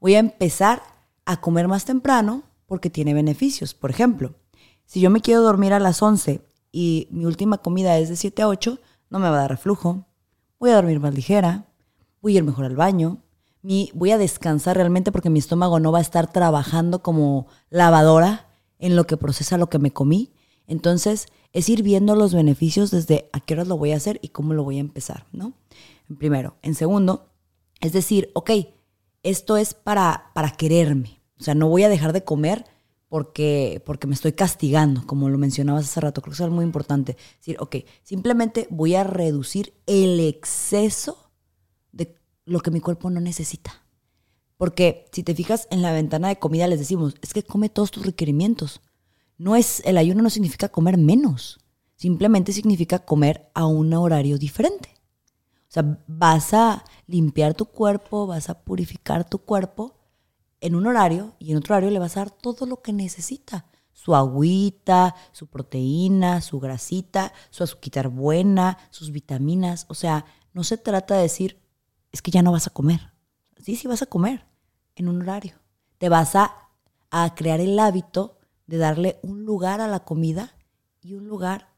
voy 0.00 0.14
a 0.14 0.18
empezar 0.18 0.82
a 1.26 1.40
comer 1.40 1.68
más 1.68 1.84
temprano 1.84 2.42
porque 2.66 2.88
tiene 2.90 3.14
beneficios. 3.14 3.74
Por 3.74 3.90
ejemplo, 3.90 4.34
si 4.90 5.00
yo 5.00 5.10
me 5.10 5.20
quiero 5.20 5.42
dormir 5.42 5.72
a 5.72 5.78
las 5.78 6.02
11 6.02 6.42
y 6.72 7.06
mi 7.12 7.24
última 7.24 7.58
comida 7.58 7.96
es 7.98 8.08
de 8.08 8.16
7 8.16 8.42
a 8.42 8.48
8, 8.48 8.78
no 9.08 9.18
me 9.20 9.28
va 9.28 9.36
a 9.36 9.40
dar 9.42 9.50
reflujo. 9.50 10.06
Voy 10.58 10.70
a 10.70 10.74
dormir 10.74 10.98
más 10.98 11.14
ligera. 11.14 11.66
Voy 12.20 12.34
a 12.34 12.38
ir 12.38 12.44
mejor 12.44 12.64
al 12.64 12.74
baño 12.74 13.22
mi, 13.62 13.90
voy 13.94 14.10
a 14.10 14.18
descansar 14.18 14.76
realmente 14.76 15.12
porque 15.12 15.30
mi 15.30 15.38
estómago 15.38 15.80
no 15.80 15.92
va 15.92 15.98
a 15.98 16.02
estar 16.02 16.32
trabajando 16.32 17.02
como 17.02 17.46
lavadora 17.68 18.48
en 18.78 18.96
lo 18.96 19.06
que 19.06 19.16
procesa 19.16 19.58
lo 19.58 19.68
que 19.68 19.78
me 19.78 19.92
comí. 19.92 20.32
Entonces, 20.66 21.26
es 21.52 21.68
ir 21.68 21.82
viendo 21.82 22.14
los 22.14 22.32
beneficios 22.32 22.90
desde 22.90 23.28
a 23.32 23.40
qué 23.40 23.54
horas 23.54 23.68
lo 23.68 23.76
voy 23.76 23.92
a 23.92 23.96
hacer 23.96 24.18
y 24.22 24.28
cómo 24.28 24.54
lo 24.54 24.64
voy 24.64 24.78
a 24.78 24.80
empezar, 24.80 25.26
¿no? 25.32 25.52
En 26.08 26.16
primero. 26.16 26.56
En 26.62 26.74
segundo, 26.74 27.28
es 27.80 27.92
decir, 27.92 28.30
ok, 28.34 28.50
esto 29.22 29.56
es 29.56 29.74
para, 29.74 30.30
para 30.32 30.52
quererme. 30.52 31.20
O 31.38 31.42
sea, 31.42 31.54
no 31.54 31.68
voy 31.68 31.82
a 31.82 31.88
dejar 31.88 32.12
de 32.12 32.24
comer 32.24 32.64
porque, 33.10 33.82
porque 33.84 34.06
me 34.06 34.14
estoy 34.14 34.32
castigando, 34.32 35.06
como 35.06 35.28
lo 35.28 35.36
mencionabas 35.36 35.84
hace 35.84 36.00
rato. 36.00 36.22
Creo 36.22 36.30
que 36.30 36.36
eso 36.36 36.46
es 36.46 36.50
muy 36.50 36.64
importante. 36.64 37.18
Decir, 37.36 37.56
ok, 37.60 37.76
simplemente 38.02 38.66
voy 38.70 38.94
a 38.94 39.04
reducir 39.04 39.74
el 39.86 40.18
exceso 40.20 41.30
lo 42.50 42.60
que 42.60 42.70
mi 42.72 42.80
cuerpo 42.80 43.10
no 43.10 43.20
necesita. 43.20 43.84
Porque 44.56 45.06
si 45.12 45.22
te 45.22 45.34
fijas 45.34 45.68
en 45.70 45.82
la 45.82 45.92
ventana 45.92 46.28
de 46.28 46.38
comida 46.38 46.66
les 46.66 46.80
decimos, 46.80 47.14
es 47.22 47.32
que 47.32 47.44
come 47.44 47.68
todos 47.68 47.92
tus 47.92 48.04
requerimientos. 48.04 48.80
No 49.38 49.56
es 49.56 49.80
el 49.86 49.96
ayuno 49.96 50.22
no 50.22 50.30
significa 50.30 50.68
comer 50.68 50.98
menos, 50.98 51.60
simplemente 51.94 52.52
significa 52.52 52.98
comer 52.98 53.50
a 53.54 53.66
un 53.66 53.94
horario 53.94 54.36
diferente. 54.36 54.90
O 55.68 55.72
sea, 55.72 56.04
vas 56.08 56.52
a 56.52 56.84
limpiar 57.06 57.54
tu 57.54 57.66
cuerpo, 57.66 58.26
vas 58.26 58.50
a 58.50 58.60
purificar 58.60 59.28
tu 59.28 59.38
cuerpo 59.38 59.99
en 60.60 60.74
un 60.74 60.86
horario 60.86 61.34
y 61.38 61.52
en 61.52 61.58
otro 61.58 61.74
horario 61.74 61.90
le 61.90 61.98
vas 61.98 62.16
a 62.16 62.20
dar 62.20 62.30
todo 62.30 62.66
lo 62.66 62.82
que 62.82 62.92
necesita. 62.92 63.66
Su 63.92 64.14
agüita, 64.14 65.14
su 65.32 65.46
proteína, 65.46 66.40
su 66.40 66.58
grasita, 66.60 67.32
su 67.50 67.64
azúcar 67.64 68.08
buena, 68.08 68.78
sus 68.90 69.10
vitaminas. 69.10 69.86
O 69.88 69.94
sea, 69.94 70.24
no 70.52 70.64
se 70.64 70.78
trata 70.78 71.16
de 71.16 71.22
decir, 71.22 71.60
es 72.12 72.22
que 72.22 72.30
ya 72.30 72.42
no 72.42 72.52
vas 72.52 72.66
a 72.66 72.70
comer. 72.70 73.12
Sí, 73.58 73.76
sí 73.76 73.86
vas 73.88 74.02
a 74.02 74.06
comer 74.06 74.46
en 74.96 75.08
un 75.08 75.20
horario. 75.22 75.54
Te 75.98 76.08
vas 76.08 76.34
a, 76.34 76.56
crear 77.34 77.60
el 77.60 77.78
hábito 77.78 78.38
de 78.66 78.78
darle 78.78 79.18
un 79.22 79.44
lugar 79.44 79.80
a 79.80 79.88
la 79.88 80.00
comida 80.00 80.54
y 81.02 81.14
un 81.14 81.26
lugar 81.28 81.74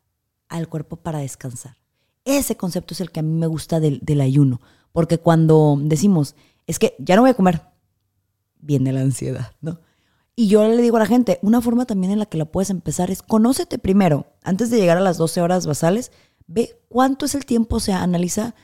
al 0.48 0.68
cuerpo 0.68 0.96
para 0.96 1.20
descansar. 1.20 1.78
Ese 2.24 2.56
concepto 2.56 2.92
es 2.92 3.00
el 3.00 3.10
que 3.10 3.20
a 3.20 3.22
mí 3.22 3.32
me 3.32 3.46
gusta 3.46 3.80
del, 3.80 3.98
del 4.00 4.20
ayuno, 4.20 4.60
porque 4.92 5.18
cuando 5.18 5.76
decimos, 5.80 6.36
es 6.66 6.78
que 6.78 6.94
ya 6.98 7.16
no 7.16 7.22
voy 7.22 7.30
a 7.30 7.34
comer, 7.34 7.62
viene 8.62 8.92
la 8.92 9.02
ansiedad, 9.02 9.52
¿no? 9.60 9.80
Y 10.34 10.48
yo 10.48 10.66
le 10.66 10.80
digo 10.80 10.96
a 10.96 11.00
la 11.00 11.06
gente, 11.06 11.38
una 11.42 11.60
forma 11.60 11.84
también 11.84 12.12
en 12.12 12.18
la 12.18 12.26
que 12.26 12.38
la 12.38 12.46
puedes 12.46 12.70
empezar 12.70 13.10
es 13.10 13.20
conócete 13.20 13.78
primero. 13.78 14.26
Antes 14.42 14.70
de 14.70 14.78
llegar 14.78 14.96
a 14.96 15.02
las 15.02 15.18
12 15.18 15.42
horas 15.42 15.66
basales, 15.66 16.10
ve 16.46 16.80
cuánto 16.88 17.26
es 17.26 17.34
el 17.34 17.44
tiempo, 17.44 17.76
o 17.76 17.80
sea, 17.80 18.02
analiza 18.02 18.54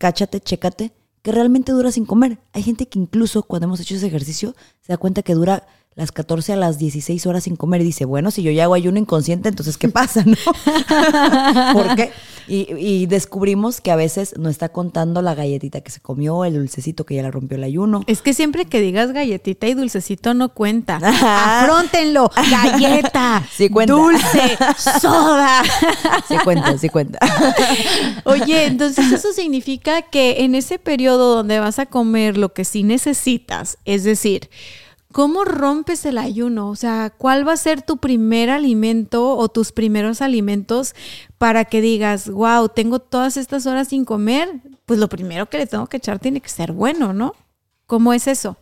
cáchate, 0.00 0.40
chécate, 0.40 0.92
que 1.22 1.30
realmente 1.30 1.72
dura 1.72 1.92
sin 1.92 2.06
comer. 2.06 2.38
Hay 2.52 2.62
gente 2.62 2.88
que 2.88 2.98
incluso 2.98 3.42
cuando 3.42 3.66
hemos 3.66 3.80
hecho 3.80 3.94
ese 3.94 4.06
ejercicio 4.06 4.54
se 4.80 4.92
da 4.92 4.96
cuenta 4.96 5.22
que 5.22 5.34
dura 5.34 5.66
las 5.96 6.12
14 6.12 6.52
a 6.52 6.56
las 6.56 6.78
16 6.78 7.26
horas 7.26 7.44
sin 7.44 7.56
comer 7.56 7.80
y 7.80 7.84
dice, 7.84 8.04
bueno, 8.04 8.30
si 8.30 8.42
yo 8.42 8.50
ya 8.52 8.64
hago 8.64 8.74
ayuno 8.74 8.98
inconsciente, 8.98 9.48
entonces 9.48 9.76
¿qué 9.76 9.88
pasa? 9.88 10.24
¿No? 10.26 10.36
¿Por 11.72 11.96
qué? 11.96 12.12
Y, 12.52 13.06
descubrimos 13.06 13.80
que 13.80 13.92
a 13.92 13.96
veces 13.96 14.34
no 14.36 14.48
está 14.48 14.70
contando 14.70 15.22
la 15.22 15.36
galletita 15.36 15.82
que 15.82 15.92
se 15.92 16.00
comió, 16.00 16.44
el 16.44 16.54
dulcecito 16.54 17.06
que 17.06 17.14
ya 17.14 17.22
le 17.22 17.30
rompió 17.30 17.56
el 17.56 17.62
ayuno. 17.62 18.02
Es 18.08 18.22
que 18.22 18.34
siempre 18.34 18.64
que 18.64 18.80
digas 18.80 19.12
galletita 19.12 19.68
y 19.68 19.74
dulcecito 19.74 20.34
no 20.34 20.48
cuenta. 20.48 20.96
Afrontenlo. 21.62 22.28
Galleta, 22.50 23.46
sí 23.52 23.68
cuenta. 23.68 23.92
dulce, 23.92 24.58
soda. 25.00 25.62
Sí 26.26 26.34
cuenta, 26.42 26.76
sí 26.76 26.88
cuenta. 26.88 27.20
Oye, 28.24 28.64
entonces 28.64 29.12
eso 29.12 29.32
significa 29.32 30.02
que 30.02 30.42
en 30.42 30.56
ese 30.56 30.80
periodo 30.80 31.36
donde 31.36 31.60
vas 31.60 31.78
a 31.78 31.86
comer 31.86 32.36
lo 32.36 32.52
que 32.52 32.64
sí 32.64 32.82
necesitas, 32.82 33.78
es 33.84 34.02
decir, 34.02 34.50
¿Cómo 35.12 35.44
rompes 35.44 36.06
el 36.06 36.18
ayuno? 36.18 36.68
O 36.68 36.76
sea, 36.76 37.10
¿cuál 37.10 37.46
va 37.46 37.54
a 37.54 37.56
ser 37.56 37.82
tu 37.82 37.96
primer 37.96 38.48
alimento 38.48 39.36
o 39.36 39.48
tus 39.48 39.72
primeros 39.72 40.22
alimentos 40.22 40.94
para 41.36 41.64
que 41.64 41.80
digas, 41.80 42.30
wow, 42.30 42.68
tengo 42.68 43.00
todas 43.00 43.36
estas 43.36 43.66
horas 43.66 43.88
sin 43.88 44.04
comer? 44.04 44.60
Pues 44.86 45.00
lo 45.00 45.08
primero 45.08 45.50
que 45.50 45.58
le 45.58 45.66
tengo 45.66 45.88
que 45.88 45.96
echar 45.96 46.20
tiene 46.20 46.40
que 46.40 46.48
ser 46.48 46.70
bueno, 46.70 47.12
¿no? 47.12 47.34
¿Cómo 47.86 48.12
es 48.12 48.28
eso? 48.28 48.56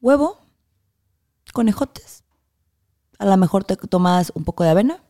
Huevo, 0.00 0.38
conejotes. 1.52 2.24
A 3.18 3.26
lo 3.26 3.36
mejor 3.36 3.62
te 3.62 3.76
tomas 3.76 4.32
un 4.34 4.42
poco 4.42 4.64
de 4.64 4.70
avena. 4.70 5.00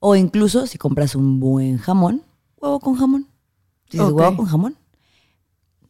O 0.00 0.16
incluso 0.16 0.66
si 0.66 0.76
compras 0.76 1.14
un 1.14 1.40
buen 1.40 1.78
jamón, 1.78 2.22
huevo 2.58 2.78
con 2.78 2.94
jamón. 2.96 3.26
Huevo 3.90 4.36
con 4.36 4.44
jamón. 4.44 4.76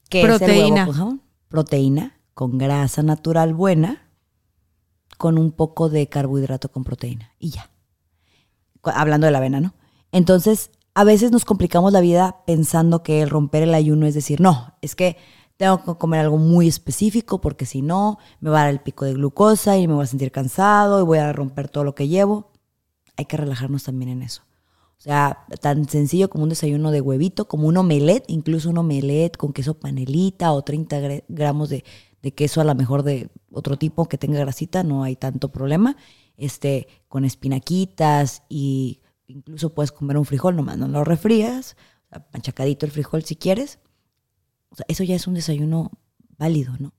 ¿Qué 0.09 0.23
Proteína. 0.23 0.53
es 0.53 0.63
huevo 0.71 0.87
con 0.87 0.95
jamón? 0.95 1.23
Proteína 1.49 2.17
con 2.33 2.59
grasa 2.59 3.03
natural 3.03 3.55
buena 3.55 4.04
con 5.19 5.39
un 5.39 5.53
poco 5.53 5.89
de 5.89 6.09
carbohidrato 6.09 6.71
con 6.71 6.85
proteína 6.85 7.33
y 7.39 7.51
ya. 7.51 7.71
Hablando 8.83 9.27
de 9.27 9.31
la 9.31 9.39
avena, 9.39 9.61
¿no? 9.61 9.75
Entonces, 10.13 10.71
a 10.95 11.05
veces 11.05 11.33
nos 11.33 11.45
complicamos 11.45 11.93
la 11.93 12.01
vida 12.01 12.43
pensando 12.47 13.03
que 13.03 13.23
el 13.23 13.31
romper 13.31 13.63
el 13.63 13.75
ayuno 13.75 14.07
es 14.07 14.15
decir, 14.15 14.41
no, 14.41 14.75
es 14.81 14.95
que 14.95 15.17
tengo 15.57 15.83
que 15.85 15.99
comer 15.99 16.21
algo 16.21 16.39
muy 16.39 16.69
específico 16.69 17.41
porque 17.41 17.67
si 17.67 17.83
no, 17.83 18.19
me 18.41 18.51
va 18.51 18.61
a 18.61 18.65
dar 18.65 18.73
el 18.73 18.81
pico 18.81 19.05
de 19.05 19.15
glucosa 19.15 19.77
y 19.79 19.89
me 19.89 19.95
voy 19.95 20.05
a 20.05 20.07
sentir 20.07 20.33
cansado 20.33 21.01
y 21.01 21.05
voy 21.05 21.19
a 21.19 21.33
romper 21.33 21.69
todo 21.69 21.85
lo 21.85 21.95
que 21.95 22.09
llevo. 22.09 22.53
Hay 23.17 23.27
que 23.27 23.37
relajarnos 23.37 23.85
también 23.85 24.11
en 24.11 24.23
eso. 24.23 24.43
O 24.99 25.03
sea, 25.05 25.45
tan 25.61 25.89
sencillo 25.89 26.31
como 26.31 26.45
un 26.45 26.51
desayuno 26.51 26.91
de 26.91 27.01
huevito, 27.01 27.47
como 27.47 27.69
un 27.69 27.77
omelette, 27.77 28.25
incluso 28.29 28.71
un 28.71 28.79
omelette 28.79 29.37
con 29.37 29.53
queso 29.53 29.75
panelita 29.75 30.53
o 30.53 30.63
30 30.63 31.25
gramos 31.29 31.69
de, 31.69 31.85
de 32.25 32.33
queso 32.33 32.63
a 32.63 32.65
lo 32.65 32.75
mejor 32.75 33.03
de 33.03 33.29
otro 33.53 33.77
tipo 33.77 34.07
que 34.07 34.17
tenga 34.17 34.39
grasita, 34.39 34.83
no 34.83 35.03
hay 35.03 35.15
tanto 35.15 35.53
problema. 35.53 35.95
Este, 36.39 36.89
con 37.07 37.25
espinaquitas 37.25 38.43
y 38.49 39.03
incluso 39.27 39.75
puedes 39.75 39.93
comer 39.93 40.17
un 40.17 40.25
frijol, 40.25 40.57
nomás 40.57 40.79
no 40.79 40.89
lo 40.89 41.05
refrías, 41.05 41.77
machacadito 42.33 42.87
el 42.87 42.93
frijol 42.93 43.23
si 43.25 43.37
quieres. 43.37 43.79
O 44.71 44.77
sea, 44.77 44.87
eso 44.89 45.05
ya 45.05 45.15
es 45.15 45.27
un 45.27 45.35
desayuno 45.35 45.93
válido, 46.39 46.73
¿no? 46.81 46.95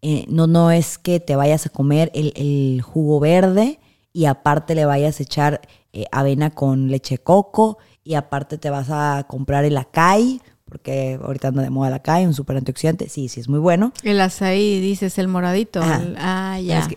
Eh, 0.00 0.24
no, 0.28 0.46
no 0.46 0.70
es 0.70 0.96
que 0.98 1.20
te 1.20 1.36
vayas 1.36 1.66
a 1.66 1.70
comer 1.70 2.10
el, 2.14 2.80
jugo 2.82 3.20
verde 3.20 3.78
y 4.12 4.24
aparte 4.24 4.74
le 4.74 4.86
vayas 4.86 5.20
a 5.20 5.22
echar 5.22 5.60
eh, 5.92 6.06
avena 6.10 6.50
con 6.50 6.88
leche 6.88 7.18
coco 7.18 7.76
y 8.02 8.14
aparte 8.14 8.56
te 8.56 8.70
vas 8.70 8.88
a 8.90 9.26
comprar 9.28 9.64
el 9.64 9.76
acai 9.76 10.40
porque 10.72 11.18
ahorita 11.22 11.48
anda 11.48 11.62
de 11.62 11.68
moda 11.68 11.90
la 11.90 11.98
calle, 12.00 12.26
un 12.26 12.32
super 12.32 12.56
antioxidante, 12.56 13.10
sí, 13.10 13.28
sí 13.28 13.40
es 13.40 13.48
muy 13.50 13.58
bueno. 13.58 13.92
El 14.02 14.18
azaí, 14.22 14.80
dices, 14.80 15.18
el 15.18 15.28
moradito. 15.28 15.82
ah, 15.84 16.58
ya. 16.64 16.88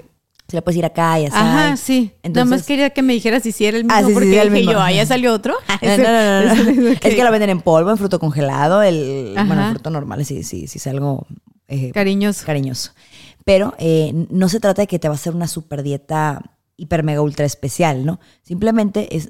Se 0.47 0.55
le 0.55 0.61
puedes 0.61 0.77
ir 0.77 0.85
acá 0.85 1.19
y 1.19 1.25
así. 1.25 1.35
Ajá, 1.37 1.75
sí. 1.75 2.13
Nada 2.23 2.45
más 2.45 2.63
quería 2.65 2.91
que 2.91 3.01
me 3.01 3.11
dijeras 3.11 3.43
si 3.43 3.51
sí 3.51 3.65
era 3.65 3.75
el 3.77 3.83
mismo, 3.83 3.97
Ah, 3.99 4.03
sí, 4.07 4.13
porque 4.13 4.29
sí, 4.29 4.33
era 4.35 4.43
el 4.43 4.49
dije 4.49 4.59
mismo. 4.59 4.71
yo, 4.71 4.79
ah, 4.79 4.91
ya 4.93 5.05
salió 5.05 5.33
otro. 5.33 5.55
No, 5.81 5.97
no, 5.97 6.03
no, 6.03 6.73
no. 6.83 6.89
Es 7.01 7.15
que 7.15 7.23
lo 7.23 7.31
venden 7.31 7.49
en 7.49 7.59
polvo, 7.61 7.91
en 7.91 7.97
fruto 7.97 8.17
congelado. 8.17 8.81
El, 8.81 9.33
bueno, 9.35 9.65
el 9.65 9.71
fruto 9.73 9.89
normal, 9.89 10.23
sí, 10.25 10.43
sí, 10.43 10.67
sí, 10.67 10.77
es 10.77 10.87
algo 10.87 11.27
eh, 11.67 11.91
Cariñoso. 11.91 12.45
cariñoso. 12.45 12.91
Pero 13.43 13.73
eh, 13.77 14.13
no 14.29 14.47
se 14.47 14.59
trata 14.61 14.83
de 14.83 14.87
que 14.87 14.99
te 14.99 15.09
va 15.09 15.15
a 15.15 15.17
hacer 15.17 15.35
una 15.35 15.47
super 15.49 15.83
dieta 15.83 16.41
hiper 16.77 17.03
mega 17.03 17.21
ultra 17.21 17.45
especial, 17.45 18.05
¿no? 18.05 18.19
Simplemente 18.43 19.17
es 19.17 19.29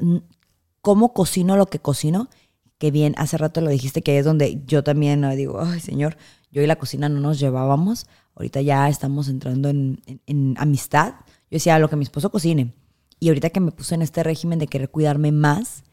cómo 0.81 1.13
cocino 1.13 1.55
lo 1.57 1.65
que 1.65 1.80
cocino. 1.80 2.30
Que 2.77 2.91
bien, 2.91 3.15
hace 3.18 3.38
rato 3.38 3.61
lo 3.61 3.69
dijiste 3.69 4.02
que 4.02 4.18
es 4.19 4.26
donde 4.26 4.61
yo 4.65 4.84
también 4.84 5.27
digo, 5.35 5.61
ay 5.61 5.80
señor, 5.80 6.18
yo 6.52 6.61
y 6.61 6.68
la 6.68 6.76
cocina 6.77 7.07
no 7.10 7.19
nos 7.19 7.39
llevábamos. 7.39 8.07
Ahorita 8.35 8.61
ya 8.61 8.89
estamos 8.89 9.30
entrando 9.30 9.69
en, 9.69 10.02
en- 10.06 10.22
en 10.26 10.56
amistad. 10.57 11.14
Yo 11.49 11.56
decía, 11.57 11.80
lo 11.80 11.89
que 11.89 11.95
mi 11.95 12.03
esposo 12.03 12.30
cocine. 12.31 12.73
Y 13.19 13.30
ahorita 13.30 13.49
que 13.49 13.61
me 13.61 13.72
puse 13.72 13.95
en 13.95 14.02
este 14.02 14.23
régimen 14.23 14.60
de 14.60 14.68
querer 14.68 14.89
cuidarme 14.89 15.31
más, 15.31 15.84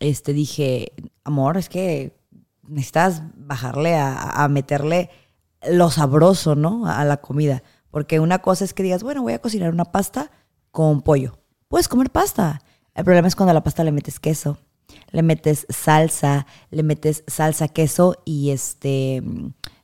este 0.00 0.32
dije, 0.32 0.92
amor, 1.24 1.56
es 1.56 1.68
que 1.68 2.18
necesitas 2.66 3.22
bajarle 3.36 3.94
a, 3.96 4.44
a 4.44 4.48
meterle 4.48 5.10
lo 5.70 5.90
sabroso, 5.90 6.54
¿no? 6.56 6.86
A 6.86 7.04
la 7.04 7.18
comida. 7.20 7.62
Porque 7.90 8.18
una 8.20 8.40
cosa 8.40 8.64
es 8.64 8.74
que 8.74 8.82
digas, 8.82 9.02
bueno, 9.02 9.22
voy 9.22 9.34
a 9.34 9.40
cocinar 9.40 9.72
una 9.72 9.84
pasta 9.84 10.30
con 10.72 11.02
pollo. 11.02 11.38
Puedes 11.68 11.86
comer 11.88 12.10
pasta. 12.10 12.62
El 12.94 13.04
problema 13.04 13.28
es 13.28 13.36
cuando 13.36 13.50
a 13.50 13.54
la 13.54 13.62
pasta 13.62 13.84
le 13.84 13.92
metes 13.92 14.18
queso, 14.18 14.58
le 15.10 15.22
metes 15.22 15.66
salsa, 15.68 16.46
le 16.70 16.82
metes 16.82 17.24
salsa, 17.26 17.68
queso 17.68 18.16
y 18.24 18.50
este 18.50 19.22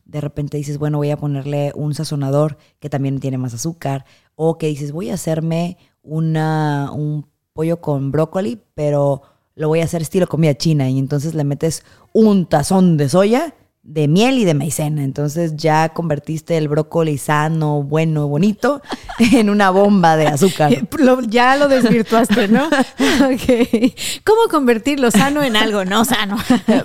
de 0.07 0.21
repente 0.21 0.57
dices, 0.57 0.79
bueno, 0.79 0.99
voy 0.99 1.11
a 1.11 1.17
ponerle 1.17 1.73
un 1.75 1.93
sazonador 1.93 2.57
que 2.79 2.89
también 2.89 3.21
tiene 3.21 3.39
más 3.39 3.55
azúcar. 3.55 4.07
O 4.37 4.57
que 4.57 4.69
dices, 4.69 4.93
voy 4.93 5.11
a 5.11 5.15
hacerme 5.15 5.79
una, 6.03 6.91
un 6.93 7.27
pollo 7.53 7.81
con 7.81 8.13
brócoli, 8.13 8.63
pero 8.75 9.23
lo 9.57 9.69
voy 9.69 9.81
a 9.81 9.85
hacer 9.85 10.03
estilo 10.03 10.29
comida 10.29 10.55
china. 10.55 10.89
Y 10.89 10.99
entonces 10.99 11.35
le 11.35 11.45
metes 11.45 11.83
un 12.13 12.47
tazón 12.47 12.97
de 12.97 13.09
soya, 13.09 13.55
de 13.89 14.09
miel 14.09 14.39
y 14.39 14.45
de 14.45 14.53
maicena. 14.55 15.05
Entonces 15.05 15.55
ya 15.57 15.91
convertiste 15.91 16.57
el 16.57 16.67
brócoli 16.69 17.19
sano, 17.19 17.83
bueno, 17.85 18.27
bonito, 18.27 18.83
en 19.33 19.49
una 19.49 19.71
bomba 19.71 20.17
de 20.17 20.27
azúcar. 20.27 20.87
Lo- 20.99 21.23
ya 21.23 21.57
lo 21.57 21.69
desvirtuaste, 21.69 22.49
¿no? 22.49 22.67
ok. 22.67 23.93
¿Cómo 24.25 24.49
convertir 24.51 24.99
lo 24.99 25.11
sano 25.11 25.43
en 25.43 25.57
algo 25.57 25.85
no 25.85 26.05
sano? 26.05 26.37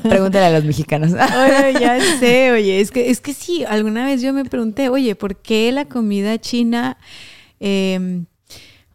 Pregúntale 0.03 0.45
a 0.45 0.51
los 0.51 0.63
mexicanos. 0.63 1.11
Oye, 1.13 1.73
ya 1.79 1.99
sé, 2.19 2.51
oye, 2.51 2.79
es 2.79 2.91
que, 2.91 3.09
es 3.09 3.19
que 3.19 3.33
sí, 3.33 3.65
alguna 3.65 4.05
vez 4.05 4.21
yo 4.21 4.31
me 4.31 4.45
pregunté, 4.45 4.89
oye, 4.89 5.15
¿por 5.15 5.35
qué 5.37 5.71
la 5.71 5.85
comida 5.85 6.37
china, 6.39 6.97
eh, 7.59 8.23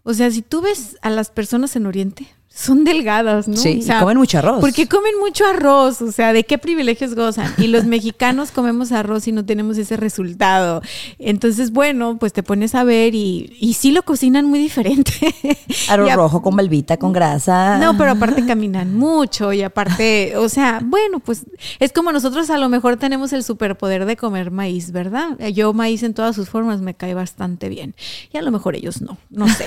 o 0.05 0.15
sea, 0.15 0.31
si 0.31 0.43
tú 0.43 0.61
ves 0.63 0.97
a 1.03 1.11
las 1.11 1.31
personas 1.31 1.75
en 1.75 1.87
Oriente, 1.87 2.27
son 2.59 2.85
delgadas, 2.85 3.49
¿no? 3.49 3.57
Sí, 3.59 3.81
O 3.81 3.83
sea, 3.83 4.01
comen 4.01 4.17
mucho 4.17 4.39
arroz. 4.39 4.61
Porque 4.63 4.89
comen 4.89 5.13
mucho 5.21 5.45
arroz, 5.47 6.01
o 6.01 6.11
sea, 6.11 6.33
¿de 6.33 6.45
qué 6.45 6.57
privilegios 6.57 7.15
gozan? 7.15 7.53
Y 7.59 7.67
los 7.67 7.85
mexicanos 7.97 8.51
comemos 8.51 8.93
arroz 8.93 9.29
y 9.29 9.33
no 9.33 9.45
tenemos 9.45 9.77
ese 9.77 9.99
resultado. 9.99 10.81
Entonces, 11.19 11.71
bueno, 11.71 12.17
pues 12.19 12.33
te 12.33 12.43
pones 12.43 12.75
a 12.75 12.83
ver 12.83 13.15
y, 13.15 13.55
y 13.61 13.75
sí 13.75 13.91
lo 13.93 14.03
cocinan 14.05 14.47
muy 14.47 14.59
diferente. 14.59 15.13
Arroz 15.89 16.11
a- 16.11 16.17
rojo 16.17 16.41
con 16.41 16.55
malvita, 16.55 16.97
con 16.97 17.13
grasa. 17.13 17.77
no, 17.79 17.99
pero 17.99 18.13
aparte 18.13 18.47
caminan 18.47 18.95
mucho 18.97 19.53
y 19.53 19.61
aparte, 19.63 20.35
o 20.39 20.49
sea, 20.49 20.81
bueno, 20.83 21.19
pues 21.21 21.45
es 21.79 21.93
como 21.93 22.11
nosotros 22.11 22.49
a 22.49 22.57
lo 22.57 22.71
mejor 22.71 22.97
tenemos 22.97 23.35
el 23.35 23.45
superpoder 23.45 24.07
de 24.07 24.17
comer 24.17 24.51
maíz, 24.51 24.93
¿verdad? 24.93 25.37
Yo 25.53 25.75
maíz 25.75 26.03
en 26.03 26.15
todas 26.15 26.35
sus 26.35 26.49
formas 26.49 26.81
me 26.81 26.95
cae 26.95 27.13
bastante 27.13 27.69
bien. 27.69 27.95
Y 28.33 28.39
a 28.39 28.43
lo 28.43 28.51
mejor 28.51 28.77
ellos 28.77 29.03
no, 29.03 29.19
no 29.29 29.47
sé. 29.47 29.67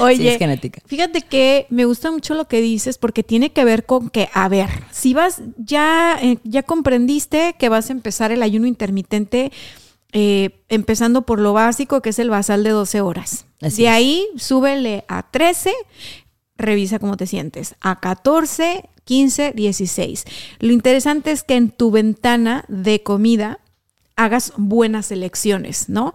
Oye, 0.00 0.16
Sí, 0.24 0.28
es 0.28 0.38
genética. 0.38 0.80
fíjate 0.86 1.20
que 1.22 1.66
me 1.70 1.84
gusta 1.84 2.10
mucho 2.10 2.23
lo 2.32 2.48
que 2.48 2.62
dices 2.62 2.96
porque 2.96 3.22
tiene 3.22 3.52
que 3.52 3.66
ver 3.66 3.84
con 3.84 4.08
que, 4.08 4.30
a 4.32 4.48
ver, 4.48 4.70
si 4.90 5.12
vas, 5.12 5.42
ya, 5.58 6.18
eh, 6.22 6.38
ya 6.44 6.62
comprendiste 6.62 7.54
que 7.58 7.68
vas 7.68 7.90
a 7.90 7.92
empezar 7.92 8.32
el 8.32 8.42
ayuno 8.42 8.66
intermitente. 8.66 9.52
eh, 10.16 10.62
empezando 10.68 11.22
por 11.22 11.40
lo 11.40 11.52
básico, 11.52 12.00
que 12.00 12.10
es 12.10 12.20
el 12.20 12.30
basal 12.30 12.62
de 12.62 12.70
12 12.70 13.00
horas. 13.00 13.46
Así 13.60 13.82
de 13.82 13.88
es. 13.88 13.90
ahí, 13.90 14.28
súbele 14.36 15.04
a 15.08 15.28
13 15.28 15.72
revisa 16.56 16.98
cómo 16.98 17.16
te 17.16 17.26
sientes. 17.26 17.74
A 17.80 18.00
14, 18.00 18.88
15, 19.04 19.52
16. 19.52 20.24
Lo 20.60 20.72
interesante 20.72 21.30
es 21.30 21.42
que 21.42 21.56
en 21.56 21.70
tu 21.70 21.90
ventana 21.90 22.64
de 22.68 23.02
comida 23.02 23.60
hagas 24.16 24.52
buenas 24.56 25.10
elecciones, 25.10 25.88
¿no? 25.88 26.14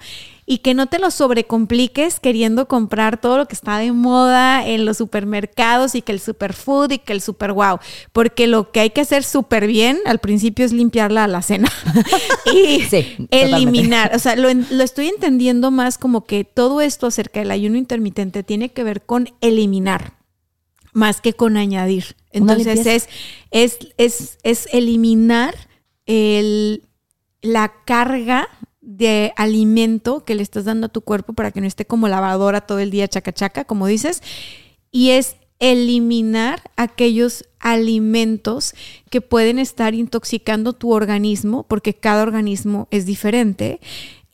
Y 0.52 0.58
que 0.58 0.74
no 0.74 0.88
te 0.88 0.98
lo 0.98 1.12
sobrecompliques 1.12 2.20
queriendo 2.20 2.68
comprar 2.68 3.22
todo 3.22 3.38
lo 3.38 3.46
que 3.48 3.54
está 3.54 3.78
de 3.78 3.92
moda 3.92 4.66
en 4.68 4.84
los 4.84 4.98
supermercados 4.98 5.94
y 5.94 6.02
que 6.02 6.12
el 6.12 6.20
superfood 6.20 6.90
y 6.90 6.98
que 6.98 7.14
el 7.14 7.22
super 7.22 7.54
wow, 7.54 7.78
porque 8.14 8.48
lo 8.48 8.72
que 8.72 8.80
hay 8.80 8.90
que 8.90 9.02
hacer 9.02 9.24
súper 9.24 9.68
bien 9.68 10.00
al 10.06 10.18
principio 10.18 10.66
es 10.66 10.74
limpiar 10.74 11.12
la 11.12 11.26
alacena 11.26 11.72
y 12.52 12.82
Sí, 12.82 13.04
totalmente. 13.30 13.42
eliminar, 13.44 14.16
o 14.16 14.18
sea, 14.18 14.36
lo, 14.36 14.50
lo 14.52 14.84
estoy 14.84 15.10
entendiendo 15.10 15.70
más 15.70 16.00
como 16.00 16.26
que 16.26 16.46
todo 16.46 16.82
esto 16.82 17.06
acerca 17.06 17.42
del 17.42 17.52
ayuno 17.52 17.78
intermitente 17.78 18.42
tiene 18.42 18.70
que 18.70 18.84
ver 18.84 19.04
con 19.04 19.30
eliminar 19.42 20.14
más 20.94 21.22
que 21.22 21.34
con 21.34 21.58
añadir. 21.58 22.16
Entonces 22.32 22.86
es, 22.88 23.10
es, 23.52 23.78
es, 23.98 24.40
es 24.44 24.68
eliminar 24.74 25.54
el, 26.08 26.84
la 27.42 27.72
carga 27.86 28.50
de 28.90 29.34
alimento 29.36 30.26
que 30.26 30.34
le 30.34 30.42
estás 30.42 30.66
dando 30.66 30.88
a 30.88 30.90
tu 30.90 31.02
cuerpo 31.02 31.34
para 31.34 31.52
que 31.52 31.62
no 31.62 31.68
esté 31.68 31.86
como 31.86 32.08
lavadora 32.08 32.62
todo 32.62 32.80
el 32.80 32.90
día 32.90 33.08
chaca 33.08 33.32
chaca, 33.32 33.64
como 33.64 33.86
dices, 33.86 34.24
y 34.92 35.12
es 35.12 35.36
eliminar 35.60 36.72
aquellos 36.76 37.46
alimentos 37.60 38.74
que 39.12 39.22
pueden 39.22 39.60
estar 39.60 39.94
intoxicando 39.94 40.74
tu 40.74 40.92
organismo, 40.92 41.68
porque 41.68 41.94
cada 41.94 42.24
organismo 42.24 42.88
es 42.90 43.06
diferente, 43.06 43.80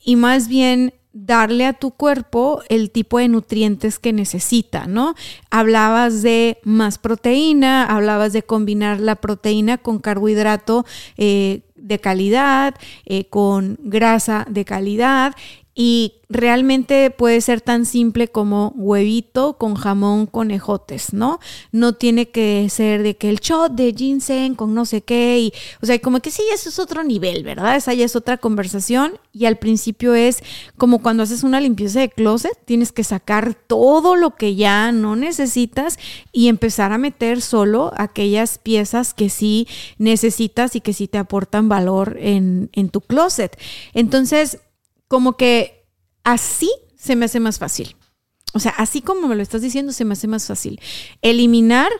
y 0.02 0.16
más 0.16 0.48
bien 0.48 0.94
darle 1.12 1.66
a 1.66 1.74
tu 1.74 1.90
cuerpo 1.90 2.62
el 2.70 2.90
tipo 2.90 3.18
de 3.18 3.28
nutrientes 3.28 3.98
que 3.98 4.14
necesita, 4.14 4.86
¿no? 4.86 5.14
Hablabas 5.50 6.22
de 6.22 6.58
más 6.62 6.96
proteína, 6.96 7.84
hablabas 7.84 8.32
de 8.32 8.42
combinar 8.42 9.00
la 9.00 9.16
proteína 9.16 9.76
con 9.76 9.98
carbohidrato 9.98 10.86
eh, 11.18 11.60
de 11.76 11.98
calidad, 11.98 12.74
eh, 13.04 13.28
con 13.28 13.78
grasa 13.80 14.46
de 14.48 14.64
calidad 14.64 15.34
y 15.78 16.14
realmente 16.30 17.10
puede 17.10 17.42
ser 17.42 17.60
tan 17.60 17.84
simple 17.84 18.28
como 18.28 18.72
huevito 18.76 19.58
con 19.58 19.74
jamón 19.74 20.24
con 20.26 20.50
ejotes, 20.50 21.12
¿no? 21.12 21.38
No 21.70 21.92
tiene 21.92 22.30
que 22.30 22.66
ser 22.70 23.02
de 23.02 23.16
que 23.16 23.28
el 23.28 23.40
shot 23.40 23.72
de 23.72 23.92
ginseng 23.92 24.54
con 24.54 24.74
no 24.74 24.86
sé 24.86 25.02
qué 25.02 25.38
y, 25.38 25.52
o 25.82 25.86
sea, 25.86 25.98
como 26.00 26.20
que 26.20 26.30
sí, 26.30 26.42
eso 26.52 26.70
es 26.70 26.78
otro 26.78 27.04
nivel, 27.04 27.44
¿verdad? 27.44 27.76
Esa 27.76 27.92
ya 27.92 28.06
es 28.06 28.16
otra 28.16 28.38
conversación 28.38 29.20
y 29.34 29.44
al 29.44 29.58
principio 29.58 30.14
es 30.14 30.42
como 30.78 31.02
cuando 31.02 31.22
haces 31.22 31.42
una 31.42 31.60
limpieza 31.60 32.00
de 32.00 32.08
closet, 32.08 32.58
tienes 32.64 32.90
que 32.90 33.04
sacar 33.04 33.54
todo 33.54 34.16
lo 34.16 34.34
que 34.34 34.54
ya 34.54 34.92
no 34.92 35.14
necesitas 35.14 35.98
y 36.32 36.48
empezar 36.48 36.92
a 36.92 36.98
meter 36.98 37.42
solo 37.42 37.92
aquellas 37.98 38.56
piezas 38.56 39.12
que 39.12 39.28
sí 39.28 39.68
necesitas 39.98 40.74
y 40.74 40.80
que 40.80 40.94
sí 40.94 41.06
te 41.06 41.18
aportan 41.18 41.68
valor 41.68 42.16
en, 42.18 42.70
en 42.72 42.88
tu 42.88 43.02
closet. 43.02 43.58
Entonces, 43.92 44.58
como 45.08 45.36
que 45.36 45.86
así 46.24 46.70
se 46.96 47.16
me 47.16 47.26
hace 47.26 47.40
más 47.40 47.58
fácil. 47.58 47.96
O 48.52 48.58
sea, 48.58 48.72
así 48.78 49.02
como 49.02 49.28
me 49.28 49.36
lo 49.36 49.42
estás 49.42 49.62
diciendo, 49.62 49.92
se 49.92 50.04
me 50.04 50.14
hace 50.14 50.28
más 50.28 50.46
fácil. 50.46 50.80
Eliminar 51.22 51.90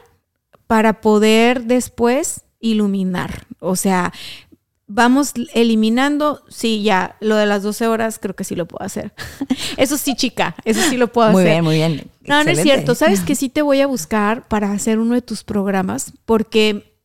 para 0.66 1.00
poder 1.00 1.64
después 1.64 2.42
iluminar. 2.60 3.46
O 3.60 3.76
sea, 3.76 4.12
vamos 4.86 5.32
eliminando. 5.54 6.42
Sí, 6.48 6.82
ya, 6.82 7.16
lo 7.20 7.36
de 7.36 7.46
las 7.46 7.62
12 7.62 7.86
horas 7.86 8.18
creo 8.18 8.34
que 8.34 8.44
sí 8.44 8.54
lo 8.54 8.66
puedo 8.66 8.84
hacer. 8.84 9.12
Eso 9.76 9.96
sí, 9.98 10.14
chica, 10.14 10.56
eso 10.64 10.80
sí 10.88 10.96
lo 10.96 11.12
puedo 11.12 11.30
Muy 11.30 11.42
hacer. 11.42 11.52
bien, 11.52 11.64
muy 11.64 11.74
bien. 11.76 12.10
No, 12.22 12.42
no 12.42 12.50
es 12.50 12.62
cierto. 12.62 12.94
Sabes 12.94 13.20
que 13.26 13.34
sí 13.34 13.48
te 13.48 13.62
voy 13.62 13.80
a 13.80 13.86
buscar 13.86 14.48
para 14.48 14.72
hacer 14.72 14.98
uno 14.98 15.14
de 15.14 15.22
tus 15.22 15.44
programas 15.44 16.12
porque 16.24 16.95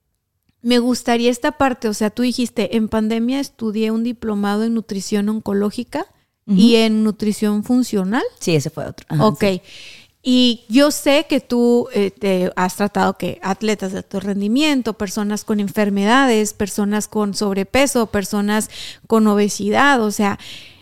me 0.61 0.79
gustaría 0.79 1.31
esta 1.31 1.53
parte. 1.53 1.87
O 1.87 1.93
sea, 1.93 2.09
tú 2.09 2.23
dijiste, 2.23 2.77
en 2.77 2.87
pandemia 2.87 3.39
estudié 3.39 3.91
un 3.91 4.03
diplomado 4.03 4.63
en 4.63 4.73
nutrición 4.73 5.29
oncológica 5.29 6.05
y 6.47 6.75
en 6.75 7.03
nutrición 7.03 7.63
funcional. 7.63 8.23
Sí, 8.39 8.55
ese 8.55 8.69
fue 8.69 8.85
otro. 8.85 9.05
Ajá, 9.09 9.25
ok. 9.25 9.39
sí. 9.39 9.61
Y 10.23 10.65
yo 10.69 10.91
sé 10.91 11.25
que 11.27 11.39
tú 11.39 11.87
eh, 11.93 12.11
te 12.11 12.51
has 12.55 12.75
tratado 12.75 13.17
que 13.17 13.39
atletas 13.41 13.91
de 13.91 13.99
alto 13.99 14.19
rendimiento, 14.19 14.93
personas 14.93 15.43
con 15.43 15.59
enfermedades, 15.59 16.53
personas 16.53 17.07
con 17.07 17.33
sobrepeso, 17.33 18.05
personas 18.05 18.69
con 19.07 19.25
obesidad, 19.25 20.03
o 20.03 20.11
sea, 20.11 20.37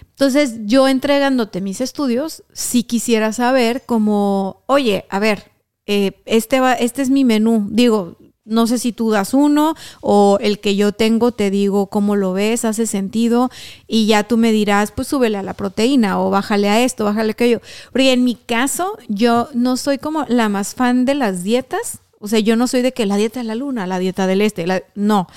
entonces 0.10 0.56
yo 0.66 0.90
entregándote 0.90 1.62
mis 1.62 1.80
estudios, 1.80 2.44
sí 2.52 2.84
quisiera 2.84 3.32
saber 3.32 3.84
como, 3.86 4.64
oye, 4.66 5.06
a 5.10 5.20
ver, 5.20 5.50
eh, 5.86 6.22
este, 6.26 6.60
va, 6.60 6.74
este 6.74 7.02
es 7.02 7.10
mi 7.10 7.24
menú, 7.24 7.66
digo, 7.72 8.18
no 8.50 8.68
sé 8.68 8.80
si 8.80 8.92
tú 8.92 9.12
das 9.12 9.34
uno 9.34 9.76
o 10.02 10.38
el 10.42 10.60
que 10.60 10.76
yo 10.76 10.92
tengo, 10.92 11.32
te 11.32 11.50
digo 11.50 11.88
cómo 11.88 12.16
lo 12.16 12.34
ves, 12.34 12.66
hace 12.66 12.88
sentido 12.88 13.50
y 13.88 14.08
ya 14.08 14.24
tú 14.24 14.38
me 14.38 14.52
dirás, 14.52 14.92
pues 14.92 15.08
súbele 15.08 15.38
a 15.38 15.44
la 15.44 15.54
proteína 15.54 16.20
o 16.20 16.30
bájale 16.30 16.70
a 16.70 16.84
esto, 16.84 17.06
bájale 17.06 17.30
a 17.30 17.32
aquello. 17.32 17.62
Porque 17.92 18.12
en 18.12 18.24
mi 18.24 18.36
caso, 18.36 18.98
yo 19.08 19.50
no 19.54 19.78
soy 19.78 19.98
como 19.98 20.26
la 20.28 20.50
más 20.50 20.76
fan 20.76 21.06
de 21.06 21.16
las 21.16 21.44
dietas. 21.44 22.00
O 22.20 22.28
sea, 22.28 22.40
yo 22.40 22.56
no 22.56 22.68
soy 22.68 22.82
de 22.82 22.92
que 22.92 23.06
la 23.06 23.16
dieta 23.16 23.40
de 23.40 23.46
la 23.46 23.56
luna, 23.56 23.88
la 23.88 24.00
dieta 24.00 24.28
del 24.28 24.42
este, 24.42 24.66
no. 24.96 25.28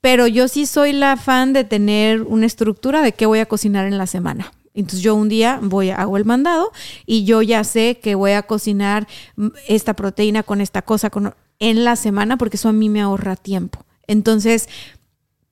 Pero 0.00 0.26
yo 0.26 0.48
sí 0.48 0.66
soy 0.66 0.92
la 0.92 1.16
fan 1.16 1.52
de 1.52 1.64
tener 1.64 2.22
una 2.22 2.46
estructura 2.46 3.02
de 3.02 3.12
qué 3.12 3.26
voy 3.26 3.40
a 3.40 3.46
cocinar 3.46 3.86
en 3.86 3.98
la 3.98 4.06
semana. 4.06 4.52
Entonces 4.74 5.00
yo 5.00 5.14
un 5.14 5.28
día 5.28 5.58
voy, 5.62 5.90
hago 5.90 6.16
el 6.16 6.24
mandado 6.24 6.70
y 7.06 7.24
yo 7.24 7.42
ya 7.42 7.64
sé 7.64 7.98
que 8.00 8.14
voy 8.14 8.32
a 8.32 8.42
cocinar 8.42 9.08
esta 9.68 9.94
proteína 9.94 10.42
con 10.42 10.60
esta 10.60 10.82
cosa 10.82 11.10
en 11.58 11.84
la 11.84 11.96
semana 11.96 12.36
porque 12.38 12.56
eso 12.56 12.68
a 12.68 12.72
mí 12.72 12.88
me 12.88 13.00
ahorra 13.00 13.36
tiempo. 13.36 13.84
Entonces, 14.06 14.68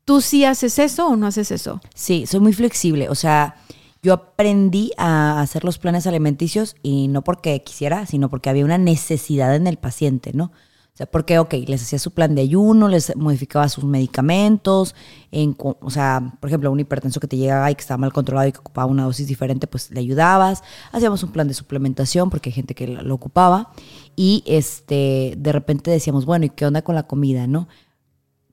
¿tú 0.05 0.21
sí 0.21 0.45
haces 0.45 0.79
eso 0.79 1.09
o 1.09 1.17
no 1.17 1.27
haces 1.27 1.51
eso? 1.51 1.81
Sí, 1.95 2.27
soy 2.27 2.41
muy 2.41 2.53
flexible. 2.53 3.09
O 3.09 3.15
sea, 3.15 3.57
yo 4.03 4.13
aprendí 4.13 4.93
a 4.97 5.41
hacer 5.41 5.65
los 5.65 5.79
planes 5.79 6.07
alimenticios 6.07 6.77
y 6.83 7.09
no 7.09 7.23
porque 7.23 7.63
quisiera, 7.63 8.07
sino 8.07 8.31
porque 8.31 8.51
había 8.51 8.65
una 8.65 8.79
necesidad 8.79 9.55
en 9.55 9.67
el 9.67 9.77
paciente, 9.77 10.33
¿no? 10.33 10.53
Sea, 10.99 11.07
porque, 11.07 11.39
ok, 11.39 11.55
les 11.69 11.81
hacía 11.81 12.01
su 12.01 12.11
plan 12.11 12.35
de 12.35 12.43
ayuno, 12.43 12.89
les 12.89 13.15
modificaba 13.15 13.69
sus 13.69 13.85
medicamentos, 13.85 14.97
en, 15.31 15.57
o 15.57 15.91
sea, 15.91 16.37
por 16.41 16.51
ejemplo, 16.51 16.73
un 16.73 16.81
hipertenso 16.81 17.21
que 17.21 17.29
te 17.29 17.37
llegaba 17.37 17.71
y 17.71 17.77
que 17.77 17.83
estaba 17.83 17.99
mal 17.99 18.13
controlado 18.13 18.49
y 18.49 18.51
que 18.51 18.59
ocupaba 18.59 18.89
una 18.89 19.05
dosis 19.05 19.29
diferente, 19.29 19.69
pues 19.69 19.93
le 19.93 20.01
ayudabas. 20.01 20.65
Hacíamos 20.91 21.23
un 21.23 21.31
plan 21.31 21.47
de 21.47 21.55
suplementación 21.55 22.31
porque 22.31 22.49
hay 22.49 22.55
gente 22.55 22.75
que 22.75 22.89
lo, 22.89 23.15
ocupaba. 23.15 23.71
Y 24.17 24.43
este, 24.45 25.35
de 25.39 25.53
repente 25.53 25.93
decíamos, 25.93 26.27
bueno, 26.27 26.47
¿y 26.47 26.51
qué 26.51 26.67
onda 26.67 26.83
con 26.83 26.97
la 26.97 27.07
comida, 27.07 27.47
no? 27.47 27.69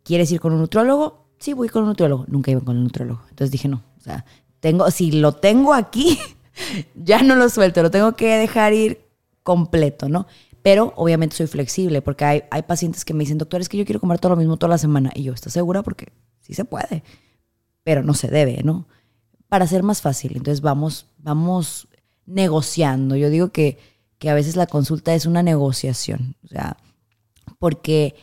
¿Quieres 0.03 0.31
ir 0.31 0.39
con 0.39 0.53
un 0.53 0.59
nutriólogo? 0.59 1.25
Sí, 1.39 1.53
voy 1.53 1.69
con 1.69 1.81
un 1.81 1.89
nutriólogo. 1.89 2.25
Nunca 2.27 2.51
iba 2.51 2.61
con 2.61 2.77
el 2.77 2.83
nutriólogo. 2.83 3.21
Entonces 3.27 3.49
dije, 3.49 3.67
no, 3.67 3.81
o 3.97 4.01
sea, 4.01 4.23
tengo, 4.59 4.91
si 4.91 5.13
lo 5.13 5.31
tengo 5.31 5.73
aquí, 5.73 6.19
ya 6.93 7.23
no 7.23 7.35
lo 7.35 7.49
suelto, 7.49 7.81
lo 7.81 7.89
tengo 7.89 8.15
que 8.15 8.37
dejar 8.37 8.73
ir 8.73 9.03
completo, 9.41 10.09
¿no? 10.09 10.27
Pero 10.65 10.93
obviamente 10.95 11.35
soy 11.35 11.45
flexible 11.45 12.01
porque 12.01 12.25
hay, 12.25 12.43
hay 12.49 12.63
pacientes 12.63 13.05
que 13.05 13.13
me 13.13 13.19
dicen, 13.19 13.37
doctor, 13.37 13.61
es 13.61 13.69
que 13.69 13.77
yo 13.77 13.85
quiero 13.85 13.99
comer 13.99 14.17
todo 14.17 14.31
lo 14.31 14.35
mismo 14.35 14.57
toda 14.57 14.71
la 14.71 14.79
semana. 14.79 15.11
Y 15.13 15.21
yo, 15.21 15.31
¿estás 15.31 15.53
segura? 15.53 15.83
Porque 15.83 16.11
sí 16.41 16.55
se 16.55 16.65
puede, 16.65 17.03
pero 17.83 18.01
no 18.01 18.15
se 18.15 18.29
debe, 18.29 18.63
¿no? 18.63 18.87
Para 19.47 19.67
ser 19.67 19.83
más 19.83 20.01
fácil. 20.01 20.31
Entonces 20.35 20.61
vamos, 20.61 21.05
vamos 21.19 21.87
negociando. 22.25 23.15
Yo 23.15 23.29
digo 23.29 23.51
que, 23.51 23.77
que 24.17 24.31
a 24.31 24.33
veces 24.33 24.55
la 24.55 24.65
consulta 24.65 25.13
es 25.13 25.27
una 25.27 25.43
negociación. 25.43 26.35
O 26.43 26.47
sea, 26.47 26.77
porque 27.59 28.15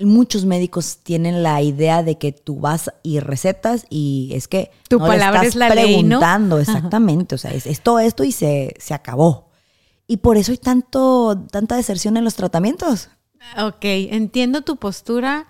muchos 0.00 0.44
médicos 0.44 1.04
tienen 1.04 1.44
la 1.44 1.62
idea 1.62 2.02
de 2.02 2.18
que 2.18 2.32
tú 2.32 2.58
vas 2.58 2.90
y 3.04 3.20
recetas 3.20 3.86
y 3.90 4.32
es 4.34 4.48
que 4.48 4.72
tu 4.88 4.98
palabra 4.98 5.44
es 5.44 5.54
la 5.54 5.68
preguntando 5.68 6.58
exactamente, 6.58 7.36
o 7.36 7.38
sea, 7.38 7.52
es, 7.52 7.64
es, 7.64 7.80
todo 7.80 8.00
esto 8.00 8.24
y 8.24 8.32
se, 8.32 8.74
se 8.80 8.92
acabó. 8.92 9.45
Y 10.06 10.18
por 10.18 10.36
eso 10.36 10.52
hay 10.52 10.58
tanto, 10.58 11.46
tanta 11.50 11.76
deserción 11.76 12.16
en 12.16 12.24
los 12.24 12.34
tratamientos. 12.34 13.08
Ok, 13.58 13.84
entiendo 13.84 14.62
tu 14.62 14.76
postura 14.76 15.46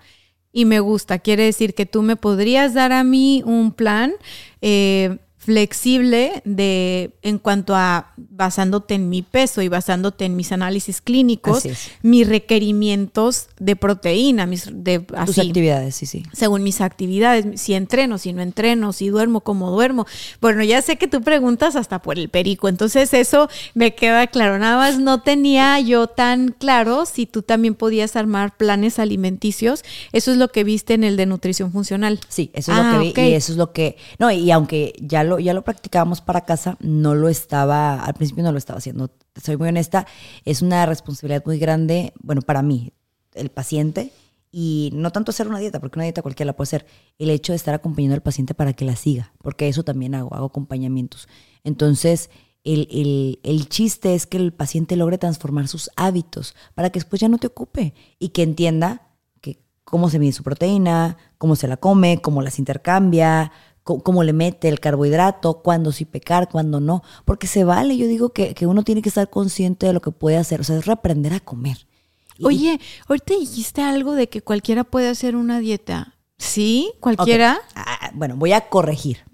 y 0.51 0.65
me 0.65 0.79
gusta. 0.79 1.19
Quiere 1.19 1.43
decir 1.43 1.73
que 1.75 1.85
tú 1.85 2.01
me 2.01 2.15
podrías 2.15 2.73
dar 2.73 2.91
a 2.91 3.03
mí 3.03 3.43
un 3.45 3.71
plan 3.71 4.13
eh, 4.61 5.19
flexible 5.47 6.41
de 6.43 7.11
en 7.21 7.37
cuanto 7.37 7.73
a 7.73 8.11
basándote 8.17 8.95
en 8.95 9.07
mi 9.07 9.21
peso 9.21 9.61
y 9.61 9.69
basándote 9.69 10.25
en 10.25 10.35
mis 10.35 10.51
análisis 10.51 10.99
clínicos, 10.99 11.63
mis 12.01 12.27
requerimientos 12.27 13.47
de 13.57 13.77
proteína, 13.77 14.45
mis 14.45 14.69
de 14.69 14.99
Tus 14.99 15.39
actividades, 15.39 15.95
sí, 15.95 16.05
sí. 16.05 16.23
Según 16.33 16.63
mis 16.63 16.81
actividades, 16.81 17.61
si 17.61 17.75
entreno, 17.75 18.17
si 18.17 18.33
no 18.33 18.41
entreno, 18.41 18.91
si 18.91 19.07
duermo, 19.07 19.39
cómo 19.39 19.71
duermo. 19.71 20.05
Bueno, 20.41 20.63
ya 20.63 20.81
sé 20.81 20.97
que 20.97 21.07
tú 21.07 21.21
preguntas 21.21 21.77
hasta 21.77 22.01
por 22.01 22.19
el 22.19 22.27
perico, 22.27 22.67
entonces 22.67 23.13
eso 23.13 23.47
me 23.73 23.95
queda 23.95 24.27
claro. 24.27 24.59
Nada 24.59 24.75
más 24.75 24.99
no 24.99 25.21
tenía 25.21 25.79
yo 25.79 26.07
tan 26.07 26.49
claro 26.49 27.05
si 27.05 27.25
tú 27.25 27.41
también 27.41 27.73
podías 27.73 28.17
armar 28.17 28.57
planes 28.57 28.99
alimenticios. 28.99 29.85
Eso 30.11 30.33
es 30.33 30.37
lo 30.37 30.49
que 30.49 30.65
viste 30.65 30.93
en 30.93 31.05
el 31.05 31.15
de 31.15 31.25
nutrición 31.25 31.71
funcional. 31.71 32.19
Sí, 32.27 32.51
eso 32.51 32.73
es 32.73 32.77
lo 32.77 32.83
que 32.83 32.97
ah, 32.97 32.99
vi 32.99 33.29
y 33.29 33.33
eso 33.33 33.53
es 33.53 33.57
lo 33.57 33.71
que 33.71 33.95
no, 34.19 34.29
y 34.29 34.51
aunque 34.51 34.93
ya 34.99 35.23
lo 35.23 35.36
ya 35.39 35.53
lo 35.53 35.63
practicábamos 35.63 36.21
para 36.21 36.41
casa, 36.41 36.77
no 36.79 37.15
lo 37.15 37.29
estaba, 37.29 38.03
al 38.03 38.13
principio 38.13 38.43
no 38.43 38.51
lo 38.51 38.57
estaba 38.57 38.77
haciendo. 38.77 39.11
Soy 39.41 39.57
muy 39.57 39.69
honesta, 39.69 40.07
es 40.45 40.61
una 40.61 40.85
responsabilidad 40.85 41.43
muy 41.45 41.59
grande, 41.59 42.13
bueno, 42.19 42.41
para 42.41 42.61
mí, 42.61 42.93
el 43.33 43.49
paciente, 43.49 44.11
y 44.51 44.91
no 44.93 45.11
tanto 45.11 45.31
hacer 45.31 45.47
una 45.47 45.59
dieta, 45.59 45.79
porque 45.79 45.99
una 45.99 46.05
dieta 46.05 46.21
cualquiera 46.21 46.47
la 46.47 46.55
puede 46.55 46.67
hacer, 46.67 46.85
el 47.19 47.29
hecho 47.29 47.51
de 47.51 47.57
estar 47.57 47.73
acompañando 47.73 48.15
al 48.15 48.21
paciente 48.21 48.53
para 48.53 48.73
que 48.73 48.85
la 48.85 48.95
siga, 48.95 49.33
porque 49.41 49.67
eso 49.67 49.83
también 49.83 50.15
hago, 50.15 50.33
hago 50.33 50.47
acompañamientos. 50.47 51.27
Entonces, 51.63 52.29
el, 52.63 52.87
el, 52.91 53.39
el, 53.43 53.69
chiste 53.69 54.15
es 54.15 54.27
que 54.27 54.37
el 54.37 54.53
paciente 54.53 54.95
logre 54.95 55.17
transformar 55.17 55.67
sus 55.67 55.89
hábitos 55.95 56.55
para 56.75 56.89
que 56.89 56.99
después 56.99 57.21
ya 57.21 57.29
no 57.29 57.37
te 57.37 57.47
ocupe 57.47 57.93
y 58.19 58.29
que 58.29 58.43
entienda 58.43 59.07
cómo 59.87 60.09
se 60.09 60.19
mide 60.19 60.33
su 60.33 60.43
proteína, 60.43 61.15
cómo 61.37 61.55
se 61.55 61.65
la 61.65 61.77
come, 61.77 62.19
cómo 62.21 62.41
las 62.41 62.59
intercambia, 62.59 63.53
cómo 63.87 64.23
le 64.23 64.33
mete 64.33 64.67
el 64.67 64.79
carbohidrato, 64.79 65.61
cuándo 65.61 65.91
sí 65.91 66.05
pecar, 66.05 66.49
cuándo 66.49 66.79
no, 66.79 67.03
porque 67.25 67.47
se 67.47 67.63
vale, 67.63 67.97
yo 67.97 68.07
digo 68.07 68.29
que, 68.29 68.55
uno 68.67 68.83
tiene 68.83 69.01
que 69.01 69.09
estar 69.09 69.29
consciente 69.29 69.87
de 69.87 69.93
lo 69.93 70.01
que 70.01 70.11
puede 70.11 70.37
hacer, 70.37 70.61
o 70.61 70.63
sea, 70.63 70.77
es 70.77 70.85
reaprender 70.85 71.33
a 71.33 71.39
comer. 71.39 71.87
Oye, 72.43 72.79
ahorita 73.07 73.33
dijiste 73.33 73.81
algo 73.81 74.13
de 74.13 74.29
que 74.29 74.41
cualquiera 74.41 74.83
puede 74.83 75.09
hacer 75.09 75.35
una 75.35 75.59
dieta. 75.59 76.13
¿Sí? 76.37 76.91
¿Cualquiera? 76.99 77.59
Ah, 77.73 78.11
bueno, 78.13 78.35
voy 78.35 78.53
a 78.53 78.69
corregir. 78.69 79.25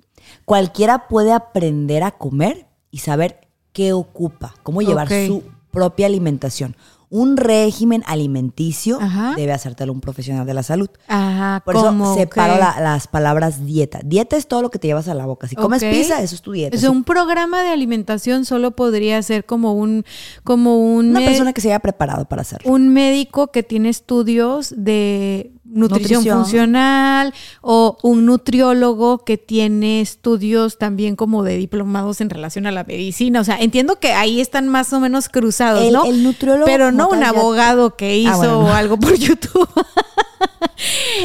Cualquiera 0.45 1.09
puede 1.09 1.33
aprender 1.33 2.03
a 2.03 2.11
comer 2.11 2.67
y 2.91 2.99
saber 2.99 3.49
qué 3.73 3.91
ocupa, 3.91 4.55
cómo 4.63 4.81
llevar 4.81 5.09
su 5.09 5.43
propia 5.71 6.05
alimentación 6.05 6.77
un 7.13 7.37
régimen 7.37 8.01
alimenticio 8.07 8.97
debe 9.35 9.51
hacértelo 9.51 9.93
un 9.93 10.01
profesional 10.01 10.47
de 10.47 10.55
la 10.55 10.63
salud. 10.63 10.89
Ajá, 11.07 11.61
Por 11.63 11.75
eso 11.75 12.15
separo 12.15 12.57
las 12.57 13.07
palabras 13.07 13.63
dieta. 13.63 13.99
Dieta 14.03 14.35
es 14.35 14.47
todo 14.47 14.63
lo 14.63 14.71
que 14.71 14.79
te 14.79 14.87
llevas 14.87 15.07
a 15.07 15.13
la 15.13 15.27
boca. 15.27 15.47
Si 15.47 15.55
comes 15.55 15.83
pizza, 15.83 16.23
eso 16.23 16.33
es 16.33 16.41
tu 16.41 16.53
dieta. 16.53 16.75
O 16.75 16.79
sea, 16.79 16.89
un 16.89 17.03
programa 17.03 17.61
de 17.61 17.69
alimentación 17.69 18.45
solo 18.45 18.71
podría 18.71 19.21
ser 19.21 19.45
como 19.45 19.73
un... 19.73 20.05
Como 20.43 20.79
un 20.79 21.11
Una 21.11 21.19
persona 21.19 21.53
que 21.53 21.61
se 21.61 21.67
haya 21.67 21.79
preparado 21.81 22.25
para 22.25 22.41
hacerlo. 22.41 22.71
Un 22.71 22.89
médico 22.89 23.51
que 23.51 23.61
tiene 23.61 23.89
estudios 23.89 24.73
de 24.75 25.51
nutrición, 25.73 26.23
funcional 26.23 27.33
o 27.61 27.97
un 28.01 28.25
nutriólogo 28.25 29.23
que 29.25 29.37
tiene 29.37 30.01
estudios 30.01 30.77
también 30.77 31.15
como 31.15 31.43
de 31.43 31.57
diplomados 31.57 32.21
en 32.21 32.29
relación 32.29 32.67
a 32.67 32.71
la 32.71 32.83
medicina. 32.83 33.41
O 33.41 33.43
sea, 33.43 33.59
entiendo 33.59 33.99
que 33.99 34.13
ahí 34.13 34.39
están 34.39 34.67
más 34.67 34.93
o 34.93 34.99
menos 34.99 35.29
cruzados, 35.29 35.91
¿no? 35.91 36.05
El 36.05 36.23
nutriólogo. 36.23 36.65
Pero 36.65 36.91
no 36.91 37.09
un 37.09 37.23
abogado 37.23 37.95
que 37.95 38.05
ah, 38.11 38.15
hizo 38.15 38.67
algo 38.73 38.99
por 38.99 39.15
YouTube. 39.15 39.69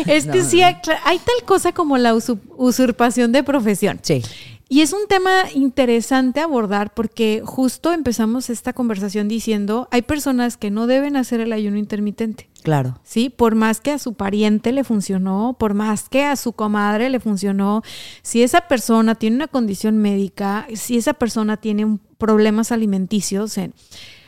este 0.07 0.45
sí, 0.45 0.63
hay 0.63 0.75
tal 0.83 1.45
cosa 1.45 1.73
como 1.73 1.99
la 1.99 2.15
usurpación 2.15 3.33
de 3.33 3.43
profesión. 3.43 4.01
Sí. 4.03 4.23
Y 4.71 4.83
es 4.83 4.93
un 4.93 5.07
tema 5.09 5.45
interesante 5.55 6.41
abordar 6.41 6.93
porque 6.93 7.41
justo 7.43 7.93
empezamos 7.93 8.51
esta 8.51 8.75
conversación 8.75 9.27
diciendo, 9.27 9.89
hay 9.91 10.03
personas 10.03 10.59
que 10.59 10.71
no 10.71 10.87
deben 10.87 11.17
hacer 11.17 11.41
el 11.41 11.55
ayuno 11.55 11.79
intermitente. 11.79 12.48
Claro. 12.69 13.01
Sí, 13.03 13.31
por 13.31 13.55
más 13.55 13.81
que 13.81 13.93
a 13.93 13.99
su 13.99 14.13
pariente 14.13 14.73
le 14.73 14.85
funcionó, 14.85 15.57
por 15.59 15.73
más 15.73 16.11
que 16.11 16.27
a 16.27 16.37
su 16.37 16.53
comadre 16.53 17.09
le 17.09 17.19
funcionó, 17.19 17.81
si 18.21 18.43
esa 18.43 18.69
persona 18.69 19.15
tiene 19.15 19.37
una 19.37 19.49
condición 19.49 19.97
médica, 19.97 20.67
si 20.75 20.99
esa 20.99 21.15
persona 21.15 21.57
tiene 21.57 21.99
problemas 22.19 22.71
alimenticios, 22.71 23.57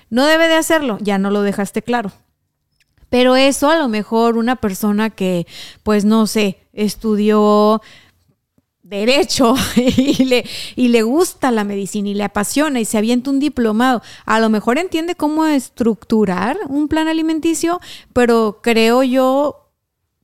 no 0.08 0.24
debe 0.24 0.48
de 0.48 0.54
hacerlo, 0.54 0.96
ya 1.02 1.18
no 1.18 1.30
lo 1.30 1.42
dejaste 1.42 1.82
claro. 1.82 2.12
Pero 3.10 3.36
eso 3.36 3.68
a 3.68 3.76
lo 3.76 3.88
mejor 3.88 4.38
una 4.38 4.56
persona 4.56 5.10
que, 5.10 5.46
pues 5.82 6.06
no 6.06 6.26
sé, 6.26 6.66
estudió 6.72 7.82
derecho 8.90 9.54
y 9.76 10.24
le, 10.24 10.44
y 10.76 10.88
le 10.88 11.02
gusta 11.02 11.50
la 11.50 11.64
medicina 11.64 12.08
y 12.08 12.14
le 12.14 12.24
apasiona 12.24 12.80
y 12.80 12.84
se 12.84 12.98
avienta 12.98 13.30
un 13.30 13.38
diplomado, 13.38 14.02
a 14.26 14.40
lo 14.40 14.50
mejor 14.50 14.78
entiende 14.78 15.14
cómo 15.14 15.46
estructurar 15.46 16.58
un 16.68 16.88
plan 16.88 17.08
alimenticio, 17.08 17.80
pero 18.12 18.60
creo 18.62 19.02
yo, 19.02 19.60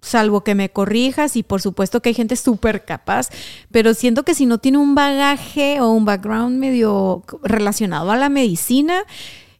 salvo 0.02 0.44
que 0.44 0.54
me 0.54 0.70
corrijas 0.70 1.36
y 1.36 1.42
por 1.42 1.62
supuesto 1.62 2.00
que 2.00 2.10
hay 2.10 2.14
gente 2.14 2.36
súper 2.36 2.84
capaz, 2.84 3.28
pero 3.70 3.94
siento 3.94 4.24
que 4.24 4.34
si 4.34 4.46
no 4.46 4.58
tiene 4.58 4.78
un 4.78 4.94
bagaje 4.94 5.80
o 5.80 5.90
un 5.90 6.04
background 6.04 6.58
medio 6.58 7.24
relacionado 7.42 8.10
a 8.10 8.16
la 8.16 8.28
medicina, 8.28 9.04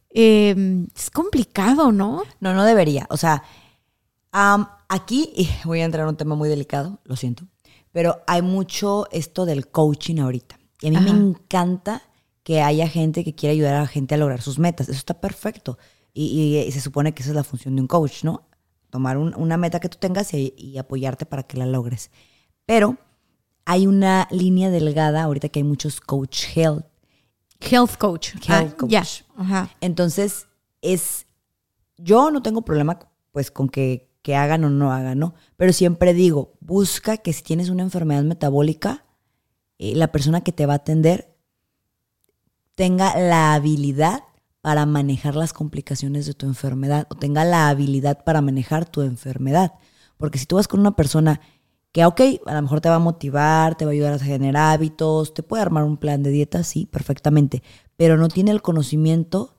em, 0.09 0.87
es 0.95 1.09
complicado, 1.09 1.91
¿no? 1.91 2.23
No, 2.39 2.53
no 2.53 2.63
debería. 2.63 3.07
O 3.09 3.17
sea, 3.17 3.43
aquí 4.89 5.49
voy 5.65 5.81
a 5.81 5.85
entrar 5.85 6.03
en 6.03 6.09
un 6.09 6.17
tema 6.17 6.35
muy 6.35 6.49
delicado, 6.49 6.99
lo 7.03 7.15
siento 7.15 7.45
pero 7.97 8.21
hay 8.27 8.43
mucho 8.43 9.07
esto 9.11 9.47
del 9.47 9.69
coaching 9.69 10.19
ahorita. 10.19 10.59
Y 10.81 10.87
a 10.87 10.91
mí 10.91 10.97
me 10.99 11.09
encanta 11.09 12.03
que 12.43 12.61
haya 12.61 12.87
gente 12.87 13.23
que 13.23 13.33
quiera 13.33 13.53
ayudar 13.53 13.73
a 13.73 13.79
la 13.81 13.87
gente 13.87 14.13
a 14.13 14.19
lograr 14.19 14.39
sus 14.43 14.59
metas. 14.59 14.87
Eso 14.87 14.99
está 14.99 15.19
perfecto. 15.19 15.79
Y, 16.13 16.57
y 16.67 16.71
se 16.71 16.79
supone 16.79 17.15
que 17.15 17.23
esa 17.23 17.31
es 17.31 17.35
la 17.35 17.43
función 17.43 17.75
de 17.75 17.81
un 17.81 17.87
coach, 17.87 18.23
¿no? 18.23 18.47
Tomar 18.91 19.17
un- 19.17 19.33
una 19.35 19.57
meta 19.57 19.79
que 19.79 19.89
tú 19.89 19.97
tengas 19.99 20.31
y, 20.35 20.53
y 20.55 20.77
apoyarte 20.77 21.25
para 21.25 21.41
que 21.41 21.57
la 21.57 21.65
logres. 21.65 22.11
Pero 22.67 22.97
hay 23.65 23.87
una 23.87 24.27
línea 24.29 24.69
delgada, 24.69 25.23
ahorita 25.23 25.49
que 25.49 25.57
hay 25.57 25.63
muchos 25.63 25.99
coach 25.99 26.55
health. 26.55 26.85
Health 27.59 27.97
coach. 27.97 28.35
Health 28.47 28.73
Ah, 28.73 28.77
coach. 28.77 29.23
Ajá. 29.37 29.71
Entonces, 29.81 30.45
es. 30.83 31.25
Yo 31.97 32.29
no 32.29 32.43
tengo 32.43 32.61
problema, 32.61 32.99
pues, 33.31 33.49
con 33.49 33.69
que, 33.69 34.06
que 34.27 34.35
hagan 34.35 34.65
o 34.65 34.69
no 34.69 34.91
hagan, 34.91 35.19
¿no? 35.19 35.35
Pero 35.55 35.71
siempre 35.71 36.13
digo, 36.13 36.57
busca 36.59 37.15
que 37.15 37.31
si 37.31 37.43
tienes 37.43 37.69
una 37.69 37.83
enfermedad 37.83 38.23
metabólica, 38.23 39.05
eh, 39.79 39.95
la 39.95 40.11
persona 40.11 40.41
que 40.41 40.51
te 40.51 40.65
va 40.65 40.73
a 40.73 40.83
atender 40.83 41.33
tenga 42.75 43.17
la 43.17 43.53
habilidad 43.53 44.25
para 44.59 44.85
manejar 44.85 45.37
las 45.37 45.53
complicaciones 45.53 46.25
de 46.25 46.33
tu 46.33 46.45
enfermedad 46.45 47.07
o 47.09 47.15
tenga 47.15 47.45
la 47.45 47.69
habilidad 47.69 48.25
para 48.25 48.41
manejar 48.41 48.83
tu 48.85 49.01
enfermedad. 49.01 49.75
Porque 50.17 50.39
si 50.39 50.45
tú 50.45 50.57
vas 50.57 50.67
con 50.67 50.81
una 50.81 50.97
persona 50.97 51.39
que, 51.93 52.03
ok, 52.03 52.19
a 52.47 52.53
lo 52.53 52.61
mejor 52.63 52.81
te 52.81 52.89
va 52.89 52.95
a 52.95 52.99
motivar, 52.99 53.77
te 53.77 53.85
va 53.85 53.91
a 53.91 53.93
ayudar 53.93 54.15
a 54.15 54.19
generar 54.19 54.73
hábitos, 54.73 55.33
te 55.33 55.41
puede 55.41 55.63
armar 55.63 55.85
un 55.85 55.95
plan 55.95 56.21
de 56.21 56.31
dieta, 56.31 56.63
sí, 56.63 56.85
perfectamente, 56.85 57.63
pero 57.95 58.17
no 58.17 58.27
tiene 58.27 58.51
el 58.51 58.61
conocimiento 58.61 59.56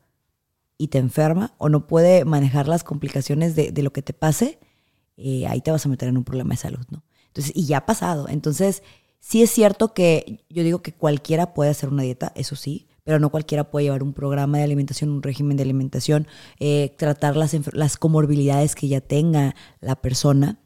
y 0.79 0.89
te 0.89 0.99
enferma 0.99 1.53
o 1.59 1.69
no 1.69 1.87
puede 1.87 2.25
manejar 2.25 2.69
las 2.69 2.85
complicaciones 2.85 3.57
de, 3.57 3.73
de 3.73 3.83
lo 3.83 3.93
que 3.93 4.01
te 4.01 4.13
pase, 4.15 4.59
eh, 5.17 5.47
ahí 5.49 5.61
te 5.61 5.73
vas 5.73 5.85
a 5.85 5.89
meter 5.89 6.09
en 6.09 6.17
un 6.17 6.25
problema 6.25 6.51
de 6.51 6.59
salud, 6.59 6.87
¿no? 6.91 7.03
Entonces, 7.27 7.53
y 7.55 7.67
ya 7.67 7.79
ha 7.79 7.87
pasado. 7.87 8.29
Entonces, 8.29 8.85
sí 9.19 9.43
es 9.43 9.51
cierto 9.51 9.93
que 9.93 10.45
yo 10.49 10.63
digo 10.63 10.81
que 10.81 10.93
cualquiera 10.93 11.53
puede 11.53 11.71
hacer 11.71 11.89
una 11.89 12.05
dieta, 12.05 12.33
eso 12.37 12.55
sí, 12.55 12.87
pero 13.03 13.19
no 13.19 13.31
cualquiera 13.31 13.71
puede 13.71 13.87
llevar 13.87 14.03
un 14.03 14.13
programa 14.13 14.59
de 14.59 14.65
alimentación, 14.65 15.11
un 15.11 15.23
régimen 15.23 15.57
de 15.57 15.65
alimentación, 15.65 16.29
eh, 16.61 16.95
tratar 16.97 17.37
las, 17.37 17.57
las 17.75 17.97
comorbilidades 17.97 18.75
que 18.75 18.87
ya 18.87 19.01
tenga 19.01 19.57
la 19.81 19.97
persona. 19.97 20.61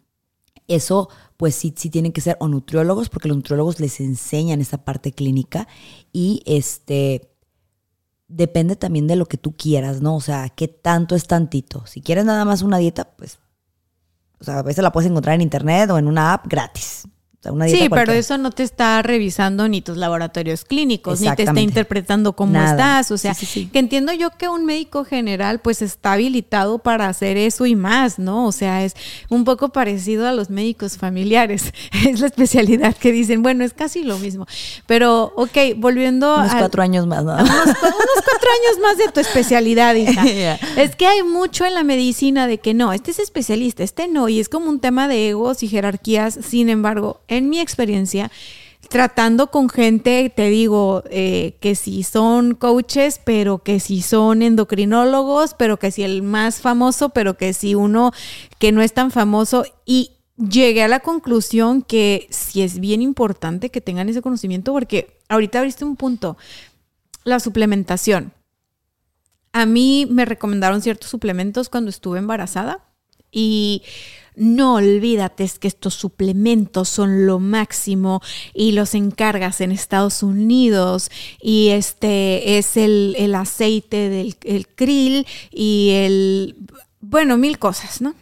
Eso, 0.69 1.09
pues 1.37 1.55
sí, 1.55 1.73
sí 1.77 1.89
tienen 1.89 2.13
que 2.13 2.21
ser 2.21 2.37
o 2.41 2.49
nutriólogos, 2.49 3.09
porque 3.09 3.29
los 3.29 3.37
nutriólogos 3.37 3.81
les 3.81 4.01
enseñan 4.01 4.61
esa 4.61 4.85
parte 4.85 5.13
clínica 5.13 5.67
y 6.13 6.43
este 6.45 7.32
depende 8.33 8.77
también 8.77 9.07
de 9.07 9.17
lo 9.17 9.27
que 9.27 9.37
tú 9.37 9.57
quieras, 9.57 10.01
¿no? 10.01 10.17
O 10.17 10.21
sea, 10.21 10.49
qué 10.49 10.69
tanto 10.69 11.15
es 11.15 11.27
tantito. 11.27 11.87
Si 11.87 12.01
quieres 12.01 12.25
nada 12.25 12.45
más 12.45 12.63
una 12.63 12.79
dieta, 12.79 13.05
pues, 13.17 13.39
o 14.41 14.45
sea, 14.45 14.59
a 14.59 14.63
veces 14.63 14.83
la 14.83 14.93
puedes 14.93 15.11
encontrar 15.11 15.35
en 15.35 15.43
internet 15.43 15.91
o 15.91 15.99
en 15.99 16.09
una 16.09 16.33
app 16.33 16.47
gratis. 16.49 17.09
Una 17.45 17.65
dieta 17.65 17.83
Sí, 17.83 17.89
pero 17.91 18.13
eso 18.13 18.39
no 18.39 18.51
te 18.53 18.63
está 18.63 19.03
revisando 19.03 19.67
ni 19.69 19.81
tus 19.83 19.97
laboratorios 19.97 20.65
clínicos, 20.65 21.21
ni 21.21 21.31
te 21.35 21.43
está 21.43 21.61
interpretando 21.61 22.35
cómo 22.35 22.53
Nada. 22.53 22.71
estás. 23.01 23.11
O 23.11 23.19
sea, 23.19 23.35
Sí, 23.35 23.47
sí, 23.47 23.61
sí. 23.63 23.71
que 23.73 23.79
entiendo 23.81 24.13
yo 24.13 24.31
que 24.31 24.49
un 24.49 24.65
médico 24.65 25.05
general 25.05 25.59
pues 25.61 25.83
está 25.83 26.13
habilitado 26.13 26.79
para 26.79 27.09
hacer 27.09 27.37
eso 27.37 27.67
y 27.67 27.75
más, 27.75 28.19
¿no? 28.19 28.47
O 28.47 28.53
sea, 28.53 28.85
es 28.85 28.95
un 29.29 29.45
poco 29.45 29.71
parecido 29.71 30.27
a 30.29 30.33
los 30.33 30.51
médicos 30.51 30.97
familiares. 30.99 31.73
Es 32.09 32.21
la 32.21 32.27
especialidad 32.27 32.97
que 32.97 33.11
dicen, 33.13 33.43
bueno, 33.43 33.65
es 33.65 33.73
casi 33.75 34.03
lo 34.05 34.19
mismo. 34.19 34.47
Pero, 34.87 35.33
ok, 35.37 35.57
volviendo 35.77 36.37
Unos 36.37 36.53
al- 36.53 36.59
cuatro 36.59 36.83
años 36.83 37.07
más, 37.07 37.25
¿no? 37.25 37.33
unos, 37.35 37.47
cu- 37.49 37.51
unos 37.87 38.23
cuatro 38.25 38.49
años 38.51 38.81
más 38.83 38.99
de 38.99 39.09
tu 39.13 39.21
especialidad, 39.21 39.95
hija. 39.95 40.23
Es 40.77 40.95
que 40.97 41.07
hay 41.07 41.23
mucho 41.23 41.65
en 41.65 41.75
la 41.75 41.85
medicina 41.85 42.47
de 42.47 42.59
que 42.59 42.75
no, 42.75 42.93
este 42.93 43.11
es 43.11 43.19
especialista, 43.19 43.83
este 43.83 44.09
no, 44.09 44.29
y 44.29 44.41
es 44.41 44.49
como 44.49 44.69
un 44.69 44.81
tema 44.81 45.09
de 45.09 45.31
egos 45.31 45.63
y 45.63 45.69
jerarquías. 45.69 46.39
Sin 46.47 46.69
embargo, 46.69 47.21
en 47.37 47.49
mi 47.49 47.61
experiencia, 47.61 48.31
tratando 48.89 49.51
con 49.51 49.69
gente, 49.69 50.33
te 50.35 50.51
digo, 50.51 51.03
eh, 51.11 51.57
que 51.61 51.75
si 51.75 52.03
son 52.03 52.55
coaches, 52.55 53.21
pero 53.25 53.63
que 53.63 53.81
si 53.81 54.03
son 54.03 54.43
endocrinólogos, 54.43 55.55
pero 55.55 55.79
que 55.79 55.91
si 55.91 56.03
el 56.03 56.23
más 56.23 56.61
famoso, 56.61 57.11
pero 57.11 57.37
que 57.37 57.53
si 57.53 57.75
uno 57.75 58.13
que 58.59 58.73
no 58.73 58.83
es 58.83 58.93
tan 58.93 59.11
famoso, 59.11 59.65
y 59.87 60.13
llegué 60.37 60.83
a 60.83 60.89
la 60.89 61.01
conclusión 61.01 61.83
que 61.83 62.27
sí 62.31 62.63
es 62.63 62.81
bien 62.81 63.03
importante 63.03 63.71
que 63.71 63.81
tengan 63.81 64.09
ese 64.09 64.23
conocimiento, 64.23 64.73
porque 64.73 65.19
ahorita 65.29 65.59
abriste 65.59 65.85
un 65.85 65.97
punto, 65.97 66.37
la 67.25 67.41
suplementación. 67.41 68.33
A 69.53 69.67
mí 69.67 70.07
me 70.11 70.25
recomendaron 70.25 70.83
ciertos 70.83 71.11
suplementos 71.11 71.69
cuando 71.69 71.91
estuve 71.91 72.19
embarazada 72.19 72.81
y 73.31 73.83
no 74.37 74.75
olvídate, 74.75 75.51
que 75.61 75.69
estos 75.69 75.95
suplementos 75.95 76.89
son 76.89 77.27
lo 77.27 77.39
máximo 77.39 78.21
y 78.55 78.73
los 78.73 78.95
encargas 78.95 79.61
en 79.61 79.73
Estados 79.73 80.23
Unidos 80.23 81.11
y 81.41 81.69
este 81.69 82.59
es 82.59 82.77
el, 82.77 83.15
el 83.19 83.35
aceite 83.35 84.09
del 84.09 84.37
el 84.45 84.69
krill 84.69 85.27
y 85.51 85.91
el, 85.93 86.57
bueno, 87.01 87.37
mil 87.37 87.59
cosas, 87.59 88.01
¿no? 88.01 88.15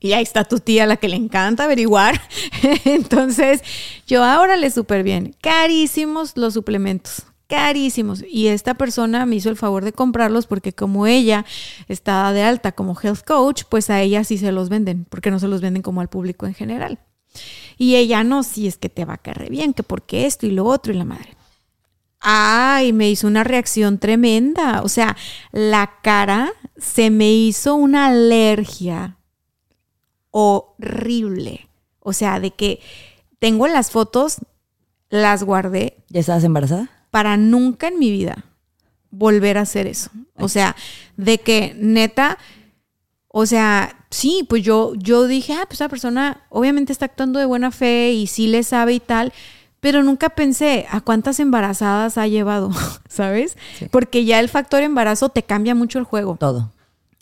Y 0.00 0.14
ahí 0.14 0.24
está 0.24 0.42
tu 0.42 0.58
tía, 0.58 0.84
la 0.84 0.96
que 0.96 1.08
le 1.08 1.14
encanta 1.14 1.64
averiguar. 1.64 2.20
Entonces, 2.84 3.62
yo 4.04 4.24
ahora 4.24 4.56
le 4.56 4.68
súper 4.72 5.04
bien. 5.04 5.36
Carísimos 5.40 6.36
los 6.36 6.54
suplementos. 6.54 7.22
Carísimos. 7.52 8.24
Y 8.26 8.46
esta 8.46 8.72
persona 8.72 9.26
me 9.26 9.36
hizo 9.36 9.50
el 9.50 9.58
favor 9.58 9.84
de 9.84 9.92
comprarlos 9.92 10.46
porque 10.46 10.72
como 10.72 11.06
ella 11.06 11.44
está 11.86 12.32
de 12.32 12.42
alta 12.42 12.72
como 12.72 12.98
health 12.98 13.26
coach, 13.26 13.64
pues 13.68 13.90
a 13.90 14.00
ella 14.00 14.24
sí 14.24 14.38
se 14.38 14.52
los 14.52 14.70
venden, 14.70 15.04
porque 15.10 15.30
no 15.30 15.38
se 15.38 15.48
los 15.48 15.60
venden 15.60 15.82
como 15.82 16.00
al 16.00 16.08
público 16.08 16.46
en 16.46 16.54
general. 16.54 16.98
Y 17.76 17.96
ella 17.96 18.24
no, 18.24 18.42
sí 18.42 18.66
es 18.66 18.78
que 18.78 18.88
te 18.88 19.04
va 19.04 19.14
a 19.14 19.18
caer 19.18 19.50
bien, 19.50 19.74
que 19.74 19.82
porque 19.82 20.24
esto 20.24 20.46
y 20.46 20.50
lo 20.50 20.64
otro 20.64 20.94
y 20.94 20.96
la 20.96 21.04
madre. 21.04 21.36
Ay, 22.20 22.94
me 22.94 23.10
hizo 23.10 23.26
una 23.26 23.44
reacción 23.44 23.98
tremenda. 23.98 24.80
O 24.80 24.88
sea, 24.88 25.14
la 25.50 25.98
cara 26.02 26.54
se 26.78 27.10
me 27.10 27.34
hizo 27.34 27.74
una 27.74 28.06
alergia 28.06 29.18
horrible. 30.30 31.68
O 31.98 32.14
sea, 32.14 32.40
de 32.40 32.52
que 32.52 32.80
tengo 33.38 33.68
las 33.68 33.90
fotos, 33.90 34.38
las 35.10 35.42
guardé 35.42 35.98
¿Ya 36.08 36.20
estabas 36.20 36.44
embarazada? 36.44 36.88
Para 37.12 37.36
nunca 37.36 37.88
en 37.88 38.00
mi 38.00 38.10
vida 38.10 38.46
volver 39.10 39.58
a 39.58 39.60
hacer 39.60 39.86
eso. 39.86 40.10
O 40.36 40.48
sea, 40.48 40.74
de 41.16 41.38
que 41.38 41.76
neta, 41.78 42.38
o 43.28 43.46
sea, 43.46 44.06
sí, 44.10 44.44
pues 44.48 44.64
yo, 44.64 44.94
yo 44.96 45.26
dije, 45.26 45.52
ah, 45.52 45.66
pues 45.68 45.74
esa 45.74 45.90
persona 45.90 46.42
obviamente 46.48 46.90
está 46.90 47.04
actuando 47.04 47.38
de 47.38 47.44
buena 47.44 47.70
fe 47.70 48.12
y 48.12 48.26
sí 48.26 48.48
le 48.48 48.64
sabe 48.64 48.94
y 48.94 49.00
tal, 49.00 49.32
pero 49.78 50.02
nunca 50.02 50.30
pensé 50.30 50.86
a 50.90 51.02
cuántas 51.02 51.38
embarazadas 51.38 52.16
ha 52.16 52.26
llevado, 52.26 52.70
¿sabes? 53.08 53.58
Sí. 53.78 53.86
Porque 53.90 54.24
ya 54.24 54.40
el 54.40 54.48
factor 54.48 54.82
embarazo 54.82 55.28
te 55.28 55.42
cambia 55.42 55.74
mucho 55.74 55.98
el 55.98 56.04
juego. 56.04 56.36
Todo. 56.40 56.72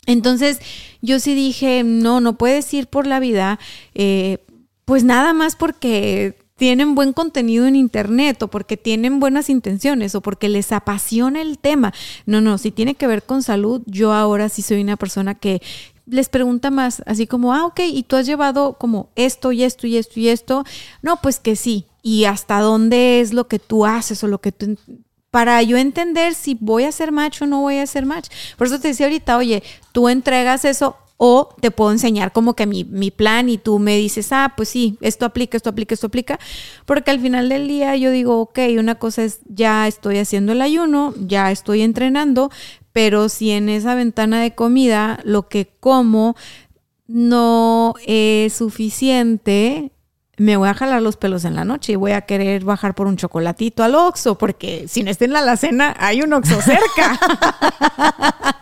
Entonces 0.05 0.59
yo 1.01 1.19
sí 1.19 1.35
dije, 1.35 1.83
no, 1.83 2.21
no 2.21 2.37
puedes 2.37 2.73
ir 2.73 2.87
por 2.87 3.05
la 3.05 3.19
vida, 3.19 3.59
eh, 3.93 4.37
pues 4.85 5.03
nada 5.03 5.33
más 5.33 5.57
porque 5.57 6.40
tienen 6.61 6.93
buen 6.93 7.11
contenido 7.11 7.65
en 7.65 7.75
internet 7.75 8.43
o 8.43 8.47
porque 8.47 8.77
tienen 8.77 9.19
buenas 9.19 9.49
intenciones 9.49 10.13
o 10.13 10.21
porque 10.21 10.47
les 10.47 10.71
apasiona 10.71 11.41
el 11.41 11.57
tema. 11.57 11.91
No, 12.27 12.39
no, 12.39 12.59
si 12.59 12.69
tiene 12.69 12.93
que 12.93 13.07
ver 13.07 13.23
con 13.23 13.41
salud, 13.41 13.81
yo 13.87 14.13
ahora 14.13 14.47
sí 14.47 14.61
soy 14.61 14.79
una 14.79 14.95
persona 14.95 15.33
que 15.33 15.59
les 16.05 16.29
pregunta 16.29 16.69
más, 16.69 17.01
así 17.07 17.25
como, 17.25 17.55
ah, 17.55 17.65
ok, 17.65 17.79
y 17.87 18.03
tú 18.03 18.15
has 18.15 18.27
llevado 18.27 18.73
como 18.73 19.09
esto 19.15 19.51
y 19.51 19.63
esto 19.63 19.87
y 19.87 19.97
esto 19.97 20.19
y 20.19 20.27
esto. 20.27 20.63
No, 21.01 21.19
pues 21.19 21.39
que 21.39 21.55
sí. 21.55 21.87
Y 22.03 22.25
hasta 22.25 22.59
dónde 22.59 23.21
es 23.21 23.33
lo 23.33 23.47
que 23.47 23.57
tú 23.57 23.87
haces 23.87 24.23
o 24.23 24.27
lo 24.27 24.39
que 24.39 24.51
tú 24.51 24.77
para 25.31 25.63
yo 25.63 25.77
entender 25.77 26.35
si 26.35 26.55
voy 26.59 26.83
a 26.83 26.91
ser 26.91 27.11
match 27.11 27.41
o 27.41 27.47
no 27.47 27.61
voy 27.61 27.77
a 27.77 27.87
ser 27.87 28.05
match. 28.05 28.29
Por 28.55 28.67
eso 28.67 28.79
te 28.79 28.89
decía 28.89 29.07
ahorita, 29.07 29.35
oye, 29.35 29.63
tú 29.93 30.09
entregas 30.09 30.63
eso 30.63 30.95
o 31.23 31.49
te 31.61 31.69
puedo 31.69 31.91
enseñar 31.91 32.31
como 32.31 32.55
que 32.55 32.65
mi, 32.65 32.83
mi 32.83 33.11
plan 33.11 33.47
y 33.47 33.59
tú 33.59 33.77
me 33.77 33.95
dices, 33.95 34.31
ah, 34.31 34.55
pues 34.57 34.69
sí, 34.69 34.97
esto 35.01 35.23
aplica, 35.27 35.55
esto 35.55 35.69
aplica, 35.69 35.93
esto 35.93 36.07
aplica. 36.07 36.39
Porque 36.87 37.11
al 37.11 37.19
final 37.19 37.47
del 37.47 37.67
día 37.67 37.95
yo 37.95 38.09
digo, 38.09 38.41
ok, 38.41 38.57
una 38.79 38.95
cosa 38.95 39.23
es 39.23 39.39
ya 39.45 39.87
estoy 39.87 40.17
haciendo 40.17 40.53
el 40.53 40.63
ayuno, 40.63 41.13
ya 41.19 41.51
estoy 41.51 41.83
entrenando, 41.83 42.49
pero 42.91 43.29
si 43.29 43.51
en 43.51 43.69
esa 43.69 43.93
ventana 43.93 44.41
de 44.41 44.55
comida 44.55 45.19
lo 45.23 45.47
que 45.47 45.69
como 45.79 46.35
no 47.05 47.93
es 48.07 48.53
suficiente, 48.53 49.91
me 50.37 50.57
voy 50.57 50.69
a 50.69 50.73
jalar 50.73 51.01
los 51.01 51.17
pelos 51.17 51.45
en 51.45 51.55
la 51.55 51.65
noche 51.65 51.91
y 51.93 51.95
voy 51.95 52.13
a 52.13 52.21
querer 52.21 52.63
bajar 52.63 52.95
por 52.95 53.07
un 53.07 53.17
chocolatito 53.17 53.83
al 53.83 53.93
Oxxo, 53.95 54.37
porque 54.37 54.85
si 54.87 55.03
no 55.03 55.11
está 55.11 55.25
en 55.25 55.33
la 55.33 55.39
alacena, 55.39 55.95
hay 55.99 56.21
un 56.21 56.33
Oxxo 56.33 56.61
cerca. 56.61 57.19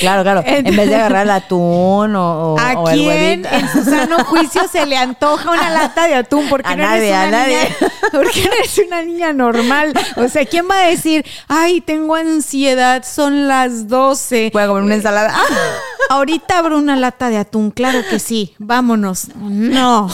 Claro, 0.00 0.22
claro. 0.22 0.42
En 0.44 0.64
vez 0.76 0.88
de 0.88 0.96
agarrar 0.96 1.22
el 1.24 1.30
atún 1.30 2.16
o, 2.16 2.56
¿A 2.58 2.72
o 2.78 2.88
el 2.90 2.96
quién 2.98 3.08
huevito. 3.44 3.48
en 3.52 3.68
su 3.68 3.84
sano 3.88 4.24
juicio 4.24 4.62
se 4.70 4.84
le 4.84 4.96
antoja 4.96 5.50
una 5.50 5.70
lata 5.70 6.06
de 6.08 6.14
atún? 6.14 6.48
Porque 6.48 6.68
A 6.68 6.74
no 6.76 6.82
nadie, 6.82 7.08
eres 7.08 7.14
a 7.14 7.28
una 7.28 7.30
nadie. 7.30 7.56
niña, 7.58 7.92
porque 8.12 8.44
no 8.44 8.52
eres 8.52 8.80
una 8.86 9.02
niña 9.02 9.32
normal. 9.32 9.92
O 10.16 10.28
sea, 10.28 10.44
¿quién 10.44 10.66
va 10.68 10.78
a 10.80 10.86
decir, 10.88 11.24
ay, 11.46 11.80
tengo 11.80 12.16
ansiedad, 12.16 13.04
son 13.04 13.46
las 13.46 13.86
12? 13.88 14.50
Voy 14.52 14.62
a 14.62 14.66
comer 14.66 14.82
una 14.82 14.94
ensalada. 14.96 15.34
Ahorita 16.10 16.58
abro 16.58 16.76
una 16.76 16.96
lata 16.96 17.30
de 17.30 17.38
atún, 17.38 17.70
claro 17.70 18.00
que 18.10 18.18
sí, 18.18 18.54
vámonos. 18.58 19.28
No, 19.36 20.08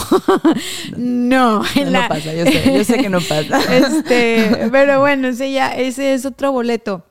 no. 0.97 1.63
en 1.75 1.85
No 1.85 1.91
la- 1.91 2.07
pasa, 2.07 2.33
yo 2.33 2.45
sé, 2.45 2.73
yo 2.75 2.83
sé 2.83 2.97
que 2.97 3.09
no 3.09 3.19
pasa. 3.21 3.59
Este, 3.75 4.67
pero 4.71 4.99
bueno, 4.99 5.27
ese 5.29 5.51
ya, 5.51 5.69
ese 5.75 6.13
es 6.13 6.25
otro 6.25 6.51
boleto. 6.51 7.05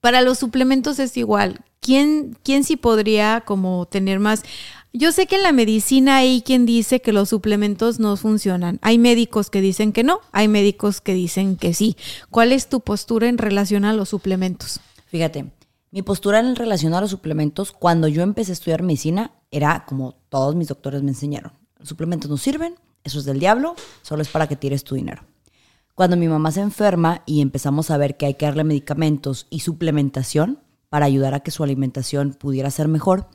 Para 0.00 0.20
los 0.22 0.38
suplementos 0.38 0.98
es 0.98 1.16
igual. 1.16 1.60
¿quién, 1.80 2.36
quién 2.42 2.64
sí 2.64 2.76
podría 2.76 3.42
como 3.42 3.86
tener 3.86 4.18
más? 4.18 4.42
Yo 4.94 5.12
sé 5.12 5.26
que 5.26 5.36
en 5.36 5.42
la 5.42 5.52
medicina 5.52 6.16
hay 6.16 6.40
quien 6.40 6.64
dice 6.66 7.00
que 7.02 7.12
los 7.12 7.28
suplementos 7.28 7.98
no 8.00 8.16
funcionan. 8.16 8.78
Hay 8.80 8.96
médicos 8.98 9.50
que 9.50 9.60
dicen 9.60 9.92
que 9.92 10.02
no, 10.02 10.20
hay 10.32 10.48
médicos 10.48 11.00
que 11.02 11.12
dicen 11.14 11.56
que 11.56 11.74
sí. 11.74 11.96
¿Cuál 12.30 12.52
es 12.52 12.68
tu 12.68 12.80
postura 12.80 13.28
en 13.28 13.36
relación 13.38 13.84
a 13.84 13.92
los 13.92 14.08
suplementos? 14.08 14.80
Fíjate, 15.08 15.46
mi 15.90 16.02
postura 16.02 16.38
en 16.38 16.56
relación 16.56 16.94
a 16.94 17.00
los 17.00 17.10
suplementos, 17.10 17.72
cuando 17.72 18.08
yo 18.08 18.22
empecé 18.22 18.52
a 18.52 18.54
estudiar 18.54 18.82
medicina, 18.82 19.32
era 19.50 19.84
como 19.86 20.14
todos 20.30 20.54
mis 20.54 20.68
doctores 20.68 21.02
me 21.02 21.10
enseñaron. 21.10 21.52
Suplementos 21.84 22.30
no 22.30 22.36
sirven, 22.36 22.74
eso 23.04 23.18
es 23.18 23.24
del 23.24 23.38
diablo, 23.38 23.76
solo 24.02 24.22
es 24.22 24.28
para 24.28 24.46
que 24.48 24.56
tires 24.56 24.84
tu 24.84 24.94
dinero. 24.94 25.22
Cuando 25.94 26.16
mi 26.16 26.26
mamá 26.26 26.50
se 26.50 26.60
enferma 26.60 27.22
y 27.26 27.40
empezamos 27.40 27.90
a 27.90 27.96
ver 27.98 28.16
que 28.16 28.26
hay 28.26 28.34
que 28.34 28.46
darle 28.46 28.64
medicamentos 28.64 29.46
y 29.50 29.60
suplementación 29.60 30.58
para 30.88 31.06
ayudar 31.06 31.34
a 31.34 31.40
que 31.40 31.50
su 31.50 31.62
alimentación 31.62 32.32
pudiera 32.32 32.70
ser 32.70 32.88
mejor, 32.88 33.28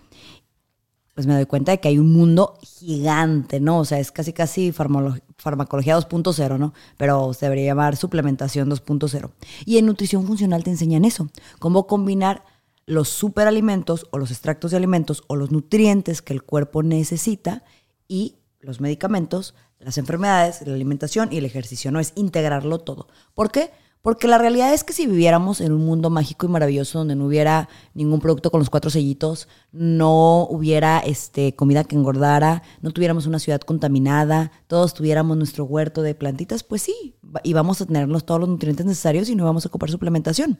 pues 1.14 1.28
me 1.28 1.34
doy 1.34 1.46
cuenta 1.46 1.74
de 1.74 1.80
que 1.80 1.90
hay 1.90 2.00
un 2.00 2.14
mundo 2.14 2.58
gigante, 2.62 3.60
¿no? 3.60 3.80
O 3.80 3.86
sea, 3.86 4.00
es 4.00 4.12
casi, 4.12 4.32
casi 4.32 4.72
farmacología 4.72 5.98
2.0, 5.98 6.58
¿no? 6.58 6.74
Pero 6.98 7.34
se 7.34 7.46
debería 7.46 7.66
llamar 7.66 7.98
suplementación 7.98 8.70
2.0. 8.70 9.30
Y 9.66 9.78
en 9.78 9.86
nutrición 9.86 10.26
funcional 10.26 10.64
te 10.64 10.72
enseñan 10.72 11.06
eso, 11.06 11.30
cómo 11.60 11.88
combinar 11.88 12.44
los 12.86 13.10
superalimentos 13.10 14.08
o 14.12 14.18
los 14.18 14.32
extractos 14.32 14.72
de 14.72 14.78
alimentos 14.78 15.24
o 15.28 15.36
los 15.36 15.52
nutrientes 15.52 16.22
que 16.22 16.34
el 16.34 16.42
cuerpo 16.42 16.84
necesita 16.84 17.64
y 18.08 18.39
los 18.62 18.82
medicamentos, 18.82 19.56
las 19.80 19.98
enfermedades, 19.98 20.66
la 20.66 20.74
alimentación 20.74 21.30
y 21.32 21.38
el 21.38 21.46
ejercicio, 21.46 21.92
¿no? 21.92 22.00
Es 22.00 22.14
integrarlo 22.16 22.80
todo. 22.80 23.08
¿Por 23.34 23.52
qué? 23.52 23.72
Porque 24.02 24.30
la 24.30 24.38
realidad 24.38 24.74
es 24.74 24.86
que 24.86 24.94
si 24.94 25.08
viviéramos 25.08 25.60
en 25.60 25.74
un 25.74 25.86
mundo 25.86 26.10
mágico 26.10 26.46
y 26.46 26.50
maravilloso 26.50 27.00
donde 27.00 27.16
no 27.16 27.26
hubiera 27.26 27.68
ningún 27.94 28.22
producto 28.22 28.50
con 28.50 28.60
los 28.60 28.70
cuatro 28.70 28.90
sellitos, 28.90 29.50
no 29.74 30.48
hubiera 30.50 31.00
este, 31.00 31.54
comida 31.54 31.84
que 31.84 31.98
engordara, 31.98 32.64
no 32.82 32.92
tuviéramos 32.92 33.26
una 33.26 33.40
ciudad 33.40 33.60
contaminada, 33.60 34.54
todos 34.68 34.94
tuviéramos 34.94 35.36
nuestro 35.36 35.66
huerto 35.66 36.02
de 36.02 36.16
plantitas, 36.16 36.64
pues 36.64 36.82
sí, 36.82 37.18
íbamos 37.44 37.82
a 37.82 37.88
tenernos 37.88 38.26
todos 38.26 38.40
los 38.40 38.50
nutrientes 38.50 38.86
necesarios 38.86 39.28
y 39.28 39.36
no 39.36 39.44
íbamos 39.44 39.66
a 39.66 39.68
ocupar 39.68 39.92
suplementación. 39.92 40.60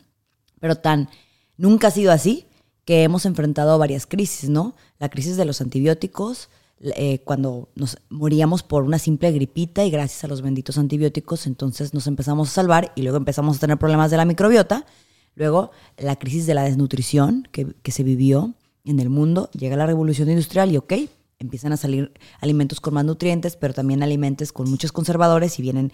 Pero 0.60 0.76
tan, 0.76 1.10
nunca 1.56 1.88
ha 1.88 1.92
sido 1.92 2.12
así 2.12 2.46
que 2.84 3.04
hemos 3.04 3.26
enfrentado 3.26 3.78
varias 3.78 4.06
crisis, 4.06 4.50
¿no? 4.50 4.76
La 4.98 5.08
crisis 5.08 5.38
de 5.38 5.46
los 5.46 5.62
antibióticos, 5.62 6.50
eh, 6.82 7.20
cuando 7.26 7.70
nos 7.76 7.98
moríamos 8.10 8.64
por 8.64 8.84
una 8.84 9.00
simple 9.00 9.32
gripita 9.32 9.84
y 9.84 9.92
gracias 9.92 10.24
a 10.24 10.28
los 10.28 10.42
benditos 10.42 10.78
antibióticos 10.78 11.46
entonces 11.46 11.94
nos 11.94 12.08
empezamos 12.08 12.48
a 12.50 12.52
salvar 12.52 12.94
y 12.96 13.02
luego 13.02 13.18
empezamos 13.18 13.58
a 13.58 13.60
tener 13.60 13.78
problemas 13.78 14.12
de 14.12 14.18
la 14.18 14.26
microbiota. 14.26 14.86
Luego 15.36 15.72
la 15.98 16.18
crisis 16.18 16.46
de 16.46 16.54
la 16.54 16.64
desnutrición 16.64 17.48
que, 17.52 17.68
que 17.84 17.92
se 17.92 18.04
vivió 18.04 18.54
en 18.86 19.00
el 19.00 19.10
mundo, 19.10 19.50
llega 19.52 19.76
la 19.76 19.86
revolución 19.86 20.30
industrial 20.30 20.72
y 20.72 20.78
ok, 20.78 20.94
empiezan 21.38 21.74
a 21.74 21.78
salir 21.78 22.14
alimentos 22.40 22.80
con 22.80 22.94
más 22.94 23.06
nutrientes, 23.06 23.56
pero 23.56 23.74
también 23.74 24.02
alimentos 24.02 24.52
con 24.52 24.70
muchos 24.70 24.92
conservadores 24.92 25.60
y 25.60 25.62
vienen 25.62 25.92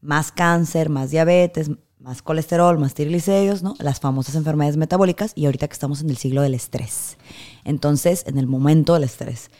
más 0.00 0.32
cáncer, 0.32 0.90
más 0.90 1.10
diabetes, 1.10 1.70
más 1.98 2.22
colesterol, 2.22 2.78
más 2.78 2.94
triglicéridos, 2.94 3.62
¿no? 3.62 3.74
Las 3.78 4.00
famosas 4.00 4.34
enfermedades 4.34 4.76
metabólicas 4.76 5.32
y 5.34 5.46
ahorita 5.46 5.66
que 5.66 5.72
estamos 5.72 6.02
en 6.02 6.10
el 6.10 6.16
siglo 6.18 6.42
del 6.42 6.54
estrés. 6.54 7.16
Entonces, 7.64 8.24
en 8.26 8.38
el 8.38 8.46
momento 8.46 8.94
del 8.94 9.04
estrés 9.04 9.50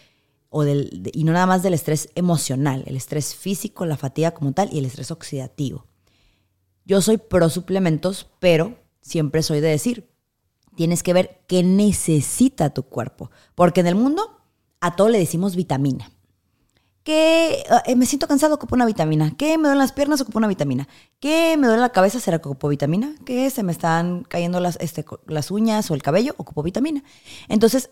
y 0.65 1.25
no 1.25 1.33
nada 1.33 1.47
más 1.47 1.63
del 1.63 1.75
estrés 1.75 2.09
emocional, 2.15 2.85
el 2.87 2.97
estrés 2.97 3.35
físico, 3.35 3.85
la 3.85 3.97
fatiga 3.97 4.33
como 4.33 4.53
tal 4.53 4.73
y 4.73 4.79
el 4.79 4.87
estrés 4.87 5.11
oxidativo. 5.11 5.87
Yo 6.85 7.01
soy 7.03 7.19
pro 7.19 7.49
suplementos, 7.51 8.29
pero 8.39 8.79
siempre 9.01 9.43
soy 9.43 9.61
de 9.61 9.69
decir, 9.69 10.09
tienes 10.77 11.03
que 11.03 11.13
ver 11.13 11.43
qué 11.49 11.63
necesita 11.63 12.71
tu 12.71 12.85
cuerpo, 12.85 13.31
porque 13.55 13.81
en 13.81 13.89
el 13.89 13.97
mundo 13.97 14.41
a 14.81 14.95
todo 14.95 15.09
le 15.09 15.19
decimos 15.19 15.57
vitamina. 15.57 16.11
Que 17.03 17.65
eh, 17.87 17.95
me 17.95 18.05
siento 18.05 18.27
cansado, 18.27 18.57
ocupo 18.57 18.75
una 18.75 18.85
vitamina. 18.85 19.37
Que 19.37 19.59
me 19.59 19.69
duelen 19.69 19.79
las 19.79 19.93
piernas, 19.93 20.21
ocupo 20.21 20.39
una 20.39 20.49
vitamina. 20.49 20.89
Que 21.21 21.57
me 21.57 21.69
duele 21.69 21.81
la 21.81 21.91
cabeza, 21.91 22.19
será 22.19 22.41
que 22.41 22.49
ocupo 22.49 22.67
vitamina. 22.67 23.15
Que 23.25 23.49
se 23.51 23.63
me 23.63 23.71
están 23.71 24.25
cayendo 24.25 24.59
las, 24.59 24.77
este, 24.81 25.05
las 25.29 25.53
uñas 25.53 25.89
o 25.89 25.95
el 25.95 26.03
cabello, 26.03 26.35
ocupo 26.37 26.65
vitamina. 26.65 27.05
Entonces, 27.49 27.91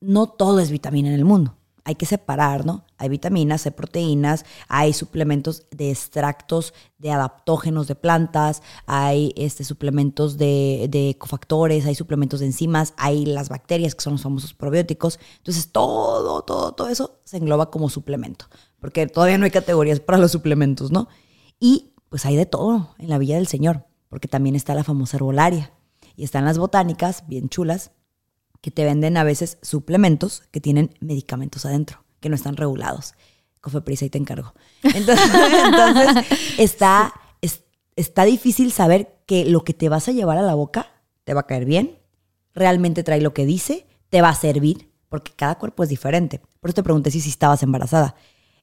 no 0.00 0.26
todo 0.26 0.60
es 0.60 0.70
vitamina 0.70 1.10
en 1.10 1.16
el 1.16 1.26
mundo 1.26 1.58
hay 1.86 1.94
que 1.94 2.04
separar, 2.04 2.66
¿no? 2.66 2.84
Hay 2.98 3.08
vitaminas, 3.08 3.64
hay 3.64 3.70
proteínas, 3.70 4.44
hay 4.66 4.92
suplementos 4.92 5.66
de 5.70 5.92
extractos 5.92 6.74
de 6.98 7.12
adaptógenos 7.12 7.86
de 7.86 7.94
plantas, 7.94 8.60
hay 8.86 9.32
este, 9.36 9.62
suplementos 9.62 10.36
de, 10.36 11.14
cofactores, 11.16 11.86
hay 11.86 11.94
suplementos 11.94 12.40
de 12.40 12.46
enzimas, 12.46 12.92
hay 12.96 13.24
las 13.24 13.48
bacterias 13.48 13.94
que 13.94 14.02
son 14.02 14.14
los 14.14 14.22
famosos 14.22 14.52
probióticos. 14.52 15.20
Entonces, 15.36 15.70
todo, 15.70 16.42
todo, 16.42 16.72
todo 16.72 16.88
eso 16.88 17.20
se 17.22 17.36
engloba 17.36 17.70
como 17.70 17.88
suplemento, 17.88 18.46
porque 18.80 19.06
todavía 19.06 19.38
no 19.38 19.44
hay 19.44 19.52
categorías 19.52 20.00
para 20.00 20.18
los 20.18 20.32
suplementos, 20.32 20.90
¿no? 20.90 21.06
Y 21.60 21.92
pues 22.08 22.26
hay 22.26 22.34
de 22.34 22.46
todo 22.46 22.96
en 22.98 23.10
la 23.10 23.18
Villa 23.18 23.36
del 23.36 23.46
Señor, 23.46 23.86
porque 24.08 24.26
también 24.26 24.56
está 24.56 24.74
la 24.74 24.82
famosa 24.82 25.18
herbolaria 25.18 25.72
y 26.16 26.24
están 26.24 26.46
las 26.46 26.58
botánicas, 26.58 27.22
bien 27.28 27.48
chulas, 27.48 27.92
que 28.60 28.70
te 28.70 28.84
venden 28.84 29.16
a 29.16 29.24
veces 29.24 29.58
suplementos 29.62 30.42
que 30.50 30.60
tienen 30.60 30.94
medicamentos 31.00 31.64
adentro, 31.66 32.04
que 32.20 32.28
no 32.28 32.34
están 32.34 32.56
regulados. 32.56 33.14
Cofeprisa 33.60 34.04
y 34.04 34.10
te 34.10 34.18
encargo. 34.18 34.54
Entonces, 34.82 36.24
está, 36.58 37.12
está 37.96 38.24
difícil 38.24 38.72
saber 38.72 39.16
que 39.26 39.44
lo 39.44 39.64
que 39.64 39.74
te 39.74 39.88
vas 39.88 40.08
a 40.08 40.12
llevar 40.12 40.38
a 40.38 40.42
la 40.42 40.54
boca 40.54 40.86
te 41.24 41.34
va 41.34 41.40
a 41.40 41.46
caer 41.46 41.64
bien, 41.64 41.98
realmente 42.54 43.02
trae 43.02 43.20
lo 43.20 43.34
que 43.34 43.44
dice, 43.44 43.86
te 44.08 44.22
va 44.22 44.28
a 44.28 44.34
servir, 44.34 44.90
porque 45.08 45.32
cada 45.34 45.56
cuerpo 45.56 45.82
es 45.82 45.88
diferente. 45.88 46.40
Por 46.60 46.70
eso 46.70 46.76
te 46.76 46.82
pregunté 46.82 47.10
si, 47.10 47.20
si 47.20 47.30
estabas 47.30 47.62
embarazada. 47.62 48.14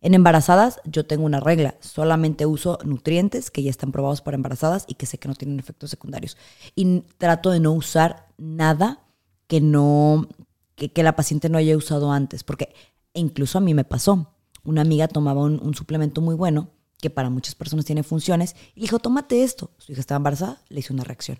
En 0.03 0.13
embarazadas 0.13 0.81
yo 0.83 1.05
tengo 1.05 1.25
una 1.25 1.39
regla, 1.39 1.75
solamente 1.79 2.45
uso 2.45 2.77
nutrientes 2.83 3.49
que 3.49 3.63
ya 3.63 3.69
están 3.69 3.93
probados 3.93 4.21
para 4.21 4.35
embarazadas 4.35 4.83
y 4.85 4.95
que 4.95 5.05
sé 5.05 5.17
que 5.17 5.29
no 5.29 5.33
tienen 5.33 5.59
efectos 5.59 5.89
secundarios. 5.89 6.37
Y 6.75 7.01
trato 7.17 7.51
de 7.51 7.61
no 7.61 7.71
usar 7.71 8.27
nada 8.37 8.99
que 9.47 9.61
no, 9.61 10.27
que, 10.75 11.03
la 11.03 11.15
paciente 11.15 11.49
no 11.49 11.57
haya 11.57 11.77
usado 11.77 12.11
antes, 12.11 12.43
porque 12.43 12.73
incluso 13.13 13.57
a 13.57 13.61
mí 13.61 13.73
me 13.73 13.83
pasó. 13.83 14.33
Una 14.63 14.81
amiga 14.81 15.07
tomaba 15.07 15.41
un, 15.41 15.73
suplemento 15.73 16.21
muy 16.21 16.35
bueno, 16.35 16.69
que 17.01 17.09
para 17.09 17.29
muchas 17.29 17.55
personas 17.55 17.85
tiene 17.85 18.03
funciones, 18.03 18.55
y 18.75 18.81
dijo, 18.81 18.99
tómate 18.99 19.43
esto. 19.43 19.71
Su 19.77 19.91
hija 19.91 20.01
estaba 20.01 20.17
embarazada, 20.17 20.61
le 20.69 20.79
hizo 20.79 20.93
una 20.93 21.03
reacción. 21.03 21.39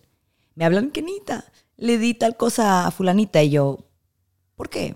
Me 0.56 0.66
hablan, 0.66 0.92
Kenita, 0.92 1.46
le 1.78 1.98
di 1.98 2.14
tal 2.14 2.38
cosa 2.38 2.86
a 2.86 2.92
fulanita, 2.92 3.42
y 3.42 3.52
yo, 3.52 3.80
¿por 4.56 4.70
qué? 4.70 4.96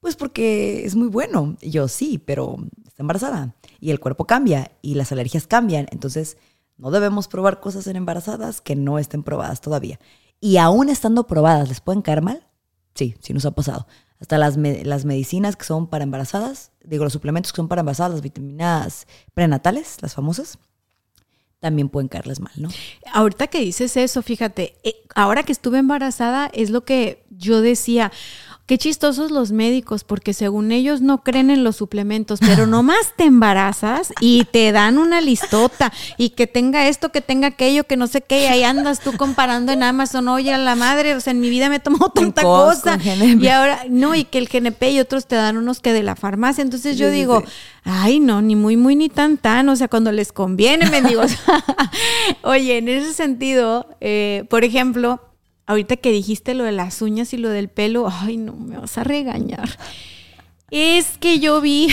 Pues 0.00 0.16
porque 0.16 0.84
es 0.84 0.96
muy 0.96 1.08
bueno. 1.08 1.56
Y 1.60 1.70
yo, 1.70 1.86
sí, 1.86 2.18
pero 2.18 2.56
está 2.86 3.02
embarazada. 3.02 3.54
Y 3.78 3.90
el 3.90 4.00
cuerpo 4.00 4.26
cambia 4.26 4.72
y 4.82 4.94
las 4.94 5.12
alergias 5.12 5.46
cambian. 5.46 5.86
Entonces, 5.90 6.38
no 6.76 6.90
debemos 6.90 7.28
probar 7.28 7.60
cosas 7.60 7.86
en 7.86 7.96
embarazadas 7.96 8.60
que 8.62 8.74
no 8.74 8.98
estén 8.98 9.22
probadas 9.22 9.60
todavía. 9.60 10.00
Y 10.40 10.56
aún 10.56 10.88
estando 10.88 11.26
probadas, 11.26 11.68
¿les 11.68 11.80
pueden 11.80 12.02
caer 12.02 12.22
mal? 12.22 12.46
Sí, 12.94 13.14
sí 13.20 13.32
nos 13.32 13.44
ha 13.44 13.50
pasado. 13.52 13.86
Hasta 14.20 14.38
las, 14.38 14.56
las 14.56 15.04
medicinas 15.04 15.56
que 15.56 15.64
son 15.64 15.86
para 15.86 16.04
embarazadas, 16.04 16.72
digo, 16.84 17.04
los 17.04 17.12
suplementos 17.12 17.52
que 17.52 17.56
son 17.56 17.68
para 17.68 17.80
embarazadas, 17.80 18.12
las 18.12 18.22
vitaminas 18.22 19.06
prenatales, 19.34 19.98
las 20.02 20.14
famosas, 20.14 20.58
también 21.60 21.90
pueden 21.90 22.08
caerles 22.08 22.40
mal, 22.40 22.52
¿no? 22.56 22.70
Ahorita 23.12 23.46
que 23.46 23.60
dices 23.60 23.96
eso, 23.96 24.22
fíjate, 24.22 24.78
eh, 24.82 24.94
ahora 25.14 25.42
que 25.42 25.52
estuve 25.52 25.78
embarazada 25.78 26.50
es 26.52 26.70
lo 26.70 26.84
que 26.84 27.19
yo 27.30 27.60
decía. 27.60 28.12
Qué 28.70 28.78
chistosos 28.78 29.32
los 29.32 29.50
médicos, 29.50 30.04
porque 30.04 30.32
según 30.32 30.70
ellos 30.70 31.00
no 31.00 31.24
creen 31.24 31.50
en 31.50 31.64
los 31.64 31.74
suplementos, 31.74 32.38
pero 32.38 32.66
nomás 32.68 33.14
te 33.16 33.24
embarazas 33.24 34.12
y 34.20 34.44
te 34.44 34.70
dan 34.70 34.96
una 34.96 35.20
listota 35.20 35.92
y 36.16 36.28
que 36.28 36.46
tenga 36.46 36.86
esto, 36.86 37.10
que 37.10 37.20
tenga 37.20 37.48
aquello, 37.48 37.82
que 37.82 37.96
no 37.96 38.06
sé 38.06 38.20
qué, 38.20 38.42
y 38.42 38.46
ahí 38.46 38.62
andas 38.62 39.00
tú 39.00 39.16
comparando 39.16 39.72
en 39.72 39.82
Amazon, 39.82 40.28
oye, 40.28 40.54
a 40.54 40.58
la 40.58 40.76
madre, 40.76 41.16
o 41.16 41.20
sea, 41.20 41.32
en 41.32 41.40
mi 41.40 41.50
vida 41.50 41.68
me 41.68 41.80
tomado 41.80 42.10
tanta 42.10 42.42
cosa. 42.42 42.96
Y 43.02 43.48
ahora, 43.48 43.86
no, 43.88 44.14
y 44.14 44.22
que 44.22 44.38
el 44.38 44.46
GNP 44.46 44.92
y 44.92 45.00
otros 45.00 45.26
te 45.26 45.34
dan 45.34 45.56
unos 45.56 45.80
que 45.80 45.92
de 45.92 46.04
la 46.04 46.14
farmacia. 46.14 46.62
Entonces 46.62 46.96
yo 46.96 47.10
digo, 47.10 47.42
ay, 47.82 48.20
no, 48.20 48.40
ni 48.40 48.54
muy, 48.54 48.76
muy, 48.76 48.94
ni 48.94 49.08
tan, 49.08 49.36
tan, 49.36 49.68
o 49.68 49.74
sea, 49.74 49.88
cuando 49.88 50.12
les 50.12 50.30
conviene, 50.30 50.88
mendigos. 50.88 51.32
oye, 52.42 52.78
en 52.78 52.88
ese 52.88 53.14
sentido, 53.14 53.88
eh, 54.00 54.44
por 54.48 54.62
ejemplo, 54.62 55.20
ahorita 55.70 55.96
que 55.96 56.10
dijiste 56.10 56.54
lo 56.54 56.64
de 56.64 56.72
las 56.72 57.00
uñas 57.00 57.32
y 57.32 57.36
lo 57.36 57.48
del 57.48 57.68
pelo, 57.68 58.08
ay, 58.10 58.36
no, 58.36 58.54
me 58.54 58.76
vas 58.76 58.98
a 58.98 59.04
regañar. 59.04 59.78
Es 60.72 61.16
que 61.18 61.38
yo 61.38 61.60
vi... 61.60 61.88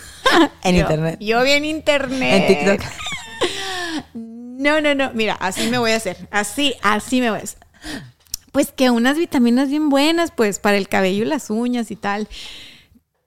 en 0.64 0.76
internet. 0.76 1.18
Yo 1.20 1.40
vi 1.44 1.52
en 1.52 1.64
internet. 1.64 2.42
En 2.42 2.46
TikTok. 2.46 2.92
No, 4.14 4.80
no, 4.80 4.94
no. 4.94 5.10
Mira, 5.12 5.34
así 5.40 5.68
me 5.70 5.78
voy 5.78 5.90
a 5.90 5.96
hacer. 5.96 6.28
Así, 6.30 6.74
así 6.82 7.20
me 7.20 7.30
voy 7.30 7.40
a 7.40 7.42
hacer. 7.42 7.58
Pues 8.52 8.70
que 8.70 8.90
unas 8.90 9.18
vitaminas 9.18 9.68
bien 9.68 9.88
buenas, 9.88 10.30
pues, 10.30 10.60
para 10.60 10.76
el 10.76 10.88
cabello 10.88 11.24
y 11.24 11.26
las 11.26 11.50
uñas 11.50 11.90
y 11.90 11.96
tal. 11.96 12.28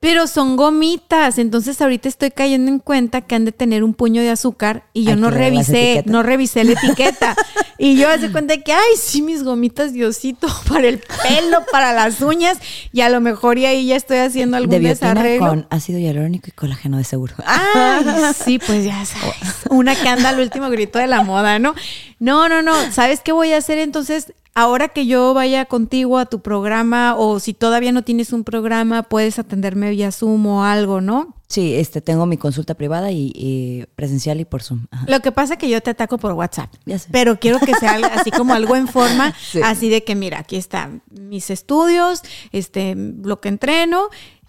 Pero 0.06 0.28
son 0.28 0.54
gomitas, 0.54 1.36
entonces 1.36 1.82
ahorita 1.82 2.08
estoy 2.08 2.30
cayendo 2.30 2.70
en 2.70 2.78
cuenta 2.78 3.22
que 3.22 3.34
han 3.34 3.44
de 3.44 3.50
tener 3.50 3.82
un 3.82 3.92
puño 3.92 4.22
de 4.22 4.30
azúcar 4.30 4.84
y 4.92 5.02
yo 5.02 5.16
no 5.16 5.30
revisé, 5.30 6.04
no 6.06 6.22
revisé 6.22 6.62
la 6.62 6.74
etiqueta. 6.74 7.34
y 7.76 7.96
yo 7.96 8.08
hace 8.08 8.30
cuenta 8.30 8.56
que, 8.58 8.72
ay, 8.72 8.94
sí, 8.96 9.20
mis 9.20 9.42
gomitas 9.42 9.92
Diosito 9.92 10.46
para 10.68 10.86
el 10.86 10.98
pelo, 10.98 11.64
para 11.72 11.92
las 11.92 12.20
uñas 12.20 12.56
y 12.92 13.00
a 13.00 13.08
lo 13.08 13.20
mejor 13.20 13.58
y 13.58 13.66
ahí 13.66 13.86
ya 13.88 13.96
estoy 13.96 14.18
haciendo 14.18 14.56
algún 14.56 14.70
De 14.70 14.78
desarreglo. 14.78 15.48
con 15.48 15.66
ácido 15.70 15.98
hialurónico 15.98 16.50
y 16.50 16.52
colágeno 16.52 16.98
de 16.98 17.04
seguro. 17.04 17.34
Ay, 17.44 18.04
sí, 18.44 18.60
pues 18.64 18.84
ya 18.84 19.04
sabes. 19.04 19.34
Una 19.70 19.96
que 19.96 20.08
anda 20.08 20.28
al 20.28 20.38
último 20.38 20.70
grito 20.70 21.00
de 21.00 21.08
la 21.08 21.24
moda, 21.24 21.58
¿no? 21.58 21.74
No, 22.18 22.48
no, 22.48 22.62
no. 22.62 22.74
¿Sabes 22.92 23.20
qué 23.20 23.32
voy 23.32 23.52
a 23.52 23.58
hacer 23.58 23.78
entonces? 23.78 24.32
Ahora 24.54 24.88
que 24.88 25.04
yo 25.06 25.34
vaya 25.34 25.66
contigo 25.66 26.16
a 26.16 26.24
tu 26.24 26.40
programa 26.40 27.14
o 27.14 27.40
si 27.40 27.52
todavía 27.52 27.92
no 27.92 28.02
tienes 28.04 28.32
un 28.32 28.42
programa, 28.42 29.02
puedes 29.02 29.38
atenderme 29.38 29.90
vía 29.90 30.10
Zoom 30.10 30.46
o 30.46 30.64
algo, 30.64 31.02
¿no? 31.02 31.34
Sí, 31.46 31.74
este, 31.74 32.00
tengo 32.00 32.24
mi 32.24 32.38
consulta 32.38 32.72
privada 32.72 33.12
y, 33.12 33.32
y 33.34 33.84
presencial 33.96 34.40
y 34.40 34.46
por 34.46 34.62
Zoom. 34.62 34.86
Ajá. 34.90 35.04
Lo 35.08 35.20
que 35.20 35.30
pasa 35.30 35.54
es 35.54 35.58
que 35.58 35.68
yo 35.68 35.82
te 35.82 35.90
ataco 35.90 36.16
por 36.16 36.32
WhatsApp. 36.32 36.72
Ya 36.86 36.98
sé. 36.98 37.08
Pero 37.12 37.38
quiero 37.38 37.58
que 37.60 37.74
sea 37.74 37.96
así 38.14 38.30
como 38.30 38.54
algo 38.54 38.76
en 38.76 38.88
forma, 38.88 39.34
Sí. 39.52 39.60
así 39.62 39.90
de 39.90 40.04
que 40.04 40.14
mira, 40.14 40.38
aquí 40.38 40.56
están 40.56 41.02
mis 41.10 41.50
estudios, 41.50 42.22
este, 42.50 42.94
lo 42.96 43.40
que 43.42 43.50
entreno. 43.50 44.08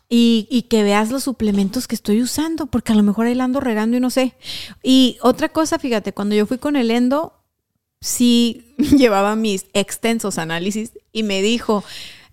Y, 0.10 0.48
y 0.50 0.62
que 0.64 0.84
veas 0.84 1.12
los 1.12 1.24
suplementos 1.26 1.86
que 1.86 1.96
estoy 1.96 2.22
usando, 2.22 2.68
porque 2.68 2.94
a 2.94 2.96
lo 2.96 3.04
mejor 3.04 3.26
ahí 3.26 3.36
la 3.36 3.44
ando 3.44 3.60
regando 3.60 3.98
y 3.98 4.00
no 4.00 4.10
sé. 4.10 4.36
Y 4.82 5.18
otra 5.22 5.50
cosa, 5.50 5.80
fíjate, 5.80 6.14
cuando 6.14 6.34
yo 6.34 6.46
fui 6.46 6.60
con 6.60 6.78
el 6.78 6.92
endo, 6.92 7.34
sí 8.02 8.76
llevaba 8.78 9.36
mis 9.36 9.66
extensos 9.74 10.38
análisis 10.38 10.92
y 11.12 11.24
me 11.24 11.42
dijo, 11.42 11.84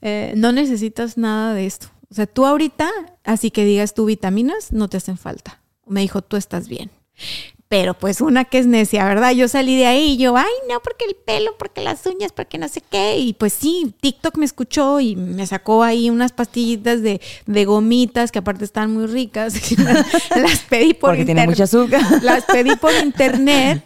eh, 0.02 0.34
no 0.36 0.52
necesitas 0.52 1.16
nada 1.16 1.54
de 1.54 1.66
esto. 1.66 1.88
O 2.10 2.14
sea, 2.14 2.26
tú 2.26 2.46
ahorita, 2.46 2.90
así 3.24 3.50
que 3.50 3.64
digas 3.64 3.94
tú 3.94 4.04
vitaminas, 4.04 4.72
no 4.72 4.88
te 4.88 4.98
hacen 4.98 5.18
falta. 5.18 5.60
Me 5.86 6.00
dijo, 6.00 6.22
tú 6.22 6.36
estás 6.36 6.68
bien. 6.68 6.90
Pero 7.68 7.94
pues 7.94 8.20
una 8.20 8.44
que 8.44 8.58
es 8.58 8.66
necia, 8.66 9.04
¿verdad? 9.04 9.32
Yo 9.32 9.48
salí 9.48 9.76
de 9.76 9.86
ahí 9.86 10.12
y 10.12 10.16
yo, 10.16 10.36
ay, 10.36 10.52
no, 10.70 10.80
porque 10.80 11.06
el 11.06 11.16
pelo, 11.16 11.56
porque 11.58 11.80
las 11.80 12.06
uñas, 12.06 12.30
porque 12.30 12.58
no 12.58 12.68
sé 12.68 12.82
qué. 12.88 13.18
Y 13.18 13.32
pues 13.32 13.52
sí, 13.52 13.92
TikTok 14.00 14.36
me 14.36 14.44
escuchó 14.44 15.00
y 15.00 15.16
me 15.16 15.46
sacó 15.46 15.82
ahí 15.82 16.10
unas 16.10 16.32
pastillitas 16.32 17.02
de, 17.02 17.20
de 17.46 17.64
gomitas 17.64 18.30
que 18.30 18.38
aparte 18.38 18.64
están 18.64 18.92
muy 18.92 19.06
ricas. 19.06 19.54
las 20.36 20.60
pedí 20.68 20.94
por 20.94 21.10
Porque 21.10 21.24
tiene 21.24 21.46
mucho 21.46 21.64
azúcar. 21.64 22.02
Las 22.22 22.44
pedí 22.44 22.76
por 22.76 22.92
internet. 23.02 23.82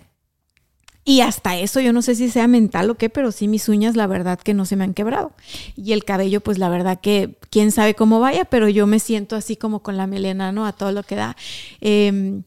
Y 1.08 1.22
hasta 1.22 1.56
eso, 1.56 1.80
yo 1.80 1.94
no 1.94 2.02
sé 2.02 2.14
si 2.14 2.28
sea 2.28 2.46
mental 2.48 2.90
o 2.90 2.96
qué, 2.96 3.08
pero 3.08 3.32
sí 3.32 3.48
mis 3.48 3.70
uñas, 3.70 3.96
la 3.96 4.06
verdad 4.06 4.38
que 4.38 4.52
no 4.52 4.66
se 4.66 4.76
me 4.76 4.84
han 4.84 4.92
quebrado. 4.92 5.32
Y 5.74 5.92
el 5.92 6.04
cabello, 6.04 6.42
pues 6.42 6.58
la 6.58 6.68
verdad 6.68 7.00
que 7.00 7.38
quién 7.48 7.72
sabe 7.72 7.94
cómo 7.94 8.20
vaya, 8.20 8.44
pero 8.44 8.68
yo 8.68 8.86
me 8.86 9.00
siento 9.00 9.34
así 9.34 9.56
como 9.56 9.82
con 9.82 9.96
la 9.96 10.06
melena, 10.06 10.52
¿no? 10.52 10.66
A 10.66 10.72
todo 10.72 10.92
lo 10.92 11.02
que 11.02 11.16
da. 11.16 11.34
Eh, 11.80 12.42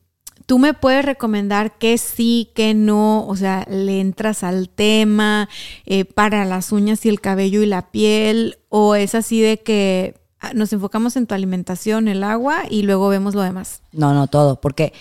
Tú 0.46 0.60
me 0.60 0.74
puedes 0.74 1.06
recomendar 1.06 1.78
que 1.78 1.98
sí, 1.98 2.52
que 2.54 2.74
no, 2.74 3.26
o 3.26 3.36
sea, 3.36 3.66
le 3.70 4.02
entras 4.02 4.44
al 4.44 4.70
tema 4.70 5.48
eh, 5.86 6.04
para 6.06 6.44
las 6.44 6.72
uñas 6.72 7.06
y 7.06 7.10
el 7.10 7.22
cabello 7.22 7.62
y 7.62 7.66
la 7.66 7.90
piel, 7.90 8.60
o 8.68 8.96
es 8.96 9.16
así 9.16 9.40
de 9.40 9.62
que 9.62 10.16
ah, 10.40 10.52
nos 10.54 10.74
enfocamos 10.74 11.16
en 11.16 11.26
tu 11.26 11.36
alimentación, 11.36 12.08
el 12.08 12.24
agua 12.24 12.64
y 12.70 12.82
luego 12.82 13.08
vemos 13.08 13.34
lo 13.34 13.42
demás. 13.42 13.82
No, 13.92 14.14
no, 14.14 14.28
todo. 14.28 14.60
Porque, 14.60 14.94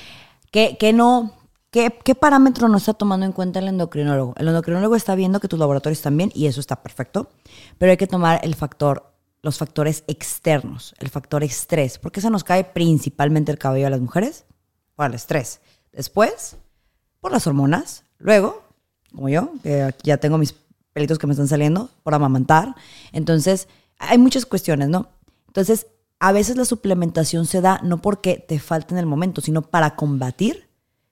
¿qué, 0.51 0.77
qué 0.79 0.93
no? 0.93 1.35
¿Qué, 1.71 1.97
¿Qué 2.05 2.15
parámetro 2.17 2.69
no 2.69 2.79
está 2.79 2.95
tomando 2.95 3.25
en 3.27 3.33
cuenta 3.33 3.61
el 3.61 3.69
endocrinólogo? 3.69 4.35
El 4.37 4.49
endocrinólogo 4.49 4.97
está 4.97 5.15
viendo 5.15 5.39
que 5.39 5.47
tus 5.47 5.59
laboratorios 5.59 5.99
están 5.99 6.17
bien 6.17 6.33
y 6.35 6.47
eso 6.47 6.59
está 6.59 6.83
perfecto, 6.83 7.31
pero 7.79 7.93
hay 7.93 7.97
que 7.97 8.09
tomar 8.09 8.41
el 8.43 8.57
factor, 8.57 9.13
los 9.43 9.59
factores 9.59 10.03
externos, 10.09 10.95
el 10.99 11.11
factor 11.11 11.45
estrés, 11.45 11.99
porque 11.99 12.21
se 12.21 12.29
nos 12.29 12.43
cae 12.43 12.65
principalmente 12.65 13.53
el 13.53 13.59
cabello 13.59 13.87
a 13.87 13.91
las 13.91 14.01
mujeres 14.01 14.47
por 14.97 15.07
el 15.07 15.15
estrés. 15.15 15.61
Después, 15.93 16.57
por 17.21 17.31
las 17.31 17.47
hormonas. 17.47 18.05
Luego, 18.19 18.65
como 19.15 19.29
yo, 19.29 19.53
que 19.63 19.95
ya 20.03 20.17
tengo 20.17 20.39
mis 20.39 20.55
pelitos 20.93 21.19
que 21.19 21.27
me 21.27 21.33
están 21.33 21.49
saliendo 21.49 21.91
por 22.03 22.15
amamantar. 22.15 22.75
Entonces, 23.13 23.69
hay 23.99 24.19
muchas 24.19 24.45
cuestiones, 24.45 24.89
¿no? 24.89 25.09
Entonces, 25.47 25.87
a 26.19 26.33
veces 26.33 26.57
la 26.57 26.65
suplementación 26.65 27.47
se 27.47 27.61
da 27.61 27.81
no 27.83 28.03
porque 28.03 28.45
te 28.47 28.59
falte 28.59 28.95
en 28.95 28.99
el 28.99 29.07
momento, 29.07 29.41
sino 29.41 29.63
para 29.63 29.97
combatir 29.97 30.70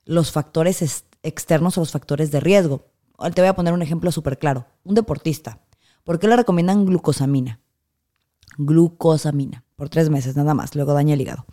los 0.09 0.33
factores 0.33 0.81
es- 0.83 1.05
externos 1.23 1.77
o 1.77 1.83
los 1.83 1.93
factores 1.93 2.31
de 2.31 2.41
riesgo. 2.41 2.87
Te 3.35 3.43
voy 3.43 3.49
a 3.49 3.55
poner 3.55 3.75
un 3.75 3.83
ejemplo 3.83 4.11
súper 4.11 4.39
claro. 4.39 4.67
Un 4.85 4.95
deportista. 4.95 5.61
¿Por 6.03 6.19
qué 6.19 6.27
le 6.29 6.37
recomiendan 6.37 6.87
glucosamina? 6.87 7.61
Glucosamina. 8.57 9.65
Por 9.77 9.91
tres 9.91 10.09
meses 10.09 10.35
nada 10.35 10.55
más. 10.55 10.75
Luego 10.75 10.95
daña 10.95 11.15
el 11.15 11.21
hígado. 11.21 11.45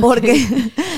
Porque, 0.00 0.46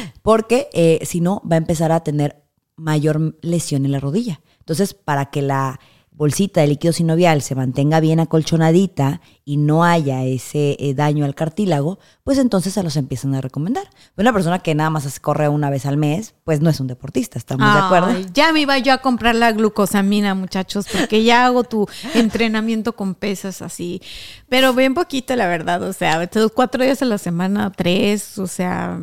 porque 0.22 0.68
eh, 0.72 1.00
si 1.04 1.20
no, 1.20 1.42
va 1.50 1.56
a 1.56 1.58
empezar 1.58 1.90
a 1.92 2.04
tener 2.04 2.42
mayor 2.76 3.36
lesión 3.42 3.84
en 3.84 3.92
la 3.92 4.00
rodilla. 4.00 4.40
Entonces, 4.60 4.94
para 4.94 5.26
que 5.26 5.42
la 5.42 5.80
bolsita 6.22 6.60
de 6.60 6.68
líquido 6.68 6.92
sinovial 6.92 7.42
se 7.42 7.56
mantenga 7.56 7.98
bien 7.98 8.20
acolchonadita 8.20 9.20
y 9.44 9.56
no 9.56 9.82
haya 9.82 10.22
ese 10.22 10.76
eh, 10.78 10.94
daño 10.94 11.24
al 11.24 11.34
cartílago, 11.34 11.98
pues 12.22 12.38
entonces 12.38 12.74
se 12.74 12.82
los 12.84 12.94
empiezan 12.96 13.34
a 13.34 13.40
recomendar. 13.40 13.90
Una 14.16 14.32
persona 14.32 14.60
que 14.60 14.72
nada 14.76 14.88
más 14.88 15.18
corre 15.18 15.48
una 15.48 15.68
vez 15.68 15.84
al 15.84 15.96
mes, 15.96 16.36
pues 16.44 16.60
no 16.60 16.70
es 16.70 16.78
un 16.78 16.86
deportista, 16.86 17.40
¿estamos 17.40 17.74
de 17.74 17.80
acuerdo? 17.80 18.30
Ya 18.32 18.52
me 18.52 18.60
iba 18.60 18.78
yo 18.78 18.92
a 18.92 18.98
comprar 18.98 19.34
la 19.34 19.50
glucosamina, 19.50 20.36
muchachos, 20.36 20.86
porque 20.92 21.24
ya 21.24 21.44
hago 21.44 21.64
tu 21.64 21.88
entrenamiento 22.14 22.92
con 22.92 23.16
pesas 23.16 23.60
así. 23.60 24.00
Pero 24.48 24.74
bien 24.74 24.94
poquito, 24.94 25.34
la 25.34 25.48
verdad. 25.48 25.82
O 25.82 25.92
sea, 25.92 26.30
cuatro 26.54 26.84
días 26.84 27.02
a 27.02 27.06
la 27.06 27.18
semana, 27.18 27.72
tres, 27.72 28.38
o 28.38 28.46
sea, 28.46 29.00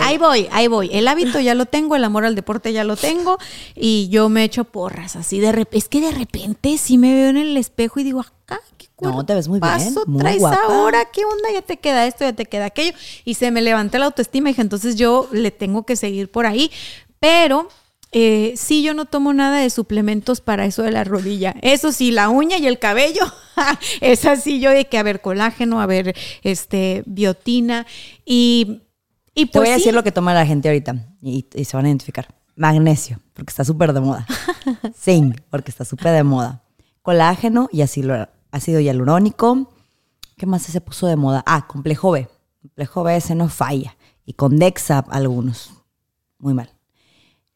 ahí 0.00 0.18
voy, 0.18 0.48
ahí 0.50 0.68
voy. 0.68 0.90
El 0.92 1.08
hábito 1.08 1.40
ya 1.40 1.54
lo 1.54 1.66
tengo, 1.66 1.96
el 1.96 2.04
amor 2.04 2.24
al 2.24 2.34
deporte 2.34 2.72
ya 2.72 2.84
lo 2.84 2.96
tengo, 2.96 3.38
y 3.74 4.08
yo 4.08 4.28
me 4.28 4.44
echo 4.44 4.64
porras 4.64 5.16
así 5.16 5.40
de 5.40 5.52
repente. 5.52 5.78
Es 5.78 5.88
que 5.88 6.00
de 6.00 6.12
repente 6.12 6.78
sí 6.78 6.98
me 6.98 7.14
veo 7.14 7.28
en 7.28 7.36
el 7.36 7.56
espejo 7.56 8.00
y 8.00 8.04
digo, 8.04 8.20
acá, 8.20 8.60
qué 8.78 8.88
No, 9.00 9.24
te 9.26 9.34
ves 9.34 9.48
muy 9.48 9.60
bien, 9.60 9.94
muy 10.06 10.20
traes 10.20 10.38
guapa. 10.38 10.60
ahora, 10.68 11.04
¿qué 11.06 11.24
onda? 11.24 11.50
Ya 11.52 11.62
te 11.62 11.78
queda 11.78 12.06
esto, 12.06 12.24
ya 12.24 12.32
te 12.32 12.46
queda 12.46 12.66
aquello. 12.66 12.92
Y 13.24 13.34
se 13.34 13.50
me 13.50 13.62
levanta 13.62 13.98
la 13.98 14.06
autoestima 14.06 14.48
y 14.48 14.52
dije, 14.52 14.62
entonces 14.62 14.96
yo 14.96 15.28
le 15.32 15.50
tengo 15.50 15.84
que 15.84 15.96
seguir 15.96 16.30
por 16.30 16.46
ahí. 16.46 16.70
Pero 17.20 17.68
eh, 18.16 18.54
sí, 18.56 18.84
yo 18.84 18.94
no 18.94 19.06
tomo 19.06 19.32
nada 19.32 19.58
de 19.58 19.70
suplementos 19.70 20.40
para 20.40 20.66
eso 20.66 20.84
de 20.84 20.92
la 20.92 21.02
rodilla. 21.02 21.56
Eso 21.62 21.90
sí, 21.90 22.12
la 22.12 22.28
uña 22.28 22.58
y 22.58 22.66
el 22.68 22.78
cabello, 22.78 23.24
es 24.00 24.24
así 24.24 24.60
yo 24.60 24.70
de 24.70 24.84
que 24.84 24.98
a 24.98 25.02
ver 25.02 25.20
colágeno, 25.20 25.80
a 25.80 25.86
ver 25.86 26.14
este 26.44 27.02
biotina 27.06 27.86
y, 28.24 28.83
y 29.34 29.46
Te 29.46 29.52
pues 29.52 29.62
voy 29.64 29.68
a 29.70 29.74
sí. 29.74 29.80
decir 29.80 29.94
lo 29.94 30.02
que 30.02 30.12
toma 30.12 30.32
la 30.34 30.46
gente 30.46 30.68
ahorita 30.68 30.94
y, 31.20 31.46
y 31.54 31.64
se 31.64 31.76
van 31.76 31.86
a 31.86 31.88
identificar. 31.88 32.28
Magnesio, 32.56 33.18
porque 33.32 33.50
está 33.50 33.64
súper 33.64 33.92
de 33.92 34.00
moda. 34.00 34.26
Zinc, 34.96 35.40
porque 35.50 35.70
está 35.70 35.84
súper 35.84 36.12
de 36.12 36.22
moda. 36.22 36.62
Colágeno 37.02 37.68
y 37.72 37.82
ácido, 37.82 38.28
ácido 38.50 38.80
hialurónico. 38.80 39.70
¿Qué 40.36 40.46
más 40.46 40.62
se 40.62 40.80
puso 40.80 41.06
de 41.06 41.16
moda? 41.16 41.42
Ah, 41.46 41.66
complejo 41.66 42.12
B. 42.12 42.28
Complejo 42.62 43.02
B 43.02 43.16
ese 43.16 43.34
no 43.34 43.48
falla. 43.48 43.96
Y 44.24 44.34
con 44.34 44.56
Dexa 44.58 45.04
algunos. 45.10 45.70
Muy 46.38 46.54
mal. 46.54 46.73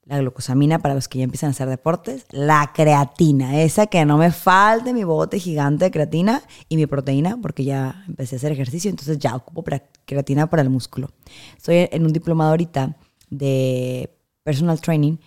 La 0.09 0.19
glucosamina 0.19 0.79
para 0.79 0.95
los 0.95 1.07
que 1.07 1.19
ya 1.19 1.25
empiezan 1.25 1.49
a 1.49 1.51
hacer 1.51 1.69
deportes. 1.69 2.25
La 2.31 2.73
creatina, 2.75 3.61
esa 3.61 3.89
que 3.89 4.07
no 4.07 4.17
me 4.17 4.33
falte 4.33 4.95
mi 4.95 5.05
bote 5.05 5.39
gigante 5.39 5.85
de 5.85 5.91
creatina 5.91 6.43
y 6.71 6.77
mi 6.77 6.87
proteína, 6.87 7.39
porque 7.43 7.63
ya 7.63 8.05
empecé 8.09 8.37
a 8.37 8.39
hacer 8.39 8.53
ejercicio, 8.53 8.89
entonces 8.89 9.19
ya 9.19 9.37
ocupo 9.37 9.63
creatina 10.07 10.49
para 10.49 10.63
el 10.63 10.71
músculo. 10.71 11.11
Estoy 11.59 11.89
en 11.93 12.07
un 12.07 12.13
diplomado 12.15 12.51
ahorita 12.51 12.97
de 13.29 14.11
personal 14.45 14.81
training 14.81 15.19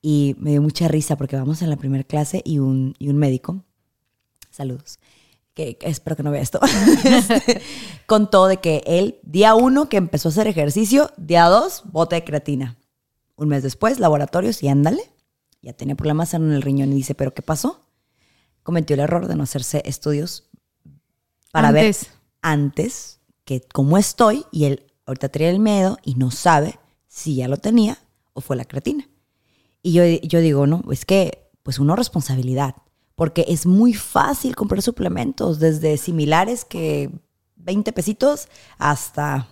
y 0.00 0.34
me 0.38 0.52
dio 0.52 0.62
mucha 0.62 0.88
risa 0.88 1.16
porque 1.16 1.36
vamos 1.36 1.60
en 1.60 1.68
la 1.68 1.76
primera 1.76 2.04
clase 2.04 2.40
y 2.42 2.60
un, 2.60 2.94
y 2.98 3.10
un 3.10 3.18
médico, 3.18 3.62
saludos, 4.50 5.00
que, 5.52 5.76
que 5.76 5.86
espero 5.88 6.16
que 6.16 6.22
no 6.22 6.30
vea 6.30 6.40
esto, 6.40 6.60
este, 7.04 7.60
contó 8.06 8.46
de 8.46 8.56
que 8.56 8.82
él, 8.86 9.18
día 9.22 9.54
uno 9.54 9.90
que 9.90 9.98
empezó 9.98 10.28
a 10.28 10.32
hacer 10.32 10.46
ejercicio, 10.46 11.10
día 11.18 11.44
dos, 11.44 11.82
bote 11.92 12.14
de 12.14 12.24
creatina. 12.24 12.79
Un 13.40 13.48
mes 13.48 13.62
después, 13.62 13.98
laboratorios 13.98 14.62
y 14.62 14.68
ándale, 14.68 15.02
ya 15.62 15.72
tenía 15.72 15.94
problemas 15.94 16.34
en 16.34 16.52
el 16.52 16.60
riñón 16.60 16.92
y 16.92 16.96
dice, 16.96 17.14
¿pero 17.14 17.32
qué 17.32 17.40
pasó? 17.40 17.80
Cometió 18.62 18.94
el 18.94 19.00
error 19.00 19.28
de 19.28 19.34
no 19.34 19.44
hacerse 19.44 19.82
estudios 19.86 20.50
para 21.50 21.68
Antes. 21.68 22.02
ver 22.02 22.12
antes 22.42 23.20
que 23.44 23.62
cómo 23.72 23.96
estoy 23.96 24.44
y 24.52 24.66
él 24.66 24.92
ahorita 25.06 25.30
trae 25.30 25.48
el 25.48 25.58
miedo 25.58 25.96
y 26.04 26.16
no 26.16 26.30
sabe 26.30 26.78
si 27.08 27.36
ya 27.36 27.48
lo 27.48 27.56
tenía 27.56 27.98
o 28.34 28.42
fue 28.42 28.56
la 28.56 28.66
creatina. 28.66 29.08
Y 29.82 29.92
yo, 29.92 30.04
yo 30.04 30.40
digo, 30.40 30.66
no, 30.66 30.82
es 30.92 31.06
que 31.06 31.50
pues 31.62 31.78
uno 31.78 31.96
responsabilidad, 31.96 32.76
porque 33.14 33.46
es 33.48 33.64
muy 33.64 33.94
fácil 33.94 34.54
comprar 34.54 34.82
suplementos, 34.82 35.58
desde 35.58 35.96
similares 35.96 36.66
que 36.66 37.10
20 37.56 37.90
pesitos 37.92 38.48
hasta 38.76 39.48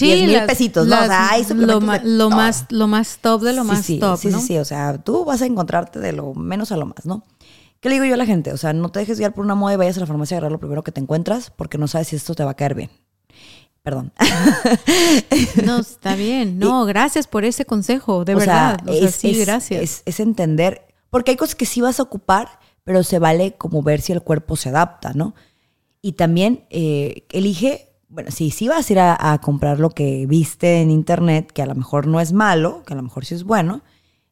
10 0.00 0.20
mil 0.26 0.32
las- 0.32 0.46
pesitos, 0.46 0.86
¿no? 0.86 1.00
O 1.00 1.04
sea, 1.06 1.30
hay 1.30 1.44
lo, 1.54 1.80
ma- 1.80 2.00
lo 2.04 2.30
más, 2.30 2.66
lo 2.70 2.86
más 2.86 3.18
top 3.20 3.42
de 3.42 3.52
lo 3.52 3.62
Sí, 3.62 3.68
más 3.68 3.86
sí, 3.86 3.98
top, 3.98 4.18
sí, 4.18 4.28
¿no? 4.28 4.40
sí, 4.40 4.46
sí, 4.48 4.58
o 4.58 4.64
sea, 4.64 4.98
tú 4.98 5.24
vas 5.24 5.42
a 5.42 5.46
encontrarte 5.46 5.98
de 6.00 6.12
lo 6.12 6.34
menos 6.34 6.72
a 6.72 6.76
lo 6.76 6.86
más, 6.86 7.04
¿no? 7.04 7.24
¿Qué 7.80 7.88
le 7.90 7.96
digo 7.96 8.06
yo 8.06 8.14
a 8.14 8.16
la 8.16 8.26
gente? 8.26 8.52
O 8.52 8.56
sea, 8.56 8.72
no 8.72 8.88
te 8.90 9.00
dejes 9.00 9.18
guiar 9.18 9.34
por 9.34 9.44
una 9.44 9.54
moda 9.54 9.74
y 9.74 9.76
vayas 9.76 9.96
a 9.98 10.00
la 10.00 10.06
farmacia 10.06 10.36
a 10.36 10.38
agarrar 10.38 10.52
lo 10.52 10.58
primero 10.58 10.82
que 10.82 10.92
te 10.92 11.00
encuentras 11.00 11.50
porque 11.54 11.76
no 11.78 11.86
sabes 11.88 12.08
si 12.08 12.16
esto 12.16 12.34
te 12.34 12.42
va 12.44 12.52
a 12.52 12.54
caer 12.54 12.74
bien. 12.74 12.90
Perdón. 13.82 14.12
No, 15.64 15.78
está 15.80 16.14
bien. 16.16 16.58
No, 16.58 16.84
gracias 16.86 17.26
por 17.26 17.44
ese 17.44 17.64
consejo, 17.66 18.24
de 18.24 18.34
O 18.34 18.40
sea, 18.40 18.76
verdad. 18.78 18.88
O 18.88 18.92
sea, 18.94 19.08
es, 19.08 19.14
sí, 19.14 19.30
es- 19.30 19.46
gracias. 19.46 19.82
Es, 19.82 20.02
es 20.06 20.20
entender, 20.20 20.86
porque 21.10 21.32
hay 21.32 21.36
cosas 21.36 21.54
que 21.54 21.66
sí 21.66 21.80
vas 21.80 22.00
a 22.00 22.04
ocupar, 22.04 22.58
pero 22.84 23.02
se 23.02 23.18
vale 23.18 23.54
como 23.56 23.82
ver 23.82 24.00
si 24.00 24.12
el 24.12 24.22
cuerpo 24.22 24.56
se 24.56 24.70
adapta, 24.70 25.12
¿no? 25.14 25.34
Y 26.00 26.12
también 26.12 26.64
eh, 26.70 27.26
elige, 27.30 27.93
bueno, 28.14 28.30
si 28.30 28.50
sí 28.50 28.68
vas 28.68 28.88
a 28.88 28.92
ir 28.92 28.98
a, 29.00 29.32
a 29.32 29.40
comprar 29.40 29.80
lo 29.80 29.90
que 29.90 30.24
viste 30.26 30.80
en 30.80 30.90
internet, 30.90 31.50
que 31.52 31.62
a 31.62 31.66
lo 31.66 31.74
mejor 31.74 32.06
no 32.06 32.20
es 32.20 32.32
malo, 32.32 32.84
que 32.86 32.92
a 32.92 32.96
lo 32.96 33.02
mejor 33.02 33.24
sí 33.24 33.34
es 33.34 33.42
bueno, 33.42 33.82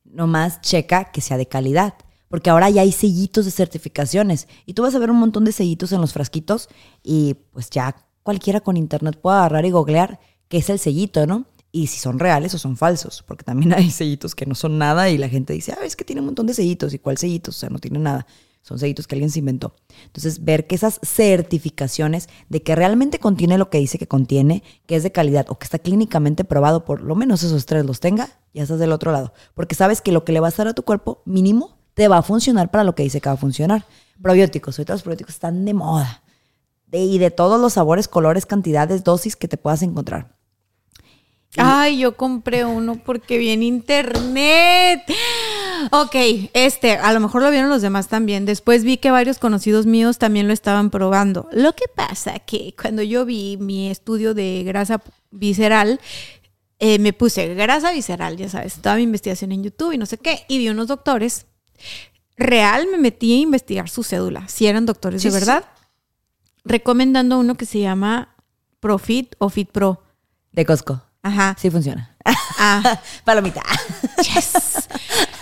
nomás 0.05 0.61
checa 0.61 1.11
que 1.11 1.21
sea 1.21 1.37
de 1.37 1.47
calidad. 1.47 1.95
Porque 2.29 2.49
ahora 2.49 2.71
ya 2.71 2.83
hay 2.83 2.93
sellitos 2.93 3.45
de 3.45 3.51
certificaciones. 3.51 4.49
Y 4.65 4.75
tú 4.75 4.83
vas 4.83 4.95
a 4.95 4.99
ver 4.99 5.11
un 5.11 5.19
montón 5.19 5.45
de 5.45 5.53
sellitos 5.53 5.93
en 5.93 6.01
los 6.01 6.13
frasquitos 6.13 6.69
y 7.03 7.35
pues 7.53 7.69
ya 7.71 7.97
cualquiera 8.23 8.61
con 8.61 8.77
internet 8.77 9.19
puede 9.21 9.37
agarrar 9.37 9.67
y 9.67 9.71
googlear 9.71 10.21
qué 10.49 10.59
es 10.59 10.71
el 10.71 10.79
sellito, 10.79 11.27
¿no? 11.27 11.47
Y 11.73 11.89
si 11.89 11.99
son 11.99 12.19
reales 12.19 12.55
o 12.55 12.59
son 12.59 12.77
falsos. 12.77 13.25
Porque 13.27 13.45
también 13.45 13.73
hay 13.77 13.91
sellitos 13.91 14.35
que 14.35 14.47
no 14.47 14.55
son 14.55 14.79
nada 14.79 15.11
y 15.11 15.19
la 15.19 15.29
gente 15.29 15.53
dice, 15.53 15.73
ah, 15.73 15.85
es 15.85 15.97
que 15.97 16.05
tiene 16.05 16.21
un 16.21 16.27
montón 16.27 16.47
de 16.47 16.55
sellitos. 16.55 16.95
¿Y 16.95 17.01
cuál 17.01 17.19
sellitos? 17.19 17.57
O 17.57 17.59
sea, 17.59 17.69
no 17.69 17.79
tiene 17.79 17.99
nada. 17.99 18.27
Son 18.63 18.79
sellitos 18.79 19.07
que 19.07 19.17
alguien 19.17 19.31
se 19.31 19.41
inventó. 19.41 19.75
Entonces, 20.07 20.45
ver 20.45 20.67
que 20.69 20.77
esas 20.77 21.01
certificaciones 21.03 22.29
de 22.49 22.63
que 22.63 22.77
realmente 22.77 23.19
contiene 23.19 23.59
lo 23.59 23.71
que 23.71 23.79
dice 23.79 23.99
que 23.99 24.07
contiene, 24.07 24.63
que 24.87 24.95
es 24.95 25.03
de 25.03 25.11
calidad 25.11 25.47
o 25.49 25.59
que 25.59 25.65
está 25.65 25.81
clínicamente 25.81 26.45
probado, 26.45 26.85
por 26.85 27.03
lo 27.03 27.17
menos 27.17 27.43
esos 27.43 27.67
tres 27.67 27.85
los 27.85 27.99
tenga, 27.99 28.31
ya 28.55 28.63
estás 28.63 28.79
del 28.79 28.93
otro 28.93 29.11
lado. 29.11 29.35
Porque 29.55 29.75
sabes 29.75 30.01
que 30.01 30.13
lo 30.13 30.25
que 30.25 30.33
le 30.33 30.41
vas 30.41 30.55
a 30.55 30.65
dar 30.65 30.69
a 30.69 30.75
tu 30.75 30.85
cuerpo, 30.85 31.23
mínimo, 31.25 31.77
te 31.95 32.07
va 32.09 32.19
a 32.19 32.23
funcionar 32.23 32.71
para 32.71 32.85
lo 32.85 32.95
que 32.95 33.03
dice 33.03 33.21
que 33.21 33.29
va 33.29 33.35
a 33.35 33.39
funcionar. 33.39 33.85
Probióticos, 34.23 34.79
ahorita 34.79 34.93
los 34.93 35.03
probióticos 35.03 35.35
están 35.35 35.65
de 35.65 35.75
moda. 35.75 36.23
Y 36.93 37.19
de 37.19 37.31
todos 37.31 37.61
los 37.61 37.73
sabores, 37.73 38.07
colores, 38.07 38.47
cantidades, 38.47 39.03
dosis 39.03 39.35
que 39.35 39.49
te 39.49 39.57
puedas 39.57 39.83
encontrar. 39.83 40.37
Ay, 41.57 41.99
yo 41.99 42.17
compré 42.17 42.65
uno 42.65 43.01
porque 43.05 43.39
vi 43.39 43.51
en 43.51 43.63
internet. 43.63 45.03
Ok, 45.91 46.15
este, 46.55 46.93
a 46.97 47.13
lo 47.13 47.21
mejor 47.21 47.43
lo 47.43 47.51
vieron 47.51 47.69
los 47.71 47.83
demás 47.83 48.09
también. 48.09 48.45
Después 48.47 48.85
vi 48.85 48.97
que 48.99 49.11
varios 49.11 49.39
conocidos 49.39 49.87
míos 49.87 50.19
también 50.19 50.47
lo 50.47 50.53
estaban 50.55 50.91
probando. 50.91 51.49
Lo 51.53 51.73
que 51.75 51.85
pasa 51.95 52.39
que 52.41 52.75
cuando 52.81 53.03
yo 53.03 53.25
vi 53.25 53.57
mi 53.59 53.91
estudio 53.91 54.35
de 54.35 54.63
grasa 54.65 55.03
visceral, 55.31 56.01
eh, 56.79 56.99
me 56.99 57.13
puse 57.13 57.55
grasa 57.55 57.93
visceral, 57.93 58.37
ya 58.37 58.49
sabes, 58.49 58.75
toda 58.81 58.97
mi 58.97 59.03
investigación 59.03 59.53
en 59.53 59.63
YouTube 59.65 59.93
y 59.93 59.99
no 59.99 60.07
sé 60.07 60.19
qué, 60.19 60.45
y 60.49 60.59
vi 60.59 60.69
unos 60.69 60.89
doctores. 60.89 61.47
Real 62.37 62.87
me 62.91 62.99
metí 62.99 63.33
a 63.35 63.41
investigar 63.41 63.89
su 63.89 64.03
cédula, 64.03 64.49
si 64.49 64.67
eran 64.67 64.87
doctores 64.87 65.23
Sí, 65.23 65.29
de 65.29 65.33
sí, 65.33 65.41
verdad, 65.41 65.65
recomendando 66.65 67.39
uno 67.39 67.55
que 67.57 67.67
se 67.67 67.81
llama 67.81 68.35
Profit 68.81 69.35
o 69.39 69.49
Fit 69.49 69.71
Pro. 69.71 70.03
De 70.53 70.65
Costco. 70.65 71.01
Ajá. 71.23 71.57
Sí 71.61 71.71
funciona. 71.71 72.17
Ah, 72.59 73.01
Palomita. 73.25 73.63
yes. 74.23 74.89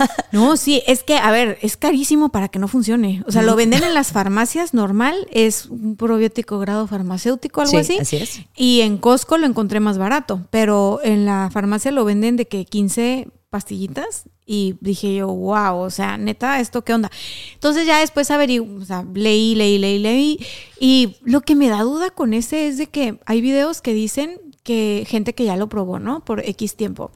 No, 0.32 0.56
sí, 0.56 0.82
es 0.86 1.02
que, 1.02 1.16
a 1.16 1.31
ver, 1.31 1.59
es 1.62 1.77
carísimo 1.77 2.28
para 2.31 2.48
que 2.48 2.59
no 2.59 2.68
funcione. 2.68 3.22
O 3.27 3.32
sea, 3.32 3.43
lo 3.43 3.56
venden 3.56 3.82
en 3.82 3.94
las 3.94 4.12
farmacias 4.12 4.74
normal, 4.74 5.27
es 5.32 5.66
un 5.66 5.97
probiótico 5.97 6.59
grado 6.59 6.86
farmacéutico, 6.86 7.60
algo 7.60 7.70
Sí, 7.72 7.77
así. 7.78 7.98
así 7.98 8.16
es. 8.16 8.40
Y 8.56 8.81
en 8.82 8.98
Costco 8.98 9.39
lo 9.39 9.47
encontré 9.47 9.81
más 9.81 9.98
barato, 9.98 10.47
pero 10.51 11.01
en 11.02 11.27
la 11.27 11.51
farmacia 11.52 11.90
lo 11.90 12.05
venden 12.05 12.36
de 12.36 12.47
que 12.47 12.64
15 12.64 13.28
pastillitas 13.51 14.24
y 14.47 14.77
dije 14.81 15.14
yo, 15.16 15.27
wow, 15.27 15.77
o 15.78 15.90
sea, 15.90 16.16
neta, 16.16 16.60
¿esto 16.60 16.82
qué 16.85 16.94
onda? 16.94 17.10
Entonces 17.55 17.85
ya 17.86 17.98
después 17.98 18.31
averigué, 18.31 18.60
o 18.60 18.85
sea, 18.85 19.05
leí, 19.12 19.56
leí, 19.56 19.78
leí, 19.78 19.98
leí 19.98 20.39
y 20.78 21.16
lo 21.24 21.40
que 21.40 21.56
me 21.56 21.68
da 21.68 21.82
duda 21.82 22.10
con 22.10 22.32
ese 22.32 22.68
es 22.68 22.78
de 22.78 22.86
que 22.86 23.18
hay 23.27 23.40
videos 23.40 23.82
que 23.82 23.93
dicen 23.93 24.39
que 24.62 25.05
gente 25.09 25.35
que 25.35 25.44
ya 25.44 25.56
lo 25.56 25.68
probó, 25.68 25.98
¿no? 25.98 26.24
Por 26.24 26.47
X 26.48 26.77
tiempo. 26.77 27.10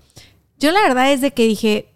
Yo 0.59 0.73
la 0.73 0.81
verdad 0.83 1.13
es 1.13 1.21
de 1.21 1.31
que 1.33 1.47
dije, 1.47 1.94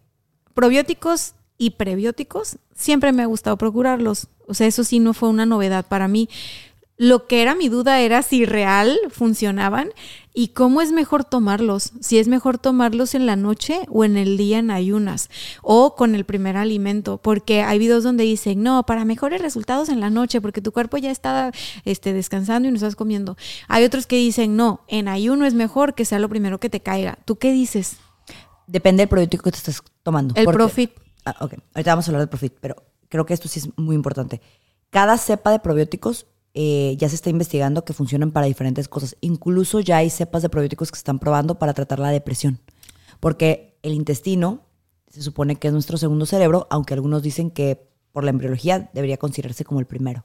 probióticos 0.59 1.35
y 1.57 1.71
prebióticos, 1.71 2.59
siempre 2.75 3.13
me 3.13 3.23
ha 3.23 3.27
gustado 3.27 3.57
procurarlos. 3.57 4.27
O 4.49 4.55
sea, 4.55 4.67
eso 4.67 4.83
sí 4.83 4.99
no 4.99 5.15
fue 5.15 5.29
una 5.29 5.47
novedad 5.47 5.87
para 5.87 6.09
mí. 6.09 6.29
Lo 6.97 7.29
que 7.29 7.43
era 7.43 7.55
mi 7.55 7.69
duda 7.69 8.01
era 8.01 8.23
si 8.23 8.45
real 8.45 8.99
funcionaban 9.09 9.91
y 10.35 10.49
cómo 10.49 10.81
es 10.81 10.91
mejor 10.91 11.23
tomarlos. 11.23 11.93
Si 12.01 12.19
es 12.19 12.27
mejor 12.27 12.59
tomarlos 12.59 13.15
en 13.15 13.25
la 13.25 13.37
noche 13.37 13.83
o 13.89 14.05
en 14.05 14.17
el 14.17 14.37
día 14.37 14.59
en 14.59 14.73
ayunas 14.73 15.31
o 15.63 15.95
con 15.95 16.17
el 16.17 16.25
primer 16.25 16.57
alimento. 16.57 17.19
Porque 17.19 17.63
hay 17.63 17.79
videos 17.79 18.03
donde 18.03 18.25
dicen, 18.25 18.61
no, 18.61 18.83
para 18.83 19.05
mejores 19.05 19.41
resultados 19.41 19.89
en 19.89 20.01
la 20.01 20.11
noche 20.11 20.41
porque 20.41 20.61
tu 20.61 20.73
cuerpo 20.73 20.97
ya 20.97 21.13
está 21.13 21.53
este, 21.85 22.13
descansando 22.13 22.67
y 22.67 22.73
no 22.73 22.79
estás 22.79 22.97
comiendo. 22.97 23.37
Hay 23.69 23.85
otros 23.85 24.09
que 24.09 24.17
dicen, 24.17 24.57
no, 24.57 24.81
en 24.89 25.07
ayuno 25.07 25.47
es 25.47 25.55
mejor 25.55 25.95
que 25.95 26.05
sea 26.05 26.19
lo 26.19 26.29
primero 26.29 26.59
que 26.59 26.69
te 26.69 26.81
caiga. 26.81 27.17
¿Tú 27.27 27.37
qué 27.37 27.53
dices? 27.53 27.99
Depende 28.67 29.03
del 29.03 29.09
probiótico 29.09 29.45
que 29.45 29.53
te 29.53 29.59
estás 29.59 29.83
tomando. 30.09 30.33
El 30.37 30.45
Porque- 30.47 30.57
Profit. 30.57 30.91
Ah, 31.27 31.37
ok, 31.41 31.55
ahorita 31.75 31.93
vamos 31.93 32.09
a 32.09 32.11
hablar 32.11 32.23
del 32.23 32.31
Profit, 32.31 32.55
pero 32.61 32.77
creo 33.11 33.27
que 33.27 33.35
esto 33.35 33.47
sí 33.47 33.59
es 33.61 33.69
muy 33.77 33.95
importante. 33.95 34.41
Cada 34.89 35.19
cepa 35.19 35.51
de 35.51 35.59
probióticos 35.59 36.27
eh, 36.55 36.97
ya 36.99 37.11
se 37.11 37.15
está 37.15 37.29
investigando 37.29 37.85
que 37.85 37.93
funcionan 37.93 38.31
para 38.33 38.47
diferentes 38.47 38.89
cosas. 38.89 39.17
Incluso 39.21 39.81
ya 39.81 39.99
hay 39.99 40.09
cepas 40.09 40.41
de 40.41 40.49
probióticos 40.49 40.91
que 40.91 40.97
se 40.97 41.01
están 41.01 41.19
probando 41.19 41.59
para 41.59 41.75
tratar 41.75 41.99
la 41.99 42.09
depresión. 42.09 42.59
Porque 43.21 43.79
el 43.83 43.93
intestino 43.93 44.63
se 45.09 45.21
supone 45.21 45.57
que 45.57 45.69
es 45.69 45.73
nuestro 45.75 45.99
segundo 45.99 46.25
cerebro, 46.25 46.67
aunque 46.71 46.95
algunos 46.95 47.23
dicen 47.23 47.51
que 47.51 47.87
por 48.13 48.25
la 48.25 48.31
embriología 48.31 48.91
debería 48.95 49.19
considerarse 49.19 49.65
como 49.65 49.81
el 49.81 49.87
primero. 49.87 50.25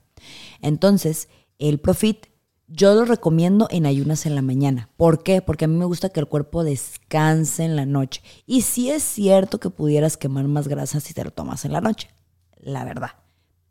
Entonces, 0.61 1.27
el 1.59 1.79
Profit 1.79 2.27
yo 2.67 2.93
lo 2.95 3.05
recomiendo 3.05 3.67
en 3.69 3.85
ayunas 3.85 4.25
en 4.25 4.35
la 4.35 4.41
mañana. 4.41 4.89
¿Por 4.97 5.23
qué? 5.23 5.41
Porque 5.41 5.65
a 5.65 5.67
mí 5.67 5.75
me 5.75 5.85
gusta 5.85 6.09
que 6.09 6.19
el 6.19 6.27
cuerpo 6.27 6.63
descanse 6.63 7.63
en 7.65 7.75
la 7.75 7.85
noche. 7.85 8.21
Y 8.45 8.61
sí 8.61 8.89
es 8.89 9.03
cierto 9.03 9.59
que 9.59 9.69
pudieras 9.69 10.17
quemar 10.17 10.47
más 10.47 10.67
grasa 10.67 10.99
si 10.99 11.13
te 11.13 11.23
lo 11.23 11.31
tomas 11.31 11.65
en 11.65 11.73
la 11.73 11.81
noche. 11.81 12.09
La 12.57 12.85
verdad. 12.85 13.11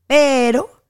Pero 0.06 0.82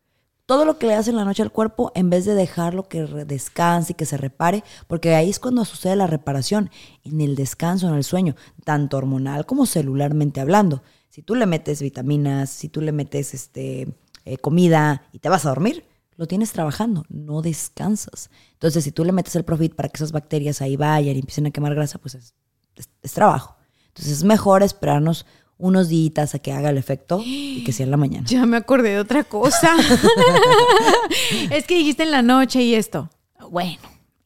todo 0.47 0.65
lo 0.65 0.79
que 0.79 0.87
le 0.87 0.95
das 0.95 1.09
en 1.09 1.17
la 1.17 1.25
noche 1.25 1.43
al 1.43 1.53
cuerpo, 1.53 1.93
en 1.95 2.11
vez 2.11 2.25
de 2.25 2.35
dejarlo 2.35 2.89
que 2.89 3.03
descanse 3.03 3.93
y 3.93 3.95
que 3.95 4.05
se 4.05 4.17
repare, 4.17 4.65
porque 4.89 5.15
ahí 5.15 5.31
es 5.31 5.39
cuando 5.39 5.65
sucede 5.65 5.97
la 5.97 6.07
reparación, 6.07 6.71
en 7.05 7.21
el 7.21 7.37
descanso, 7.37 7.89
en 7.89 7.95
el 7.95 8.05
sueño, 8.05 8.35
tanto 8.65 8.97
hormonal 8.97 9.47
como 9.47 9.65
celularmente 9.65 10.41
hablando. 10.41 10.83
Si 11.09 11.23
tú 11.23 11.37
le 11.37 11.47
metes 11.47 11.81
vitaminas, 11.81 12.51
si 12.51 12.69
tú 12.69 12.81
le 12.81 12.93
metes 12.93 13.33
este, 13.33 13.95
eh, 14.25 14.37
comida 14.39 15.05
y 15.13 15.21
te 15.21 15.29
vas 15.29 15.47
a 15.47 15.51
dormir, 15.51 15.85
lo 16.17 16.27
tienes 16.27 16.53
trabajando, 16.53 17.05
no 17.09 17.43
descansas. 17.43 18.31
Entonces, 18.53 18.85
si 18.85 18.93
tú 18.93 19.05
le 19.05 19.13
metes 19.13 19.35
el 19.37 19.45
profit 19.45 19.75
para 19.75 19.89
que 19.89 19.97
esas 19.97 20.13
bacterias 20.13 20.61
ahí 20.63 20.77
vayan 20.77 21.17
y 21.17 21.21
empiecen 21.21 21.47
a 21.47 21.51
quemar 21.51 21.75
grasa, 21.75 21.99
pues 21.99 22.15
es, 22.15 22.35
es- 22.77 22.89
es 23.03 23.13
trabajo. 23.13 23.57
Entonces, 23.89 24.13
es 24.19 24.25
mejor 24.25 24.63
esperarnos 24.63 25.27
unos 25.59 25.89
días 25.89 26.35
a 26.35 26.39
que 26.39 26.53
haga 26.53 26.71
el 26.71 26.79
efecto 26.79 27.23
y 27.25 27.63
que 27.65 27.73
sea 27.73 27.85
en 27.85 27.91
la 27.91 27.97
mañana. 27.97 28.27
Ya 28.27 28.47
me 28.47 28.57
acordé 28.57 28.91
de 28.91 28.99
otra 28.99 29.23
cosa. 29.25 29.77
es 31.51 31.67
que 31.67 31.77
dijiste 31.77 32.03
en 32.03 32.11
la 32.11 32.23
noche 32.23 32.63
y 32.63 32.75
esto. 32.75 33.11
Bueno, 33.51 33.79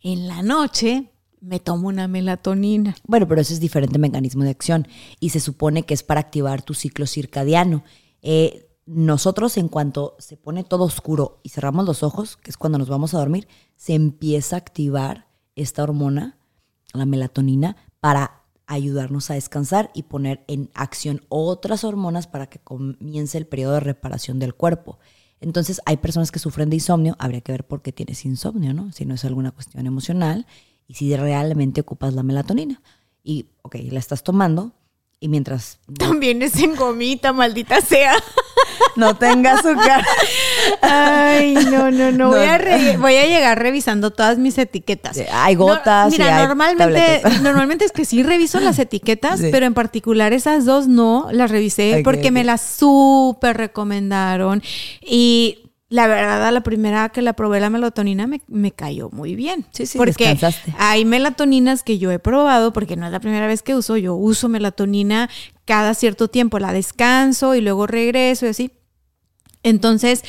en 0.03 0.29
la 0.29 0.43
noche 0.43 1.11
me 1.41 1.61
tomo 1.61 1.89
una 1.89 2.09
melatonina. 2.09 2.97
Bueno, 3.05 3.29
pero 3.29 3.41
ese 3.41 3.55
es 3.55 3.61
diferente 3.61 3.99
mecanismo 3.99 4.45
de 4.45 4.51
acción 4.51 4.89
y 5.21 5.31
se 5.31 5.41
supone 5.41 5.83
que 5.85 5.95
es 5.95 6.03
para 6.03 6.21
activar 6.21 6.63
tu 6.63 6.75
ciclo 6.75 7.07
circadiano. 7.07 7.85
Eh, 8.23 8.69
nosotros 8.87 9.57
en 9.57 9.69
cuanto 9.69 10.17
se 10.19 10.37
pone 10.37 10.63
todo 10.63 10.85
oscuro 10.85 11.41
y 11.43 11.49
cerramos 11.49 11.85
los 11.85 12.03
ojos, 12.03 12.37
que 12.37 12.51
es 12.51 12.57
cuando 12.57 12.79
nos 12.79 12.89
vamos 12.89 13.15
a 13.15 13.19
dormir, 13.19 13.49
se 13.75 13.95
empieza 13.95 14.57
a 14.57 14.59
activar 14.61 15.27
esta 15.57 15.83
hormona, 15.83 16.39
la 16.93 17.05
melatonina, 17.05 17.77
para 18.01 18.45
ayudarnos 18.67 19.31
a 19.31 19.35
descansar 19.35 19.91
y 19.93 20.05
poner 20.05 20.45
en 20.47 20.71
acción 20.75 21.23
otras 21.29 21.85
hormonas 21.85 22.27
para 22.27 22.47
que 22.47 22.59
comience 22.61 23.39
el 23.39 23.47
periodo 23.47 23.75
de 23.75 23.81
reparación 23.81 24.39
del 24.39 24.55
cuerpo. 24.55 24.99
Entonces, 25.41 25.81
hay 25.85 25.99
personas 25.99 26.31
que 26.31 26.39
sufren 26.39 26.71
de 26.71 26.77
insomnio, 26.77 27.17
habría 27.19 27.41
que 27.41 27.53
ver 27.53 27.67
por 27.67 27.83
qué 27.83 27.93
tienes 27.93 28.25
insomnio, 28.25 28.73
¿no? 28.73 28.93
Si 28.93 29.05
no 29.05 29.15
es 29.15 29.25
alguna 29.25 29.51
cuestión 29.51 29.87
emocional 29.87 30.47
y 30.87 30.95
si 30.95 31.15
realmente 31.15 31.81
ocupas 31.81 32.15
la 32.15 32.23
melatonina. 32.23 32.83
Y, 33.23 33.51
ok, 33.63 33.77
la 33.91 33.99
estás 33.99 34.23
tomando 34.23 34.73
y 35.27 35.29
mientras 35.29 35.79
También 35.99 36.41
es 36.43 36.57
en 36.61 36.77
gomita, 36.77 37.33
maldita 37.33 37.81
sea. 37.81 38.15
no 38.97 39.17
tenga 39.17 39.55
azúcar. 39.55 40.05
Ay, 40.81 41.55
no, 41.71 41.91
no, 41.91 42.13
no. 42.13 42.13
No. 42.13 42.29
Voy, 42.31 42.45
a 42.45 42.59
re- 42.59 42.97
voy 42.97 43.17
a 43.17 43.27
llegar 43.27 43.59
revisando 43.59 44.11
todas 44.13 44.39
mis 44.39 44.57
etiquetas. 44.59 45.19
Hay 45.33 45.55
gotas 45.55 46.15
y 46.15 46.19
mira, 46.19 46.39
hay 46.39 46.47
normalmente, 46.47 46.83
tabletas. 47.23 47.41
normalmente 47.43 47.85
es 47.85 47.93
que 47.93 48.05
sí 48.05 48.23
reviso 48.23 48.61
las 48.61 48.79
etiquetas, 48.79 49.41
Sí. 49.41 49.49
pero 49.53 49.67
en 49.67 49.75
particular 49.75 50.33
esas 50.33 50.65
dos 50.65 50.89
no 50.89 51.29
las 51.33 51.51
revisé 51.51 52.01
porque 52.05 52.31
me 52.31 52.45
las 52.45 52.61
súper 52.63 53.57
recomendaron. 53.57 54.63
Y 55.03 55.59
la 55.89 56.09
verdad, 56.09 56.53
la 56.53 56.63
primera 56.63 57.09
que 57.11 57.23
la 57.23 57.35
probé 57.35 57.61
la 57.61 57.71
melatonina 57.71 58.27
me, 58.27 58.41
me 58.49 58.73
cayó 58.73 59.09
muy 59.11 59.37
bien. 59.37 59.67
Sí, 59.71 59.87
sí, 59.87 59.99
porque 59.99 60.29
descansaste. 60.29 60.75
hay 60.79 61.05
melatoninas 61.05 61.83
que 61.85 61.99
yo 61.99 62.11
he 62.11 62.19
probado, 62.19 62.73
porque 62.73 62.97
no 62.97 63.07
es 63.07 63.13
la 63.13 63.21
primera 63.21 63.47
vez 63.47 63.63
que 63.63 63.75
uso, 63.75 63.97
yo 63.97 64.15
uso 64.15 64.49
melatonina 64.49 65.31
cada 65.65 65.95
cierto 65.95 66.29
tiempo, 66.29 66.59
la 66.59 66.73
descanso 66.73 67.55
y 67.55 67.61
luego 67.61 67.87
regreso 67.87 68.47
y 68.47 68.49
así. 68.49 68.73
Entonces, 69.63 70.25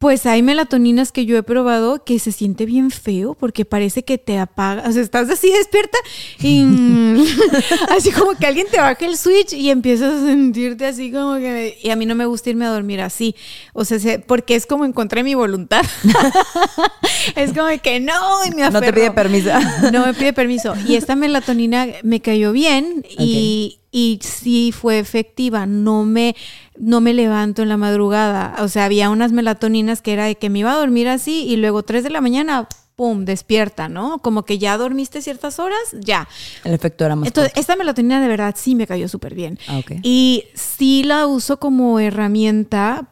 Pues 0.00 0.24
hay 0.24 0.42
melatoninas 0.42 1.12
que 1.12 1.26
yo 1.26 1.36
he 1.36 1.42
probado 1.42 2.04
que 2.04 2.18
se 2.18 2.32
siente 2.32 2.64
bien 2.64 2.90
feo 2.90 3.34
porque 3.34 3.66
parece 3.66 4.02
que 4.02 4.16
te 4.16 4.38
apaga, 4.38 4.88
o 4.88 4.92
sea, 4.92 5.02
estás 5.02 5.28
así 5.28 5.52
despierta 5.52 5.98
y 6.38 6.64
así 7.90 8.10
como 8.10 8.32
que 8.32 8.46
alguien 8.46 8.66
te 8.70 8.78
baja 8.78 9.04
el 9.04 9.18
switch 9.18 9.52
y 9.52 9.68
empiezas 9.68 10.14
a 10.14 10.26
sentirte 10.26 10.86
así 10.86 11.12
como 11.12 11.34
que... 11.34 11.78
Y 11.82 11.90
a 11.90 11.96
mí 11.96 12.06
no 12.06 12.14
me 12.14 12.24
gusta 12.24 12.48
irme 12.48 12.64
a 12.64 12.70
dormir 12.70 13.02
así, 13.02 13.36
o 13.74 13.84
sea, 13.84 13.98
porque 14.26 14.54
es 14.54 14.64
como 14.64 14.86
encontré 14.86 15.22
mi 15.22 15.34
voluntad. 15.34 15.84
es 17.36 17.52
como 17.52 17.68
que 17.82 18.00
no, 18.00 18.46
y 18.46 18.54
me 18.54 18.70
No 18.70 18.80
te 18.80 18.94
pide 18.94 19.10
permiso. 19.10 19.50
no 19.92 20.06
me 20.06 20.14
pide 20.14 20.32
permiso. 20.32 20.72
Y 20.88 20.94
esta 20.94 21.14
melatonina 21.14 21.88
me 22.02 22.20
cayó 22.20 22.52
bien 22.52 23.04
y, 23.18 23.80
y 23.90 24.20
sí 24.22 24.72
fue 24.72 24.98
efectiva. 24.98 25.66
No 25.66 26.04
me, 26.04 26.36
no 26.78 27.00
me 27.00 27.14
levanto 27.14 27.62
en 27.62 27.68
la 27.68 27.76
madrugada. 27.76 28.56
O 28.60 28.68
sea, 28.68 28.84
había 28.84 29.10
unas 29.10 29.32
melatoninas 29.32 30.02
que 30.02 30.12
era 30.12 30.24
de 30.24 30.36
que 30.36 30.50
me 30.50 30.60
iba 30.60 30.72
a 30.72 30.76
dormir 30.76 31.08
así 31.08 31.44
y 31.46 31.56
luego 31.56 31.82
3 31.82 32.04
de 32.04 32.10
la 32.10 32.20
mañana, 32.20 32.68
pum, 32.96 33.24
despierta, 33.24 33.88
¿no? 33.88 34.18
Como 34.18 34.44
que 34.44 34.58
ya 34.58 34.76
dormiste 34.76 35.22
ciertas 35.22 35.58
horas, 35.58 35.78
ya. 36.00 36.28
El 36.64 36.74
efecto 36.74 37.04
era 37.04 37.16
más. 37.16 37.26
Entonces, 37.26 37.52
esta 37.56 37.76
melatonina 37.76 38.20
de 38.20 38.28
verdad 38.28 38.54
sí 38.56 38.74
me 38.74 38.86
cayó 38.86 39.08
súper 39.08 39.34
bien. 39.34 39.58
Ah, 39.68 39.80
y 40.02 40.44
sí 40.54 41.02
la 41.02 41.26
uso 41.26 41.58
como 41.58 41.98
herramienta 41.98 43.08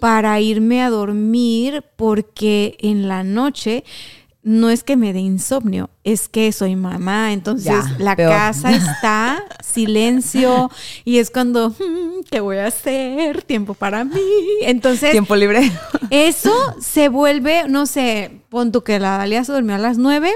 para 0.00 0.38
irme 0.38 0.82
a 0.82 0.90
dormir 0.90 1.82
porque 1.96 2.76
en 2.80 3.08
la 3.08 3.24
noche 3.24 3.84
no 4.42 4.70
es 4.70 4.82
que 4.82 4.96
me 4.96 5.12
dé 5.12 5.20
insomnio, 5.20 5.90
es 6.02 6.28
que 6.28 6.50
soy 6.50 6.74
mamá, 6.74 7.32
entonces 7.32 7.84
la 7.98 8.16
casa 8.16 8.70
está 8.74 9.44
silencio 9.62 10.70
y 11.04 11.18
es 11.18 11.30
cuando, 11.30 11.70
mm, 11.70 12.24
¿qué 12.30 12.40
voy 12.40 12.56
a 12.56 12.66
hacer? 12.66 13.42
Tiempo 13.42 13.74
para 13.74 14.04
mí. 14.04 14.20
Entonces... 14.62 15.12
Tiempo 15.12 15.36
libre. 15.36 15.70
Eso 16.10 16.52
se 16.80 17.08
vuelve, 17.08 17.68
no 17.68 17.86
sé, 17.86 18.40
pon 18.48 18.72
tú 18.72 18.82
que 18.82 18.98
la 18.98 19.18
Dalia 19.18 19.44
se 19.44 19.52
durmió 19.52 19.76
a 19.76 19.78
las 19.78 19.96
nueve, 19.98 20.32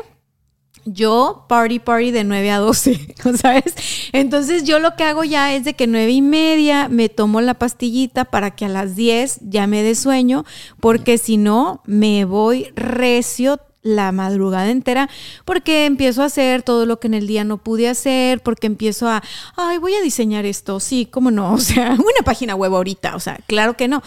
yo 0.87 1.45
party 1.49 1.81
party 1.81 2.13
de 2.13 2.23
9 2.23 2.51
a 2.53 2.59
12, 2.59 3.15
¿sabes? 3.41 3.75
Entonces 4.13 4.63
yo 4.65 4.79
lo 4.79 4.95
que 4.95 5.03
hago 5.03 5.25
ya 5.25 5.53
es 5.53 5.65
de 5.65 5.75
que 5.75 5.89
nueve 5.89 6.13
y 6.13 6.23
media 6.23 6.89
me 6.89 7.09
tomo 7.09 7.41
la 7.41 7.55
pastillita 7.55 8.25
para 8.25 8.53
que 8.53 8.67
a 8.67 8.69
las 8.69 8.95
10 8.95 9.41
ya 9.43 9.67
me 9.67 9.83
dé 9.83 9.97
sueño, 9.97 10.45
porque 10.81 11.19
si 11.19 11.37
no 11.37 11.83
me 11.87 12.25
voy 12.25 12.69
recio 12.77 13.61
la 13.87 14.11
madrugada 14.13 14.71
entera 14.71 15.09
porque 15.45 15.87
empiezo 15.87 16.23
a 16.23 16.27
hacer 16.27 16.63
todo 16.63 16.87
lo 16.87 16.99
que 16.99 17.07
en 17.07 17.15
el 17.15 17.27
día 17.27 17.45
no 17.45 17.59
pude 17.59 17.89
hacer, 17.89 18.41
porque 18.41 18.67
empiezo 18.67 19.09
a, 19.09 19.23
ay, 19.55 19.79
voy 19.79 19.95
a 19.95 20.03
diseñar 20.03 20.45
esto, 20.45 20.81
sí, 20.81 21.07
cómo 21.11 21.31
no, 21.31 21.53
o 21.55 21.59
sea, 21.59 21.93
una 21.93 22.25
página 22.25 22.55
web 22.55 22.75
ahorita, 22.75 23.15
o 23.15 23.21
sea, 23.21 23.39
claro 23.47 23.77
que 23.77 23.89
no. 23.89 24.03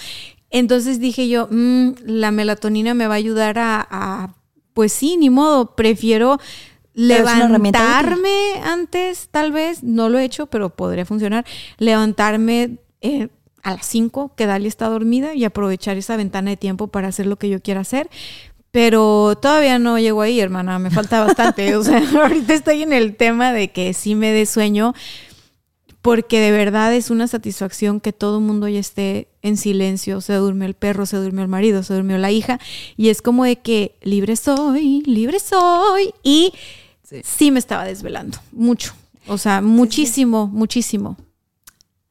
Entonces 0.51 0.99
dije 0.99 1.30
yo, 1.30 1.47
mm, 1.49 1.91
la 2.06 2.31
melatonina 2.31 2.93
me 2.93 3.07
va 3.07 3.14
a 3.14 3.18
ayudar 3.18 3.57
a, 3.60 4.35
pues 4.73 4.91
sí, 4.91 5.15
ni 5.18 5.30
modo, 5.30 5.76
prefiero 5.76 6.39
levantarme 6.93 8.31
antes, 8.64 9.30
tal 9.31 9.51
vez, 9.51 9.84
no 9.84 10.10
lo 10.10 10.19
he 10.19 10.26
hecho, 10.26 10.47
pero 10.47 10.69
podría 10.69 11.06
funcionar, 11.06 11.45
levantarme 11.77 12.80
eh, 13.01 13.30
a 13.64 13.76
las 13.76 13.85
5, 13.85 14.34
que 14.35 14.45
Dali 14.45 14.68
está 14.68 14.88
dormida 14.88 15.35
y 15.35 15.45
aprovechar 15.45 15.97
esa 15.97 16.18
ventana 16.18 16.49
de 16.49 16.57
tiempo 16.57 16.88
para 16.88 17.07
hacer 17.07 17.27
lo 17.27 17.38
que 17.38 17.49
yo 17.49 17.61
quiera 17.61 17.81
hacer. 17.81 18.10
Pero 18.71 19.37
todavía 19.41 19.79
no 19.79 19.97
llego 19.97 20.21
ahí, 20.21 20.39
hermana, 20.39 20.79
me 20.79 20.91
falta 20.91 21.23
bastante. 21.25 21.75
o 21.75 21.83
sea, 21.83 22.03
ahorita 22.21 22.53
estoy 22.53 22.83
en 22.83 22.93
el 22.93 23.15
tema 23.15 23.51
de 23.53 23.71
que 23.71 23.93
sí 23.93 24.15
me 24.15 24.31
dé 24.31 24.45
sueño, 24.45 24.93
porque 26.01 26.39
de 26.39 26.51
verdad 26.51 26.93
es 26.93 27.09
una 27.09 27.27
satisfacción 27.27 27.99
que 27.99 28.13
todo 28.13 28.37
el 28.37 28.43
mundo 28.43 28.67
ya 28.67 28.79
esté 28.79 29.27
en 29.41 29.57
silencio. 29.57 30.21
Se 30.21 30.33
durmió 30.33 30.67
el 30.67 30.75
perro, 30.75 31.05
se 31.05 31.17
durmió 31.17 31.41
el 31.41 31.49
marido, 31.49 31.83
se 31.83 31.93
durmió 31.93 32.17
la 32.17 32.31
hija, 32.31 32.59
y 32.95 33.09
es 33.09 33.21
como 33.21 33.43
de 33.43 33.57
que 33.57 33.95
libre 34.01 34.35
soy, 34.35 35.01
libre 35.01 35.39
soy. 35.39 36.13
Y 36.23 36.53
sí, 37.23 37.51
me 37.51 37.59
estaba 37.59 37.85
desvelando, 37.85 38.37
mucho. 38.51 38.93
O 39.27 39.37
sea, 39.37 39.61
muchísimo, 39.61 40.47
muchísimo. 40.47 41.17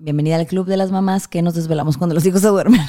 Bienvenida 0.00 0.36
al 0.36 0.46
club 0.46 0.64
de 0.68 0.76
las 0.76 0.92
mamás 0.92 1.26
que 1.26 1.42
nos 1.42 1.54
desvelamos 1.54 1.98
cuando 1.98 2.14
los 2.14 2.24
hijos 2.24 2.40
se 2.40 2.46
duermen. 2.46 2.80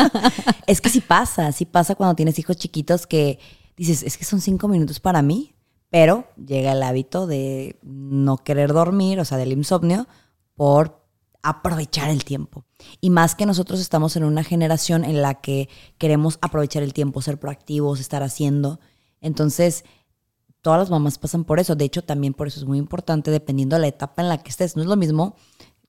es 0.66 0.80
que 0.80 0.88
sí 0.88 1.02
pasa, 1.02 1.52
sí 1.52 1.66
pasa 1.66 1.96
cuando 1.96 2.14
tienes 2.14 2.38
hijos 2.38 2.56
chiquitos 2.56 3.06
que 3.06 3.38
dices, 3.76 4.02
es 4.02 4.16
que 4.16 4.24
son 4.24 4.40
cinco 4.40 4.66
minutos 4.66 4.98
para 4.98 5.20
mí, 5.20 5.54
pero 5.90 6.26
llega 6.42 6.72
el 6.72 6.82
hábito 6.82 7.26
de 7.26 7.78
no 7.82 8.38
querer 8.38 8.72
dormir, 8.72 9.20
o 9.20 9.26
sea, 9.26 9.36
del 9.36 9.52
insomnio, 9.52 10.08
por 10.54 11.04
aprovechar 11.42 12.08
el 12.08 12.24
tiempo. 12.24 12.64
Y 13.02 13.10
más 13.10 13.34
que 13.34 13.44
nosotros 13.44 13.78
estamos 13.78 14.16
en 14.16 14.24
una 14.24 14.42
generación 14.42 15.04
en 15.04 15.20
la 15.20 15.34
que 15.42 15.68
queremos 15.98 16.38
aprovechar 16.40 16.82
el 16.82 16.94
tiempo, 16.94 17.20
ser 17.20 17.38
proactivos, 17.38 18.00
estar 18.00 18.22
haciendo. 18.22 18.80
Entonces, 19.20 19.84
todas 20.62 20.80
las 20.80 20.88
mamás 20.88 21.18
pasan 21.18 21.44
por 21.44 21.60
eso. 21.60 21.76
De 21.76 21.84
hecho, 21.84 22.02
también 22.02 22.32
por 22.32 22.46
eso 22.46 22.60
es 22.60 22.64
muy 22.64 22.78
importante, 22.78 23.30
dependiendo 23.30 23.76
de 23.76 23.80
la 23.82 23.88
etapa 23.88 24.22
en 24.22 24.30
la 24.30 24.38
que 24.38 24.48
estés. 24.48 24.74
No 24.74 24.80
es 24.80 24.88
lo 24.88 24.96
mismo 24.96 25.36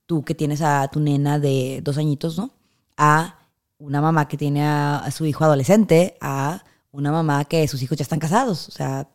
tú 0.07 0.23
que 0.23 0.33
tienes 0.33 0.61
a 0.61 0.87
tu 0.87 0.99
nena 0.99 1.37
de 1.37 1.81
dos 1.83 1.99
añitos, 1.99 2.37
¿no? 2.39 2.51
A 2.97 3.37
una 3.77 4.01
mamá 4.01 4.27
que 4.27 4.37
tiene 4.37 4.65
a, 4.65 5.07
su 5.11 5.25
hijo 5.25 5.43
adolescente, 5.43 6.17
a 6.19 6.63
una 6.91 7.11
mamá 7.11 7.45
que 7.45 7.67
sus 7.67 7.83
hijos 7.83 7.97
ya 7.97 8.03
están 8.03 8.19
casados. 8.19 8.69
O 8.69 8.71
sea, 8.71 9.09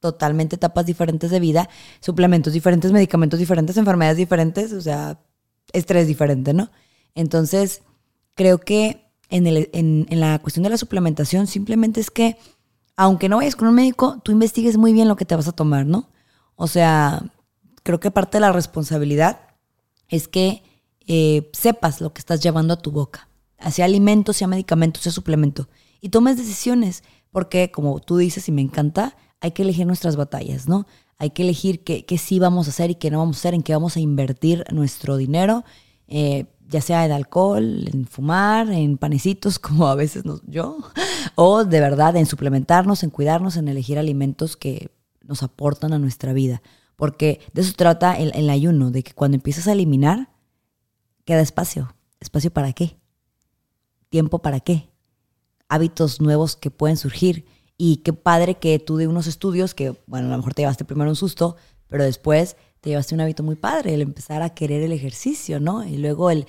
totalmente 0.00 0.56
etapas 0.56 0.86
diferentes 0.86 1.30
de 1.30 1.40
vida, 1.40 1.68
suplementos 2.00 2.52
diferentes, 2.52 2.90
medicamentos 2.92 3.38
diferentes, 3.38 3.76
enfermedades 3.76 4.16
diferentes, 4.16 4.72
o 4.72 4.80
sea, 4.80 5.20
estrés 5.72 6.06
diferente, 6.06 6.54
¿no? 6.54 6.70
Entonces, 7.14 7.82
creo 8.34 8.58
que 8.58 9.04
en, 9.28 9.46
el, 9.46 9.70
en, 9.72 10.06
la 10.20 10.38
cuestión 10.38 10.62
de 10.62 10.70
la 10.70 10.76
suplementación, 10.76 11.46
simplemente 11.46 12.00
es 12.00 12.10
que, 12.10 12.36
aunque 12.96 13.28
no 13.28 13.38
vayas 13.38 13.56
con 13.56 13.68
un 13.68 13.74
médico, 13.74 14.20
tú 14.22 14.32
investigues 14.32 14.76
muy 14.76 14.92
bien 14.92 15.08
lo 15.08 15.16
que 15.16 15.24
te 15.24 15.36
vas 15.36 15.48
a 15.48 15.52
tomar, 15.52 15.86
¿no? 15.86 16.08
O 16.54 16.68
sea, 16.68 17.24
creo 17.82 18.00
que 18.00 18.10
parte 18.10 18.36
de 18.36 18.42
la 18.42 18.52
responsabilidad 18.52 19.51
es 20.12 20.28
que 20.28 20.62
eh, 21.06 21.50
sepas 21.52 22.00
lo 22.00 22.12
que 22.12 22.20
estás 22.20 22.40
llevando 22.40 22.74
a 22.74 22.78
tu 22.78 22.92
boca, 22.92 23.28
sea 23.70 23.86
alimento, 23.86 24.32
sea 24.32 24.46
medicamento, 24.46 25.00
sea 25.00 25.10
suplemento, 25.10 25.68
y 26.00 26.10
tomes 26.10 26.36
decisiones, 26.36 27.02
porque 27.30 27.70
como 27.72 27.98
tú 27.98 28.18
dices 28.18 28.46
y 28.48 28.52
me 28.52 28.60
encanta, 28.60 29.16
hay 29.40 29.52
que 29.52 29.62
elegir 29.62 29.86
nuestras 29.86 30.16
batallas, 30.16 30.68
¿no? 30.68 30.86
Hay 31.16 31.30
que 31.30 31.42
elegir 31.42 31.82
qué, 31.82 32.18
sí 32.18 32.38
vamos 32.38 32.66
a 32.66 32.70
hacer 32.70 32.90
y 32.90 32.96
qué 32.96 33.10
no 33.10 33.18
vamos 33.18 33.36
a 33.36 33.40
hacer, 33.40 33.54
en 33.54 33.62
qué 33.62 33.72
vamos 33.72 33.96
a 33.96 34.00
invertir 34.00 34.64
nuestro 34.70 35.16
dinero, 35.16 35.64
eh, 36.08 36.44
ya 36.68 36.82
sea 36.82 37.06
en 37.06 37.12
alcohol, 37.12 37.88
en 37.90 38.06
fumar, 38.06 38.70
en 38.70 38.98
panecitos, 38.98 39.58
como 39.58 39.86
a 39.88 39.94
veces 39.94 40.26
nos, 40.26 40.42
yo, 40.46 40.76
o 41.36 41.64
de 41.64 41.80
verdad 41.80 42.16
en 42.16 42.26
suplementarnos, 42.26 43.02
en 43.02 43.10
cuidarnos, 43.10 43.56
en 43.56 43.68
elegir 43.68 43.98
alimentos 43.98 44.58
que 44.58 44.90
nos 45.22 45.42
aportan 45.42 45.94
a 45.94 45.98
nuestra 45.98 46.34
vida. 46.34 46.60
Porque 47.02 47.40
de 47.52 47.62
eso 47.62 47.72
trata 47.76 48.14
el, 48.14 48.48
ayuno, 48.48 48.92
de 48.92 49.02
que 49.02 49.12
cuando 49.12 49.34
empiezas 49.34 49.66
a 49.66 49.72
eliminar, 49.72 50.28
queda 51.24 51.40
espacio. 51.40 51.96
¿Espacio 52.20 52.52
para 52.52 52.72
qué? 52.72 52.96
¿Tiempo 54.08 54.38
para 54.38 54.60
qué? 54.60 54.88
Hábitos 55.68 56.20
nuevos 56.20 56.54
que 56.54 56.70
pueden 56.70 56.96
surgir. 56.96 57.44
Y 57.76 57.96
qué 58.04 58.12
padre 58.12 58.54
que 58.54 58.78
tú 58.78 58.98
de 58.98 59.08
unos 59.08 59.26
estudios 59.26 59.74
que, 59.74 59.96
bueno, 60.06 60.28
a 60.28 60.30
lo 60.30 60.36
mejor 60.36 60.54
te 60.54 60.62
llevaste 60.62 60.84
primero 60.84 61.10
un 61.10 61.16
susto, 61.16 61.56
pero 61.88 62.04
después 62.04 62.56
te 62.80 62.90
llevaste 62.90 63.16
un 63.16 63.20
hábito 63.20 63.42
muy 63.42 63.56
padre, 63.56 63.94
el 63.94 64.00
empezar 64.00 64.40
a 64.42 64.50
querer 64.50 64.84
el 64.84 64.92
ejercicio, 64.92 65.58
¿no? 65.58 65.84
Y 65.84 65.96
luego 65.96 66.30
el 66.30 66.46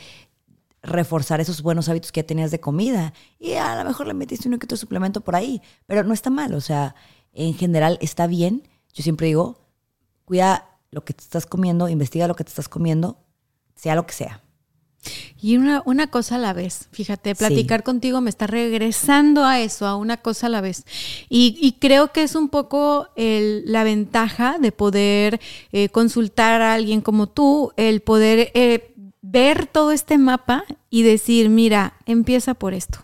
reforzar 0.83 1.41
esos 1.41 1.63
buenos 1.63 1.89
hábitos 1.89 2.11
que 2.11 2.21
ya 2.21 2.27
tenías 2.27 2.51
de 2.51 2.59
comida. 2.59 3.15
Y 3.39 3.53
a 3.53 3.75
lo 3.75 3.89
mejor 3.89 4.05
le 4.05 4.13
metiste 4.13 4.47
uno 4.49 4.59
que 4.59 4.67
otro 4.67 4.77
suplemento 4.77 5.21
por 5.21 5.35
ahí, 5.35 5.63
pero 5.87 6.03
no 6.03 6.13
está 6.13 6.29
mal, 6.29 6.53
o 6.53 6.61
sea, 6.61 6.93
en 7.31 7.55
general 7.55 7.97
está 8.01 8.27
bien. 8.27 8.61
Yo 8.93 9.01
siempre 9.01 9.25
digo, 9.25 9.62
cuida 10.25 10.69
lo 10.91 11.03
que 11.03 11.13
te 11.13 11.23
estás 11.23 11.45
comiendo, 11.45 11.89
investiga 11.89 12.27
lo 12.27 12.35
que 12.35 12.43
te 12.43 12.49
estás 12.49 12.69
comiendo, 12.69 13.17
sea 13.75 13.95
lo 13.95 14.05
que 14.05 14.13
sea. 14.13 14.41
Y 15.41 15.57
una, 15.57 15.83
una 15.85 16.07
cosa 16.07 16.35
a 16.35 16.39
la 16.39 16.53
vez, 16.53 16.87
fíjate, 16.91 17.35
platicar 17.35 17.83
contigo 17.83 18.21
me 18.21 18.29
está 18.29 18.47
regresando 18.47 19.43
a 19.43 19.59
eso, 19.59 19.85
a 19.85 19.97
una 19.97 20.17
cosa 20.17 20.47
a 20.47 20.49
la 20.49 20.61
vez. 20.61 20.85
Y, 21.27 21.75
creo 21.79 22.13
que 22.13 22.23
es 22.23 22.35
un 22.35 22.47
poco 22.47 23.09
la 23.15 23.83
ventaja 23.83 24.57
de 24.59 24.71
poder 24.71 25.41
eh, 25.73 25.89
consultar 25.89 26.61
a 26.61 26.73
alguien 26.73 27.01
como 27.01 27.27
tú, 27.27 27.73
el 27.75 27.99
poder 28.01 28.51
eh, 28.53 28.93
ver 29.21 29.67
todo 29.67 29.91
este 29.91 30.17
mapa 30.17 30.63
y 30.89 31.03
decir, 31.03 31.49
mira, 31.49 31.95
empieza 32.05 32.53
por 32.53 32.73
esto. 32.73 32.99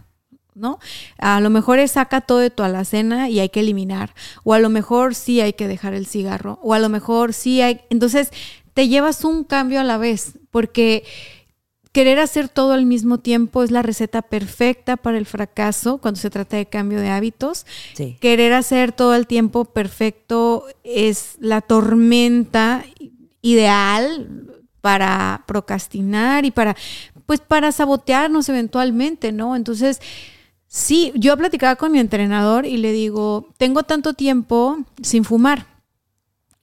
¿No? 0.59 0.79
A 1.17 1.39
lo 1.39 1.49
mejor 1.49 1.79
es 1.79 1.91
saca 1.91 2.21
todo 2.21 2.39
de 2.39 2.49
tu 2.49 2.63
alacena 2.63 3.29
y 3.29 3.39
hay 3.39 3.49
que 3.49 3.61
eliminar, 3.61 4.13
o 4.43 4.53
a 4.53 4.59
lo 4.59 4.69
mejor 4.69 5.15
sí 5.15 5.41
hay 5.41 5.53
que 5.53 5.67
dejar 5.67 5.93
el 5.93 6.05
cigarro, 6.05 6.59
o 6.61 6.73
a 6.73 6.79
lo 6.79 6.89
mejor 6.89 7.33
sí 7.33 7.61
hay, 7.61 7.81
entonces 7.89 8.31
te 8.73 8.87
llevas 8.87 9.23
un 9.23 9.43
cambio 9.43 9.79
a 9.79 9.83
la 9.83 9.97
vez, 9.97 10.37
porque 10.51 11.03
querer 11.91 12.19
hacer 12.19 12.49
todo 12.49 12.73
al 12.73 12.85
mismo 12.85 13.17
tiempo 13.17 13.63
es 13.63 13.71
la 13.71 13.81
receta 13.81 14.21
perfecta 14.21 14.95
para 14.95 15.17
el 15.17 15.25
fracaso 15.25 15.97
cuando 15.97 16.19
se 16.19 16.29
trata 16.29 16.57
de 16.57 16.67
cambio 16.67 16.99
de 16.99 17.09
hábitos. 17.09 17.65
Querer 18.19 18.53
hacer 18.53 18.91
todo 18.91 19.15
el 19.15 19.27
tiempo 19.27 19.65
perfecto 19.65 20.65
es 20.83 21.35
la 21.39 21.61
tormenta 21.61 22.85
ideal 23.41 24.47
para 24.81 25.43
procrastinar 25.47 26.45
y 26.45 26.51
para 26.51 26.75
pues 27.25 27.41
para 27.41 27.71
sabotearnos 27.71 28.49
eventualmente, 28.49 29.31
¿no? 29.31 29.55
Entonces, 29.55 30.01
Sí, 30.71 31.11
yo 31.15 31.35
platicaba 31.35 31.75
con 31.77 31.91
mi 31.91 31.99
entrenador 31.99 32.67
y 32.67 32.77
le 32.77 32.91
digo, 32.91 33.47
tengo 33.57 33.81
tanto 33.81 34.13
tiempo 34.13 34.77
sin 35.01 35.25
fumar. 35.25 35.65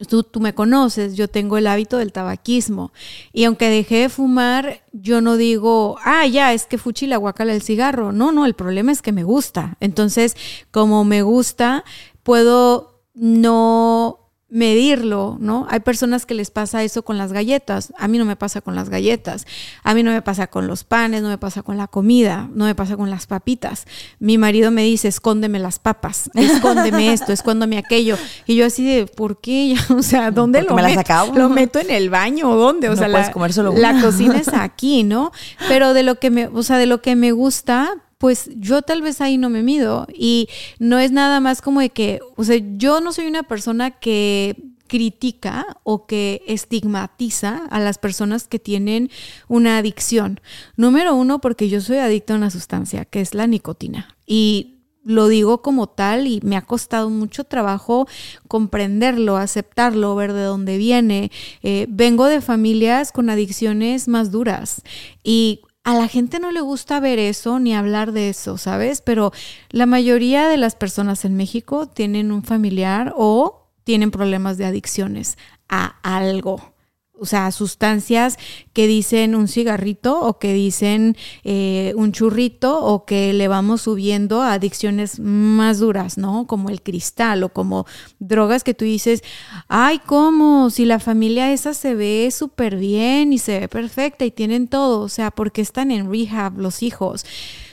Tú, 0.09 0.23
tú, 0.23 0.39
me 0.39 0.55
conoces, 0.55 1.17
yo 1.17 1.27
tengo 1.27 1.59
el 1.59 1.67
hábito 1.67 1.97
del 1.99 2.13
tabaquismo. 2.13 2.93
Y 3.33 3.45
aunque 3.45 3.69
dejé 3.69 4.03
de 4.03 4.09
fumar, 4.09 4.85
yo 4.93 5.21
no 5.21 5.37
digo, 5.37 5.97
ah, 6.05 6.25
ya, 6.25 6.53
es 6.53 6.67
que 6.67 6.79
fuchi 6.79 7.09
la 7.09 7.17
guacala 7.17 7.53
el 7.53 7.63
cigarro. 7.63 8.13
No, 8.13 8.31
no, 8.31 8.47
el 8.47 8.55
problema 8.55 8.93
es 8.93 9.03
que 9.03 9.11
me 9.11 9.25
gusta. 9.25 9.77
Entonces, 9.81 10.37
como 10.71 11.05
me 11.05 11.23
gusta, 11.23 11.83
puedo 12.23 13.03
no 13.15 14.26
medirlo, 14.49 15.37
¿no? 15.41 15.67
Hay 15.71 15.81
personas 15.81 16.25
que 16.25 16.35
les 16.35 16.51
pasa 16.51 16.85
eso 16.85 17.03
con 17.03 17.19
las 17.19 17.33
galletas. 17.33 17.93
A 17.99 18.07
mí 18.07 18.17
no 18.17 18.25
me 18.25 18.37
pasa 18.37 18.61
con 18.61 18.77
las 18.77 18.89
galletas. 18.89 19.45
A 19.83 19.93
mí 19.93 20.05
no 20.05 20.13
me 20.13 20.23
pasa 20.23 20.47
con 20.47 20.69
los 20.69 20.85
panes, 20.85 21.23
no 21.23 21.29
me 21.29 21.39
pasa 21.39 21.63
con 21.63 21.77
la 21.77 21.89
comida, 21.89 22.49
no 22.55 22.67
me 22.67 22.77
pasa 22.77 22.97
con 22.97 23.11
las 23.11 23.27
papitas. 23.27 23.87
Mi 24.21 24.39
marido 24.39 24.71
me 24.71 24.85
dice, 24.85 25.09
escóndeme 25.09 25.59
las 25.59 25.81
papas, 25.81 26.31
escóndeme 26.35 27.13
esto, 27.13 27.33
escóndeme 27.33 27.77
aquello. 27.77 28.17
Y 28.47 28.55
yo 28.55 28.67
así 28.67 28.87
de, 28.87 29.07
¿por 29.07 29.41
qué? 29.41 29.75
o 29.91 30.03
sea, 30.03 30.31
¿dónde 30.31 30.63
lo 30.63 30.77
me 30.77 30.83
meto? 30.83 31.03
Las 31.09 31.29
¿Lo 31.35 31.49
meto 31.49 31.81
en 31.81 31.91
el 31.91 32.09
baño 32.09 32.51
o 32.51 32.57
dónde? 32.57 32.89
O 32.89 32.93
no 32.93 32.97
sea, 32.97 33.11
puedes 33.11 33.27
la, 33.29 33.33
comer 33.33 33.53
solo 33.53 33.75
la 33.77 34.01
cocina 34.01 34.39
es 34.39 34.49
aquí, 34.49 35.03
¿no? 35.03 35.33
Pero 35.69 35.93
de 35.93 36.05
lo 36.05 36.21
que 36.21 36.31
me, 36.31 36.47
o 36.47 36.63
sea, 36.63 36.79
de 36.79 36.87
lo 36.87 37.03
que 37.03 37.17
me 37.17 37.33
gusta, 37.33 37.97
pues 38.19 38.51
yo 38.57 38.83
tal 38.83 39.03
vez 39.03 39.21
ahí 39.21 39.39
no 39.39 39.51
me 39.51 39.63
mido 39.63 40.07
y 40.13 40.49
no 40.79 40.99
es 40.99 41.13
nada 41.13 41.41
más 41.41 41.61
como 41.61 41.81
de 41.81 41.91
que, 41.91 42.21
o 42.37 42.45
sea, 42.45 42.61
yo 42.77 43.01
no 43.01 43.13
soy 43.13 43.27
una 43.27 43.43
persona 43.43 43.91
que 43.91 44.57
critica 44.87 45.79
o 45.83 46.07
que 46.07 46.43
estigmatiza 46.47 47.67
a 47.71 47.81
las 47.81 47.99
personas 47.99 48.49
que 48.49 48.59
tienen 48.59 49.11
una 49.49 49.79
adicción. 49.79 50.41
Número 50.77 51.15
uno, 51.15 51.41
porque 51.41 51.69
yo 51.69 51.81
soy 51.81 51.99
adicta 51.99 52.35
a 52.35 52.37
una 52.37 52.51
sustancia, 52.51 53.05
que 53.05 53.21
es 53.21 53.35
la 53.35 53.47
nicotina. 53.47 54.17
Y 54.27 54.77
lo 55.05 55.29
digo 55.29 55.63
como 55.63 55.87
tal 55.87 56.27
y 56.27 56.41
me 56.43 56.57
ha 56.57 56.63
costado 56.63 57.11
mucho 57.11 57.45
trabajo 57.45 58.09
comprenderlo, 58.49 59.37
aceptarlo, 59.37 60.17
ver 60.17 60.33
de 60.33 60.43
dónde 60.43 60.79
viene. 60.79 61.31
Eh, 61.63 61.87
vengo 61.89 62.27
de 62.27 62.41
familias 62.41 63.13
con 63.13 63.31
adicciones 63.31 64.09
más 64.09 64.33
duras 64.33 64.83
y 65.23 65.61
a 65.87 65.95
la 65.95 66.09
gente 66.09 66.41
no 66.41 66.51
le 66.51 66.61
gusta 66.61 66.99
ver 66.99 67.21
eso 67.21 67.61
ni 67.61 67.73
hablar 67.73 68.11
de 68.11 68.29
eso, 68.29 68.59
¿sabes? 68.59 69.03
Pero 69.03 69.31
la 69.71 69.87
mayoría 69.87 70.49
de 70.49 70.57
las 70.57 70.75
personas 70.75 71.25
en 71.25 71.37
México 71.37 71.87
tienen 71.87 72.33
un 72.33 72.43
familiar 72.43 73.15
o 73.17 73.69
tienen 73.85 74.11
problemas 74.11 74.59
de 74.59 74.65
adicciones 74.65 75.39
a 75.69 75.95
algo. 76.03 76.75
O 77.19 77.27
sea, 77.27 77.51
sustancias 77.51 78.37
que 78.73 78.87
dicen 78.87 79.35
un 79.35 79.49
cigarrito 79.49 80.21
o 80.21 80.39
que 80.39 80.53
dicen 80.53 81.17
eh, 81.45 81.95
un 81.97 82.13
churrito 82.13 82.85
o 82.85 83.05
que 83.07 83.33
le 83.33 83.49
vamos 83.49 83.83
subiendo 83.83 84.43
a 84.43 84.53
adicciones 84.53 85.19
más 85.19 85.79
duras, 85.79 86.19
¿no? 86.19 86.47
Como 86.47 86.69
el 86.69 86.83
cristal 86.83 87.43
o 87.43 87.49
como 87.49 87.87
drogas 88.19 88.65
que 88.65 88.75
tú 88.75 88.85
dices, 88.85 89.23
ay, 89.69 89.99
¿cómo? 90.05 90.71
Si 90.71 90.85
la 90.85 91.01
familia 91.01 91.53
esa 91.53 91.75
se 91.75 91.95
ve 91.95 92.29
súper 92.31 92.77
bien 92.77 93.33
y 93.33 93.39
se 93.39 93.61
ve 93.61 93.69
perfecta 93.69 94.25
y 94.25 94.31
tienen 94.31 94.69
todo, 94.69 95.01
o 95.01 95.09
sea, 95.09 95.31
¿por 95.31 95.53
qué 95.53 95.63
están 95.63 95.91
en 95.91 96.11
rehab 96.11 96.59
los 96.59 96.83
hijos? 96.83 97.25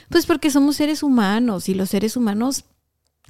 Pues 0.08 0.26
porque 0.26 0.50
somos 0.50 0.76
seres 0.76 1.02
humanos 1.02 1.68
y 1.68 1.74
los 1.74 1.90
seres 1.90 2.16
humanos 2.16 2.64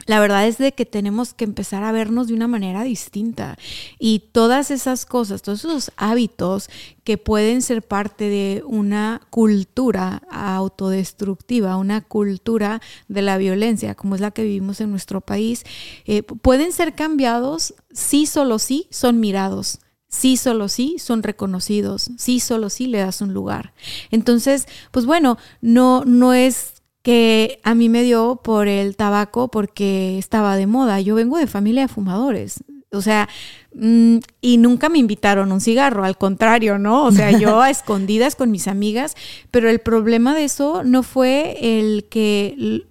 la 0.06 0.20
verdad 0.20 0.46
es 0.46 0.58
de 0.58 0.72
que 0.72 0.84
tenemos 0.84 1.32
que 1.34 1.44
empezar 1.44 1.82
a 1.82 1.92
vernos 1.92 2.28
de 2.28 2.34
una 2.34 2.48
manera 2.48 2.82
distinta 2.82 3.56
y 3.98 4.24
todas 4.32 4.70
esas 4.70 5.06
cosas, 5.06 5.40
todos 5.40 5.64
esos 5.64 5.92
hábitos 5.96 6.68
que 7.04 7.16
pueden 7.16 7.62
ser 7.62 7.80
parte 7.80 8.28
de 8.28 8.62
una 8.66 9.22
cultura 9.30 10.22
autodestructiva, 10.30 11.76
una 11.76 12.02
cultura 12.02 12.82
de 13.08 13.22
la 13.22 13.38
violencia, 13.38 13.94
como 13.94 14.14
es 14.14 14.20
la 14.20 14.30
que 14.30 14.42
vivimos 14.42 14.80
en 14.80 14.90
nuestro 14.90 15.20
país, 15.20 15.64
eh, 16.04 16.22
pueden 16.22 16.72
ser 16.72 16.94
cambiados 16.94 17.74
si 17.92 18.26
solo 18.26 18.58
sí 18.58 18.88
son 18.90 19.20
mirados. 19.20 19.78
Sí, 20.06 20.36
solo 20.36 20.68
sí 20.68 20.98
son 21.00 21.24
reconocidos, 21.24 22.08
sí, 22.18 22.38
solo 22.38 22.70
sí 22.70 22.86
le 22.86 22.98
das 22.98 23.20
un 23.20 23.34
lugar. 23.34 23.74
Entonces, 24.12 24.68
pues 24.92 25.06
bueno, 25.06 25.38
no, 25.60 26.04
no 26.04 26.32
es 26.32 26.73
que 27.04 27.60
a 27.64 27.74
mí 27.74 27.90
me 27.90 28.02
dio 28.02 28.40
por 28.42 28.66
el 28.66 28.96
tabaco 28.96 29.48
porque 29.48 30.16
estaba 30.18 30.56
de 30.56 30.66
moda. 30.66 31.02
Yo 31.02 31.14
vengo 31.14 31.36
de 31.36 31.46
familia 31.46 31.82
de 31.82 31.88
fumadores. 31.88 32.64
O 32.92 33.02
sea, 33.02 33.28
mm, 33.74 34.16
y 34.40 34.56
nunca 34.56 34.88
me 34.88 34.98
invitaron 34.98 35.52
un 35.52 35.60
cigarro, 35.60 36.04
al 36.04 36.16
contrario, 36.16 36.78
¿no? 36.78 37.04
O 37.04 37.12
sea, 37.12 37.30
yo 37.38 37.60
a 37.60 37.68
escondidas 37.70 38.36
con 38.36 38.50
mis 38.50 38.68
amigas, 38.68 39.16
pero 39.50 39.68
el 39.68 39.80
problema 39.80 40.34
de 40.34 40.44
eso 40.44 40.82
no 40.82 41.02
fue 41.02 41.58
el 41.60 42.06
que 42.08 42.86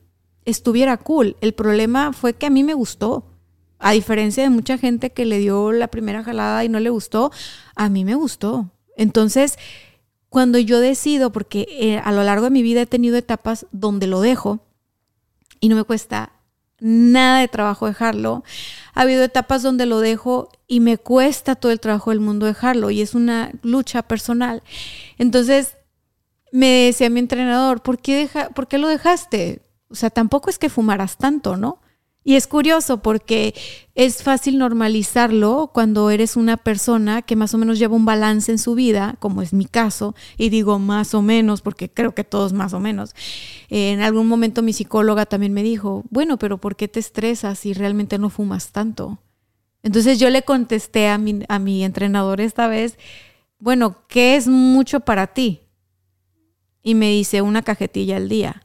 estuviera 0.46 0.96
cool, 0.98 1.36
el 1.42 1.54
problema 1.54 2.14
fue 2.14 2.36
que 2.36 2.46
a 2.46 2.52
mí 2.52 2.64
me 2.64 2.76
gustó. 2.76 3.26
A 3.80 3.94
diferencia 3.94 4.44
de 4.44 4.50
mucha 4.50 4.78
gente 4.78 5.10
que 5.10 5.26
le 5.26 5.40
dio 5.40 5.72
la 5.72 5.88
primera 5.88 6.24
jalada 6.24 6.64
y 6.64 6.70
no 6.70 6.80
le 6.80 6.92
gustó, 6.92 7.32
a 7.76 7.90
mí 7.90 8.06
me 8.06 8.14
gustó. 8.14 8.70
Entonces, 8.96 9.58
cuando 10.34 10.58
yo 10.58 10.80
decido, 10.80 11.32
porque 11.32 11.68
eh, 11.70 12.00
a 12.04 12.12
lo 12.12 12.24
largo 12.24 12.46
de 12.46 12.50
mi 12.50 12.64
vida 12.64 12.82
he 12.82 12.88
tenido 12.88 13.18
etapas 13.18 13.68
donde 13.72 14.08
lo 14.08 14.20
dejo 14.20 14.62
y 15.60 15.70
no 15.70 15.76
me 15.76 15.84
cuesta 15.84 16.32
nada 16.80 17.38
de 17.38 17.48
trabajo 17.48 17.86
dejarlo. 17.86 18.44
Ha 18.96 19.02
habido 19.02 19.24
etapas 19.24 19.62
donde 19.62 19.86
lo 19.86 20.00
dejo 20.00 20.50
y 20.66 20.80
me 20.80 20.98
cuesta 20.98 21.54
todo 21.54 21.72
el 21.72 21.80
trabajo 21.80 22.10
del 22.10 22.20
mundo 22.20 22.48
dejarlo 22.48 22.90
y 22.90 23.02
es 23.02 23.14
una 23.14 23.52
lucha 23.62 24.02
personal. 24.02 24.64
Entonces 25.20 25.78
me 26.52 26.86
decía 26.86 27.12
mi 27.12 27.20
entrenador, 27.20 27.84
¿por 27.84 28.00
qué, 28.00 28.16
deja, 28.16 28.50
¿por 28.50 28.68
qué 28.68 28.80
lo 28.80 28.88
dejaste? 28.88 29.62
O 29.90 29.94
sea, 29.94 30.10
tampoco 30.10 30.50
es 30.50 30.58
que 30.58 30.70
fumaras 30.70 31.18
tanto, 31.18 31.58
¿no? 31.58 31.80
Y 32.24 32.36
es 32.36 32.48
curioso 32.48 33.02
porque 33.02 33.54
es 33.96 34.24
fácil 34.24 34.58
normalizarlo 34.58 35.72
cuando 35.74 36.10
eres 36.10 36.38
una 36.38 36.56
persona 36.56 37.22
que 37.22 37.36
más 37.36 37.54
o 37.54 37.58
menos 37.58 37.80
lleva 37.80 37.96
un 37.96 38.06
balance 38.06 38.52
en 38.52 38.60
su 38.60 38.76
vida, 38.76 39.18
como 39.20 39.42
es 39.42 39.52
mi 39.52 39.66
caso, 39.66 40.16
y 40.38 40.50
digo 40.50 40.80
más 40.80 41.14
o 41.14 41.22
menos 41.22 41.62
porque 41.62 41.90
creo 41.90 42.16
que 42.16 42.24
todos 42.24 42.54
más 42.54 42.74
o 42.74 42.80
menos. 42.80 43.14
en 43.70 44.02
algún 44.02 44.28
momento 44.28 44.62
mi 44.62 44.72
psicóloga 44.72 45.26
también 45.26 45.54
me 45.54 45.64
dijo, 45.64 46.04
bueno, 46.10 46.38
pero 46.40 46.60
¿por 46.60 46.78
qué 46.78 46.88
te 46.88 47.00
estresas 47.00 47.60
si 47.60 47.74
realmente 47.74 48.18
no 48.18 48.30
fumas 48.30 48.72
tanto? 48.72 49.20
Entonces 49.82 50.18
yo 50.18 50.30
le 50.30 50.44
contesté 50.44 51.10
a 51.10 51.18
mi, 51.18 51.42
a 51.50 51.60
mi 51.60 51.84
entrenador 51.84 52.40
esta 52.40 52.68
vez, 52.68 52.98
bueno, 53.60 53.98
¿qué 54.08 54.38
es 54.38 54.48
mucho 54.48 55.02
para 55.02 55.28
ti? 55.28 55.62
Y 56.82 56.96
me 56.96 57.10
dice 57.10 57.42
una 57.42 57.64
cajetilla 57.64 58.16
al 58.16 58.30
día. 58.30 58.63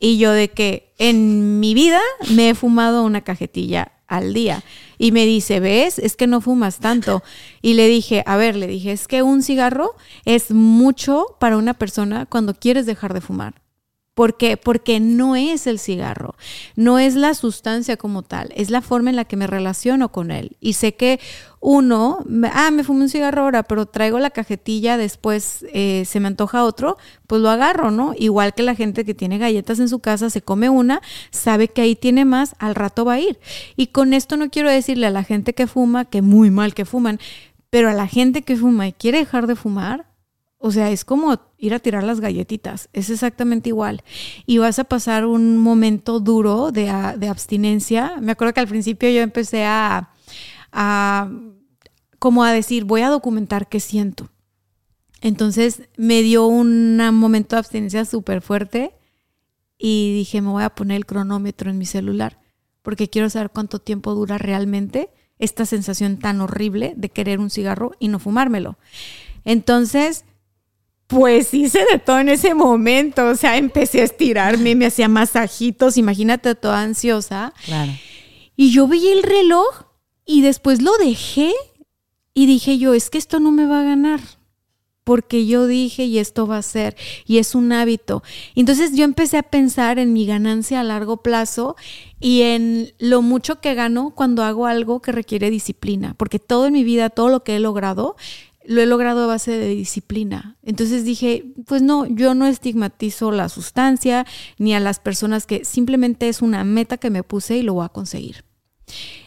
Y 0.00 0.18
yo 0.18 0.32
de 0.32 0.48
que 0.48 0.92
en 0.98 1.60
mi 1.60 1.74
vida 1.74 2.00
me 2.30 2.48
he 2.48 2.54
fumado 2.56 3.04
una 3.04 3.20
cajetilla 3.20 3.92
al 4.08 4.34
día. 4.34 4.64
Y 4.98 5.12
me 5.12 5.24
dice, 5.24 5.60
¿ves? 5.60 5.98
Es 5.98 6.16
que 6.16 6.26
no 6.26 6.40
fumas 6.40 6.78
tanto. 6.78 7.22
Y 7.62 7.74
le 7.74 7.86
dije, 7.86 8.24
a 8.26 8.36
ver, 8.36 8.56
le 8.56 8.66
dije, 8.66 8.90
es 8.90 9.06
que 9.06 9.22
un 9.22 9.42
cigarro 9.42 9.94
es 10.24 10.50
mucho 10.50 11.36
para 11.38 11.56
una 11.56 11.74
persona 11.74 12.26
cuando 12.26 12.54
quieres 12.54 12.86
dejar 12.86 13.14
de 13.14 13.20
fumar. 13.20 13.54
¿Por 14.14 14.36
qué? 14.36 14.56
Porque 14.56 14.98
no 14.98 15.36
es 15.36 15.66
el 15.66 15.78
cigarro, 15.78 16.34
no 16.74 16.98
es 16.98 17.14
la 17.14 17.32
sustancia 17.34 17.96
como 17.96 18.22
tal, 18.22 18.52
es 18.56 18.68
la 18.68 18.82
forma 18.82 19.10
en 19.10 19.16
la 19.16 19.24
que 19.24 19.36
me 19.36 19.46
relaciono 19.46 20.10
con 20.10 20.30
él. 20.32 20.56
Y 20.60 20.74
sé 20.74 20.94
que 20.94 21.20
uno, 21.60 22.18
ah, 22.52 22.70
me 22.72 22.82
fumé 22.82 23.02
un 23.02 23.08
cigarro 23.08 23.42
ahora, 23.42 23.62
pero 23.62 23.86
traigo 23.86 24.18
la 24.18 24.30
cajetilla, 24.30 24.96
después 24.96 25.64
eh, 25.72 26.04
se 26.06 26.18
me 26.18 26.26
antoja 26.26 26.64
otro, 26.64 26.98
pues 27.28 27.40
lo 27.40 27.50
agarro, 27.50 27.92
¿no? 27.92 28.12
Igual 28.16 28.52
que 28.52 28.64
la 28.64 28.74
gente 28.74 29.04
que 29.04 29.14
tiene 29.14 29.38
galletas 29.38 29.78
en 29.78 29.88
su 29.88 30.00
casa, 30.00 30.28
se 30.28 30.42
come 30.42 30.68
una, 30.68 31.00
sabe 31.30 31.68
que 31.68 31.82
ahí 31.82 31.94
tiene 31.94 32.24
más, 32.24 32.56
al 32.58 32.74
rato 32.74 33.04
va 33.04 33.14
a 33.14 33.20
ir. 33.20 33.38
Y 33.76 33.88
con 33.88 34.12
esto 34.12 34.36
no 34.36 34.50
quiero 34.50 34.70
decirle 34.70 35.06
a 35.06 35.10
la 35.10 35.22
gente 35.22 35.54
que 35.54 35.68
fuma 35.68 36.04
que 36.04 36.20
muy 36.20 36.50
mal 36.50 36.74
que 36.74 36.84
fuman, 36.84 37.20
pero 37.70 37.88
a 37.88 37.94
la 37.94 38.08
gente 38.08 38.42
que 38.42 38.56
fuma 38.56 38.88
y 38.88 38.92
quiere 38.92 39.18
dejar 39.18 39.46
de 39.46 39.54
fumar, 39.54 40.06
o 40.58 40.72
sea, 40.72 40.90
es 40.90 41.04
como 41.04 41.38
ir 41.60 41.74
a 41.74 41.78
tirar 41.78 42.02
las 42.02 42.20
galletitas, 42.20 42.88
es 42.92 43.10
exactamente 43.10 43.68
igual. 43.68 44.02
Y 44.46 44.58
vas 44.58 44.78
a 44.78 44.84
pasar 44.84 45.26
un 45.26 45.58
momento 45.58 46.20
duro 46.20 46.72
de, 46.72 46.88
abstinencia. 46.90 48.16
Me 48.20 48.32
acuerdo 48.32 48.54
que 48.54 48.60
al 48.60 48.68
principio 48.68 49.10
yo 49.10 49.20
empecé 49.20 49.64
a, 49.64 50.10
a, 50.72 51.30
como 52.18 52.44
a 52.44 52.52
decir, 52.52 52.84
voy 52.84 53.02
a 53.02 53.08
documentar 53.08 53.68
qué 53.68 53.80
siento. 53.80 54.30
Entonces 55.20 55.82
me 55.96 56.22
dio 56.22 56.46
un 56.46 56.96
momento 57.14 57.56
de 57.56 57.60
abstinencia 57.60 58.04
súper 58.04 58.40
fuerte 58.40 58.94
y 59.78 60.14
dije, 60.14 60.40
me 60.40 60.48
voy 60.48 60.62
a 60.62 60.70
poner 60.70 60.96
el 60.96 61.06
cronómetro 61.06 61.70
en 61.70 61.78
mi 61.78 61.84
celular 61.84 62.40
porque 62.82 63.08
quiero 63.08 63.28
saber 63.30 63.50
cuánto 63.50 63.78
tiempo 63.78 64.14
dura 64.14 64.38
realmente 64.38 65.10
esta 65.38 65.66
sensación 65.66 66.18
tan 66.18 66.40
horrible 66.40 66.94
de 66.96 67.08
querer 67.08 67.40
un 67.40 67.50
cigarro 67.50 67.92
y 67.98 68.08
no 68.08 68.18
fumármelo. 68.18 68.78
Entonces 69.44 70.24
pues 71.10 71.52
hice 71.52 71.84
de 71.92 71.98
todo 71.98 72.20
en 72.20 72.28
ese 72.28 72.54
momento, 72.54 73.26
o 73.26 73.34
sea, 73.34 73.56
empecé 73.56 74.00
a 74.00 74.04
estirarme, 74.04 74.76
me 74.76 74.86
hacía 74.86 75.08
masajitos, 75.08 75.96
imagínate 75.96 76.54
toda 76.54 76.80
ansiosa. 76.80 77.52
Claro. 77.64 77.92
Y 78.56 78.70
yo 78.70 78.86
veía 78.86 79.12
el 79.12 79.24
reloj 79.24 79.86
y 80.24 80.42
después 80.42 80.80
lo 80.80 80.96
dejé 80.98 81.52
y 82.32 82.46
dije 82.46 82.78
yo, 82.78 82.94
es 82.94 83.10
que 83.10 83.18
esto 83.18 83.40
no 83.40 83.50
me 83.50 83.66
va 83.66 83.80
a 83.80 83.84
ganar 83.84 84.20
porque 85.02 85.46
yo 85.46 85.66
dije 85.66 86.04
y 86.04 86.18
esto 86.18 86.46
va 86.46 86.58
a 86.58 86.62
ser 86.62 86.96
y 87.26 87.38
es 87.38 87.56
un 87.56 87.72
hábito. 87.72 88.22
Entonces 88.54 88.94
yo 88.94 89.04
empecé 89.04 89.38
a 89.38 89.42
pensar 89.42 89.98
en 89.98 90.12
mi 90.12 90.26
ganancia 90.26 90.78
a 90.78 90.84
largo 90.84 91.16
plazo 91.16 91.74
y 92.20 92.42
en 92.42 92.92
lo 93.00 93.20
mucho 93.20 93.60
que 93.60 93.74
gano 93.74 94.12
cuando 94.14 94.44
hago 94.44 94.66
algo 94.66 95.02
que 95.02 95.10
requiere 95.10 95.50
disciplina, 95.50 96.14
porque 96.16 96.38
todo 96.38 96.66
en 96.66 96.74
mi 96.74 96.84
vida, 96.84 97.10
todo 97.10 97.28
lo 97.28 97.42
que 97.42 97.56
he 97.56 97.58
logrado, 97.58 98.14
lo 98.70 98.80
he 98.80 98.86
logrado 98.86 99.24
a 99.24 99.26
base 99.26 99.50
de 99.50 99.74
disciplina. 99.74 100.56
Entonces 100.62 101.04
dije, 101.04 101.52
pues 101.66 101.82
no, 101.82 102.06
yo 102.06 102.36
no 102.36 102.46
estigmatizo 102.46 103.32
la 103.32 103.48
sustancia 103.48 104.24
ni 104.58 104.74
a 104.74 104.80
las 104.80 105.00
personas 105.00 105.44
que 105.44 105.64
simplemente 105.64 106.28
es 106.28 106.40
una 106.40 106.62
meta 106.62 106.96
que 106.96 107.10
me 107.10 107.24
puse 107.24 107.56
y 107.56 107.62
lo 107.62 107.74
voy 107.74 107.84
a 107.84 107.88
conseguir. 107.88 108.44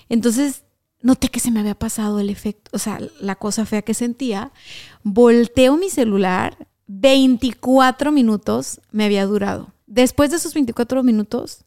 Entonces 0.08 0.64
noté 1.02 1.28
que 1.28 1.42
se 1.42 1.52
me 1.52 1.60
había 1.60 1.76
pasado 1.76 2.22
el 2.22 2.30
efecto, 2.30 2.72
o 2.74 2.80
sea, 2.80 3.02
la 3.20 3.36
cosa 3.36 3.66
fea 3.66 3.82
que 3.82 3.94
sentía. 3.94 4.54
Volteo 5.04 5.76
mi 5.76 5.90
celular, 5.90 6.70
24 6.88 8.14
minutos 8.14 8.80
me 8.94 9.04
había 9.04 9.26
durado. 9.26 9.74
Después 9.88 10.32
de 10.32 10.38
esos 10.38 10.54
24 10.54 11.04
minutos, 11.04 11.66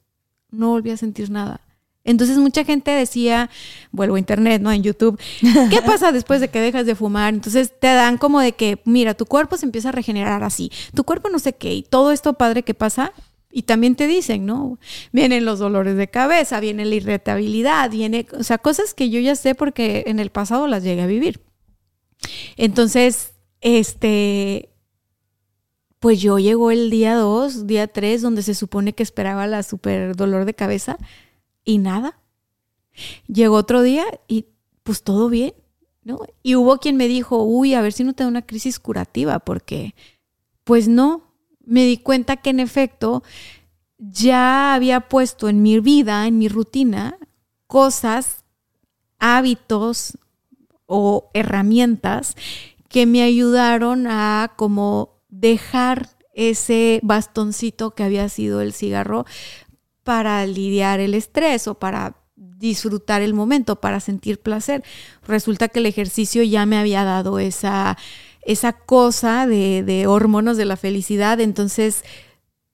no 0.51 0.71
volví 0.71 0.93
a 0.93 0.97
sentir 0.97 1.31
nada. 1.31 1.61
Entonces 2.07 2.39
mucha 2.39 2.65
gente 2.65 2.93
decía, 2.93 3.51
vuelvo 3.91 4.15
a 4.15 4.19
internet, 4.19 4.63
¿no? 4.63 4.73
En 4.73 4.83
YouTube, 4.83 5.21
¿qué 5.71 5.83
pasa 5.83 6.13
después 6.13 6.41
de 6.41 6.49
que 6.49 6.61
dejas 6.61 6.87
de 6.87 6.95
fumar? 6.95 7.35
Entonces 7.35 7.73
te 7.79 7.89
dan 7.89 8.17
como 8.17 8.41
de 8.41 8.53
que, 8.53 8.81
mira, 8.85 9.15
tu 9.15 9.27
cuerpo 9.27 9.57
se 9.57 9.67
empieza 9.67 9.91
a 9.91 9.93
regenerar 9.93 10.43
así, 10.45 10.71
tu 10.95 11.05
cuerpo 11.05 11.29
no 11.29 11.39
sé 11.39 11.53
qué, 11.53 11.75
y 11.75 11.83
todo 11.83 12.13
esto 12.13 12.33
padre 12.33 12.63
que 12.63 12.75
pasa. 12.75 13.13
Y 13.51 13.63
también 13.63 13.97
te 13.97 14.07
dicen, 14.07 14.45
¿no? 14.45 14.79
Vienen 15.13 15.47
los 15.47 15.59
dolores 15.59 15.97
de 15.97 16.09
cabeza, 16.09 16.61
viene 16.61 16.85
la 16.85 16.95
irritabilidad, 16.95 17.91
viene, 17.91 18.27
o 18.39 18.43
sea, 18.43 18.59
cosas 18.59 18.93
que 18.93 19.09
yo 19.09 19.19
ya 19.19 19.35
sé 19.35 19.55
porque 19.55 20.05
en 20.09 20.21
el 20.21 20.29
pasado 20.29 20.67
las 20.67 20.83
llegué 20.83 21.01
a 21.01 21.07
vivir. 21.07 21.41
Entonces, 22.59 23.33
este, 23.63 24.69
pues 26.01 26.21
yo 26.21 26.39
llegó 26.39 26.71
el 26.71 26.91
día 26.91 27.15
2, 27.15 27.67
día 27.67 27.87
3, 27.87 28.21
donde 28.21 28.43
se 28.43 28.55
supone 28.55 28.93
que 28.93 29.03
esperaba 29.03 29.47
la 29.47 29.63
super 29.63 30.15
dolor 30.15 30.45
de 30.45 30.53
cabeza 30.53 30.99
y 31.67 31.77
nada. 31.77 32.19
Llegó 33.27 33.57
otro 33.57 33.83
día 33.83 34.07
y 34.27 34.47
pues 34.83 35.03
todo 35.03 35.29
bien, 35.29 35.53
¿no? 36.03 36.21
Y 36.43 36.55
hubo 36.55 36.79
quien 36.79 36.97
me 36.97 37.09
dijo, 37.09 37.43
uy, 37.43 37.75
a 37.75 37.83
ver 37.83 37.93
si 37.93 38.05
no 38.05 38.15
te 38.15 38.23
da 38.23 38.29
una 38.29 38.47
crisis 38.47 38.79
curativa, 38.79 39.41
porque 39.41 39.95
pues 40.65 40.89
no, 40.89 41.35
me 41.65 41.85
di 41.85 41.99
cuenta 41.99 42.37
que 42.39 42.51
en 42.51 42.61
efecto 42.61 43.23
ya 43.99 44.75
había 44.75 45.09
puesto 45.09 45.49
en 45.49 45.61
mi 45.61 45.81
vida, 45.81 46.27
en 46.27 46.39
mi 46.39 46.49
rutina, 46.49 47.19
cosas, 47.67 48.45
hábitos 49.19 50.17
o 50.87 51.31
herramientas 51.35 52.37
que 52.89 53.07
me 53.07 53.23
ayudaron 53.23 54.07
a 54.07 54.53
como 54.57 55.21
dejar 55.29 56.17
ese 56.33 57.01
bastoncito 57.03 57.93
que 57.93 58.05
había 58.05 58.29
sido 58.29 58.61
el 58.61 58.73
cigarro 58.73 59.25
para 60.07 60.47
lidiar 60.47 61.01
el 61.01 61.15
estrés 61.15 61.67
o 61.67 61.75
para 61.75 62.15
disfrutar 62.37 63.23
el 63.23 63.35
momento, 63.35 63.81
para 63.81 63.99
sentir 63.99 64.41
placer. 64.41 64.85
Resulta 65.27 65.67
que 65.69 65.81
el 65.81 65.87
ejercicio 65.87 66.45
ya 66.45 66.65
me 66.65 66.79
había 66.79 67.03
dado 67.03 67.41
esa, 67.41 67.99
esa 68.43 68.73
cosa 68.73 69.49
de, 69.49 69.83
de 69.83 70.07
hormonas 70.07 70.57
de 70.57 70.65
la 70.65 70.77
felicidad, 70.77 71.41
entonces 71.41 72.05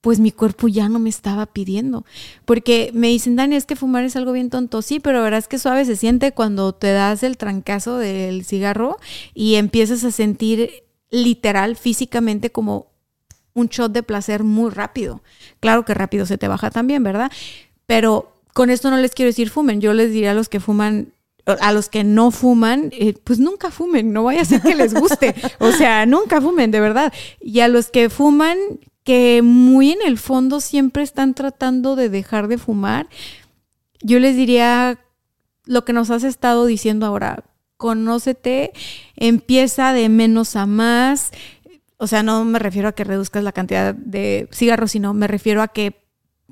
pues 0.02 0.20
mi 0.20 0.30
cuerpo 0.30 0.68
ya 0.68 0.90
no 0.90 0.98
me 0.98 1.08
estaba 1.08 1.46
pidiendo. 1.46 2.04
Porque 2.44 2.90
me 2.92 3.08
dicen, 3.08 3.34
Dani, 3.36 3.56
es 3.56 3.64
que 3.64 3.76
fumar 3.76 4.04
es 4.04 4.14
algo 4.14 4.32
bien 4.32 4.50
tonto. 4.50 4.82
Sí, 4.82 5.00
pero 5.00 5.22
verás 5.22 5.48
que 5.48 5.58
suave 5.58 5.86
se 5.86 5.96
siente 5.96 6.32
cuando 6.32 6.74
te 6.74 6.92
das 6.92 7.22
el 7.22 7.38
trancazo 7.38 7.96
del 7.96 8.44
cigarro 8.44 8.98
y 9.32 9.54
empiezas 9.54 10.04
a 10.04 10.10
sentir 10.10 10.84
literal, 11.10 11.76
físicamente, 11.76 12.50
como 12.50 12.91
un 13.54 13.68
shot 13.68 13.92
de 13.92 14.02
placer 14.02 14.44
muy 14.44 14.70
rápido. 14.70 15.22
Claro 15.60 15.84
que 15.84 15.94
rápido 15.94 16.26
se 16.26 16.38
te 16.38 16.48
baja 16.48 16.70
también, 16.70 17.02
¿verdad? 17.02 17.30
Pero 17.86 18.32
con 18.52 18.70
esto 18.70 18.90
no 18.90 18.96
les 18.96 19.12
quiero 19.12 19.28
decir 19.28 19.50
fumen. 19.50 19.80
Yo 19.80 19.92
les 19.92 20.12
diría 20.12 20.32
a 20.32 20.34
los 20.34 20.48
que 20.48 20.60
fuman 20.60 21.12
a 21.44 21.72
los 21.72 21.88
que 21.88 22.04
no 22.04 22.30
fuman, 22.30 22.90
eh, 22.92 23.14
pues 23.24 23.40
nunca 23.40 23.72
fumen, 23.72 24.12
no 24.12 24.22
vaya 24.22 24.42
a 24.42 24.44
ser 24.44 24.60
que 24.60 24.76
les 24.76 24.94
guste. 24.94 25.34
O 25.58 25.72
sea, 25.72 26.06
nunca 26.06 26.40
fumen, 26.40 26.70
de 26.70 26.80
verdad. 26.80 27.12
Y 27.40 27.60
a 27.60 27.68
los 27.68 27.90
que 27.90 28.10
fuman, 28.10 28.56
que 29.04 29.42
muy 29.42 29.90
en 29.90 29.98
el 30.06 30.18
fondo 30.18 30.60
siempre 30.60 31.02
están 31.02 31.34
tratando 31.34 31.96
de 31.96 32.08
dejar 32.08 32.46
de 32.46 32.58
fumar, 32.58 33.08
yo 34.00 34.20
les 34.20 34.36
diría 34.36 35.00
lo 35.64 35.84
que 35.84 35.92
nos 35.92 36.10
has 36.10 36.22
estado 36.22 36.66
diciendo 36.66 37.06
ahora, 37.06 37.44
conócete, 37.76 38.72
empieza 39.16 39.92
de 39.92 40.08
menos 40.08 40.54
a 40.54 40.66
más, 40.66 41.32
o 42.02 42.08
sea, 42.08 42.24
no 42.24 42.44
me 42.44 42.58
refiero 42.58 42.88
a 42.88 42.92
que 42.92 43.04
reduzcas 43.04 43.44
la 43.44 43.52
cantidad 43.52 43.94
de 43.94 44.48
cigarros, 44.50 44.90
sino 44.90 45.14
me 45.14 45.28
refiero 45.28 45.62
a 45.62 45.68
que 45.68 46.04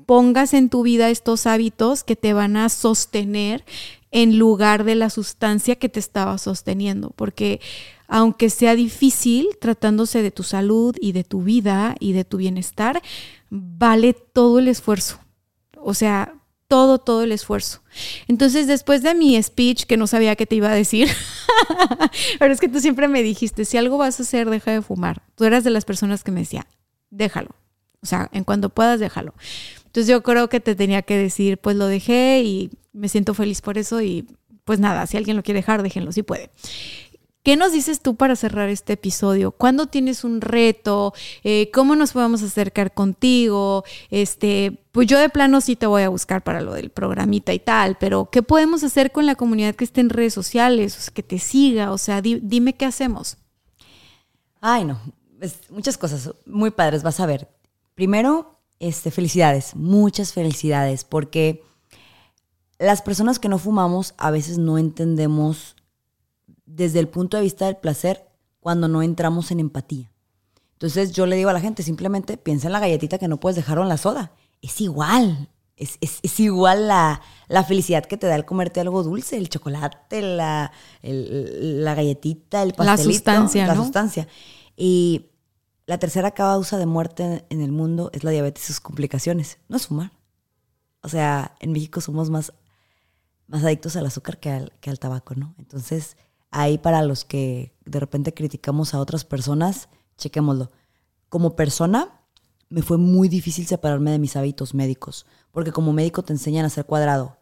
pongas 0.05 0.53
en 0.53 0.69
tu 0.69 0.81
vida 0.81 1.09
estos 1.09 1.45
hábitos 1.45 2.05
que 2.05 2.15
te 2.15 2.31
van 2.31 2.55
a 2.55 2.69
sostener 2.69 3.65
en 4.11 4.39
lugar 4.39 4.85
de 4.85 4.95
la 4.95 5.09
sustancia 5.09 5.75
que 5.75 5.89
te 5.89 5.99
estaba 5.99 6.37
sosteniendo. 6.37 7.09
Porque 7.17 7.59
aunque 8.07 8.49
sea 8.49 8.75
difícil, 8.75 9.49
tratándose 9.59 10.21
de 10.21 10.31
tu 10.31 10.43
salud 10.43 10.95
y 11.01 11.11
de 11.11 11.25
tu 11.25 11.43
vida 11.43 11.97
y 11.99 12.13
de 12.13 12.23
tu 12.23 12.37
bienestar, 12.37 13.01
vale 13.49 14.13
todo 14.13 14.59
el 14.59 14.69
esfuerzo. 14.69 15.19
O 15.75 15.93
sea, 15.93 16.33
todo, 16.71 16.99
todo 16.99 17.23
el 17.23 17.33
esfuerzo. 17.33 17.81
Entonces, 18.29 18.65
después 18.65 19.03
de 19.03 19.13
mi 19.13 19.43
speech, 19.43 19.83
que 19.83 19.97
no 19.97 20.07
sabía 20.07 20.37
qué 20.37 20.45
te 20.45 20.55
iba 20.55 20.71
a 20.71 20.73
decir, 20.73 21.09
pero 22.39 22.53
es 22.53 22.61
que 22.61 22.69
tú 22.69 22.79
siempre 22.79 23.09
me 23.09 23.21
dijiste, 23.23 23.65
si 23.65 23.75
algo 23.75 23.97
vas 23.97 24.21
a 24.21 24.23
hacer, 24.23 24.49
deja 24.49 24.71
de 24.71 24.81
fumar. 24.81 25.21
Tú 25.35 25.43
eras 25.43 25.65
de 25.65 25.69
las 25.69 25.83
personas 25.83 26.23
que 26.23 26.31
me 26.31 26.39
decía, 26.39 26.65
déjalo. 27.09 27.49
O 28.01 28.05
sea, 28.05 28.29
en 28.31 28.45
cuanto 28.45 28.69
puedas, 28.69 29.01
déjalo. 29.01 29.33
Entonces 29.79 30.07
yo 30.07 30.23
creo 30.23 30.47
que 30.47 30.61
te 30.61 30.73
tenía 30.73 31.01
que 31.01 31.17
decir, 31.17 31.57
pues 31.57 31.75
lo 31.75 31.87
dejé 31.87 32.41
y 32.41 32.71
me 32.93 33.09
siento 33.09 33.33
feliz 33.33 33.59
por 33.59 33.77
eso 33.77 34.01
y 34.01 34.25
pues 34.63 34.79
nada, 34.79 35.05
si 35.07 35.17
alguien 35.17 35.35
lo 35.35 35.43
quiere 35.43 35.59
dejar, 35.59 35.83
déjenlo, 35.83 36.13
si 36.13 36.23
puede. 36.23 36.51
¿Qué 37.43 37.55
nos 37.55 37.71
dices 37.71 38.01
tú 38.01 38.15
para 38.15 38.35
cerrar 38.35 38.69
este 38.69 38.93
episodio? 38.93 39.51
¿Cuándo 39.51 39.87
tienes 39.87 40.23
un 40.23 40.41
reto? 40.41 41.13
Eh, 41.43 41.71
¿Cómo 41.73 41.95
nos 41.95 42.11
podemos 42.11 42.43
acercar 42.43 42.93
contigo? 42.93 43.83
Este, 44.11 44.85
pues 44.91 45.07
yo 45.07 45.17
de 45.17 45.29
plano 45.29 45.59
sí 45.59 45.75
te 45.75 45.87
voy 45.87 46.03
a 46.03 46.09
buscar 46.09 46.43
para 46.43 46.61
lo 46.61 46.73
del 46.73 46.91
programita 46.91 47.51
y 47.51 47.57
tal, 47.57 47.97
pero 47.99 48.29
¿qué 48.31 48.43
podemos 48.43 48.83
hacer 48.83 49.11
con 49.11 49.25
la 49.25 49.33
comunidad 49.33 49.73
que 49.73 49.83
esté 49.83 50.01
en 50.01 50.11
redes 50.11 50.35
sociales? 50.35 51.09
Que 51.09 51.23
te 51.23 51.39
siga, 51.39 51.91
o 51.91 51.97
sea, 51.97 52.21
dime 52.21 52.73
qué 52.73 52.85
hacemos. 52.85 53.37
Ay, 54.59 54.85
no, 54.85 55.01
muchas 55.71 55.97
cosas 55.97 56.31
muy 56.45 56.69
padres, 56.69 57.01
vas 57.01 57.19
a 57.19 57.25
ver. 57.25 57.49
Primero, 57.95 58.59
este, 58.77 59.09
felicidades, 59.09 59.75
muchas 59.75 60.33
felicidades, 60.33 61.03
porque 61.03 61.63
las 62.77 63.01
personas 63.01 63.39
que 63.39 63.49
no 63.49 63.57
fumamos 63.57 64.13
a 64.19 64.29
veces 64.29 64.59
no 64.59 64.77
entendemos 64.77 65.75
desde 66.75 66.99
el 66.99 67.07
punto 67.07 67.37
de 67.37 67.43
vista 67.43 67.65
del 67.65 67.77
placer 67.77 68.27
cuando 68.59 68.87
no 68.87 69.01
entramos 69.01 69.51
en 69.51 69.59
empatía. 69.59 70.11
Entonces 70.73 71.11
yo 71.11 71.25
le 71.25 71.35
digo 71.35 71.49
a 71.49 71.53
la 71.53 71.59
gente, 71.59 71.83
simplemente 71.83 72.37
piensa 72.37 72.67
en 72.67 72.73
la 72.73 72.79
galletita 72.79 73.17
que 73.17 73.27
no 73.27 73.39
puedes 73.39 73.55
dejar 73.55 73.77
en 73.77 73.89
la 73.89 73.97
soda. 73.97 74.31
Es 74.61 74.81
igual, 74.81 75.49
es, 75.75 76.39
igual 76.39 76.87
la, 76.87 77.21
felicidad 77.67 78.05
que 78.05 78.17
te 78.17 78.27
da 78.27 78.35
el 78.35 78.45
comerte 78.45 78.79
algo 78.79 79.03
dulce, 79.03 79.37
el 79.37 79.49
chocolate, 79.49 80.21
la, 80.21 80.71
la 81.01 81.95
galletita, 81.95 82.63
el 82.63 82.73
pastelito. 82.73 83.09
La 83.09 83.13
sustancia, 83.15 83.67
La 83.67 83.75
sustancia. 83.75 84.27
Y 84.75 85.27
la 85.85 85.97
tercera 85.97 86.31
causa 86.31 86.77
de 86.77 86.85
muerte 86.85 87.45
en 87.49 87.61
el 87.61 87.71
mundo 87.71 88.09
es 88.13 88.23
la 88.23 88.31
diabetes 88.31 88.63
y 88.63 88.67
sus 88.67 88.79
complicaciones. 88.79 89.57
No 89.67 89.77
es 89.77 89.87
fumar. 89.87 90.11
O 91.01 91.09
sea, 91.09 91.55
en 91.59 91.71
México 91.71 91.99
somos 91.99 92.29
más, 92.29 92.53
más 93.47 93.63
adictos 93.63 93.95
al 93.95 94.05
azúcar 94.05 94.39
que 94.39 94.51
al, 94.51 94.73
que 94.81 94.89
al 94.89 94.99
tabaco, 94.99 95.35
¿no? 95.35 95.55
Entonces 95.57 96.15
ahí 96.51 96.77
para 96.77 97.01
los 97.01 97.25
que 97.25 97.73
de 97.85 97.99
repente 97.99 98.33
criticamos 98.33 98.93
a 98.93 98.99
otras 98.99 99.25
personas, 99.25 99.89
chequémoslo. 100.17 100.71
Como 101.29 101.55
persona, 101.55 102.21
me 102.69 102.81
fue 102.81 102.97
muy 102.97 103.27
difícil 103.27 103.65
separarme 103.65 104.11
de 104.11 104.19
mis 104.19 104.35
hábitos 104.35 104.73
médicos, 104.73 105.25
porque 105.51 105.71
como 105.71 105.93
médico 105.93 106.23
te 106.23 106.33
enseñan 106.33 106.65
a 106.65 106.69
ser 106.69 106.85
cuadrado. 106.85 107.37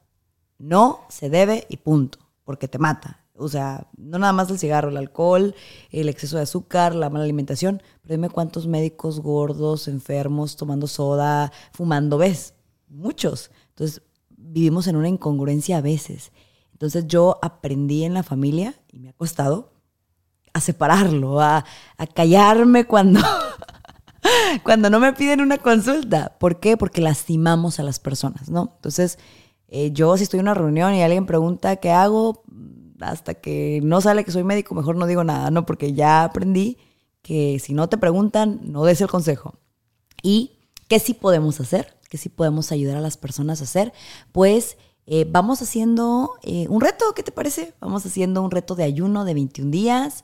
No 0.57 1.01
se 1.09 1.29
debe 1.29 1.65
y 1.69 1.77
punto, 1.77 2.19
porque 2.43 2.67
te 2.67 2.79
mata. 2.79 3.25
O 3.35 3.47
sea, 3.47 3.87
no 3.95 4.19
nada 4.19 4.33
más 4.33 4.49
el 4.49 4.59
cigarro, 4.59 4.89
el 4.89 4.97
alcohol, 4.97 5.55
el 5.91 6.09
exceso 6.09 6.37
de 6.37 6.43
azúcar, 6.43 6.93
la 6.93 7.09
mala 7.09 7.23
alimentación, 7.23 7.81
pero 8.01 8.15
dime 8.15 8.29
cuántos 8.29 8.67
médicos 8.67 9.21
gordos, 9.21 9.87
enfermos, 9.87 10.57
tomando 10.57 10.87
soda, 10.87 11.51
fumando 11.71 12.17
ves. 12.17 12.53
Muchos. 12.89 13.51
Entonces, 13.69 14.01
vivimos 14.29 14.87
en 14.87 14.97
una 14.97 15.07
incongruencia 15.07 15.77
a 15.77 15.81
veces. 15.81 16.31
Entonces 16.79 17.07
yo 17.09 17.39
aprendí 17.41 18.05
en 18.05 18.13
la 18.13 18.23
familia, 18.23 18.73
y 18.89 18.99
me 18.99 19.09
ha 19.09 19.13
costado, 19.13 19.73
a 20.53 20.61
separarlo, 20.61 21.41
a, 21.41 21.65
callarme 22.13 22.85
cuando, 22.85 23.19
cuando 24.63 24.89
no 24.89 25.01
me 25.01 25.11
piden 25.11 25.41
una 25.41 25.57
consulta. 25.57 26.37
¿Por 26.39 26.61
qué? 26.61 26.77
Porque 26.77 27.01
lastimamos 27.01 27.81
a 27.81 27.83
las 27.83 27.99
personas, 27.99 28.47
¿no? 28.47 28.71
Entonces, 28.77 29.19
eh, 29.67 29.91
yo 29.91 30.15
si 30.15 30.23
estoy 30.23 30.39
en 30.39 30.45
una 30.45 30.53
reunión 30.53 30.93
y 30.93 31.03
alguien 31.03 31.25
pregunta 31.25 31.75
qué 31.75 31.91
hago, 31.91 32.43
hasta 33.01 33.33
que 33.33 33.81
no 33.83 33.99
sale 33.99 34.23
que 34.23 34.31
soy 34.31 34.45
médico, 34.45 34.73
mejor 34.73 34.95
no 34.95 35.05
digo 35.05 35.25
nada, 35.25 35.51
¿no? 35.51 35.65
Porque 35.65 35.91
ya 35.91 36.23
aprendí 36.23 36.77
que 37.21 37.59
si 37.59 37.73
no 37.73 37.89
te 37.89 37.97
preguntan, 37.97 38.61
no 38.63 38.85
des 38.85 39.01
el 39.01 39.09
consejo. 39.09 39.59
¿Y 40.23 40.53
qué 40.87 40.99
sí 40.99 41.13
podemos 41.13 41.59
hacer? 41.59 41.99
¿Qué 42.09 42.17
sí 42.17 42.29
podemos 42.29 42.71
ayudar 42.71 42.95
a 42.95 43.01
las 43.01 43.17
personas 43.17 43.59
a 43.59 43.65
hacer? 43.65 43.91
Pues 44.31 44.77
eh, 45.11 45.25
vamos 45.27 45.59
haciendo 45.63 46.35
eh, 46.43 46.67
un 46.69 46.81
reto, 46.81 47.13
¿qué 47.15 47.23
te 47.23 47.31
parece? 47.31 47.73
Vamos 47.81 48.05
haciendo 48.05 48.43
un 48.43 48.51
reto 48.51 48.75
de 48.75 48.83
ayuno 48.83 49.25
de 49.25 49.33
21 49.33 49.71
días 49.71 50.23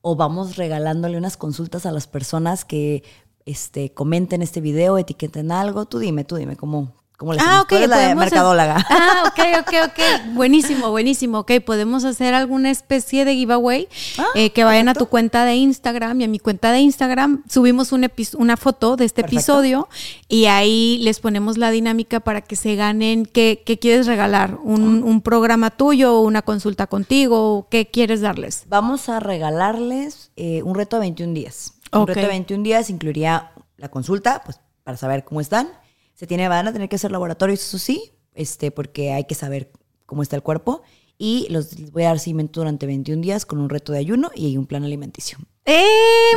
o 0.00 0.16
vamos 0.16 0.56
regalándole 0.56 1.18
unas 1.18 1.36
consultas 1.36 1.84
a 1.84 1.92
las 1.92 2.06
personas 2.06 2.64
que 2.64 3.02
este, 3.44 3.92
comenten 3.92 4.40
este 4.40 4.62
video, 4.62 4.96
etiqueten 4.96 5.52
algo. 5.52 5.84
Tú 5.84 5.98
dime, 5.98 6.24
tú 6.24 6.36
dime, 6.36 6.56
¿cómo, 6.56 6.94
cómo 7.22 7.32
le 7.34 7.40
Ah, 7.40 7.42
hacemos? 7.44 7.62
ok. 7.62 7.68
Tú 7.68 7.74
eres 7.76 7.88
la 7.88 8.10
ha- 8.10 8.14
mercadóloga. 8.14 8.86
Ah, 8.90 9.22
ok, 9.28 9.40
ok, 9.60 9.74
ok. 9.86 10.34
Buenísimo, 10.34 10.90
buenísimo. 10.90 11.38
Ok, 11.40 11.52
podemos 11.64 12.04
hacer 12.04 12.34
alguna 12.34 12.70
especie 12.70 13.24
de 13.24 13.34
giveaway 13.34 13.88
Ah, 14.18 14.24
eh, 14.34 14.50
que 14.50 14.64
vayan 14.64 14.88
a 14.88 14.94
tu 14.94 15.06
cuenta 15.06 15.44
de 15.44 15.54
Instagram 15.54 16.20
y 16.20 16.24
a 16.24 16.28
mi 16.28 16.38
cuenta 16.38 16.72
de 16.72 16.80
Instagram. 16.80 17.42
Subimos 17.48 17.92
un 17.92 18.02
una 18.36 18.56
foto 18.56 18.96
de 18.96 19.04
este 19.04 19.22
Perfecto. 19.22 19.36
episodio 19.38 19.88
y 20.28 20.46
ahí 20.46 20.98
les 21.02 21.20
ponemos 21.20 21.56
la 21.56 21.70
dinámica 21.70 22.18
para 22.20 22.40
que 22.40 22.56
se 22.56 22.74
ganen. 22.74 23.24
¿Qué, 23.26 23.62
qué 23.64 23.78
quieres 23.78 24.06
regalar? 24.06 24.58
¿Un, 24.62 25.02
un 25.04 25.22
programa 25.22 25.70
tuyo, 25.70 26.20
una 26.20 26.42
consulta 26.42 26.86
contigo? 26.88 27.68
¿Qué 27.70 27.86
quieres 27.86 28.20
darles? 28.20 28.64
Vamos 28.68 29.08
a 29.08 29.20
regalarles 29.20 30.30
eh, 30.36 30.62
un 30.64 30.74
reto 30.74 30.96
de 30.96 31.00
21 31.02 31.32
días. 31.34 31.74
Un 31.92 32.06
reto 32.06 32.20
de 32.20 32.26
21 32.26 32.62
días 32.64 32.90
incluiría 32.90 33.52
la 33.76 33.88
consulta, 33.88 34.42
pues 34.44 34.58
para 34.82 34.96
saber 34.96 35.24
cómo 35.24 35.40
están. 35.40 35.68
Se 36.22 36.28
tiene, 36.28 36.46
van 36.46 36.68
a 36.68 36.72
tener 36.72 36.88
que 36.88 36.94
hacer 36.94 37.10
laboratorios, 37.10 37.58
eso 37.58 37.80
sí, 37.80 38.12
este, 38.32 38.70
porque 38.70 39.10
hay 39.10 39.24
que 39.24 39.34
saber 39.34 39.72
cómo 40.06 40.22
está 40.22 40.36
el 40.36 40.42
cuerpo. 40.44 40.82
Y 41.18 41.48
los 41.50 41.90
voy 41.90 42.04
a 42.04 42.10
dar 42.10 42.20
seguimiento 42.20 42.60
durante 42.60 42.86
21 42.86 43.20
días 43.20 43.44
con 43.44 43.58
un 43.58 43.68
reto 43.68 43.90
de 43.90 43.98
ayuno 43.98 44.30
y 44.32 44.56
un 44.56 44.66
plan 44.66 44.84
alimenticio. 44.84 45.38
¡Eh! 45.64 45.84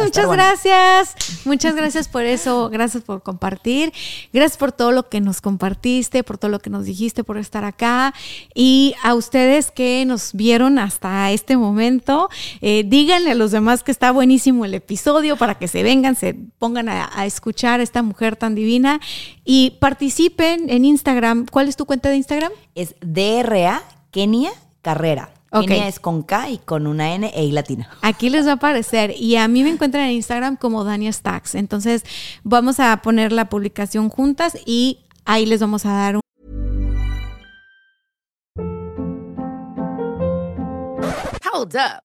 Muchas 0.04 0.28
bueno. 0.28 0.44
gracias. 0.44 1.16
Muchas 1.46 1.76
gracias 1.76 2.08
por 2.08 2.24
eso. 2.26 2.70
Gracias 2.70 3.04
por 3.04 3.24
compartir. 3.24 3.92
Gracias 4.32 4.58
por 4.58 4.72
todo 4.72 4.92
lo 4.92 5.10
que 5.10 5.20
nos 5.20 5.42
compartiste, 5.42 6.24
por 6.24 6.38
todo 6.38 6.52
lo 6.52 6.60
que 6.60 6.70
nos 6.70 6.86
dijiste, 6.86 7.24
por 7.24 7.38
estar 7.38 7.64
acá. 7.64 8.14
Y 8.54 8.94
a 9.04 9.16
ustedes 9.16 9.72
que 9.72 10.06
nos 10.06 10.34
vieron 10.34 10.78
hasta 10.78 11.32
este 11.32 11.58
momento, 11.58 12.30
eh, 12.62 12.84
díganle 12.86 13.32
a 13.32 13.36
los 13.36 13.50
demás 13.52 13.82
que 13.82 13.92
está 13.92 14.12
buenísimo 14.12 14.64
el 14.64 14.76
episodio 14.76 15.38
para 15.38 15.56
que 15.56 15.68
se 15.68 15.82
vengan, 15.82 16.16
se 16.16 16.36
pongan 16.60 16.88
a, 16.88 17.10
a 17.16 17.26
escuchar 17.26 17.80
a 17.80 17.84
esta 17.84 18.04
mujer 18.04 18.36
tan 18.36 18.54
divina 18.54 19.02
y 19.44 19.72
participen 19.80 20.70
en 20.70 20.86
Instagram. 20.86 21.48
¿Cuál 21.52 21.68
es 21.68 21.76
tu 21.76 21.86
cuenta 21.86 22.10
de 22.10 22.18
Instagram? 22.18 22.52
Es 22.76 22.94
DRA 23.02 23.82
Kenia 24.12 24.52
Carrera. 24.84 25.35
Ok. 25.56 25.68
Kenia 25.68 25.88
es 25.88 26.00
con 26.00 26.24
K 26.24 26.50
y 26.50 26.58
con 26.60 26.86
una 26.86 27.14
N 27.14 27.32
e 27.34 27.44
I 27.44 27.52
latina. 27.52 27.90
Aquí 28.02 28.30
les 28.30 28.46
va 28.46 28.52
a 28.52 28.56
aparecer 28.56 29.14
y 29.18 29.38
a 29.38 29.48
mí 29.48 29.64
me 29.64 29.70
encuentran 29.70 30.06
en 30.06 30.12
Instagram 30.12 30.58
como 30.58 30.84
Dania 30.84 31.12
Stacks. 31.14 31.56
Entonces 31.56 32.04
vamos 32.44 32.80
a 32.80 33.02
poner 33.02 33.32
la 33.32 33.50
publicación 33.50 34.10
juntas 34.10 34.58
y 34.66 35.00
ahí 35.24 35.46
les 35.46 35.62
vamos 35.62 35.86
a 35.86 35.94
dar 35.94 36.16
un 36.18 36.22
Hold 41.54 41.76
up. 41.78 42.05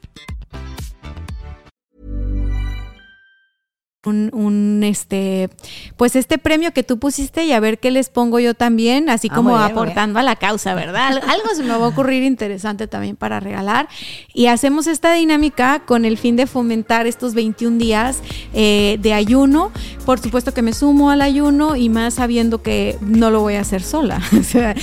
un, 4.03 4.31
un, 4.33 4.81
este, 4.83 5.49
pues 5.95 6.15
este 6.15 6.39
premio 6.39 6.71
que 6.73 6.81
tú 6.81 6.97
pusiste 6.97 7.43
y 7.45 7.51
a 7.51 7.59
ver 7.59 7.77
qué 7.77 7.91
les 7.91 8.09
pongo 8.09 8.39
yo 8.39 8.55
también, 8.55 9.09
así 9.09 9.27
Ah, 9.31 9.35
como 9.35 9.51
bien, 9.51 9.61
aportando 9.61 10.17
a 10.17 10.23
la 10.23 10.35
causa, 10.35 10.73
¿verdad? 10.73 11.07
Al- 11.09 11.29
Algo 11.29 11.49
se 11.55 11.61
me 11.61 11.69
va 11.69 11.85
a 11.85 11.89
ocurrir 11.89 12.23
interesante 12.23 12.87
también 12.87 13.15
para 13.15 13.39
regalar. 13.39 13.87
Y 14.33 14.47
hacemos 14.47 14.87
esta 14.87 15.13
dinámica 15.13 15.83
con 15.85 16.05
el 16.05 16.17
fin 16.17 16.35
de 16.35 16.47
fomentar 16.47 17.05
estos 17.05 17.35
21 17.35 17.77
días 17.77 18.17
eh, 18.55 18.97
de 18.99 19.13
ayuno. 19.13 19.71
Por 20.03 20.19
supuesto 20.19 20.51
que 20.51 20.63
me 20.63 20.73
sumo 20.73 21.11
al 21.11 21.21
ayuno 21.21 21.75
y 21.75 21.89
más 21.89 22.15
sabiendo 22.15 22.63
que 22.63 22.97
no 23.01 23.29
lo 23.29 23.41
voy 23.41 23.53
a 23.55 23.61
hacer 23.61 23.83
sola. 23.83 24.19
O 24.41 24.43
sea, 24.43 24.73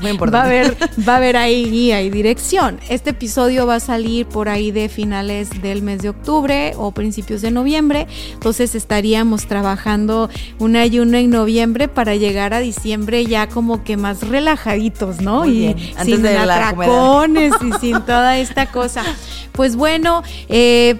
Muy 0.00 0.16
va 0.16 0.40
a 0.40 0.44
haber, 0.44 0.74
va 1.06 1.12
a 1.14 1.16
haber 1.18 1.36
ahí 1.36 1.70
guía 1.70 2.00
y 2.00 2.08
dirección. 2.08 2.80
Este 2.88 3.10
episodio 3.10 3.66
va 3.66 3.74
a 3.76 3.80
salir 3.80 4.24
por 4.26 4.48
ahí 4.48 4.70
de 4.72 4.88
finales 4.88 5.50
del 5.62 5.82
mes 5.82 6.00
de 6.00 6.08
octubre 6.08 6.72
o 6.78 6.90
principios 6.92 7.42
de 7.42 7.50
noviembre. 7.50 8.06
Entonces 8.32 8.53
estaríamos 8.60 9.46
trabajando 9.46 10.30
un 10.58 10.76
ayuno 10.76 11.16
en 11.18 11.30
noviembre 11.30 11.88
para 11.88 12.14
llegar 12.14 12.54
a 12.54 12.60
diciembre 12.60 13.26
ya 13.26 13.48
como 13.48 13.84
que 13.84 13.96
más 13.96 14.26
relajaditos, 14.26 15.20
¿no? 15.20 15.46
Y 15.46 15.74
sin 16.02 16.22
de 16.22 16.36
atracones 16.36 17.52
y 17.60 17.72
sin 17.80 18.00
toda 18.02 18.38
esta 18.38 18.66
cosa. 18.66 19.02
Pues 19.52 19.76
bueno, 19.76 20.22
eh, 20.48 20.96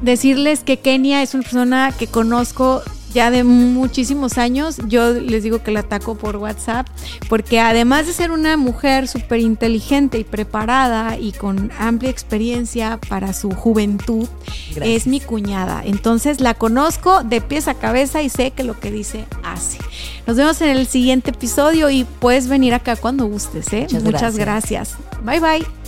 decirles 0.00 0.64
que 0.64 0.78
Kenia 0.78 1.22
es 1.22 1.34
una 1.34 1.42
persona 1.42 1.92
que 1.96 2.06
conozco 2.06 2.82
ya 3.12 3.30
de 3.30 3.44
muchísimos 3.44 4.38
años. 4.38 4.78
Yo 4.88 5.12
les 5.12 5.42
digo 5.42 5.62
que 5.62 5.70
la 5.70 5.80
ataco 5.80 6.14
por 6.14 6.36
WhatsApp, 6.36 6.86
porque 7.28 7.60
además 7.60 8.06
de 8.06 8.12
ser 8.12 8.30
una 8.30 8.56
mujer 8.56 9.08
súper 9.08 9.40
inteligente 9.40 10.18
y 10.18 10.24
preparada 10.24 11.18
y 11.18 11.32
con 11.32 11.70
amplia 11.78 12.10
experiencia 12.10 12.98
para 13.08 13.32
su 13.32 13.50
juventud, 13.50 14.28
Gracias. 14.74 14.96
es 14.96 15.06
mi 15.06 15.20
cuñada. 15.20 15.82
Entonces 15.84 16.40
la 16.40 16.54
conozco 16.54 17.22
de 17.22 17.40
pies 17.40 17.68
a 17.68 17.74
cabeza 17.74 18.22
y 18.22 18.28
sé 18.28 18.50
que 18.50 18.64
lo 18.64 18.78
que 18.78 18.90
dice 18.90 19.26
hace. 19.42 19.78
Nos 20.26 20.36
vemos 20.36 20.60
en 20.60 20.70
el 20.70 20.86
siguiente 20.86 21.30
episodio 21.30 21.90
y 21.90 22.04
puedes 22.04 22.48
venir 22.48 22.74
acá 22.74 22.96
cuando 22.96 23.26
gustes, 23.26 23.72
¿eh? 23.72 23.86
Muchas 23.90 24.02
Muchas 24.02 24.36
gracias. 24.36 24.96
Bye 25.24 25.40
bye. 25.40 25.81